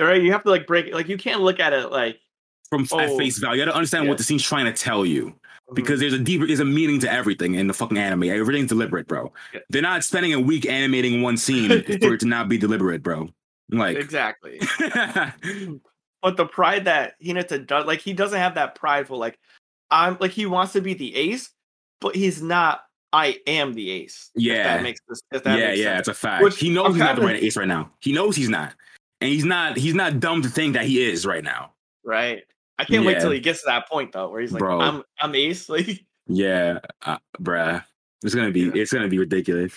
Right? 0.00 0.22
You 0.22 0.32
have 0.32 0.42
to 0.44 0.50
like 0.50 0.66
break 0.66 0.92
like 0.92 1.08
you 1.08 1.16
can't 1.16 1.42
look 1.42 1.60
at 1.60 1.72
it 1.72 1.90
like 1.90 2.18
From 2.68 2.82
at 2.82 2.92
Oh, 2.92 3.18
face 3.18 3.38
value, 3.38 3.60
you 3.60 3.64
got 3.64 3.72
to 3.72 3.76
understand 3.76 4.04
yeah. 4.04 4.10
what 4.10 4.18
the 4.18 4.24
scene's 4.24 4.42
trying 4.42 4.64
to 4.64 4.72
tell 4.72 5.06
you 5.06 5.26
mm-hmm. 5.26 5.74
because 5.74 6.00
there's 6.00 6.12
a 6.12 6.18
deeper, 6.18 6.46
there's 6.46 6.60
a 6.60 6.64
meaning 6.64 6.98
to 7.00 7.12
everything 7.12 7.54
in 7.54 7.66
the 7.66 7.74
fucking 7.74 7.98
anime. 7.98 8.24
Everything's 8.24 8.68
deliberate, 8.68 9.06
bro. 9.06 9.32
Yeah. 9.54 9.60
They're 9.70 9.82
not 9.82 10.02
spending 10.02 10.34
a 10.34 10.40
week 10.40 10.66
animating 10.66 11.22
one 11.22 11.36
scene 11.36 11.68
for 12.00 12.14
it 12.14 12.20
to 12.20 12.26
not 12.26 12.48
be 12.48 12.58
deliberate, 12.58 13.02
bro. 13.02 13.28
Like, 13.70 13.96
exactly. 13.96 14.60
but 16.22 16.36
the 16.36 16.46
pride 16.46 16.86
that 16.86 17.14
Hinata 17.22 17.66
does, 17.66 17.86
like 17.86 18.00
he 18.00 18.12
doesn't 18.12 18.38
have 18.38 18.54
that 18.54 18.74
prideful, 18.74 19.18
like 19.18 19.38
I'm 19.90 20.16
like 20.20 20.32
he 20.32 20.46
wants 20.46 20.72
to 20.72 20.80
be 20.80 20.94
the 20.94 21.14
ace, 21.14 21.50
but 22.00 22.16
he's 22.16 22.42
not. 22.42 22.80
I 23.16 23.38
am 23.46 23.72
the 23.72 23.90
ace. 23.90 24.30
Yeah. 24.34 24.76
that 24.76 24.82
makes 24.82 25.00
that 25.30 25.42
yeah, 25.46 25.54
makes 25.68 25.78
yeah, 25.78 25.84
sense. 25.96 25.98
it's 26.00 26.08
a 26.08 26.14
fact. 26.14 26.44
Which 26.44 26.58
he 26.58 26.68
knows 26.70 26.86
I'm 26.86 26.92
he's 26.92 27.00
not 27.00 27.16
the 27.16 27.22
right 27.22 27.42
ace 27.42 27.56
right 27.56 27.66
now. 27.66 27.90
He 28.00 28.12
knows 28.12 28.36
he's 28.36 28.48
not, 28.50 28.74
and 29.20 29.30
he's 29.30 29.44
not. 29.44 29.76
He's 29.78 29.94
not 29.94 30.20
dumb 30.20 30.42
to 30.42 30.48
think 30.48 30.74
that 30.74 30.84
he 30.84 31.02
is 31.02 31.24
right 31.26 31.42
now. 31.42 31.72
right. 32.04 32.42
I 32.78 32.84
can't 32.84 33.06
wait 33.06 33.20
till 33.20 33.30
he 33.30 33.40
gets 33.40 33.60
to 33.60 33.66
that 33.68 33.88
point 33.88 34.12
though, 34.12 34.28
where 34.28 34.42
he's 34.42 34.52
like, 34.52 34.58
Bro. 34.60 34.80
I'm 34.80 35.02
I'm 35.18 35.34
ace. 35.34 35.66
Like 35.70 36.04
Yeah, 36.28 36.80
uh, 37.06 37.16
bruh, 37.40 37.82
it's 38.22 38.34
gonna 38.34 38.50
be 38.50 38.60
Yeah. 38.64 38.72
it's 38.82 38.92
gonna 38.92 39.08
be 39.08 39.18
ridiculous. 39.18 39.72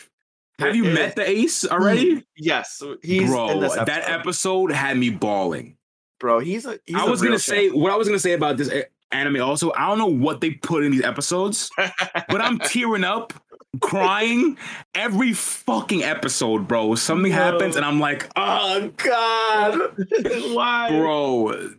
Have 0.60 0.72
It 0.72 0.76
you 0.76 0.86
is. 0.88 0.94
met 0.94 1.16
the 1.16 1.30
ace 1.30 1.64
already, 1.66 2.26
yes, 2.36 2.84
he's 3.02 3.30
bro? 3.30 3.52
in 3.52 3.60
this 3.62 3.72
episode. 3.78 3.86
That 3.88 4.10
episode 4.10 4.72
had 4.74 4.98
me 4.98 5.12
bawling. 5.12 5.78
bro. 6.20 6.40
He's 6.40 6.66
a. 6.66 6.78
He's 6.86 6.98
I 6.98 7.06
was 7.06 7.22
gonna 7.22 7.40
say 7.40 7.70
what 7.70 7.94
I 7.94 7.96
was 7.96 8.06
gonna 8.10 8.20
say 8.20 8.34
about 8.34 8.58
this 8.58 8.70
a- 8.70 8.88
anime. 9.12 9.42
Also, 9.42 9.72
I 9.74 9.88
don't 9.88 9.98
know 9.98 10.06
what 10.08 10.42
they 10.42 10.52
put 10.52 10.84
in 10.84 10.92
these 10.92 11.04
episodes, 11.04 11.70
but 11.78 12.42
I'm 12.42 12.60
tearing 12.66 13.04
up, 13.04 13.34
crying 13.82 14.58
every 14.96 15.34
fucking 15.34 16.04
episode, 16.04 16.68
bro. 16.68 16.96
Something 16.96 17.32
happens, 17.32 17.76
and 17.76 17.86
I'm 17.86 18.00
like, 18.00 18.30
oh 18.36 18.92
god, 18.98 19.80
Why, 20.54 20.90
bro. 20.90 21.70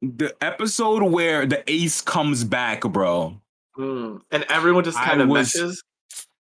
The 0.00 0.34
episode 0.40 1.02
where 1.02 1.44
the 1.44 1.62
ace 1.70 2.00
comes 2.00 2.44
back, 2.44 2.82
bro. 2.82 3.40
Mm. 3.76 4.20
And 4.30 4.44
everyone 4.48 4.84
just 4.84 4.98
I 4.98 5.04
kind 5.06 5.20
of 5.20 5.28
meshes. 5.28 5.82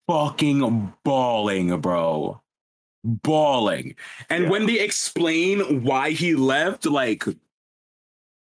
fucking 0.08 0.94
bawling, 1.04 1.80
bro. 1.82 2.42
Bawling. 3.04 3.96
And 4.30 4.44
Yeah. 4.44 4.50
when 4.50 4.66
they 4.68 4.80
explain 4.80 5.84
why 5.84 6.12
he 6.12 6.36
left, 6.36 6.86
like 6.86 7.26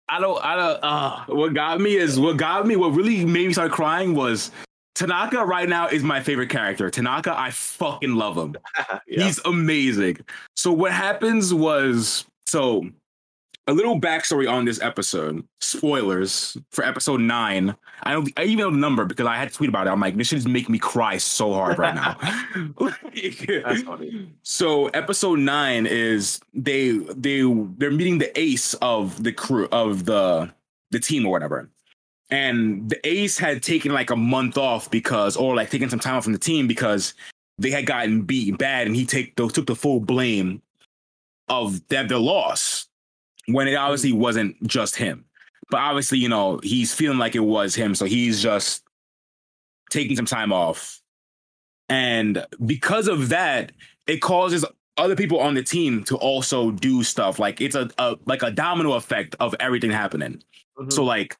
I 0.09 0.21
don't 0.21 0.45
I 0.45 0.57
don't 0.57 0.85
uh 0.85 1.25
what 1.29 1.55
got 1.55 1.81
me 1.81 1.97
is 1.97 2.19
what 2.19 2.37
got 2.37 2.67
me, 2.67 2.77
what 2.77 2.89
really 2.89 3.25
made 3.25 3.47
me 3.47 3.53
start 3.53 3.73
crying 3.73 4.15
was 4.15 4.51
Tanaka 4.95 5.45
right 5.45 5.69
now 5.69 5.89
is 5.89 6.03
my 6.03 6.21
favorite 6.21 6.51
character. 6.51 6.91
Tanaka, 6.91 7.39
I 7.39 7.51
fucking 7.51 8.15
love 8.15 8.37
him. 8.37 8.57
yeah. 9.07 9.25
He's 9.25 9.41
amazing. 9.45 10.19
So 10.55 10.73
what 10.73 10.93
happens 10.93 11.55
was 11.55 12.27
so 12.47 12.85
a 13.69 13.73
little 13.73 14.01
backstory 14.01 14.51
on 14.51 14.65
this 14.65 14.81
episode. 14.81 15.47
Spoilers 15.61 16.57
for 16.71 16.85
episode 16.85 17.21
nine. 17.21 17.75
I 18.03 18.13
don't. 18.13 18.31
I 18.37 18.45
even 18.45 18.59
know 18.59 18.71
the 18.71 18.77
number 18.77 19.05
because 19.05 19.27
I 19.27 19.37
had 19.37 19.49
to 19.49 19.55
tweet 19.55 19.69
about 19.69 19.87
it. 19.87 19.91
I'm 19.91 20.01
like, 20.01 20.17
this 20.17 20.29
shit 20.29 20.39
is 20.39 20.49
making 20.49 20.73
me 20.73 20.79
cry 20.79 21.17
so 21.19 21.53
hard 21.53 21.79
right 21.79 21.95
now. 21.95 22.19
Like- 22.79 22.95
That's 23.65 23.83
funny. 23.83 24.29
so 24.43 24.89
episode 24.89 25.39
nine 25.39 25.87
is 25.87 26.41
they 26.55 26.91
they 26.91 27.43
they're 27.79 27.91
meeting 27.91 28.19
the 28.19 28.37
ace 28.39 28.75
of 28.75 29.23
the 29.23 29.33
crew 29.33 29.69
of 29.71 30.05
the 30.05 30.53
the 30.91 30.99
team 30.99 31.27
or 31.27 31.31
whatever. 31.33 31.69
And 32.31 32.89
the 32.89 33.07
ace 33.07 33.39
had 33.39 33.63
taken 33.63 33.93
like 33.93 34.11
a 34.11 34.17
month 34.17 34.57
off 34.57 34.91
because 34.91 35.37
or 35.37 35.55
like 35.55 35.71
taking 35.71 35.89
some 35.91 35.99
time 36.01 36.17
off 36.17 36.25
from 36.25 36.33
the 36.33 36.39
team 36.39 36.67
because 36.67 37.15
they 37.59 37.71
had 37.71 37.85
gotten 37.87 38.23
beat 38.23 38.57
bad 38.59 38.87
and 38.87 38.97
he 38.97 39.05
take 39.05 39.37
those 39.37 39.53
took 39.53 39.67
the 39.67 39.77
full 39.77 40.01
blame 40.01 40.63
of 41.49 41.87
that 41.89 42.09
their 42.09 42.19
loss 42.19 42.89
when 43.47 43.69
it 43.69 43.75
obviously 43.75 44.13
wasn't 44.13 44.63
just 44.67 44.97
him. 44.97 45.25
But 45.71 45.81
obviously, 45.81 46.19
you 46.19 46.29
know, 46.29 46.61
he's 46.63 46.95
feeling 46.95 47.19
like 47.19 47.35
it 47.35 47.41
was 47.41 47.75
him, 47.75 47.95
so 47.95 48.05
he's 48.05 48.43
just 48.43 48.85
taking 49.91 50.17
some 50.17 50.27
time 50.27 50.53
off. 50.53 51.01
And 51.89 52.45
because 52.65 53.09
of 53.09 53.29
that, 53.31 53.73
it 54.07 54.19
causes 54.19 54.65
other 54.97 55.17
people 55.17 55.41
on 55.41 55.55
the 55.55 55.63
team 55.63 56.05
to 56.05 56.17
also 56.17 56.71
do 56.71 57.03
stuff. 57.03 57.39
Like 57.39 57.61
it's 57.61 57.75
a, 57.75 57.91
a 57.99 58.17
like 58.27 58.43
a 58.43 58.51
domino 58.51 58.93
effect 58.95 59.37
of 59.41 59.55
everything 59.61 59.91
happening. 59.91 60.43
Mhm. 60.79 60.93
So 60.93 61.05
like 61.05 61.37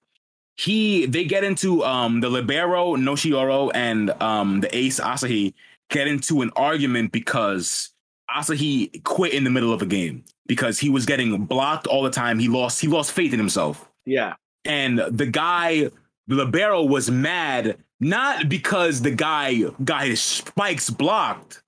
he 0.57 1.07
they 1.07 1.25
get 1.25 1.45
into 1.45 1.85
um 1.85 2.21
the 2.21 2.29
libero 2.29 2.97
Noshioro 2.97 3.71
and 3.75 4.11
um 4.23 4.61
the 4.61 4.75
ace 4.77 5.01
Asahi 5.01 5.55
get 5.91 6.07
into 6.09 6.43
an 6.43 6.51
argument 6.57 7.13
because 7.13 7.91
Asahi 8.31 9.03
quit 9.05 9.35
in 9.35 9.45
the 9.45 9.51
middle 9.51 9.73
of 9.73 9.83
a 9.83 9.87
game 9.87 10.25
because 10.55 10.79
he 10.79 10.91
was 10.91 11.07
getting 11.07 11.47
blocked 11.47 11.87
all 11.87 12.03
the 12.03 12.11
time. 12.11 12.39
He 12.39 12.49
lost 12.49 12.79
he 12.79 12.87
lost 12.89 13.13
faith 13.13 13.33
in 13.33 13.39
himself. 13.39 13.89
yeah. 14.05 14.35
And 14.67 14.99
the 14.99 15.25
guy, 15.27 15.89
the 16.29 16.35
libero, 16.37 16.83
was 16.85 17.11
mad 17.11 17.79
not 18.01 18.49
because 18.51 19.01
the 19.01 19.11
guy 19.11 19.63
got 19.83 20.05
his 20.05 20.21
spikes 20.21 20.91
blocked, 20.91 21.63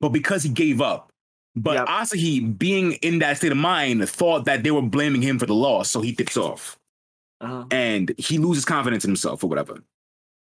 but 0.00 0.10
because 0.10 0.42
he 0.44 0.48
gave 0.48 0.80
up. 0.80 1.10
But 1.56 1.74
Yep. 1.74 1.86
Asahi, 1.88 2.56
being 2.58 2.92
in 3.08 3.18
that 3.18 3.38
state 3.38 3.52
of 3.52 3.58
mind, 3.58 4.08
thought 4.08 4.44
that 4.46 4.62
they 4.62 4.70
were 4.70 4.82
blaming 4.82 5.20
him 5.20 5.38
for 5.38 5.46
the 5.46 5.54
loss, 5.54 5.90
so 5.90 6.00
he 6.00 6.14
tips 6.14 6.36
off 6.36 6.78
Uh-huh. 7.40 7.64
and 7.70 8.14
he 8.18 8.38
loses 8.38 8.64
confidence 8.64 9.04
in 9.04 9.10
himself 9.10 9.42
or 9.44 9.48
whatever. 9.50 9.82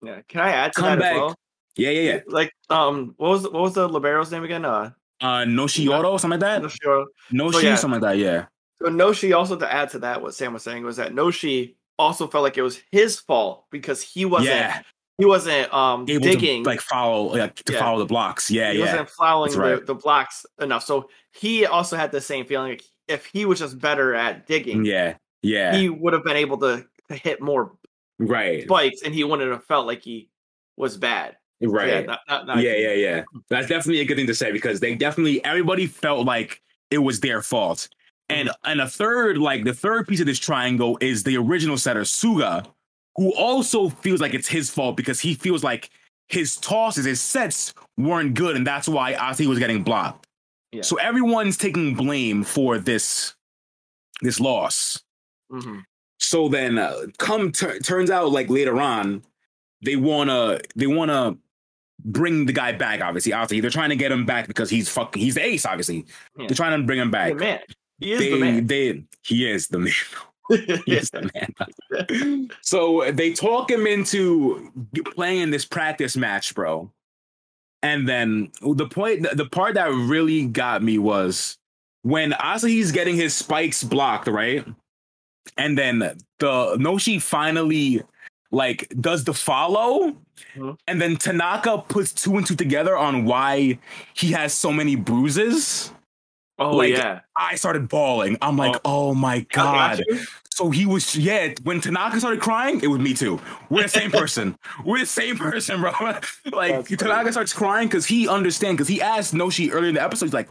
Yeah. 0.01 0.21
Can 0.29 0.41
I 0.41 0.51
add 0.51 0.73
to 0.73 0.79
Come 0.81 0.89
that 0.91 0.99
back. 0.99 1.13
as 1.15 1.19
well? 1.19 1.35
Yeah, 1.75 1.89
yeah, 1.91 2.13
yeah. 2.13 2.19
Like, 2.27 2.51
um, 2.71 3.13
what 3.17 3.29
was 3.29 3.43
what 3.43 3.61
was 3.61 3.73
the 3.73 3.87
libero's 3.89 4.31
name 4.31 4.43
again? 4.45 4.63
Uh, 4.65 4.91
Uh, 5.21 5.43
Noshioro, 5.45 6.19
something 6.19 6.39
like 6.39 6.61
that. 6.61 6.61
Noshi. 6.61 7.05
Noshi, 7.31 7.51
So, 7.53 7.59
yeah. 7.59 7.75
something 7.75 8.01
like 8.01 8.11
that. 8.13 8.17
Yeah, 8.17 8.45
So 8.81 8.87
Noshi 8.89 9.35
also 9.35 9.55
to 9.55 9.71
add 9.73 9.89
to 9.91 9.99
that, 9.99 10.21
what 10.21 10.35
Sam 10.35 10.53
was 10.53 10.63
saying 10.63 10.83
was 10.83 10.97
that 10.97 11.13
Noshi 11.13 11.75
also 11.97 12.27
felt 12.27 12.43
like 12.43 12.57
it 12.57 12.61
was 12.61 12.81
his 12.91 13.19
fault 13.19 13.65
because 13.71 14.01
he 14.01 14.25
wasn't 14.25 14.49
yeah. 14.49 14.81
he 15.17 15.25
wasn't 15.25 15.73
um 15.73 16.05
Able 16.09 16.23
digging 16.23 16.63
to 16.63 16.69
like 16.69 16.81
follow, 16.81 17.33
like 17.35 17.55
to 17.63 17.73
Yeah. 17.73 17.79
follow 17.79 17.99
the 17.99 18.05
blocks. 18.05 18.51
Yeah, 18.51 18.73
he 18.73 18.79
yeah. 18.79 18.85
wasn't 18.85 19.09
following 19.11 19.51
That's 19.57 19.79
the, 19.81 19.85
the 19.85 19.95
blocks 19.95 20.45
enough. 20.59 20.83
So 20.83 21.09
he 21.31 21.65
also 21.65 21.95
had 21.95 22.11
the 22.11 22.19
same 22.21 22.45
feeling 22.45 22.71
like 22.71 22.83
if 23.07 23.25
he 23.25 23.45
was 23.45 23.59
just 23.59 23.79
better 23.79 24.13
at 24.13 24.45
digging, 24.47 24.83
Yeah, 24.83 25.15
yeah. 25.41 25.75
he 25.77 25.89
would 25.89 26.11
have 26.13 26.23
been 26.25 26.35
able 26.37 26.57
to, 26.57 26.85
to 27.09 27.15
hit 27.15 27.39
more 27.41 27.71
right, 28.19 28.63
spikes 28.63 29.03
and 29.03 29.13
he 29.13 29.23
wouldn't 29.23 29.49
have 29.51 29.63
felt 29.63 29.87
like 29.87 30.01
he 30.01 30.29
was 30.75 30.97
bad. 30.97 31.37
Right. 31.61 31.87
yeah, 31.89 32.01
not, 32.01 32.19
not, 32.27 32.47
not- 32.47 32.57
yeah, 32.59 32.75
yeah, 32.75 32.93
yeah. 32.93 33.23
That's 33.49 33.67
definitely 33.67 34.01
a 34.01 34.05
good 34.05 34.15
thing 34.17 34.27
to 34.27 34.35
say 34.35 34.51
because 34.51 34.79
they 34.79 34.95
definitely 34.95 35.43
everybody 35.45 35.87
felt 35.87 36.25
like 36.25 36.61
it 36.91 36.99
was 36.99 37.19
their 37.19 37.41
fault. 37.41 37.87
And 38.29 38.49
and 38.63 38.81
a 38.81 38.87
third, 38.89 39.37
like 39.37 39.63
the 39.63 39.73
third 39.73 40.07
piece 40.07 40.19
of 40.19 40.25
this 40.25 40.39
triangle 40.39 40.97
is 41.01 41.23
the 41.23 41.37
original 41.37 41.77
setter, 41.77 42.01
Suga, 42.01 42.65
who 43.15 43.33
also 43.35 43.89
feels 43.89 44.19
like 44.19 44.33
it's 44.33 44.47
his 44.47 44.69
fault 44.69 44.97
because 44.97 45.19
he 45.19 45.33
feels 45.35 45.63
like 45.63 45.89
his 46.27 46.57
tosses, 46.57 47.05
his 47.05 47.21
sets 47.21 47.73
weren't 47.97 48.33
good, 48.33 48.55
and 48.55 48.65
that's 48.65 48.87
why 48.87 49.13
Ozzy 49.13 49.45
was 49.45 49.59
getting 49.59 49.83
blocked. 49.83 50.25
Yeah. 50.71 50.81
So 50.81 50.97
everyone's 50.97 51.55
taking 51.55 51.93
blame 51.95 52.43
for 52.43 52.79
this 52.79 53.35
this 54.21 54.39
loss. 54.39 55.01
Mhm. 55.51 55.83
So 56.19 56.49
then, 56.49 56.77
uh, 56.79 57.05
come 57.19 57.51
tur- 57.51 57.77
turns 57.79 58.09
out 58.09 58.31
like 58.31 58.49
later 58.49 58.81
on, 58.81 59.21
they 59.83 59.95
wanna 59.97 60.59
they 60.75 60.87
wanna 60.87 61.37
bring 62.03 62.45
the 62.45 62.53
guy 62.53 62.71
back. 62.71 63.01
Obviously, 63.01 63.33
obviously 63.33 63.59
they're 63.61 63.69
trying 63.71 63.89
to 63.89 63.95
get 63.95 64.11
him 64.11 64.25
back 64.25 64.47
because 64.47 64.69
he's 64.69 64.89
fucking 64.89 65.21
he's 65.21 65.35
the 65.35 65.43
ace. 65.45 65.65
Obviously, 65.65 66.05
Yeah. 66.37 66.47
they're 66.47 66.55
trying 66.55 66.79
to 66.79 66.85
bring 66.85 66.99
him 66.99 67.07
Hey, 67.07 67.31
back. 67.31 67.35
man, 67.39 67.59
he 67.99 68.11
is 68.13 68.19
they, 68.19 68.29
the 68.31 68.37
man. 68.39 68.67
they 68.67 69.03
he 69.23 69.49
is 69.49 69.67
the 69.67 69.79
man. 69.79 69.93
He 70.85 70.95
is 70.95 71.09
the 71.09 71.27
man. 71.33 72.49
so 72.61 73.09
they 73.11 73.33
talk 73.33 73.71
him 73.71 73.87
into 73.87 74.71
playing 75.15 75.49
this 75.49 75.65
practice 75.65 76.15
match, 76.15 76.53
bro. 76.53 76.91
And 77.81 78.07
then 78.07 78.51
the 78.61 78.87
point, 78.87 79.25
the 79.35 79.45
part 79.45 79.73
that 79.73 79.87
really 79.89 80.45
got 80.45 80.83
me 80.83 80.99
was 80.99 81.57
when 82.03 82.31
Asahi's 82.33 82.91
getting 82.91 83.15
his 83.15 83.35
spikes 83.35 83.83
blocked, 83.83 84.27
right? 84.27 84.63
And 85.57 85.75
then 85.75 85.99
the 85.99 86.15
Noshi 86.77 87.19
finally 87.19 88.03
like 88.51 88.87
does 89.01 89.23
the 89.23 89.33
follow, 89.33 90.15
Mhm. 90.55 90.77
and 90.87 91.01
then 91.01 91.17
Tanaka 91.17 91.77
puts 91.87 92.11
two 92.11 92.35
and 92.37 92.45
two 92.45 92.55
together 92.55 92.97
on 92.97 93.25
why 93.25 93.79
he 94.13 94.31
has 94.31 94.53
so 94.53 94.71
many 94.71 94.95
bruises. 94.95 95.91
oh 96.59 96.75
like, 96.77 96.91
yeah, 96.91 97.21
I 97.37 97.55
started 97.55 97.89
bawling. 97.89 98.37
I'm 98.41 98.57
like, 98.57 98.75
oh, 98.85 99.13
my 99.13 99.41
god. 99.51 100.03
So 100.51 100.69
he 100.69 100.85
was, 100.85 101.17
yeah. 101.17 101.53
When 101.63 101.81
Tanaka 101.81 102.17
started 102.19 102.39
crying, 102.39 102.79
it 102.81 102.87
was 102.87 102.99
me 102.99 103.13
too. 103.13 103.41
We're 103.69 103.83
the 103.83 103.89
same 103.89 104.09
person. 104.21 104.57
We're 104.85 104.99
the 104.99 105.05
same 105.05 105.37
person, 105.37 105.81
bro. 105.81 105.91
like. 106.53 106.87
Tanaka 106.87 107.33
starts 107.33 107.51
crying 107.51 107.89
because 107.89 108.05
he 108.05 108.29
understands. 108.29 108.77
Because 108.77 108.87
he 108.87 109.01
asked 109.01 109.33
Noshi 109.33 109.69
earlier 109.73 109.89
in 109.89 109.95
the 109.95 110.01
episode, 110.01 110.27
he's 110.27 110.33
like, 110.33 110.47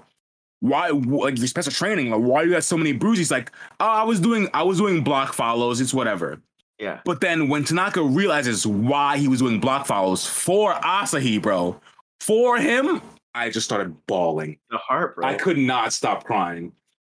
why 0.61 0.89
like 0.89 1.39
your 1.39 1.47
special 1.47 1.73
training? 1.73 2.11
Like, 2.11 2.21
why 2.21 2.43
do 2.43 2.49
you 2.49 2.55
got 2.55 2.65
so 2.65 2.77
many 2.77 2.93
bruises? 2.93 3.19
He's 3.19 3.31
like, 3.31 3.51
oh, 3.81 3.87
I 3.87 4.03
was 4.03 4.21
doing 4.21 4.49
I 4.53 4.63
was 4.63 4.79
doing 4.79 5.03
block 5.05 5.33
follows. 5.33 5.81
It's 5.81 5.95
whatever. 5.95 6.41
Yeah. 6.79 7.01
But 7.05 7.21
then 7.21 7.49
when 7.49 7.65
Tanaka 7.65 8.03
realizes 8.03 8.67
why 8.67 9.17
he 9.19 9.29
was 9.29 9.39
doing 9.41 9.61
block 9.61 9.87
follows 9.87 10.27
for 10.27 10.73
Asahi, 10.75 11.41
bro, 11.41 11.81
for 12.21 12.57
him, 12.59 13.01
I 13.35 13.51
just 13.51 13.65
started 13.67 13.95
bawling. 14.07 14.59
The 14.71 14.79
heart, 14.79 15.17
bro. 15.17 15.27
I 15.27 15.35
could 15.35 15.59
not 15.59 15.93
stop 15.93 16.25
crying. 16.25 16.73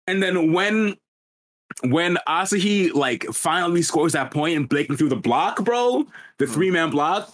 And 0.07 0.21
then 0.21 0.51
when 0.53 0.95
when 1.89 2.17
Asahi 2.27 2.93
like 2.93 3.23
finally 3.33 3.81
scores 3.81 4.13
that 4.13 4.31
point 4.31 4.55
and 4.55 4.69
breaking 4.69 4.97
through 4.97 5.09
the 5.09 5.15
block, 5.15 5.63
bro, 5.63 6.05
the 6.37 6.45
Hmm. 6.45 6.53
three 6.53 6.71
man 6.71 6.89
block, 6.89 7.33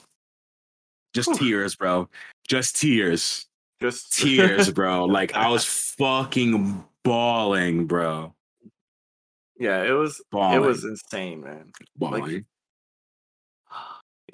just 1.14 1.34
tears, 1.36 1.76
bro. 1.76 2.08
Just 2.48 2.80
tears. 2.80 3.46
Just 3.82 4.14
Tears, 4.14 4.70
bro. 4.74 5.06
like 5.06 5.34
I 5.36 5.50
was 5.50 5.66
fucking 5.66 6.84
bawling, 7.04 7.88
bro. 7.88 8.34
Yeah, 9.62 9.84
it 9.84 9.92
was 9.94 10.22
Bawling. 10.32 10.56
it 10.56 10.62
was 10.66 10.84
insane, 10.84 11.42
man. 11.42 11.72
bawling. 11.96 12.46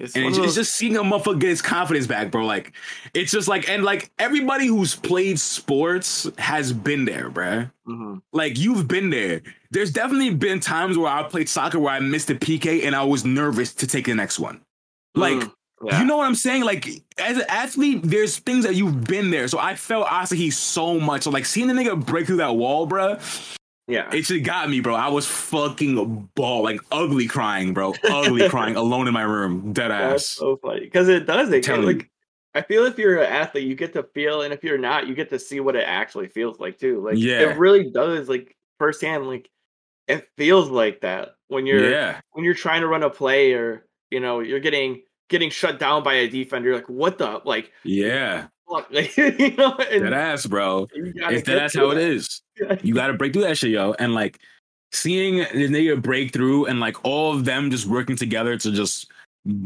It's 0.00 0.14
and 0.14 0.26
it's, 0.26 0.38
it's 0.38 0.54
just 0.54 0.74
seeing 0.76 0.96
a 0.96 1.00
motherfucker 1.02 1.40
get 1.40 1.48
his 1.48 1.60
confidence 1.60 2.06
back, 2.06 2.30
bro. 2.30 2.46
Like, 2.46 2.72
it's 3.14 3.32
just 3.32 3.48
like, 3.48 3.68
and 3.68 3.82
like 3.82 4.12
everybody 4.20 4.66
who's 4.68 4.94
played 4.94 5.40
sports 5.40 6.30
has 6.38 6.72
been 6.72 7.04
there, 7.04 7.28
bruh. 7.32 7.68
Mhm. 7.88 8.22
Like, 8.32 8.56
you've 8.60 8.86
been 8.86 9.10
there. 9.10 9.40
There's 9.72 9.90
definitely 9.90 10.30
been 10.34 10.60
times 10.60 10.96
where 10.96 11.10
I 11.10 11.24
played 11.24 11.48
soccer 11.48 11.80
where 11.80 11.92
I 11.92 11.98
missed 11.98 12.30
a 12.30 12.36
PK 12.36 12.84
and 12.86 12.94
I 12.94 13.02
was 13.02 13.24
nervous 13.24 13.74
to 13.74 13.88
take 13.88 14.04
the 14.06 14.14
next 14.14 14.38
one. 14.38 14.60
Like, 15.16 15.34
Mm, 15.38 15.52
yeah. 15.84 15.98
you 16.00 16.06
know 16.06 16.16
what 16.18 16.28
I'm 16.28 16.36
saying? 16.36 16.62
Like, 16.62 16.86
as 17.18 17.36
an 17.38 17.46
athlete, 17.48 18.02
there's 18.04 18.38
things 18.38 18.64
that 18.66 18.76
you've 18.76 19.02
been 19.02 19.30
there. 19.30 19.48
So 19.48 19.58
I 19.58 19.74
felt 19.74 20.06
Asahi 20.06 20.52
so 20.52 21.00
much. 21.00 21.24
So, 21.24 21.30
like, 21.30 21.44
seeing 21.44 21.66
the 21.66 21.74
nigga 21.74 22.06
break 22.06 22.26
through 22.26 22.36
that 22.36 22.54
wall, 22.54 22.86
bruh, 22.86 23.18
yeah. 23.88 24.08
it 24.12 24.22
just 24.22 24.44
got 24.44 24.68
me, 24.70 24.80
bro. 24.80 24.94
I 24.94 25.08
was 25.08 25.26
fucking 25.26 26.28
ball, 26.34 26.62
like, 26.62 26.80
ugly 26.92 27.26
crying, 27.26 27.74
bro. 27.74 27.94
Ugly 28.04 28.48
crying 28.50 28.76
alone 28.76 29.08
in 29.08 29.14
my 29.14 29.22
room. 29.22 29.72
Dead 29.72 29.90
That's 29.90 30.22
ass. 30.24 30.28
so 30.28 30.56
funny 30.58 30.80
because 30.80 31.08
it 31.08 31.26
does 31.26 31.50
it. 31.50 31.64
Telling 31.64 31.86
like 31.86 32.10
I 32.54 32.62
feel 32.62 32.84
if 32.86 32.98
you're 32.98 33.20
an 33.22 33.30
athlete, 33.30 33.66
you 33.66 33.74
get 33.74 33.92
to 33.94 34.02
feel, 34.02 34.42
and 34.42 34.52
if 34.52 34.62
you're 34.64 34.78
not, 34.78 35.06
you 35.06 35.14
get 35.14 35.30
to 35.30 35.38
see 35.38 35.60
what 35.60 35.76
it 35.76 35.84
actually 35.86 36.28
feels 36.28 36.58
like 36.60 36.78
too. 36.78 37.02
Like 37.04 37.16
Yeah. 37.18 37.40
it 37.50 37.58
really 37.58 37.90
does, 37.90 38.28
like 38.28 38.56
firsthand. 38.78 39.26
Like 39.26 39.50
it 40.06 40.28
feels 40.36 40.70
like 40.70 41.00
that 41.02 41.30
when 41.48 41.66
you're 41.66 41.90
yeah. 41.90 42.20
when 42.32 42.44
you're 42.44 42.54
trying 42.54 42.80
to 42.82 42.88
run 42.88 43.02
a 43.02 43.10
play, 43.10 43.52
or 43.52 43.86
you 44.10 44.20
know 44.20 44.40
you're 44.40 44.60
getting 44.60 45.02
getting 45.28 45.50
shut 45.50 45.78
down 45.78 46.02
by 46.02 46.14
a 46.14 46.28
defender. 46.28 46.74
Like, 46.74 46.88
what 46.88 47.18
the 47.18 47.40
like, 47.44 47.72
Yeah, 47.84 48.46
fuck? 48.68 48.88
Like, 48.92 49.16
you 49.16 49.54
know, 49.56 49.74
and 49.90 50.04
that 50.04 50.12
ass, 50.12 50.46
bro. 50.46 50.86
If 50.92 51.14
get 51.14 51.44
that's 51.46 51.74
how 51.76 51.90
it 51.90 51.94
that. 51.96 52.02
is, 52.02 52.42
you 52.82 52.94
got 52.94 53.08
to 53.08 53.14
break 53.14 53.32
through 53.32 53.42
that 53.42 53.56
shit, 53.58 53.70
yo. 53.70 53.94
And 53.98 54.14
like 54.14 54.38
seeing 54.92 55.38
the 55.38 55.68
nigga 55.68 56.00
break 56.00 56.32
through 56.32 56.66
and 56.66 56.80
like 56.80 56.96
all 57.04 57.34
of 57.34 57.44
them 57.44 57.70
just 57.70 57.86
working 57.86 58.16
together 58.16 58.56
to 58.58 58.72
just 58.72 59.10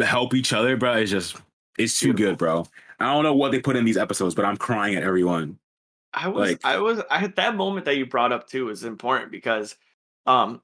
help 0.00 0.34
each 0.34 0.52
other, 0.52 0.76
bro. 0.76 0.94
It's 0.94 1.10
just 1.10 1.36
it's 1.78 1.98
too 1.98 2.12
good, 2.12 2.38
bro. 2.38 2.66
I 3.00 3.12
don't 3.12 3.24
know 3.24 3.34
what 3.34 3.50
they 3.52 3.60
put 3.60 3.76
in 3.76 3.84
these 3.84 3.96
episodes, 3.96 4.34
but 4.34 4.44
I'm 4.44 4.56
crying 4.56 4.94
at 4.94 5.02
everyone. 5.02 5.58
I 6.14 6.28
was, 6.28 6.50
Like- 6.50 6.60
I 6.64 6.78
was, 6.78 7.00
I 7.10 7.18
had 7.18 7.34
that 7.36 7.56
moment 7.56 7.86
that 7.86 7.96
you 7.96 8.04
brought 8.06 8.32
up 8.32 8.46
too 8.46 8.68
is 8.68 8.84
important 8.84 9.30
because, 9.32 9.74
um, 10.26 10.60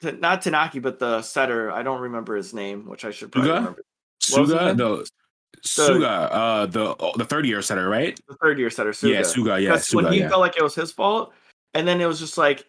t- 0.00 0.12
not 0.12 0.40
Tanaki, 0.42 0.80
but 0.80 0.98
the 0.98 1.20
setter. 1.22 1.70
I 1.70 1.82
don't 1.82 2.00
remember 2.00 2.34
his 2.34 2.54
name, 2.54 2.86
which 2.88 3.04
I 3.04 3.10
should 3.10 3.30
probably 3.30 3.50
Suga? 3.50 3.56
remember. 3.56 3.82
What 4.32 4.40
was 4.42 4.50
his 4.50 4.58
Suga, 4.58 4.76
the 4.76 5.08
Suga, 5.62 6.28
uh, 6.30 6.66
the 6.66 6.94
the 7.16 7.24
third 7.24 7.46
year 7.46 7.62
setter, 7.62 7.88
right? 7.88 8.18
The 8.28 8.34
third 8.34 8.58
year 8.58 8.70
setter, 8.70 8.90
Suga. 8.90 9.12
Yeah, 9.12 9.20
Suga, 9.20 9.62
yeah, 9.62 9.72
Because 9.72 9.94
when 9.94 10.12
he 10.12 10.20
yeah. 10.20 10.28
felt 10.28 10.40
like 10.40 10.56
it 10.56 10.62
was 10.62 10.74
his 10.74 10.92
fault, 10.92 11.32
and 11.74 11.86
then 11.86 12.00
it 12.00 12.06
was 12.06 12.18
just 12.18 12.38
like, 12.38 12.64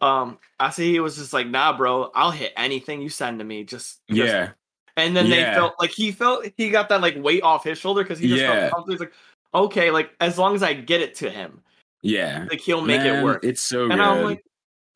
um, 0.00 0.38
Asahi 0.60 1.02
was 1.02 1.16
just 1.16 1.32
like, 1.32 1.46
"Nah, 1.46 1.76
bro, 1.76 2.10
I'll 2.14 2.30
hit 2.30 2.52
anything 2.56 3.02
you 3.02 3.08
send 3.08 3.38
to 3.40 3.44
me." 3.44 3.64
Just, 3.64 4.00
just 4.08 4.18
Yeah, 4.32 4.50
And 4.96 5.16
then 5.16 5.28
they 5.30 5.42
felt 5.42 5.74
like 5.80 5.90
he 5.90 6.12
felt 6.12 6.46
he 6.56 6.70
got 6.70 6.88
that 6.88 7.00
like 7.00 7.16
weight 7.16 7.42
off 7.42 7.64
his 7.64 7.78
shoulder 7.78 8.02
because 8.02 8.18
he 8.18 8.28
just 8.28 8.40
Yeah. 8.40 8.60
felt 8.60 8.72
comfortable. 8.72 8.92
He's 8.92 9.00
like, 9.00 9.12
okay, 9.54 9.90
like 9.90 10.10
as 10.20 10.38
long 10.38 10.54
as 10.54 10.62
I 10.62 10.72
get 10.74 11.00
it 11.00 11.14
to 11.16 11.30
him, 11.30 11.62
yeah. 12.02 12.46
like 12.50 12.60
he'll 12.60 12.82
make 12.82 13.02
it 13.02 13.22
work. 13.22 13.44
It's 13.44 13.62
so 13.62 13.84
and 13.84 13.92
good. 13.92 14.00
I'm 14.00 14.24
like, 14.24 14.44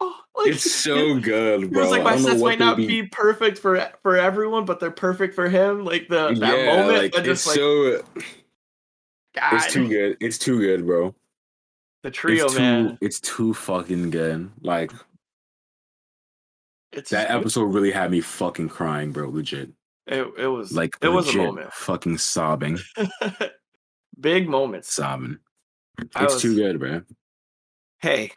oh, 0.01 0.21
like 0.37 0.49
it's 0.49 0.71
so 0.71 1.19
good, 1.21 1.71
bro. 1.73 1.83
was 1.83 1.91
like, 1.91 2.03
my 2.03 2.17
sets 2.17 2.41
might 2.41 2.59
not 2.59 2.77
be 2.77 3.05
perfect 3.05 3.59
for 3.59 3.91
for 4.03 4.17
everyone, 4.17 4.65
but 4.65 4.81
they're 4.81 4.91
perfect 4.91 5.35
for 5.35 5.49
him. 5.49 5.85
Like 5.85 6.09
the 6.09 6.35
that 6.35 6.59
yeah, 6.59 6.77
moment, 6.77 7.15
like, 7.15 7.25
just 7.25 7.27
it's 7.27 7.47
like, 7.47 7.57
so 7.57 8.03
God, 9.35 9.55
it's 9.55 9.73
too 9.73 9.89
good. 9.89 10.17
It's 10.21 10.39
too 10.39 10.59
good, 10.59 10.87
bro. 10.87 11.15
the 12.03 12.11
trio, 12.11 12.45
it's 12.47 12.55
too, 12.55 12.61
man. 12.61 12.99
It's 13.01 13.21
too 13.21 13.55
fucking 13.55 14.11
good. 14.11 14.51
Like 14.63 14.93
It's 16.93 17.11
that 17.11 17.31
episode 17.31 17.65
really 17.65 17.91
had 17.91 18.11
me 18.11 18.21
fucking 18.21 18.69
crying, 18.71 19.13
bro. 19.13 19.29
Legit. 19.29 19.71
It, 20.07 20.27
it 20.39 20.47
was 20.47 20.73
Like 20.73 20.97
it 21.03 21.09
was 21.09 21.35
a 21.35 21.37
moment. 21.39 21.73
Fucking 21.73 22.17
sobbing, 22.19 22.79
Big 24.21 24.49
moments. 24.49 24.93
sobbing. 24.93 25.39
It's 26.01 26.17
was- 26.35 26.41
too 26.43 26.55
good, 26.57 26.79
bro. 26.81 27.03
Hey, 28.01 28.31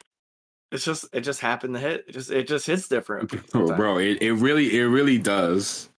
it's 0.71 0.85
just 0.85 1.05
it 1.13 1.21
just 1.21 1.39
happened 1.41 1.73
to 1.75 1.79
hit. 1.79 2.05
It 2.07 2.11
just 2.13 2.31
it 2.31 2.47
just 2.47 2.65
hits 2.65 2.87
different. 2.87 3.29
Bro, 3.51 3.75
bro, 3.75 3.97
it, 3.97 4.21
it 4.21 4.33
really 4.33 4.77
it 4.79 4.83
really 4.85 5.17
does. 5.17 5.89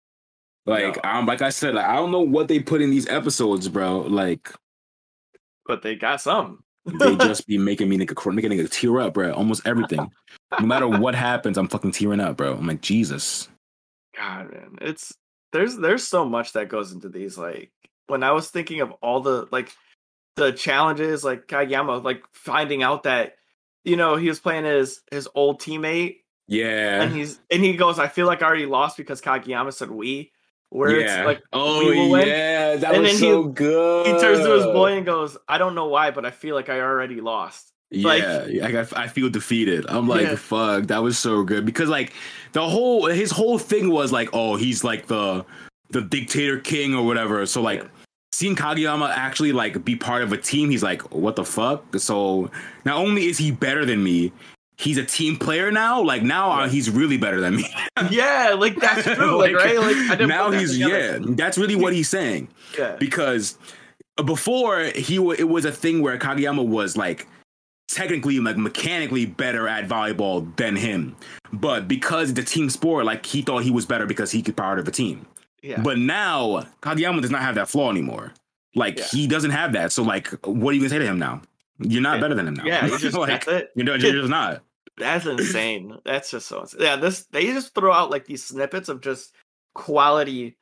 Like 0.67 0.97
Yeah. 0.97 1.19
um, 1.19 1.27
like 1.27 1.43
I 1.43 1.51
said, 1.51 1.75
like, 1.75 1.85
I 1.87 1.97
don't 1.97 2.13
know 2.13 2.21
what 2.21 2.49
they 2.49 2.61
put 2.61 2.81
in 2.83 2.91
these 2.91 3.09
episodes, 3.09 3.69
bro. 3.69 4.01
Like 4.01 4.53
but 5.67 5.83
they 5.83 5.95
got 5.95 6.21
some. 6.21 6.63
they 6.87 7.17
just 7.17 7.47
be 7.47 7.59
making 7.59 7.89
me 7.89 7.99
nigga 7.99 8.35
making 8.35 8.51
nigga 8.51 8.71
tear 8.71 9.01
up, 9.01 9.15
bro. 9.15 9.33
Almost 9.33 9.67
everything. 9.67 10.11
no 10.59 10.67
matter 10.67 10.89
what 10.89 11.15
happens, 11.15 11.59
I'm 11.59 11.69
fucking 11.69 11.93
tearing 11.93 12.21
up, 12.21 12.37
bro. 12.37 12.55
I'm 12.55 12.67
like 12.67 12.81
Jesus. 12.81 13.49
God, 14.17 14.51
man, 14.53 14.79
it's 14.81 15.13
there's 15.53 15.77
there's 15.77 16.07
so 16.07 16.25
much 16.25 16.53
that 16.53 16.69
goes 16.69 16.93
into 16.93 17.09
these. 17.09 17.37
Like 17.37 17.71
when 18.07 18.23
I 18.23 18.33
was 18.33 18.51
thinking 18.51 18.81
of 18.81 18.93
all 19.03 19.21
the 19.21 19.47
like 19.51 19.71
the 20.37 20.53
challenges, 20.53 21.23
like 21.25 21.47
Kageyama, 21.47 22.03
like 22.03 22.23
finding 22.33 22.83
out 22.83 23.03
that 23.05 23.35
you 23.85 23.97
know 23.97 24.17
he 24.17 24.29
was 24.29 24.41
playing 24.41 24.65
his 24.65 25.01
his 25.11 25.29
old 25.35 25.61
teammate, 25.61 26.19
Yeah. 26.49 27.03
and 27.03 27.15
he's 27.15 27.41
and 27.51 27.63
he 27.65 27.75
goes, 27.75 27.99
I 27.99 28.09
feel 28.09 28.27
like 28.27 28.43
I 28.43 28.47
already 28.47 28.67
lost 28.67 28.97
because 28.97 29.21
Kageyama 29.21 29.73
said 29.73 29.91
we. 29.91 30.33
Where 30.71 30.99
yeah. 30.99 31.19
it's 31.19 31.27
like 31.27 31.43
oh 31.53 31.91
yeah, 31.91 32.77
that 32.77 32.95
And 32.95 33.03
was 33.03 33.13
then 33.13 33.21
so 33.21 33.45
good. 33.45 34.07
he 34.07 34.13
turns 34.19 34.39
to 34.45 34.53
his 34.55 34.65
boy 34.65 34.93
and 34.97 35.05
goes, 35.05 35.37
I 35.47 35.59
don't 35.59 35.75
know 35.75 35.87
why, 35.89 36.11
but 36.11 36.25
I 36.25 36.31
feel 36.31 36.55
like 36.55 36.71
I 36.71 36.81
already 36.81 37.21
lost. 37.21 37.73
like- 37.93 38.23
Yeah, 38.23 38.69
like, 38.71 38.93
I, 38.95 39.03
I 39.03 39.07
feel 39.09 39.29
defeated. 39.29 39.85
I'm 39.91 40.09
like, 40.09 40.23
Yeah. 40.23 40.37
fuck, 40.37 40.85
that 40.87 41.03
was 41.03 41.19
so 41.19 41.43
good 41.45 41.67
because 41.67 41.91
like 41.91 42.15
the 42.53 42.67
whole 42.67 43.05
his 43.05 43.31
whole 43.31 43.59
thing 43.59 43.91
was 43.91 44.13
like, 44.13 44.31
oh, 44.33 44.57
he's 44.57 44.83
like 44.83 45.09
the 45.09 45.45
the 45.91 46.01
dictator 46.01 46.59
king 46.59 46.95
or 46.95 47.05
whatever. 47.05 47.45
So 47.45 47.61
like 47.61 47.83
Yeah. 47.83 47.89
Seeing 48.33 48.57
Kageyama 48.57 49.11
actually 49.11 49.53
like 49.53 49.85
be 49.85 49.97
part 49.97 50.23
of 50.23 50.33
a 50.33 50.37
team, 50.37 50.71
he's 50.71 50.83
like, 50.83 51.03
what 51.13 51.37
the 51.37 51.45
fuck? 51.45 51.85
So 51.99 52.51
not 52.85 52.97
only 52.97 53.27
is 53.27 53.39
he 53.39 53.51
better 53.51 53.85
than 53.85 54.03
me, 54.03 54.33
he's 54.77 54.99
a 54.99 55.05
team 55.05 55.37
player 55.37 55.71
now. 55.71 56.03
Like 56.03 56.23
now 56.23 56.51
uh, 56.51 56.69
he's 56.69 56.91
really 56.91 57.19
better 57.19 57.41
than 57.41 57.57
me. 57.57 57.67
yeah, 58.11 58.55
like 58.59 58.77
that's 58.77 59.03
true. 59.15 59.39
like, 59.39 59.55
right? 59.55 59.79
Like 59.79 59.97
I 59.97 60.17
didn't 60.17 60.29
now 60.29 60.51
he's 60.51 60.73
together. 60.73 61.21
yeah. 61.21 61.35
That's 61.35 61.59
really 61.59 61.77
what 61.77 61.93
he's 61.93 62.09
saying 62.09 62.49
yeah. 62.79 62.97
because 62.97 63.59
before 64.25 64.85
he 64.95 65.19
wa 65.19 65.35
it 65.39 65.49
was 65.49 65.65
a 65.65 65.73
thing 65.73 66.03
where 66.03 66.19
Kageyama 66.19 66.67
was 66.67 66.97
like 66.97 67.27
technically 67.89 68.41
like 68.41 68.57
mechanically 68.57 69.27
better 69.27 69.69
at 69.69 69.87
volleyball 69.87 70.55
than 70.57 70.77
him 70.77 71.15
but 71.53 71.87
because 71.87 72.33
the 72.33 72.43
team 72.43 72.71
sport 72.71 73.05
like 73.05 73.25
he 73.27 73.43
thought 73.43 73.63
he 73.63 73.71
was 73.71 73.85
better 73.85 74.07
because 74.07 74.31
he 74.31 74.41
could 74.43 74.57
part 74.57 74.79
of 74.79 74.89
a 74.89 74.91
team 74.91 75.27
yeah. 75.63 75.81
but 75.81 75.99
now 75.99 76.67
Kageyama 76.83 77.21
does 77.23 77.31
not 77.31 77.43
have 77.43 77.55
that 77.55 77.69
flaw 77.69 77.91
anymore 77.91 78.33
like 78.75 78.99
Yeah. 78.99 79.05
he 79.11 79.27
doesn't 79.27 79.51
have 79.51 79.73
that 79.75 79.93
so 79.93 80.03
like 80.03 80.29
what 80.47 80.71
are 80.71 80.75
you 80.75 80.81
gonna 80.81 80.91
say 80.91 80.99
to 80.99 81.07
him 81.07 81.19
now 81.19 81.43
you're 81.79 82.03
not 82.03 82.17
Yeah. 82.17 82.21
better 82.21 82.35
than 82.35 82.49
him 82.49 82.55
now 82.55 82.65
yeah, 82.65 82.87
you 82.87 82.99
just 82.99 83.17
like 83.17 83.29
that's 83.45 83.49
it. 83.49 83.71
you're, 83.75 83.97
you're 83.97 84.13
just 84.13 84.29
not 84.31 84.63
That's 84.99 85.25
insane. 85.35 85.97
That's 86.05 86.31
just 86.31 86.47
so 86.49 86.61
insane. 86.61 86.81
Yeah, 86.83 86.97
this 86.97 87.25
they 87.33 87.45
just 87.47 87.75
throw 87.75 87.93
out 87.93 88.11
like 88.11 88.27
these 88.27 88.45
snippets 88.45 88.89
of 88.91 89.01
just 89.01 89.35
quality 89.75 90.59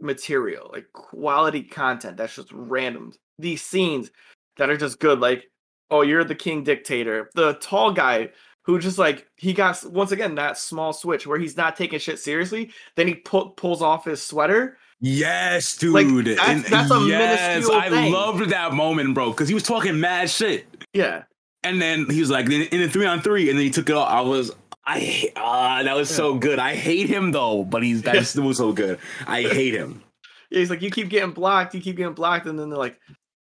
material, 0.00 0.70
like 0.72 0.86
quality 0.92 1.62
content 1.62 2.16
that's 2.16 2.36
just 2.36 2.50
random. 2.52 3.12
These 3.38 3.62
scenes 3.62 4.10
that 4.56 4.70
are 4.70 4.76
just 4.76 5.00
good, 5.00 5.20
like, 5.20 5.50
oh, 5.90 6.02
you're 6.02 6.24
the 6.24 6.34
king 6.34 6.62
dictator. 6.64 7.28
The 7.34 7.54
tall 7.54 7.92
guy 7.92 8.30
who 8.66 8.78
just 8.78 8.98
like 8.98 9.26
he 9.36 9.52
got 9.54 9.82
once 9.86 10.12
again 10.12 10.34
that 10.34 10.58
small 10.58 10.92
switch 10.92 11.26
where 11.26 11.38
he's 11.38 11.56
not 11.56 11.76
taking 11.76 11.98
shit 11.98 12.18
seriously. 12.18 12.70
Then 12.96 13.06
he 13.08 13.14
pu- 13.14 13.50
pulls 13.56 13.80
off 13.80 14.04
his 14.04 14.20
sweater. 14.20 14.76
yes 15.00 15.82
Like, 15.82 16.06
dude 16.06 16.26
that's- 16.26 16.48
And- 16.48 16.64
that's 16.64 16.90
a 16.90 17.00
yes 17.06 17.68
I 17.68 17.88
thing. 17.90 18.12
loved 18.12 18.50
that 18.50 18.72
moment 18.74 19.14
bro 19.14 19.30
because 19.30 19.48
he 19.48 19.54
was 19.54 19.62
talking 19.62 19.98
mad 20.00 20.28
shit 20.30 20.66
Yeah, 20.94 21.22
And 21.64 21.80
then 21.80 22.08
he 22.10 22.20
was 22.20 22.30
like, 22.30 22.46
in, 22.46 22.62
in 22.62 22.80
the 22.80 22.88
three 22.88 23.06
on 23.06 23.20
three, 23.20 23.48
and 23.50 23.58
then 23.58 23.64
he 23.64 23.70
took 23.70 23.88
it 23.90 23.96
off. 23.96 24.08
I 24.08 24.20
was, 24.22 24.50
I, 24.86 25.30
ah, 25.36 25.82
that 25.82 25.94
was 25.96 26.08
so 26.08 26.34
good. 26.38 26.58
I 26.58 26.74
hate 26.76 27.08
him 27.08 27.32
though, 27.32 27.64
but 27.64 27.82
he's 27.82 28.02
that 28.02 28.14
Yeah. 28.14 28.22
still 28.22 28.54
so 28.54 28.72
good. 28.72 28.98
I 29.26 29.42
hate 29.42 29.74
him. 29.74 30.02
yeah. 30.50 30.60
He's 30.60 30.70
like, 30.70 30.80
you 30.82 30.90
keep 30.90 31.08
getting 31.08 31.32
blocked, 31.32 31.74
you 31.74 31.80
keep 31.80 31.96
getting 31.96 32.14
blocked, 32.14 32.46
and 32.46 32.58
then 32.58 32.70
they're 32.70 32.78
like, 32.78 32.98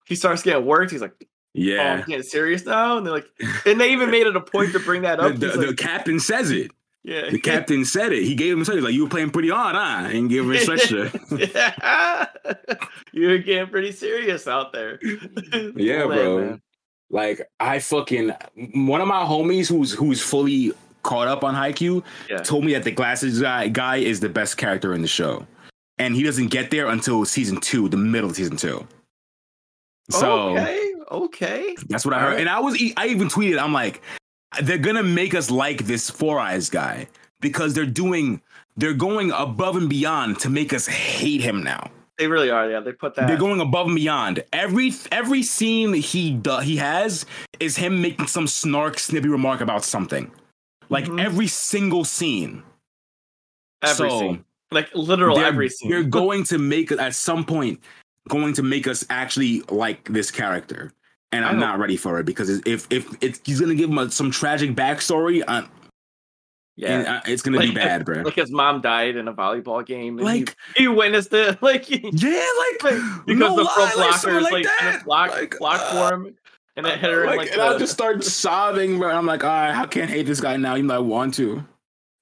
he 0.05 0.15
starts 0.15 0.41
getting 0.41 0.65
worked. 0.65 0.91
He's 0.91 1.01
like, 1.01 1.13
Oh, 1.55 1.59
I'm 1.59 1.63
Yeah. 1.67 2.01
getting 2.07 2.23
serious 2.23 2.65
now. 2.65 2.97
And 2.97 3.05
they're 3.05 3.13
like, 3.13 3.27
and 3.65 3.79
they 3.79 3.91
even 3.91 4.09
made 4.09 4.25
it 4.27 4.35
a 4.35 4.41
point 4.41 4.71
to 4.73 4.79
bring 4.79 5.03
that 5.03 5.19
up. 5.21 5.35
the, 5.35 5.47
the 5.49 5.67
like, 5.67 5.77
captain 5.77 6.19
says 6.19 6.49
it. 6.51 6.71
yeah. 7.03 7.29
The 7.29 7.39
captain 7.39 7.85
said 7.85 8.11
it. 8.11 8.23
He 8.23 8.33
gave 8.35 8.53
him 8.57 8.61
a 8.61 8.81
like, 8.81 8.93
you 8.93 9.03
were 9.03 9.09
playing 9.09 9.29
pretty 9.29 9.49
hard, 9.49 9.75
huh? 9.75 10.09
And 10.09 10.29
gave 10.29 10.43
him 10.43 10.51
a 10.51 10.55
sweatshirt. 10.55 11.53
yeah. 11.53 12.27
You're 13.11 13.37
getting 13.39 13.67
pretty 13.67 13.91
serious 13.91 14.47
out 14.47 14.73
there. 14.73 14.99
Yeah, 15.75 16.05
bro. 16.05 16.39
man. 16.39 16.61
Like 17.09 17.47
I 17.59 17.77
fucking 17.79 18.31
one 18.73 19.01
of 19.01 19.07
my 19.07 19.23
homies 19.23 19.67
who's 19.69 19.91
who's 19.93 20.19
fully 20.21 20.71
caught 21.03 21.27
up 21.27 21.43
on 21.43 21.53
Haikyuu 21.53 22.03
Yeah. 22.29 22.37
told 22.39 22.65
me 22.65 22.73
that 22.73 22.83
the 22.83 22.91
glasses 22.91 23.41
guy 23.41 23.67
guy 23.67 23.97
is 23.97 24.19
the 24.21 24.29
best 24.29 24.57
character 24.57 24.93
in 24.95 25.03
the 25.03 25.07
show, 25.07 25.45
and 25.99 26.15
he 26.15 26.23
doesn't 26.23 26.47
get 26.47 26.71
there 26.71 26.87
until 26.87 27.23
season 27.25 27.59
two, 27.59 27.87
the 27.89 27.97
middle 27.97 28.31
of 28.31 28.35
season 28.35 28.57
two. 28.57 28.87
So 30.09 30.49
okay, 30.57 30.93
okay. 31.11 31.75
that's 31.89 32.05
what 32.05 32.13
I 32.13 32.19
heard, 32.19 32.39
and 32.39 32.49
I 32.49 32.59
was 32.59 32.75
I 32.97 33.07
even 33.07 33.27
tweeted, 33.29 33.57
I'm 33.61 33.73
like, 33.73 34.01
they're 34.61 34.77
gonna 34.77 35.03
make 35.03 35.33
us 35.33 35.49
like 35.49 35.85
this 35.85 36.09
Four 36.09 36.39
Eyes 36.39 36.69
guy 36.69 37.07
because 37.39 37.73
they're 37.73 37.85
doing 37.85 38.41
they're 38.75 38.93
going 38.93 39.31
above 39.31 39.75
and 39.77 39.87
beyond 39.89 40.39
to 40.39 40.49
make 40.49 40.73
us 40.73 40.87
hate 40.87 41.41
him 41.41 41.63
now. 41.63 41.89
They 42.17 42.27
really 42.27 42.49
are. 42.51 42.69
Yeah, 42.69 42.79
they 42.79 42.91
put 42.91 43.15
that. 43.15 43.27
They're 43.27 43.37
going 43.37 43.59
above 43.59 43.87
and 43.87 43.95
beyond. 43.95 44.43
Every 44.53 44.91
every 45.11 45.41
scene 45.43 45.93
he 45.93 46.33
does, 46.33 46.63
he 46.63 46.75
has 46.77 47.25
is 47.59 47.75
him 47.77 48.01
making 48.01 48.27
some 48.27 48.45
snark, 48.47 48.99
snippy 48.99 49.29
remark 49.29 49.61
about 49.61 49.83
something. 49.83 50.31
Like 50.89 51.05
Mhm. 51.05 51.19
every 51.23 51.47
single 51.47 52.03
scene. 52.05 52.61
every 53.81 54.09
so, 54.09 54.19
scene. 54.19 54.45
like 54.71 54.89
literal 54.95 55.37
every 55.39 55.69
scene. 55.69 55.89
they're 55.89 56.03
going 56.03 56.43
to 56.45 56.57
make 56.57 56.91
at 56.91 57.15
some 57.15 57.43
point 57.43 57.79
going 58.29 58.53
to 58.53 58.63
make 58.63 58.87
us 58.87 59.05
actually 59.09 59.61
like 59.69 60.07
this 60.09 60.31
character, 60.31 60.91
and 61.31 61.45
I 61.45 61.49
I'm 61.49 61.59
not 61.59 61.79
ready 61.79 61.97
for 61.97 62.19
it 62.19 62.25
because 62.25 62.49
if 62.49 62.91
if 62.91 63.07
it's, 63.21 63.39
he's 63.43 63.59
gonna 63.59 63.75
give 63.75 63.89
him 63.89 63.97
a, 63.97 64.09
some 64.11 64.31
tragic 64.31 64.71
backstory, 64.71 65.43
uh, 65.47 65.63
yeah. 66.75 66.97
and, 66.99 67.07
uh, 67.07 67.21
it's 67.25 67.41
gonna 67.41 67.59
be 67.59 67.71
bad, 67.71 68.05
bro. 68.05 68.21
like 68.21 68.35
his 68.35 68.51
mom 68.51 68.81
died 68.81 69.15
in 69.15 69.27
a 69.27 69.33
volleyball 69.33 69.85
game. 69.85 70.17
And 70.17 70.25
Like- 70.25 70.55
he, 70.75 70.83
he 70.83 70.87
witnessed 70.87 71.33
it. 71.33 71.59
Like 71.61 71.83
he, 71.85 71.97
yeah, 72.13 72.45
like 72.59 72.95
because 73.25 73.39
no 73.39 73.55
the 73.55 73.69
pro 73.73 73.83
lie, 73.83 74.19
like, 74.23 74.51
like 74.51 74.65
like, 74.83 75.05
block 75.05 75.31
Like, 75.31 75.57
block 75.59 75.81
uh, 75.81 76.09
for 76.09 76.15
him, 76.15 76.35
and 76.75 76.85
it 76.87 76.99
hit 76.99 77.11
her 77.11 77.25
like, 77.25 77.37
like 77.37 77.51
and 77.51 77.61
I'll 77.61 77.77
just 77.77 77.93
start 77.93 78.23
sobbing, 78.41 78.97
bro. 78.99 79.09
I'm 79.09 79.25
like, 79.25 79.43
all 79.43 79.49
right, 79.49 79.75
I 79.75 79.85
can't 79.85 80.09
hate 80.09 80.25
this 80.25 80.41
guy 80.41 80.55
now, 80.57 80.75
even 80.75 80.87
though 80.87 80.95
I 80.95 80.99
want 80.99 81.33
to. 81.35 81.63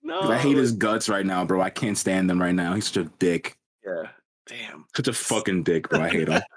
no. 0.03 0.21
I 0.21 0.37
hate 0.37 0.57
his 0.57 0.71
guts 0.71 1.07
right 1.09 1.25
now, 1.25 1.45
bro. 1.45 1.61
I 1.61 1.69
can't 1.69 1.97
stand 1.97 2.29
him 2.29 2.41
right 2.41 2.55
now. 2.55 2.73
He's 2.73 2.87
such 2.87 3.05
a 3.05 3.09
dick. 3.19 3.55
Yeah. 3.85 4.03
Damn. 4.51 4.85
Such 4.95 5.07
a 5.07 5.13
fucking 5.13 5.63
dick, 5.63 5.89
bro. 5.89 6.01
I 6.01 6.09
hate 6.09 6.27
him. 6.27 6.41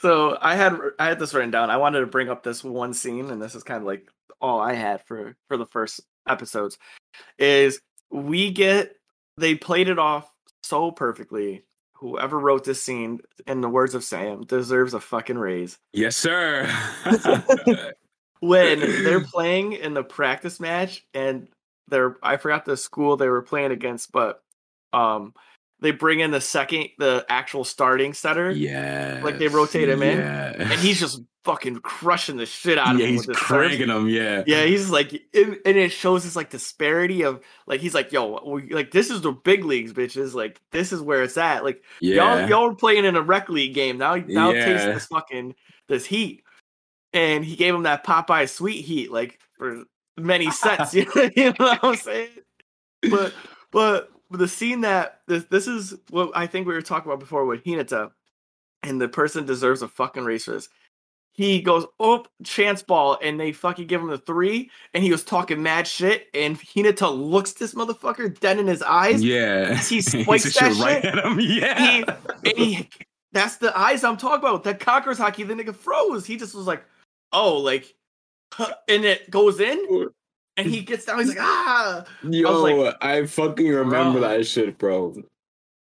So 0.00 0.38
I 0.40 0.54
had 0.54 0.78
I 1.00 1.06
had 1.06 1.18
this 1.18 1.34
written 1.34 1.50
down. 1.50 1.70
I 1.70 1.76
wanted 1.76 1.98
to 1.98 2.06
bring 2.06 2.28
up 2.28 2.44
this 2.44 2.62
one 2.62 2.94
scene, 2.94 3.30
and 3.30 3.42
this 3.42 3.56
is 3.56 3.64
kind 3.64 3.80
of 3.80 3.84
like 3.84 4.08
all 4.40 4.60
I 4.60 4.74
had 4.74 5.04
for 5.04 5.34
for 5.48 5.56
the 5.56 5.66
first 5.66 6.00
episodes. 6.28 6.78
Is 7.36 7.80
we 8.08 8.52
get 8.52 8.94
they 9.38 9.56
played 9.56 9.88
it 9.88 9.98
off 9.98 10.32
so 10.62 10.92
perfectly. 10.92 11.64
Whoever 11.94 12.38
wrote 12.38 12.62
this 12.62 12.80
scene, 12.80 13.18
in 13.48 13.60
the 13.60 13.68
words 13.68 13.96
of 13.96 14.04
Sam, 14.04 14.44
deserves 14.44 14.94
a 14.94 15.00
fucking 15.00 15.36
raise. 15.36 15.78
yes, 15.92 16.16
sir. 16.16 16.72
When 18.40 18.80
they're 19.04 19.24
playing 19.24 19.72
in 19.72 19.94
the 19.94 20.04
practice 20.04 20.60
match, 20.60 21.04
and 21.12 21.48
they're 21.88 22.16
I 22.22 22.36
forgot 22.36 22.64
the 22.64 22.76
school 22.76 23.16
they 23.16 23.28
were 23.28 23.42
playing 23.42 23.72
against, 23.72 24.12
but 24.12 24.42
um, 24.92 25.34
they 25.80 25.90
bring 25.92 26.20
in 26.20 26.30
the 26.30 26.40
second 26.40 26.88
the 26.98 27.24
actual 27.28 27.64
starting 27.64 28.12
setter, 28.12 28.50
yeah. 28.50 29.20
Like, 29.22 29.38
they 29.38 29.48
rotate 29.48 29.88
him 29.88 30.02
in, 30.02 30.18
yeah. 30.18 30.54
and 30.56 30.72
he's 30.80 30.98
just 31.00 31.22
fucking 31.44 31.76
crushing 31.78 32.36
the 32.36 32.44
shit 32.44 32.76
out 32.76 32.94
of 32.94 33.00
yeah, 33.00 33.06
him 33.06 33.12
he's 33.12 33.26
with 33.26 33.36
his 33.38 33.46
serves. 33.46 33.68
cranking 33.68 33.88
him. 33.88 34.08
Yeah. 34.08 34.42
Yeah, 34.46 34.64
he's 34.64 34.90
like, 34.90 35.14
it, 35.14 35.62
and 35.64 35.76
it 35.78 35.90
shows 35.92 36.24
this 36.24 36.36
like 36.36 36.50
disparity 36.50 37.22
of 37.22 37.40
like 37.66 37.80
he's 37.80 37.94
like, 37.94 38.12
yo, 38.12 38.42
we, 38.44 38.68
like 38.68 38.90
this 38.90 39.10
is 39.10 39.22
the 39.22 39.32
big 39.32 39.64
leagues, 39.64 39.92
bitches. 39.92 40.34
Like 40.34 40.60
this 40.72 40.92
is 40.92 41.00
where 41.00 41.22
it's 41.22 41.38
at. 41.38 41.64
Like 41.64 41.82
Yeah. 42.00 42.16
y'all, 42.38 42.48
y'all 42.48 42.70
are 42.70 42.74
playing 42.74 43.06
in 43.06 43.16
a 43.16 43.22
rec 43.22 43.48
league 43.48 43.74
game 43.74 43.96
now. 43.96 44.16
Now 44.16 44.52
taste 44.52 44.84
this 44.84 45.06
fucking 45.06 45.54
this 45.88 46.04
heat, 46.04 46.42
and 47.14 47.42
he 47.44 47.56
gave 47.56 47.74
him 47.74 47.84
that 47.84 48.04
Popeye 48.04 48.48
sweet 48.48 48.84
heat 48.84 49.10
like 49.10 49.38
for 49.56 49.84
many 50.18 50.50
sets. 50.50 50.94
you 50.94 51.06
know 51.14 51.52
what 51.56 51.80
I'm 51.82 51.96
saying? 51.96 52.28
But 53.10 53.32
but 53.70 54.10
the 54.30 54.48
scene 54.48 54.82
that 54.82 55.20
this 55.26 55.44
this 55.44 55.66
is 55.66 55.94
what 56.10 56.30
I 56.34 56.46
think 56.46 56.66
we 56.66 56.74
were 56.74 56.82
talking 56.82 57.10
about 57.10 57.20
before 57.20 57.44
with 57.46 57.64
Hinata, 57.64 58.10
and 58.82 59.00
the 59.00 59.08
person 59.08 59.46
deserves 59.46 59.82
a 59.82 59.88
fucking 59.88 60.24
race 60.24 60.44
for 60.44 60.52
this 60.52 60.68
he 61.38 61.62
goes 61.62 61.86
up 62.00 62.26
chance 62.42 62.82
ball 62.82 63.16
and 63.22 63.38
they 63.38 63.52
fucking 63.52 63.86
give 63.86 64.00
him 64.00 64.08
the 64.08 64.18
three 64.18 64.68
and 64.92 65.04
he 65.04 65.12
was 65.12 65.22
talking 65.22 65.62
mad 65.62 65.86
shit 65.86 66.26
and 66.34 66.58
Hinata 66.58 67.16
looks 67.16 67.52
this 67.52 67.74
motherfucker 67.74 68.38
dead 68.40 68.58
in 68.58 68.66
his 68.66 68.82
eyes 68.82 69.22
Yeah. 69.22 69.76
He 69.76 69.96
He 70.00 70.00
spikes 70.02 70.52
said 70.52 70.72
that 70.72 70.84
right 70.84 71.00
shit. 71.02 71.16
at 71.16 71.24
him. 71.24 71.38
Yeah. 71.40 71.78
he, 71.78 72.04
and 72.50 72.58
he 72.58 72.88
that's 73.30 73.56
the 73.58 73.76
eyes 73.78 74.02
I'm 74.02 74.16
talking 74.16 74.40
about 74.40 74.64
that 74.64 74.80
conquers 74.80 75.20
Haki 75.20 75.46
the 75.46 75.54
nigga 75.54 75.72
froze 75.76 76.26
he 76.26 76.36
just 76.36 76.56
was 76.56 76.66
like 76.66 76.84
oh 77.32 77.56
like 77.58 77.94
huh, 78.52 78.74
and 78.88 79.04
it 79.04 79.30
goes 79.30 79.60
in 79.60 80.10
and 80.58 80.66
he 80.66 80.80
gets 80.82 81.04
down 81.06 81.18
he's 81.20 81.28
like 81.28 81.38
ah 81.40 82.04
Yo, 82.28 82.62
like, 82.62 82.96
I, 83.00 83.24
fucking 83.26 83.68
remember 83.68 84.18
bro. 84.20 84.28
that 84.28 84.46
shit, 84.46 84.76
bro. 84.76 85.14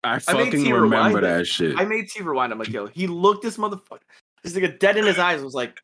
I 0.04 0.18
fucking 0.18 0.64
T 0.64 0.72
remember 0.72 1.20
that 1.20 1.46
shit. 1.46 1.78
I 1.78 1.84
made 1.84 2.08
T 2.08 2.22
rewind 2.22 2.52
I'm 2.52 2.58
like 2.58 2.68
yo 2.68 2.86
he 2.86 3.06
looked 3.06 3.42
this 3.42 3.56
motherfucker 3.56 4.00
this 4.42 4.54
nigga 4.54 4.78
dead 4.78 4.96
in 4.96 5.04
his 5.04 5.18
eyes 5.28 5.42
was 5.42 5.52
like 5.52 5.78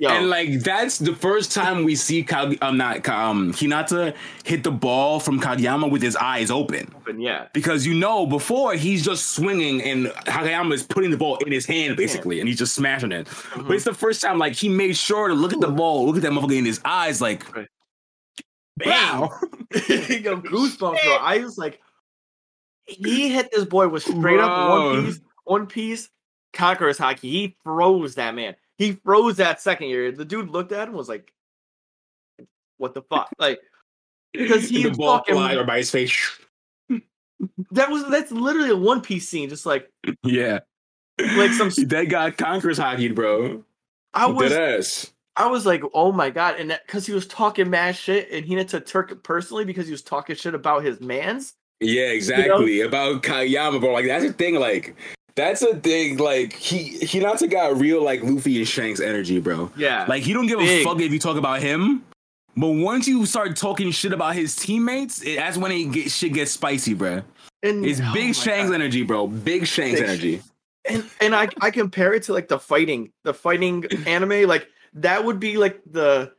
Yo. 0.00 0.08
And 0.08 0.30
like 0.30 0.60
that's 0.60 0.98
the 1.00 1.12
first 1.14 1.50
time 1.52 1.82
we 1.82 1.96
see 1.96 2.22
Kag- 2.22 2.56
um, 2.62 2.76
not 2.76 3.08
um 3.08 3.52
Hinata 3.52 4.14
hit 4.44 4.62
the 4.62 4.70
ball 4.70 5.18
from 5.18 5.40
Kageyama 5.40 5.90
with 5.90 6.00
his 6.02 6.14
eyes 6.14 6.48
open. 6.50 6.92
open 6.96 7.20
yeah 7.20 7.48
Because 7.52 7.84
you 7.84 7.94
know 7.94 8.24
before 8.26 8.74
he's 8.74 9.04
just 9.04 9.32
swinging 9.32 9.82
and 9.82 10.06
Kageyama 10.26 10.72
is 10.74 10.84
putting 10.84 11.10
the 11.10 11.16
ball 11.16 11.38
in 11.38 11.50
his 11.50 11.66
hand 11.66 11.96
basically, 11.96 12.38
and 12.38 12.48
he's 12.48 12.58
just 12.58 12.74
smashing 12.74 13.10
it. 13.10 13.26
Mm-hmm. 13.26 13.66
But 13.66 13.74
it's 13.74 13.84
the 13.84 13.94
first 13.94 14.20
time 14.22 14.38
like 14.38 14.52
he 14.52 14.68
made 14.68 14.96
sure 14.96 15.26
to 15.26 15.34
look 15.34 15.52
at 15.52 15.60
the 15.60 15.68
ball, 15.70 16.06
look 16.06 16.14
at 16.16 16.22
that 16.22 16.30
motherfucker 16.30 16.56
in 16.56 16.64
his 16.66 16.80
eyes, 16.84 17.20
like 17.20 17.42
bang 18.78 19.20
wow, 19.20 19.30
Yo, 19.72 20.40
goosebumps, 20.40 21.02
bro. 21.04 21.16
I 21.20 21.38
was 21.38 21.58
like, 21.58 21.80
he 22.86 23.28
hit 23.28 23.50
this 23.52 23.64
boy 23.64 23.88
with 23.88 24.02
straight 24.02 24.40
up 24.40 24.48
Bro. 24.68 24.94
one 24.94 25.04
piece, 25.04 25.20
one 25.44 25.66
piece 25.66 26.08
conquerors 26.52 26.98
Haki. 26.98 27.20
He 27.20 27.56
froze 27.62 28.14
that 28.14 28.34
man. 28.34 28.56
He 28.78 28.92
froze 29.04 29.36
that 29.36 29.60
second 29.60 29.88
year. 29.88 30.10
The 30.12 30.24
dude 30.24 30.48
looked 30.50 30.72
at 30.72 30.88
him 30.88 30.94
was 30.94 31.08
like, 31.08 31.32
"What 32.78 32.94
the 32.94 33.02
fuck?" 33.02 33.28
Like 33.38 33.60
because 34.32 34.68
he 34.68 34.84
the 34.84 34.90
ball 34.90 35.18
fucking 35.18 35.34
flied 35.34 35.66
by 35.66 35.78
his 35.78 35.90
face. 35.90 36.38
that 37.70 37.90
was 37.90 38.08
that's 38.08 38.30
literally 38.32 38.70
a 38.70 38.76
one 38.76 39.00
piece 39.00 39.28
scene. 39.28 39.48
Just 39.48 39.66
like 39.66 39.90
Yeah, 40.22 40.60
Like 41.18 41.52
some- 41.52 41.70
that 41.88 42.08
guy 42.08 42.30
conquers 42.30 42.78
Haki, 42.78 43.14
bro. 43.14 43.64
I 44.14 44.26
was, 44.26 44.50
Dead 44.50 44.78
ass. 44.78 45.12
I 45.38 45.46
was 45.46 45.64
like, 45.64 45.82
"Oh 45.94 46.12
my 46.12 46.30
god!" 46.30 46.56
And 46.58 46.78
because 46.86 47.06
he 47.06 47.12
was 47.12 47.26
talking 47.26 47.70
mad 47.70 47.96
shit, 47.96 48.30
and 48.30 48.44
he 48.44 48.54
had 48.54 48.68
to 48.68 48.80
Turk 48.80 49.10
it 49.12 49.22
personally 49.22 49.64
because 49.64 49.86
he 49.86 49.92
was 49.92 50.02
talking 50.02 50.36
shit 50.36 50.54
about 50.54 50.84
his 50.84 51.00
man's. 51.00 51.54
Yeah, 51.80 52.06
exactly. 52.10 52.80
About 52.80 53.22
Kageyama, 53.22 53.80
bro. 53.80 53.92
Like 53.92 54.06
that's 54.06 54.24
a 54.24 54.32
thing. 54.32 54.56
Like 54.56 54.96
that's 55.36 55.62
a 55.62 55.76
thing. 55.76 56.16
Like 56.18 56.52
he 56.52 56.98
Hinata 57.06 57.48
got 57.50 57.76
real 57.78 58.02
like 58.02 58.22
Luffy 58.22 58.58
and 58.58 58.66
Shanks 58.68 59.00
energy, 59.00 59.38
bro. 59.40 59.70
Yeah, 59.76 60.04
Like 60.08 60.24
he 60.24 60.32
don't 60.32 60.46
give 60.48 60.58
Big. 60.58 60.82
a 60.82 60.84
fuck 60.84 61.00
if 61.00 61.12
you 61.12 61.18
talk 61.20 61.36
about 61.36 61.60
him. 61.60 62.04
But 62.56 62.70
once 62.70 63.06
you 63.06 63.24
start 63.24 63.54
talking 63.56 63.92
shit 63.92 64.12
about 64.12 64.34
his 64.34 64.56
teammates, 64.56 65.22
it, 65.22 65.36
that's 65.36 65.56
when 65.56 65.70
it 65.70 65.92
get, 65.92 66.10
shit 66.10 66.32
gets 66.32 66.50
spicy, 66.50 66.94
bro. 66.94 67.22
and 67.62 67.86
It's 67.86 68.00
oh 68.02 68.12
big 68.12 68.26
my 68.28 68.32
Shanks 68.32 68.70
God. 68.70 68.74
energy, 68.74 69.04
bro. 69.04 69.28
Big 69.28 69.64
Shanks 69.64 70.00
Big 70.00 70.08
energy. 70.08 70.42
and 70.88 71.08
and 71.20 71.36
I 71.36 71.48
I 71.60 71.70
compare 71.70 72.12
it 72.14 72.24
to 72.24 72.32
like 72.32 72.48
the 72.48 72.58
fighting 72.58 73.12
the 73.22 73.32
fighting 73.32 73.84
anime 74.08 74.48
like 74.48 74.66
that 74.94 75.24
would 75.24 75.40
be 75.40 75.56
like 75.58 75.80
the 75.90 76.32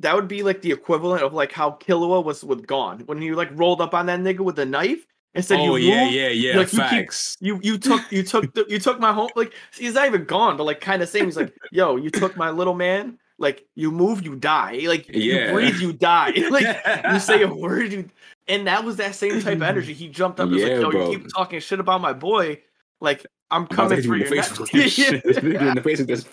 that 0.00 0.14
would 0.14 0.28
be 0.28 0.42
like 0.42 0.62
the 0.62 0.72
equivalent 0.72 1.22
of 1.22 1.34
like 1.34 1.52
how 1.52 1.72
Killua 1.72 2.24
was 2.24 2.42
with 2.42 2.66
Gon 2.66 3.00
when 3.06 3.20
he 3.20 3.32
like 3.32 3.50
rolled 3.52 3.80
up 3.80 3.94
on 3.94 4.06
that 4.06 4.20
nigga 4.20 4.40
with 4.40 4.58
a 4.58 4.64
knife 4.64 5.04
and 5.34 5.44
said 5.44 5.60
oh 5.60 5.76
you 5.76 5.88
yeah, 5.90 6.02
moved, 6.04 6.14
yeah, 6.14 6.28
yeah. 6.28 6.56
like, 6.56 6.72
you 6.72 6.82
keep- 6.88 7.10
you 7.40 7.60
you 7.62 7.78
took 7.78 8.00
you 8.10 8.22
took 8.22 8.52
the, 8.54 8.64
you 8.68 8.78
took 8.78 8.98
my 8.98 9.12
home 9.12 9.30
like 9.36 9.52
he's 9.76 9.94
not 9.94 10.06
even 10.06 10.24
gone 10.24 10.56
but 10.56 10.64
like 10.64 10.80
kind 10.80 11.02
of 11.02 11.08
saying 11.08 11.26
he's 11.26 11.36
like 11.36 11.54
yo 11.72 11.96
you 11.96 12.10
took 12.10 12.36
my 12.36 12.50
little 12.50 12.74
man 12.74 13.18
like 13.38 13.64
you 13.74 13.90
move 13.92 14.22
you 14.24 14.34
die 14.36 14.80
like 14.86 15.06
Yeah. 15.08 15.46
you 15.48 15.52
breathe 15.52 15.76
you 15.76 15.92
die 15.92 16.30
like 16.50 16.76
you 17.12 17.20
say 17.20 17.42
a 17.42 17.48
word 17.54 17.92
you 17.92 18.08
and 18.48 18.66
that 18.66 18.84
was 18.84 18.96
that 18.96 19.14
same 19.14 19.40
type 19.40 19.56
of 19.56 19.62
energy 19.74 19.92
he 19.94 20.08
jumped 20.08 20.40
up 20.40 20.44
and 20.44 20.52
was 20.52 20.62
Yeah, 20.62 20.68
like 20.74 20.82
yo 20.82 20.90
bro. 20.90 21.10
you 21.10 21.18
keep 21.18 21.28
talking 21.34 21.60
shit 21.60 21.78
about 21.80 22.00
my 22.00 22.12
boy 22.12 22.60
like 23.00 23.24
I'm 23.52 23.62
I'm 23.62 23.64
about 23.64 23.96
to 23.96 24.02
coming 24.02 24.04
you 24.04 24.24
for 24.26 24.34
the 24.36 24.42
face 24.42 24.58
with 24.58 24.70
this 24.70 24.92
shit. 24.92 25.24
You 25.42 25.58
in 25.58 25.74
the 25.74 25.82
face 25.82 25.98
with 25.98 26.06
this. 26.06 26.24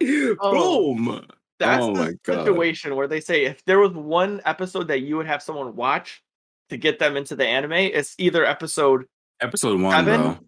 Oh. 0.40 0.94
Boom. 0.94 1.26
That's 1.58 1.82
Oh 1.82 1.94
the 1.94 2.00
my 2.04 2.12
God. 2.24 2.44
situation 2.44 2.96
where 2.96 3.08
they 3.08 3.20
say 3.20 3.44
if 3.46 3.64
there 3.64 3.78
was 3.78 3.92
one 3.92 4.42
episode 4.44 4.88
that 4.88 5.00
you 5.00 5.16
would 5.16 5.26
have 5.26 5.42
someone 5.42 5.74
watch 5.74 6.22
to 6.68 6.76
get 6.76 6.98
them 6.98 7.16
into 7.16 7.34
the 7.34 7.46
anime, 7.46 7.72
it's 7.72 8.14
either 8.18 8.44
episode 8.44 9.06
Episode 9.40 9.80
one, 9.80 9.92
Seven? 10.04 10.20
bro. 10.22 10.38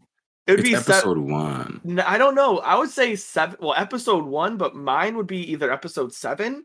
It'd 0.46 0.60
It's 0.60 0.68
be 0.68 0.74
se- 0.74 0.92
episode 0.92 1.18
one. 1.18 2.00
I 2.06 2.16
don't 2.18 2.34
know. 2.34 2.58
I 2.60 2.78
would 2.78 2.88
say 2.90 3.16
seven. 3.16 3.56
Well, 3.60 3.74
episode 3.76 4.24
one, 4.24 4.56
but 4.56 4.74
mine 4.74 5.16
would 5.18 5.26
be 5.26 5.50
either 5.52 5.70
episode 5.70 6.12
seven 6.14 6.64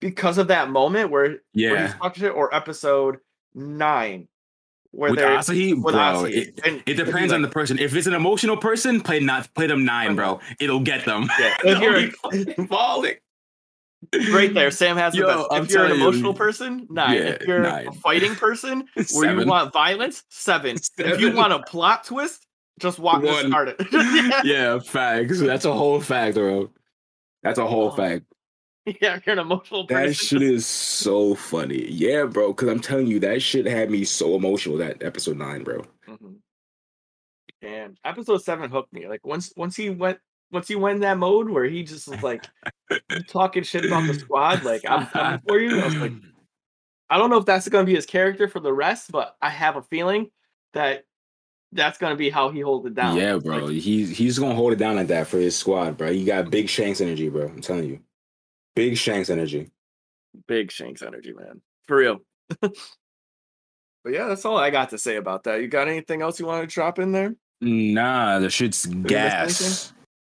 because 0.00 0.36
of 0.36 0.48
that 0.48 0.68
moment 0.70 1.10
where, 1.10 1.28
where 1.28 1.40
Yeah. 1.54 1.86
he's 1.86 1.96
talking 1.96 2.20
shit, 2.22 2.32
or 2.34 2.54
episode 2.54 3.18
nine 3.54 4.28
where 4.92 5.10
With 5.10 5.18
they're 5.20 5.36
Asahi, 5.36 5.74
with 5.74 5.94
bro, 5.94 6.02
Asahi. 6.02 6.32
it, 6.34 6.60
And 6.64 6.82
it 6.86 6.94
depends 6.94 7.32
on 7.32 7.42
the 7.42 7.48
person. 7.48 7.78
If 7.78 7.94
it's 7.96 8.06
an 8.06 8.14
emotional 8.14 8.56
person, 8.56 9.00
play 9.00 9.20
not 9.20 9.52
play 9.54 9.66
them 9.66 9.84
nine, 9.84 10.08
uh-huh. 10.18 10.38
bro. 10.38 10.40
It'll 10.60 10.80
get 10.80 11.04
them. 11.04 11.28
Yeah, 11.40 11.56
if 11.64 11.80
you're- 12.54 12.66
falling. 12.66 13.14
right 14.32 14.52
there. 14.52 14.70
Sam 14.70 14.96
has 14.96 15.14
the 15.14 15.22
best. 15.22 15.46
I'm 15.50 15.64
If 15.64 15.70
you're 15.70 15.84
an 15.84 15.88
telling 15.90 16.00
you. 16.02 16.08
emotional 16.08 16.34
person, 16.34 16.86
nine. 16.90 17.14
Yeah, 17.16 17.22
if 17.22 17.42
you're 17.46 17.60
nine. 17.60 17.86
a 17.88 17.92
fighting 17.92 18.34
person 18.36 18.88
where 19.14 19.38
you 19.38 19.46
want 19.46 19.72
violence, 19.72 20.24
seven. 20.28 20.76
If 20.98 21.20
you 21.20 21.32
want 21.32 21.52
a 21.52 21.60
plot 21.60 22.04
twist, 22.04 22.46
just 22.80 22.98
watch 22.98 23.22
One. 23.22 23.46
start 23.48 23.68
it. 23.68 23.76
yeah. 23.92 24.40
yeah, 24.44 24.78
facts. 24.80 25.40
That's 25.40 25.64
a 25.64 25.72
whole 25.72 26.00
fact, 26.00 26.34
bro. 26.34 26.70
That's 27.42 27.58
a 27.58 27.66
whole 27.66 27.88
Oh, 27.92 27.96
fact. 27.96 28.24
yeah, 29.00 29.18
you're 29.24 29.34
an 29.34 29.38
emotional 29.38 29.86
person. 29.86 30.06
That 30.06 30.14
shit 30.14 30.42
is 30.42 30.66
so 30.66 31.34
funny. 31.34 31.86
Yeah, 31.90 32.24
bro. 32.24 32.48
Because 32.52 32.68
I'm 32.68 32.80
telling 32.80 33.06
you, 33.06 33.20
that 33.20 33.42
shit 33.42 33.66
had 33.66 33.90
me 33.90 34.04
so 34.04 34.34
emotional. 34.34 34.76
That 34.78 35.02
episode 35.02 35.36
nine, 35.38 35.62
bro. 35.62 35.84
Mhm. 36.08 36.36
And 37.62 37.98
episode 38.04 38.42
seven 38.42 38.70
hooked 38.70 38.92
me. 38.92 39.06
Like 39.08 39.24
once 39.24 39.52
once 39.56 39.76
he 39.76 39.90
went 39.90 40.18
once 40.50 40.66
he 40.66 40.74
went 40.74 40.96
in 40.96 41.00
that 41.02 41.18
mode 41.18 41.48
where 41.48 41.64
he 41.64 41.84
just 41.84 42.08
was 42.08 42.22
like 42.22 42.44
talking 43.28 43.62
shit 43.62 43.84
about 43.84 44.06
the 44.06 44.14
squad, 44.14 44.64
like 44.64 44.82
I'm 44.88 45.06
coming 45.06 45.40
for 45.46 45.60
you. 45.60 45.80
I 45.80 45.84
was 45.84 45.96
like, 45.96 46.12
I 47.08 47.18
don't 47.18 47.30
know 47.30 47.38
if 47.38 47.46
that's 47.46 47.68
gonna 47.68 47.84
be 47.84 47.94
his 47.94 48.06
character 48.06 48.48
for 48.48 48.58
the 48.58 48.72
rest, 48.72 49.12
but 49.12 49.36
I 49.40 49.50
have 49.50 49.76
a 49.76 49.82
feeling 49.82 50.30
that 50.74 51.04
that's 51.70 51.98
gonna 51.98 52.16
be 52.16 52.30
how 52.30 52.50
he 52.50 52.60
holds 52.60 52.86
it 52.86 52.94
down. 52.94 53.16
yeah, 53.16 53.38
bro. 53.38 53.58
like, 53.58 53.74
he's 53.76 54.10
he's 54.10 54.38
gonna 54.40 54.54
hold 54.54 54.72
it 54.72 54.76
down 54.76 54.96
like 54.96 55.06
that 55.06 55.28
for 55.28 55.38
his 55.38 55.56
squad, 55.56 55.96
bro. 55.96 56.12
He 56.12 56.24
got 56.24 56.50
big 56.50 56.68
Shanks 56.68 57.00
energy, 57.00 57.28
bro. 57.28 57.46
I'm 57.46 57.60
telling 57.62 57.84
you, 57.84 58.00
big 58.74 58.96
Shanks 58.96 59.30
energy. 59.30 59.70
big 60.46 60.70
Shanks 60.70 61.02
energy, 61.02 61.32
man. 61.32 61.60
For 61.86 61.96
real. 61.96 62.20
but 62.60 62.72
yeah, 64.12 64.26
that's 64.28 64.44
all 64.44 64.56
I 64.56 64.70
got 64.70 64.90
to 64.90 64.98
say 64.98 65.16
about 65.16 65.44
that. 65.44 65.60
You 65.60 65.68
got 65.68 65.88
anything 65.88 66.22
else 66.22 66.38
you 66.40 66.46
want 66.46 66.68
to 66.68 66.72
drop 66.72 66.98
in 66.98 67.12
there? 67.12 67.34
Nah, 67.60 68.38
the 68.40 68.50
shit's 68.50 68.86
miss 68.88 69.10
gas. 69.10 69.92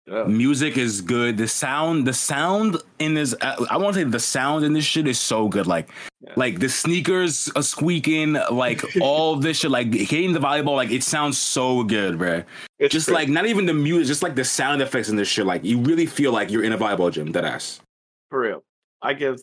Yeah. 0.08 0.22
Music 0.24 0.78
is 0.78 1.00
good. 1.00 1.36
The 1.36 1.48
sound, 1.48 2.06
the 2.06 2.12
sound 2.12 2.76
in 3.00 3.14
this, 3.14 3.34
uh, 3.40 3.66
I 3.68 3.76
want 3.76 3.94
to 3.94 4.00
say 4.02 4.04
the 4.08 4.20
sound 4.20 4.64
in 4.64 4.72
this 4.72 4.84
shit 4.84 5.08
is 5.08 5.18
so 5.18 5.48
good. 5.48 5.66
Like, 5.66 5.88
Yeah. 6.20 6.32
like 6.36 6.60
the 6.60 6.68
sneakers 6.68 7.50
are 7.56 7.62
squeaking, 7.62 8.34
like 8.52 8.84
all 9.00 9.34
this 9.34 9.58
shit, 9.58 9.72
like 9.72 9.92
hitting 9.92 10.32
the 10.32 10.38
volleyball, 10.38 10.76
like 10.76 10.92
it 10.92 11.02
sounds 11.02 11.38
so 11.38 11.82
good, 11.82 12.18
bro. 12.18 12.44
It's 12.78 12.92
just 12.92 13.08
great. 13.08 13.14
like 13.16 13.28
not 13.30 13.46
even 13.46 13.66
the 13.66 13.74
music, 13.74 14.06
just 14.06 14.22
like 14.22 14.36
the 14.36 14.44
sound 14.44 14.80
effects 14.80 15.08
in 15.08 15.16
this 15.16 15.26
shit. 15.26 15.44
Like 15.44 15.64
you 15.64 15.80
really 15.80 16.06
feel 16.06 16.30
like 16.30 16.52
you're 16.52 16.62
in 16.62 16.72
a 16.72 16.78
volleyball 16.78 17.10
gym. 17.10 17.32
That 17.32 17.44
ass. 17.44 17.80
For 18.30 18.40
real. 18.40 18.64
I 19.02 19.14
give. 19.14 19.40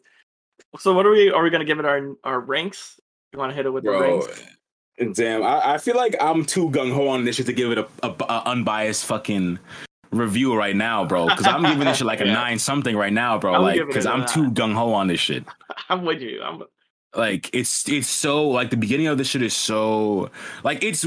So 0.80 0.94
what 0.94 1.06
are 1.06 1.12
we? 1.12 1.32
Are 1.32 1.44
we 1.44 1.50
gonna 1.50 1.66
give 1.66 1.80
it 1.80 1.86
our 1.86 2.16
our 2.24 2.40
ranks? 2.40 3.00
You 3.32 3.40
want 3.40 3.52
to 3.52 3.56
hit 3.56 3.66
it 3.66 3.70
with 3.72 3.84
the 3.84 3.92
Bro, 3.92 4.02
ranks? 4.02 4.44
Eh, 5.00 5.08
damn, 5.14 5.44
I, 5.44 5.74
I 5.74 5.78
feel 5.80 5.96
like 5.96 6.16
I'm 6.22 6.46
too 6.46 6.70
gung 6.70 6.94
ho 6.94 7.08
on 7.08 7.26
this 7.26 7.38
shit 7.38 7.48
to 7.48 7.54
give 7.54 7.72
it 7.72 7.78
a, 7.80 7.88
a, 8.04 8.10
a 8.10 8.44
unbiased 8.46 9.06
fucking 9.06 9.58
review 10.12 10.56
right 10.56 10.76
now, 10.76 11.04
bro. 11.04 11.28
Because 11.28 11.48
I'm 11.48 11.64
giving 11.64 11.86
this 11.88 11.98
shit 11.98 12.06
like 12.08 12.22
a 12.22 12.26
Yeah. 12.28 12.34
nine 12.34 12.60
something 12.60 12.96
right 12.96 13.12
now, 13.14 13.40
bro. 13.40 13.56
I'm 13.56 13.62
like 13.64 13.86
because 13.88 14.06
I'm 14.06 14.26
too 14.28 14.52
gung 14.52 14.74
ho 14.76 14.94
on 14.94 15.08
this 15.08 15.20
shit. 15.20 15.44
I'm 15.90 16.06
with 16.06 16.22
you. 16.22 16.42
I'm. 16.44 16.64
Like 17.16 17.50
it's 17.54 17.88
it's 17.88 18.08
so 18.08 18.48
like 18.48 18.72
the 18.72 18.78
beginning 18.78 19.06
of 19.08 19.20
this 19.20 19.28
shit 19.28 19.44
is 19.44 19.56
so 19.56 20.32
like 20.64 20.84
it's 20.84 21.06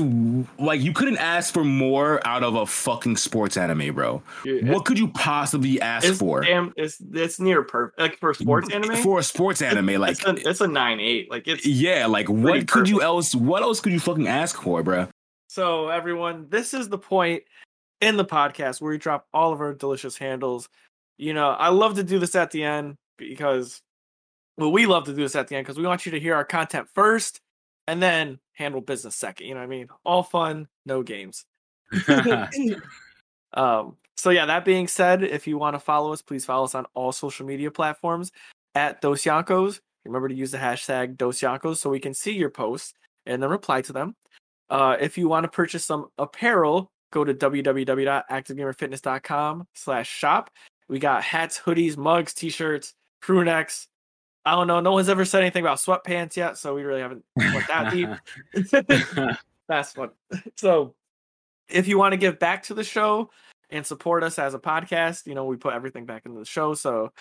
like 0.59 0.81
you 0.81 0.93
couldn't 0.93 1.17
ask 1.17 1.53
for 1.53 1.65
more 1.65 2.25
out 2.25 2.45
of 2.45 2.55
a 2.55 2.65
fucking 2.65 3.17
sports 3.17 3.57
anime, 3.57 3.93
bro. 3.93 4.23
Dude, 4.45 4.69
What 4.69 4.85
could 4.85 4.99
you 4.99 5.09
possibly 5.09 5.81
ask 5.81 6.07
it's, 6.07 6.19
for? 6.19 6.43
damn, 6.43 6.73
it's 6.77 7.03
it's 7.13 7.41
near 7.41 7.63
perfect. 7.65 7.99
Like 7.99 8.19
for 8.19 8.35
sports 8.35 8.73
anime, 8.73 8.97
For 8.99 9.19
a 9.19 9.23
sports 9.25 9.63
anime, 9.63 10.01
like 10.01 10.13
it's 10.13 10.25
a, 10.25 10.49
it's 10.49 10.61
a 10.61 10.69
nine 10.69 11.01
eight. 11.01 11.29
Like 11.29 11.49
it's 11.49 11.67
yeah, 11.67 12.07
like 12.07 12.29
what 12.29 12.69
could 12.69 12.89
you 12.89 13.03
else? 13.03 13.35
What 13.35 13.63
else 13.63 13.81
could 13.81 13.93
you 13.93 14.01
fucking 14.01 14.29
ask 14.29 14.63
for, 14.63 14.85
bro? 14.85 15.09
So, 15.49 15.89
everyone, 15.89 16.47
this 16.51 16.75
is 16.75 16.89
the 16.89 16.99
point 16.99 17.43
in 18.01 18.17
the 18.17 18.25
podcast 18.25 18.81
where 18.81 18.91
we 18.91 18.99
drop 18.99 19.27
all 19.33 19.53
of 19.53 19.61
our 19.61 19.73
delicious 19.73 20.19
handles. 20.19 20.69
You 21.19 21.35
know, 21.35 21.51
I 21.51 21.71
love 21.71 21.95
to 21.97 22.05
do 22.05 22.19
this 22.19 22.35
at 22.35 22.51
the 22.51 22.63
end 22.63 22.97
because, 23.17 23.81
well, 24.57 24.73
we 24.73 24.87
love 24.87 25.05
to 25.05 25.13
do 25.13 25.23
this 25.23 25.37
at 25.37 25.49
the 25.49 25.57
end 25.57 25.67
because 25.67 25.79
we 25.79 25.87
want 25.87 26.07
you 26.07 26.13
to 26.13 26.21
hear 26.21 26.35
our 26.35 26.45
content 26.45 26.89
first 26.95 27.41
and 27.87 28.03
then 28.03 28.39
handle 28.53 28.81
business 28.81 29.15
second. 29.15 29.47
You 29.47 29.55
know 29.55 29.61
what 29.61 29.67
I 29.67 29.69
mean? 29.69 29.89
All 30.05 30.23
fun, 30.23 30.69
no 30.85 31.03
games. 31.03 31.45
um, 33.55 33.97
so 34.17 34.31
yeah, 34.31 34.47
that 34.47 34.65
being 34.65 34.89
said, 34.89 35.23
if 35.23 35.47
you 35.47 35.59
want 35.59 35.75
to 35.75 35.81
follow 35.81 36.13
us, 36.13 36.23
please 36.23 36.45
follow 36.45 36.65
us 36.65 36.75
on 36.75 36.87
all 36.95 37.13
social 37.13 37.47
media 37.47 37.71
platforms 37.71 38.33
at 38.75 39.01
Dos 39.01 39.23
Yankos. 39.23 39.81
Remember 40.05 40.29
to 40.29 40.35
use 40.35 40.51
the 40.53 40.59
hashtag 40.59 41.17
Dos 41.17 41.41
Yankos 41.41 41.79
so 41.79 41.91
we 41.91 42.01
can 42.01 42.15
see 42.15 42.33
your 42.33 42.51
posts 42.51 42.95
and 43.27 43.43
then 43.43 43.51
reply 43.51 43.83
to 43.83 43.93
them. 43.93 44.17
Uh, 44.71 44.97
if 44.99 45.19
you 45.19 45.29
want 45.29 45.45
to 45.45 45.49
purchase 45.49 45.85
some 45.85 46.07
apparel, 46.19 46.91
go 47.13 47.25
to 47.25 47.35
www.activegamerfitness.com 47.35 49.69
slash 49.75 50.09
shop. 50.09 50.51
We 50.89 50.99
got 50.99 51.23
hats, 51.23 51.61
hoodies, 51.61 51.97
mugs, 51.97 52.33
t-shirts, 52.33 52.95
crew 53.21 53.45
necks. 53.45 53.89
I 54.47 54.53
don't 54.53 54.69
know. 54.69 54.79
No 54.79 54.93
one's 54.93 55.09
ever 55.09 55.25
said 55.25 55.43
anything 55.43 55.65
about 55.65 55.79
sweatpants 55.79 56.37
yet, 56.37 56.57
so 56.57 56.73
we 56.73 56.85
really 56.85 57.01
haven't 57.01 57.25
went 57.37 57.67
that 57.67 57.93
deep. 57.93 58.09
That's 59.69 59.93
fun. 59.93 60.11
So, 60.55 60.95
if 61.69 61.89
you 61.89 61.99
want 61.99 62.13
to 62.13 62.17
give 62.17 62.39
back 62.39 62.63
to 62.65 62.75
the 62.75 62.85
show 62.85 63.31
and 63.71 63.85
support 63.85 64.23
us 64.23 64.39
as 64.39 64.55
a 64.55 64.61
podcast, 64.61 65.27
you 65.27 65.35
know 65.35 65.45
we 65.47 65.57
put 65.57 65.75
everything 65.75 66.07
back 66.07 66.27
into 66.27 66.39
the 66.39 66.45
show. 66.45 66.75
So, 66.75 67.13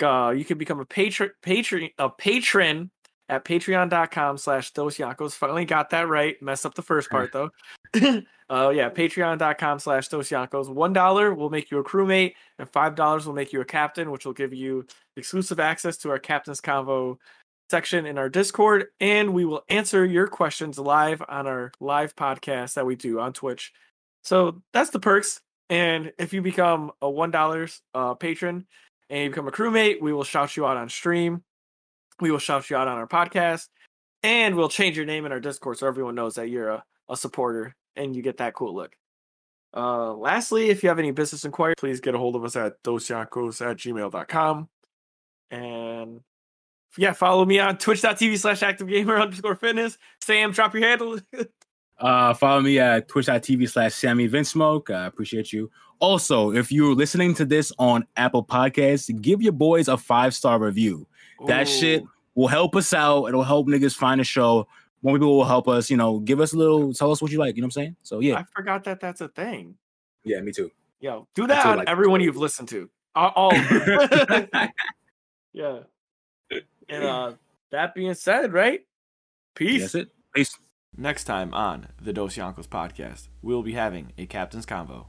uh, 0.00 0.32
you 0.36 0.44
can 0.44 0.56
become 0.56 0.78
a 0.78 0.86
patron, 0.86 1.32
patron, 1.42 1.90
a 1.98 2.08
patron 2.10 2.92
at 3.28 3.44
Patreon.com/slash 3.44 4.70
Dos 4.70 4.98
Yankos. 4.98 5.32
Finally 5.32 5.64
got 5.64 5.90
that 5.90 6.08
right. 6.08 6.40
Mess 6.40 6.64
up 6.64 6.74
the 6.74 6.82
first 6.82 7.10
part 7.10 7.32
though. 7.32 7.50
Uh, 7.94 8.00
yeah, 8.70 8.90
Patreon.com/slash 8.90 10.08
Dos 10.08 10.68
One 10.68 10.92
dollar 10.92 11.34
will 11.34 11.50
make 11.50 11.70
you 11.70 11.78
a 11.78 11.84
crewmate, 11.84 12.34
and 12.58 12.68
five 12.68 12.94
dollars 12.94 13.26
will 13.26 13.34
make 13.34 13.52
you 13.52 13.60
a 13.60 13.64
captain, 13.64 14.10
which 14.10 14.24
will 14.26 14.32
give 14.32 14.52
you 14.52 14.86
exclusive 15.16 15.60
access 15.60 15.96
to 15.98 16.10
our 16.10 16.18
captain's 16.18 16.60
convo 16.60 17.16
section 17.70 18.06
in 18.06 18.18
our 18.18 18.28
Discord, 18.28 18.86
and 19.00 19.34
we 19.34 19.44
will 19.44 19.62
answer 19.68 20.04
your 20.04 20.28
questions 20.28 20.78
live 20.78 21.22
on 21.28 21.46
our 21.46 21.72
live 21.80 22.14
podcast 22.14 22.74
that 22.74 22.86
we 22.86 22.94
do 22.94 23.18
on 23.18 23.32
Twitch. 23.32 23.72
So 24.22 24.62
that's 24.72 24.90
the 24.90 25.00
perks. 25.00 25.40
And 25.68 26.12
if 26.18 26.32
you 26.32 26.42
become 26.42 26.92
a 27.02 27.10
one 27.10 27.30
dollars 27.30 27.80
uh, 27.94 28.14
patron 28.14 28.66
and 29.10 29.22
you 29.24 29.30
become 29.30 29.48
a 29.48 29.52
crewmate, 29.52 30.00
we 30.00 30.12
will 30.12 30.24
shout 30.24 30.56
you 30.56 30.66
out 30.66 30.76
on 30.76 30.88
stream. 30.88 31.42
We 32.20 32.30
will 32.30 32.38
shout 32.38 32.70
you 32.70 32.76
out 32.76 32.88
on 32.88 32.96
our 32.96 33.06
podcast, 33.06 33.68
and 34.22 34.54
we'll 34.54 34.68
change 34.68 34.96
your 34.96 35.06
name 35.06 35.26
in 35.26 35.32
our 35.32 35.40
Discord 35.40 35.78
so 35.78 35.86
everyone 35.86 36.14
knows 36.14 36.36
that 36.36 36.48
you're 36.48 36.68
a, 36.70 36.84
a 37.08 37.16
supporter 37.16 37.74
and 37.94 38.14
you 38.14 38.22
get 38.22 38.38
that 38.38 38.54
cool 38.54 38.74
look. 38.74 38.94
Uh, 39.74 40.14
lastly, 40.14 40.70
if 40.70 40.82
you 40.82 40.88
have 40.88 40.98
any 40.98 41.10
business 41.10 41.44
inquiry, 41.44 41.74
please 41.76 42.00
get 42.00 42.14
a 42.14 42.18
hold 42.18 42.36
of 42.36 42.44
us 42.44 42.56
at 42.56 42.82
dosyankos 42.82 43.64
at 43.68 43.76
gmail.com. 43.76 44.68
And 45.50 46.20
yeah, 46.96 47.12
follow 47.12 47.44
me 47.44 47.58
on 47.58 47.76
twitch.tv 47.76 48.38
slash 48.38 48.62
active 48.62 48.88
gamer 48.88 49.16
underscore 49.20 49.56
fitness. 49.56 49.98
Sam, 50.22 50.52
drop 50.52 50.74
your 50.74 50.88
handle. 50.88 51.18
Uh, 51.98 52.34
follow 52.34 52.60
me 52.60 52.78
at 52.78 53.08
twitch.tv 53.08 53.70
slash 53.70 53.94
Sammy 53.94 54.28
Vinsmoke. 54.28 54.94
I 54.94 55.06
appreciate 55.06 55.50
you. 55.50 55.70
Also, 55.98 56.52
if 56.52 56.70
you're 56.70 56.94
listening 56.94 57.32
to 57.36 57.46
this 57.46 57.72
on 57.78 58.06
Apple 58.16 58.44
Podcasts, 58.44 59.18
give 59.22 59.40
your 59.40 59.52
boys 59.54 59.88
a 59.88 59.96
five 59.96 60.34
star 60.34 60.58
review. 60.58 61.06
That 61.46 61.66
shit 61.66 62.04
will 62.34 62.48
help 62.48 62.76
us 62.76 62.92
out. 62.92 63.26
It'll 63.28 63.42
help 63.42 63.66
niggas 63.66 63.96
find 63.96 64.20
the 64.20 64.24
show. 64.24 64.68
More 65.06 65.14
people 65.14 65.36
will 65.36 65.44
help 65.44 65.68
us, 65.68 65.88
you 65.88 65.96
know, 65.96 66.18
give 66.18 66.40
us 66.40 66.52
a 66.52 66.56
little, 66.56 66.92
tell 66.92 67.12
us 67.12 67.22
what 67.22 67.30
you 67.30 67.38
like. 67.38 67.54
You 67.54 67.62
know 67.62 67.66
what 67.66 67.76
I'm 67.76 67.82
saying? 67.82 67.96
So, 68.02 68.18
yeah. 68.18 68.38
I 68.38 68.44
forgot 68.56 68.82
that 68.84 68.98
that's 68.98 69.20
a 69.20 69.28
thing. 69.28 69.76
Yeah, 70.24 70.40
me 70.40 70.50
too. 70.50 70.72
Yo, 70.98 71.28
do 71.36 71.46
that 71.46 71.62
feel 71.62 71.72
on 71.72 71.78
like- 71.78 71.88
everyone 71.88 72.20
you've 72.20 72.36
listened 72.36 72.66
to. 72.70 72.90
All, 73.14 73.32
all 73.36 73.52
yeah. 75.52 75.78
And 76.88 77.04
uh, 77.04 77.34
that 77.70 77.94
being 77.94 78.14
said, 78.14 78.52
right? 78.52 78.80
Peace. 79.54 79.82
That's 79.82 79.94
it. 79.94 80.08
Peace. 80.34 80.58
Next 80.96 81.22
time 81.22 81.54
on 81.54 81.86
the 82.02 82.12
Dos 82.12 82.34
Yankos 82.34 82.66
podcast, 82.66 83.28
we'll 83.42 83.62
be 83.62 83.74
having 83.74 84.12
a 84.18 84.26
captain's 84.26 84.66
convo. 84.66 85.06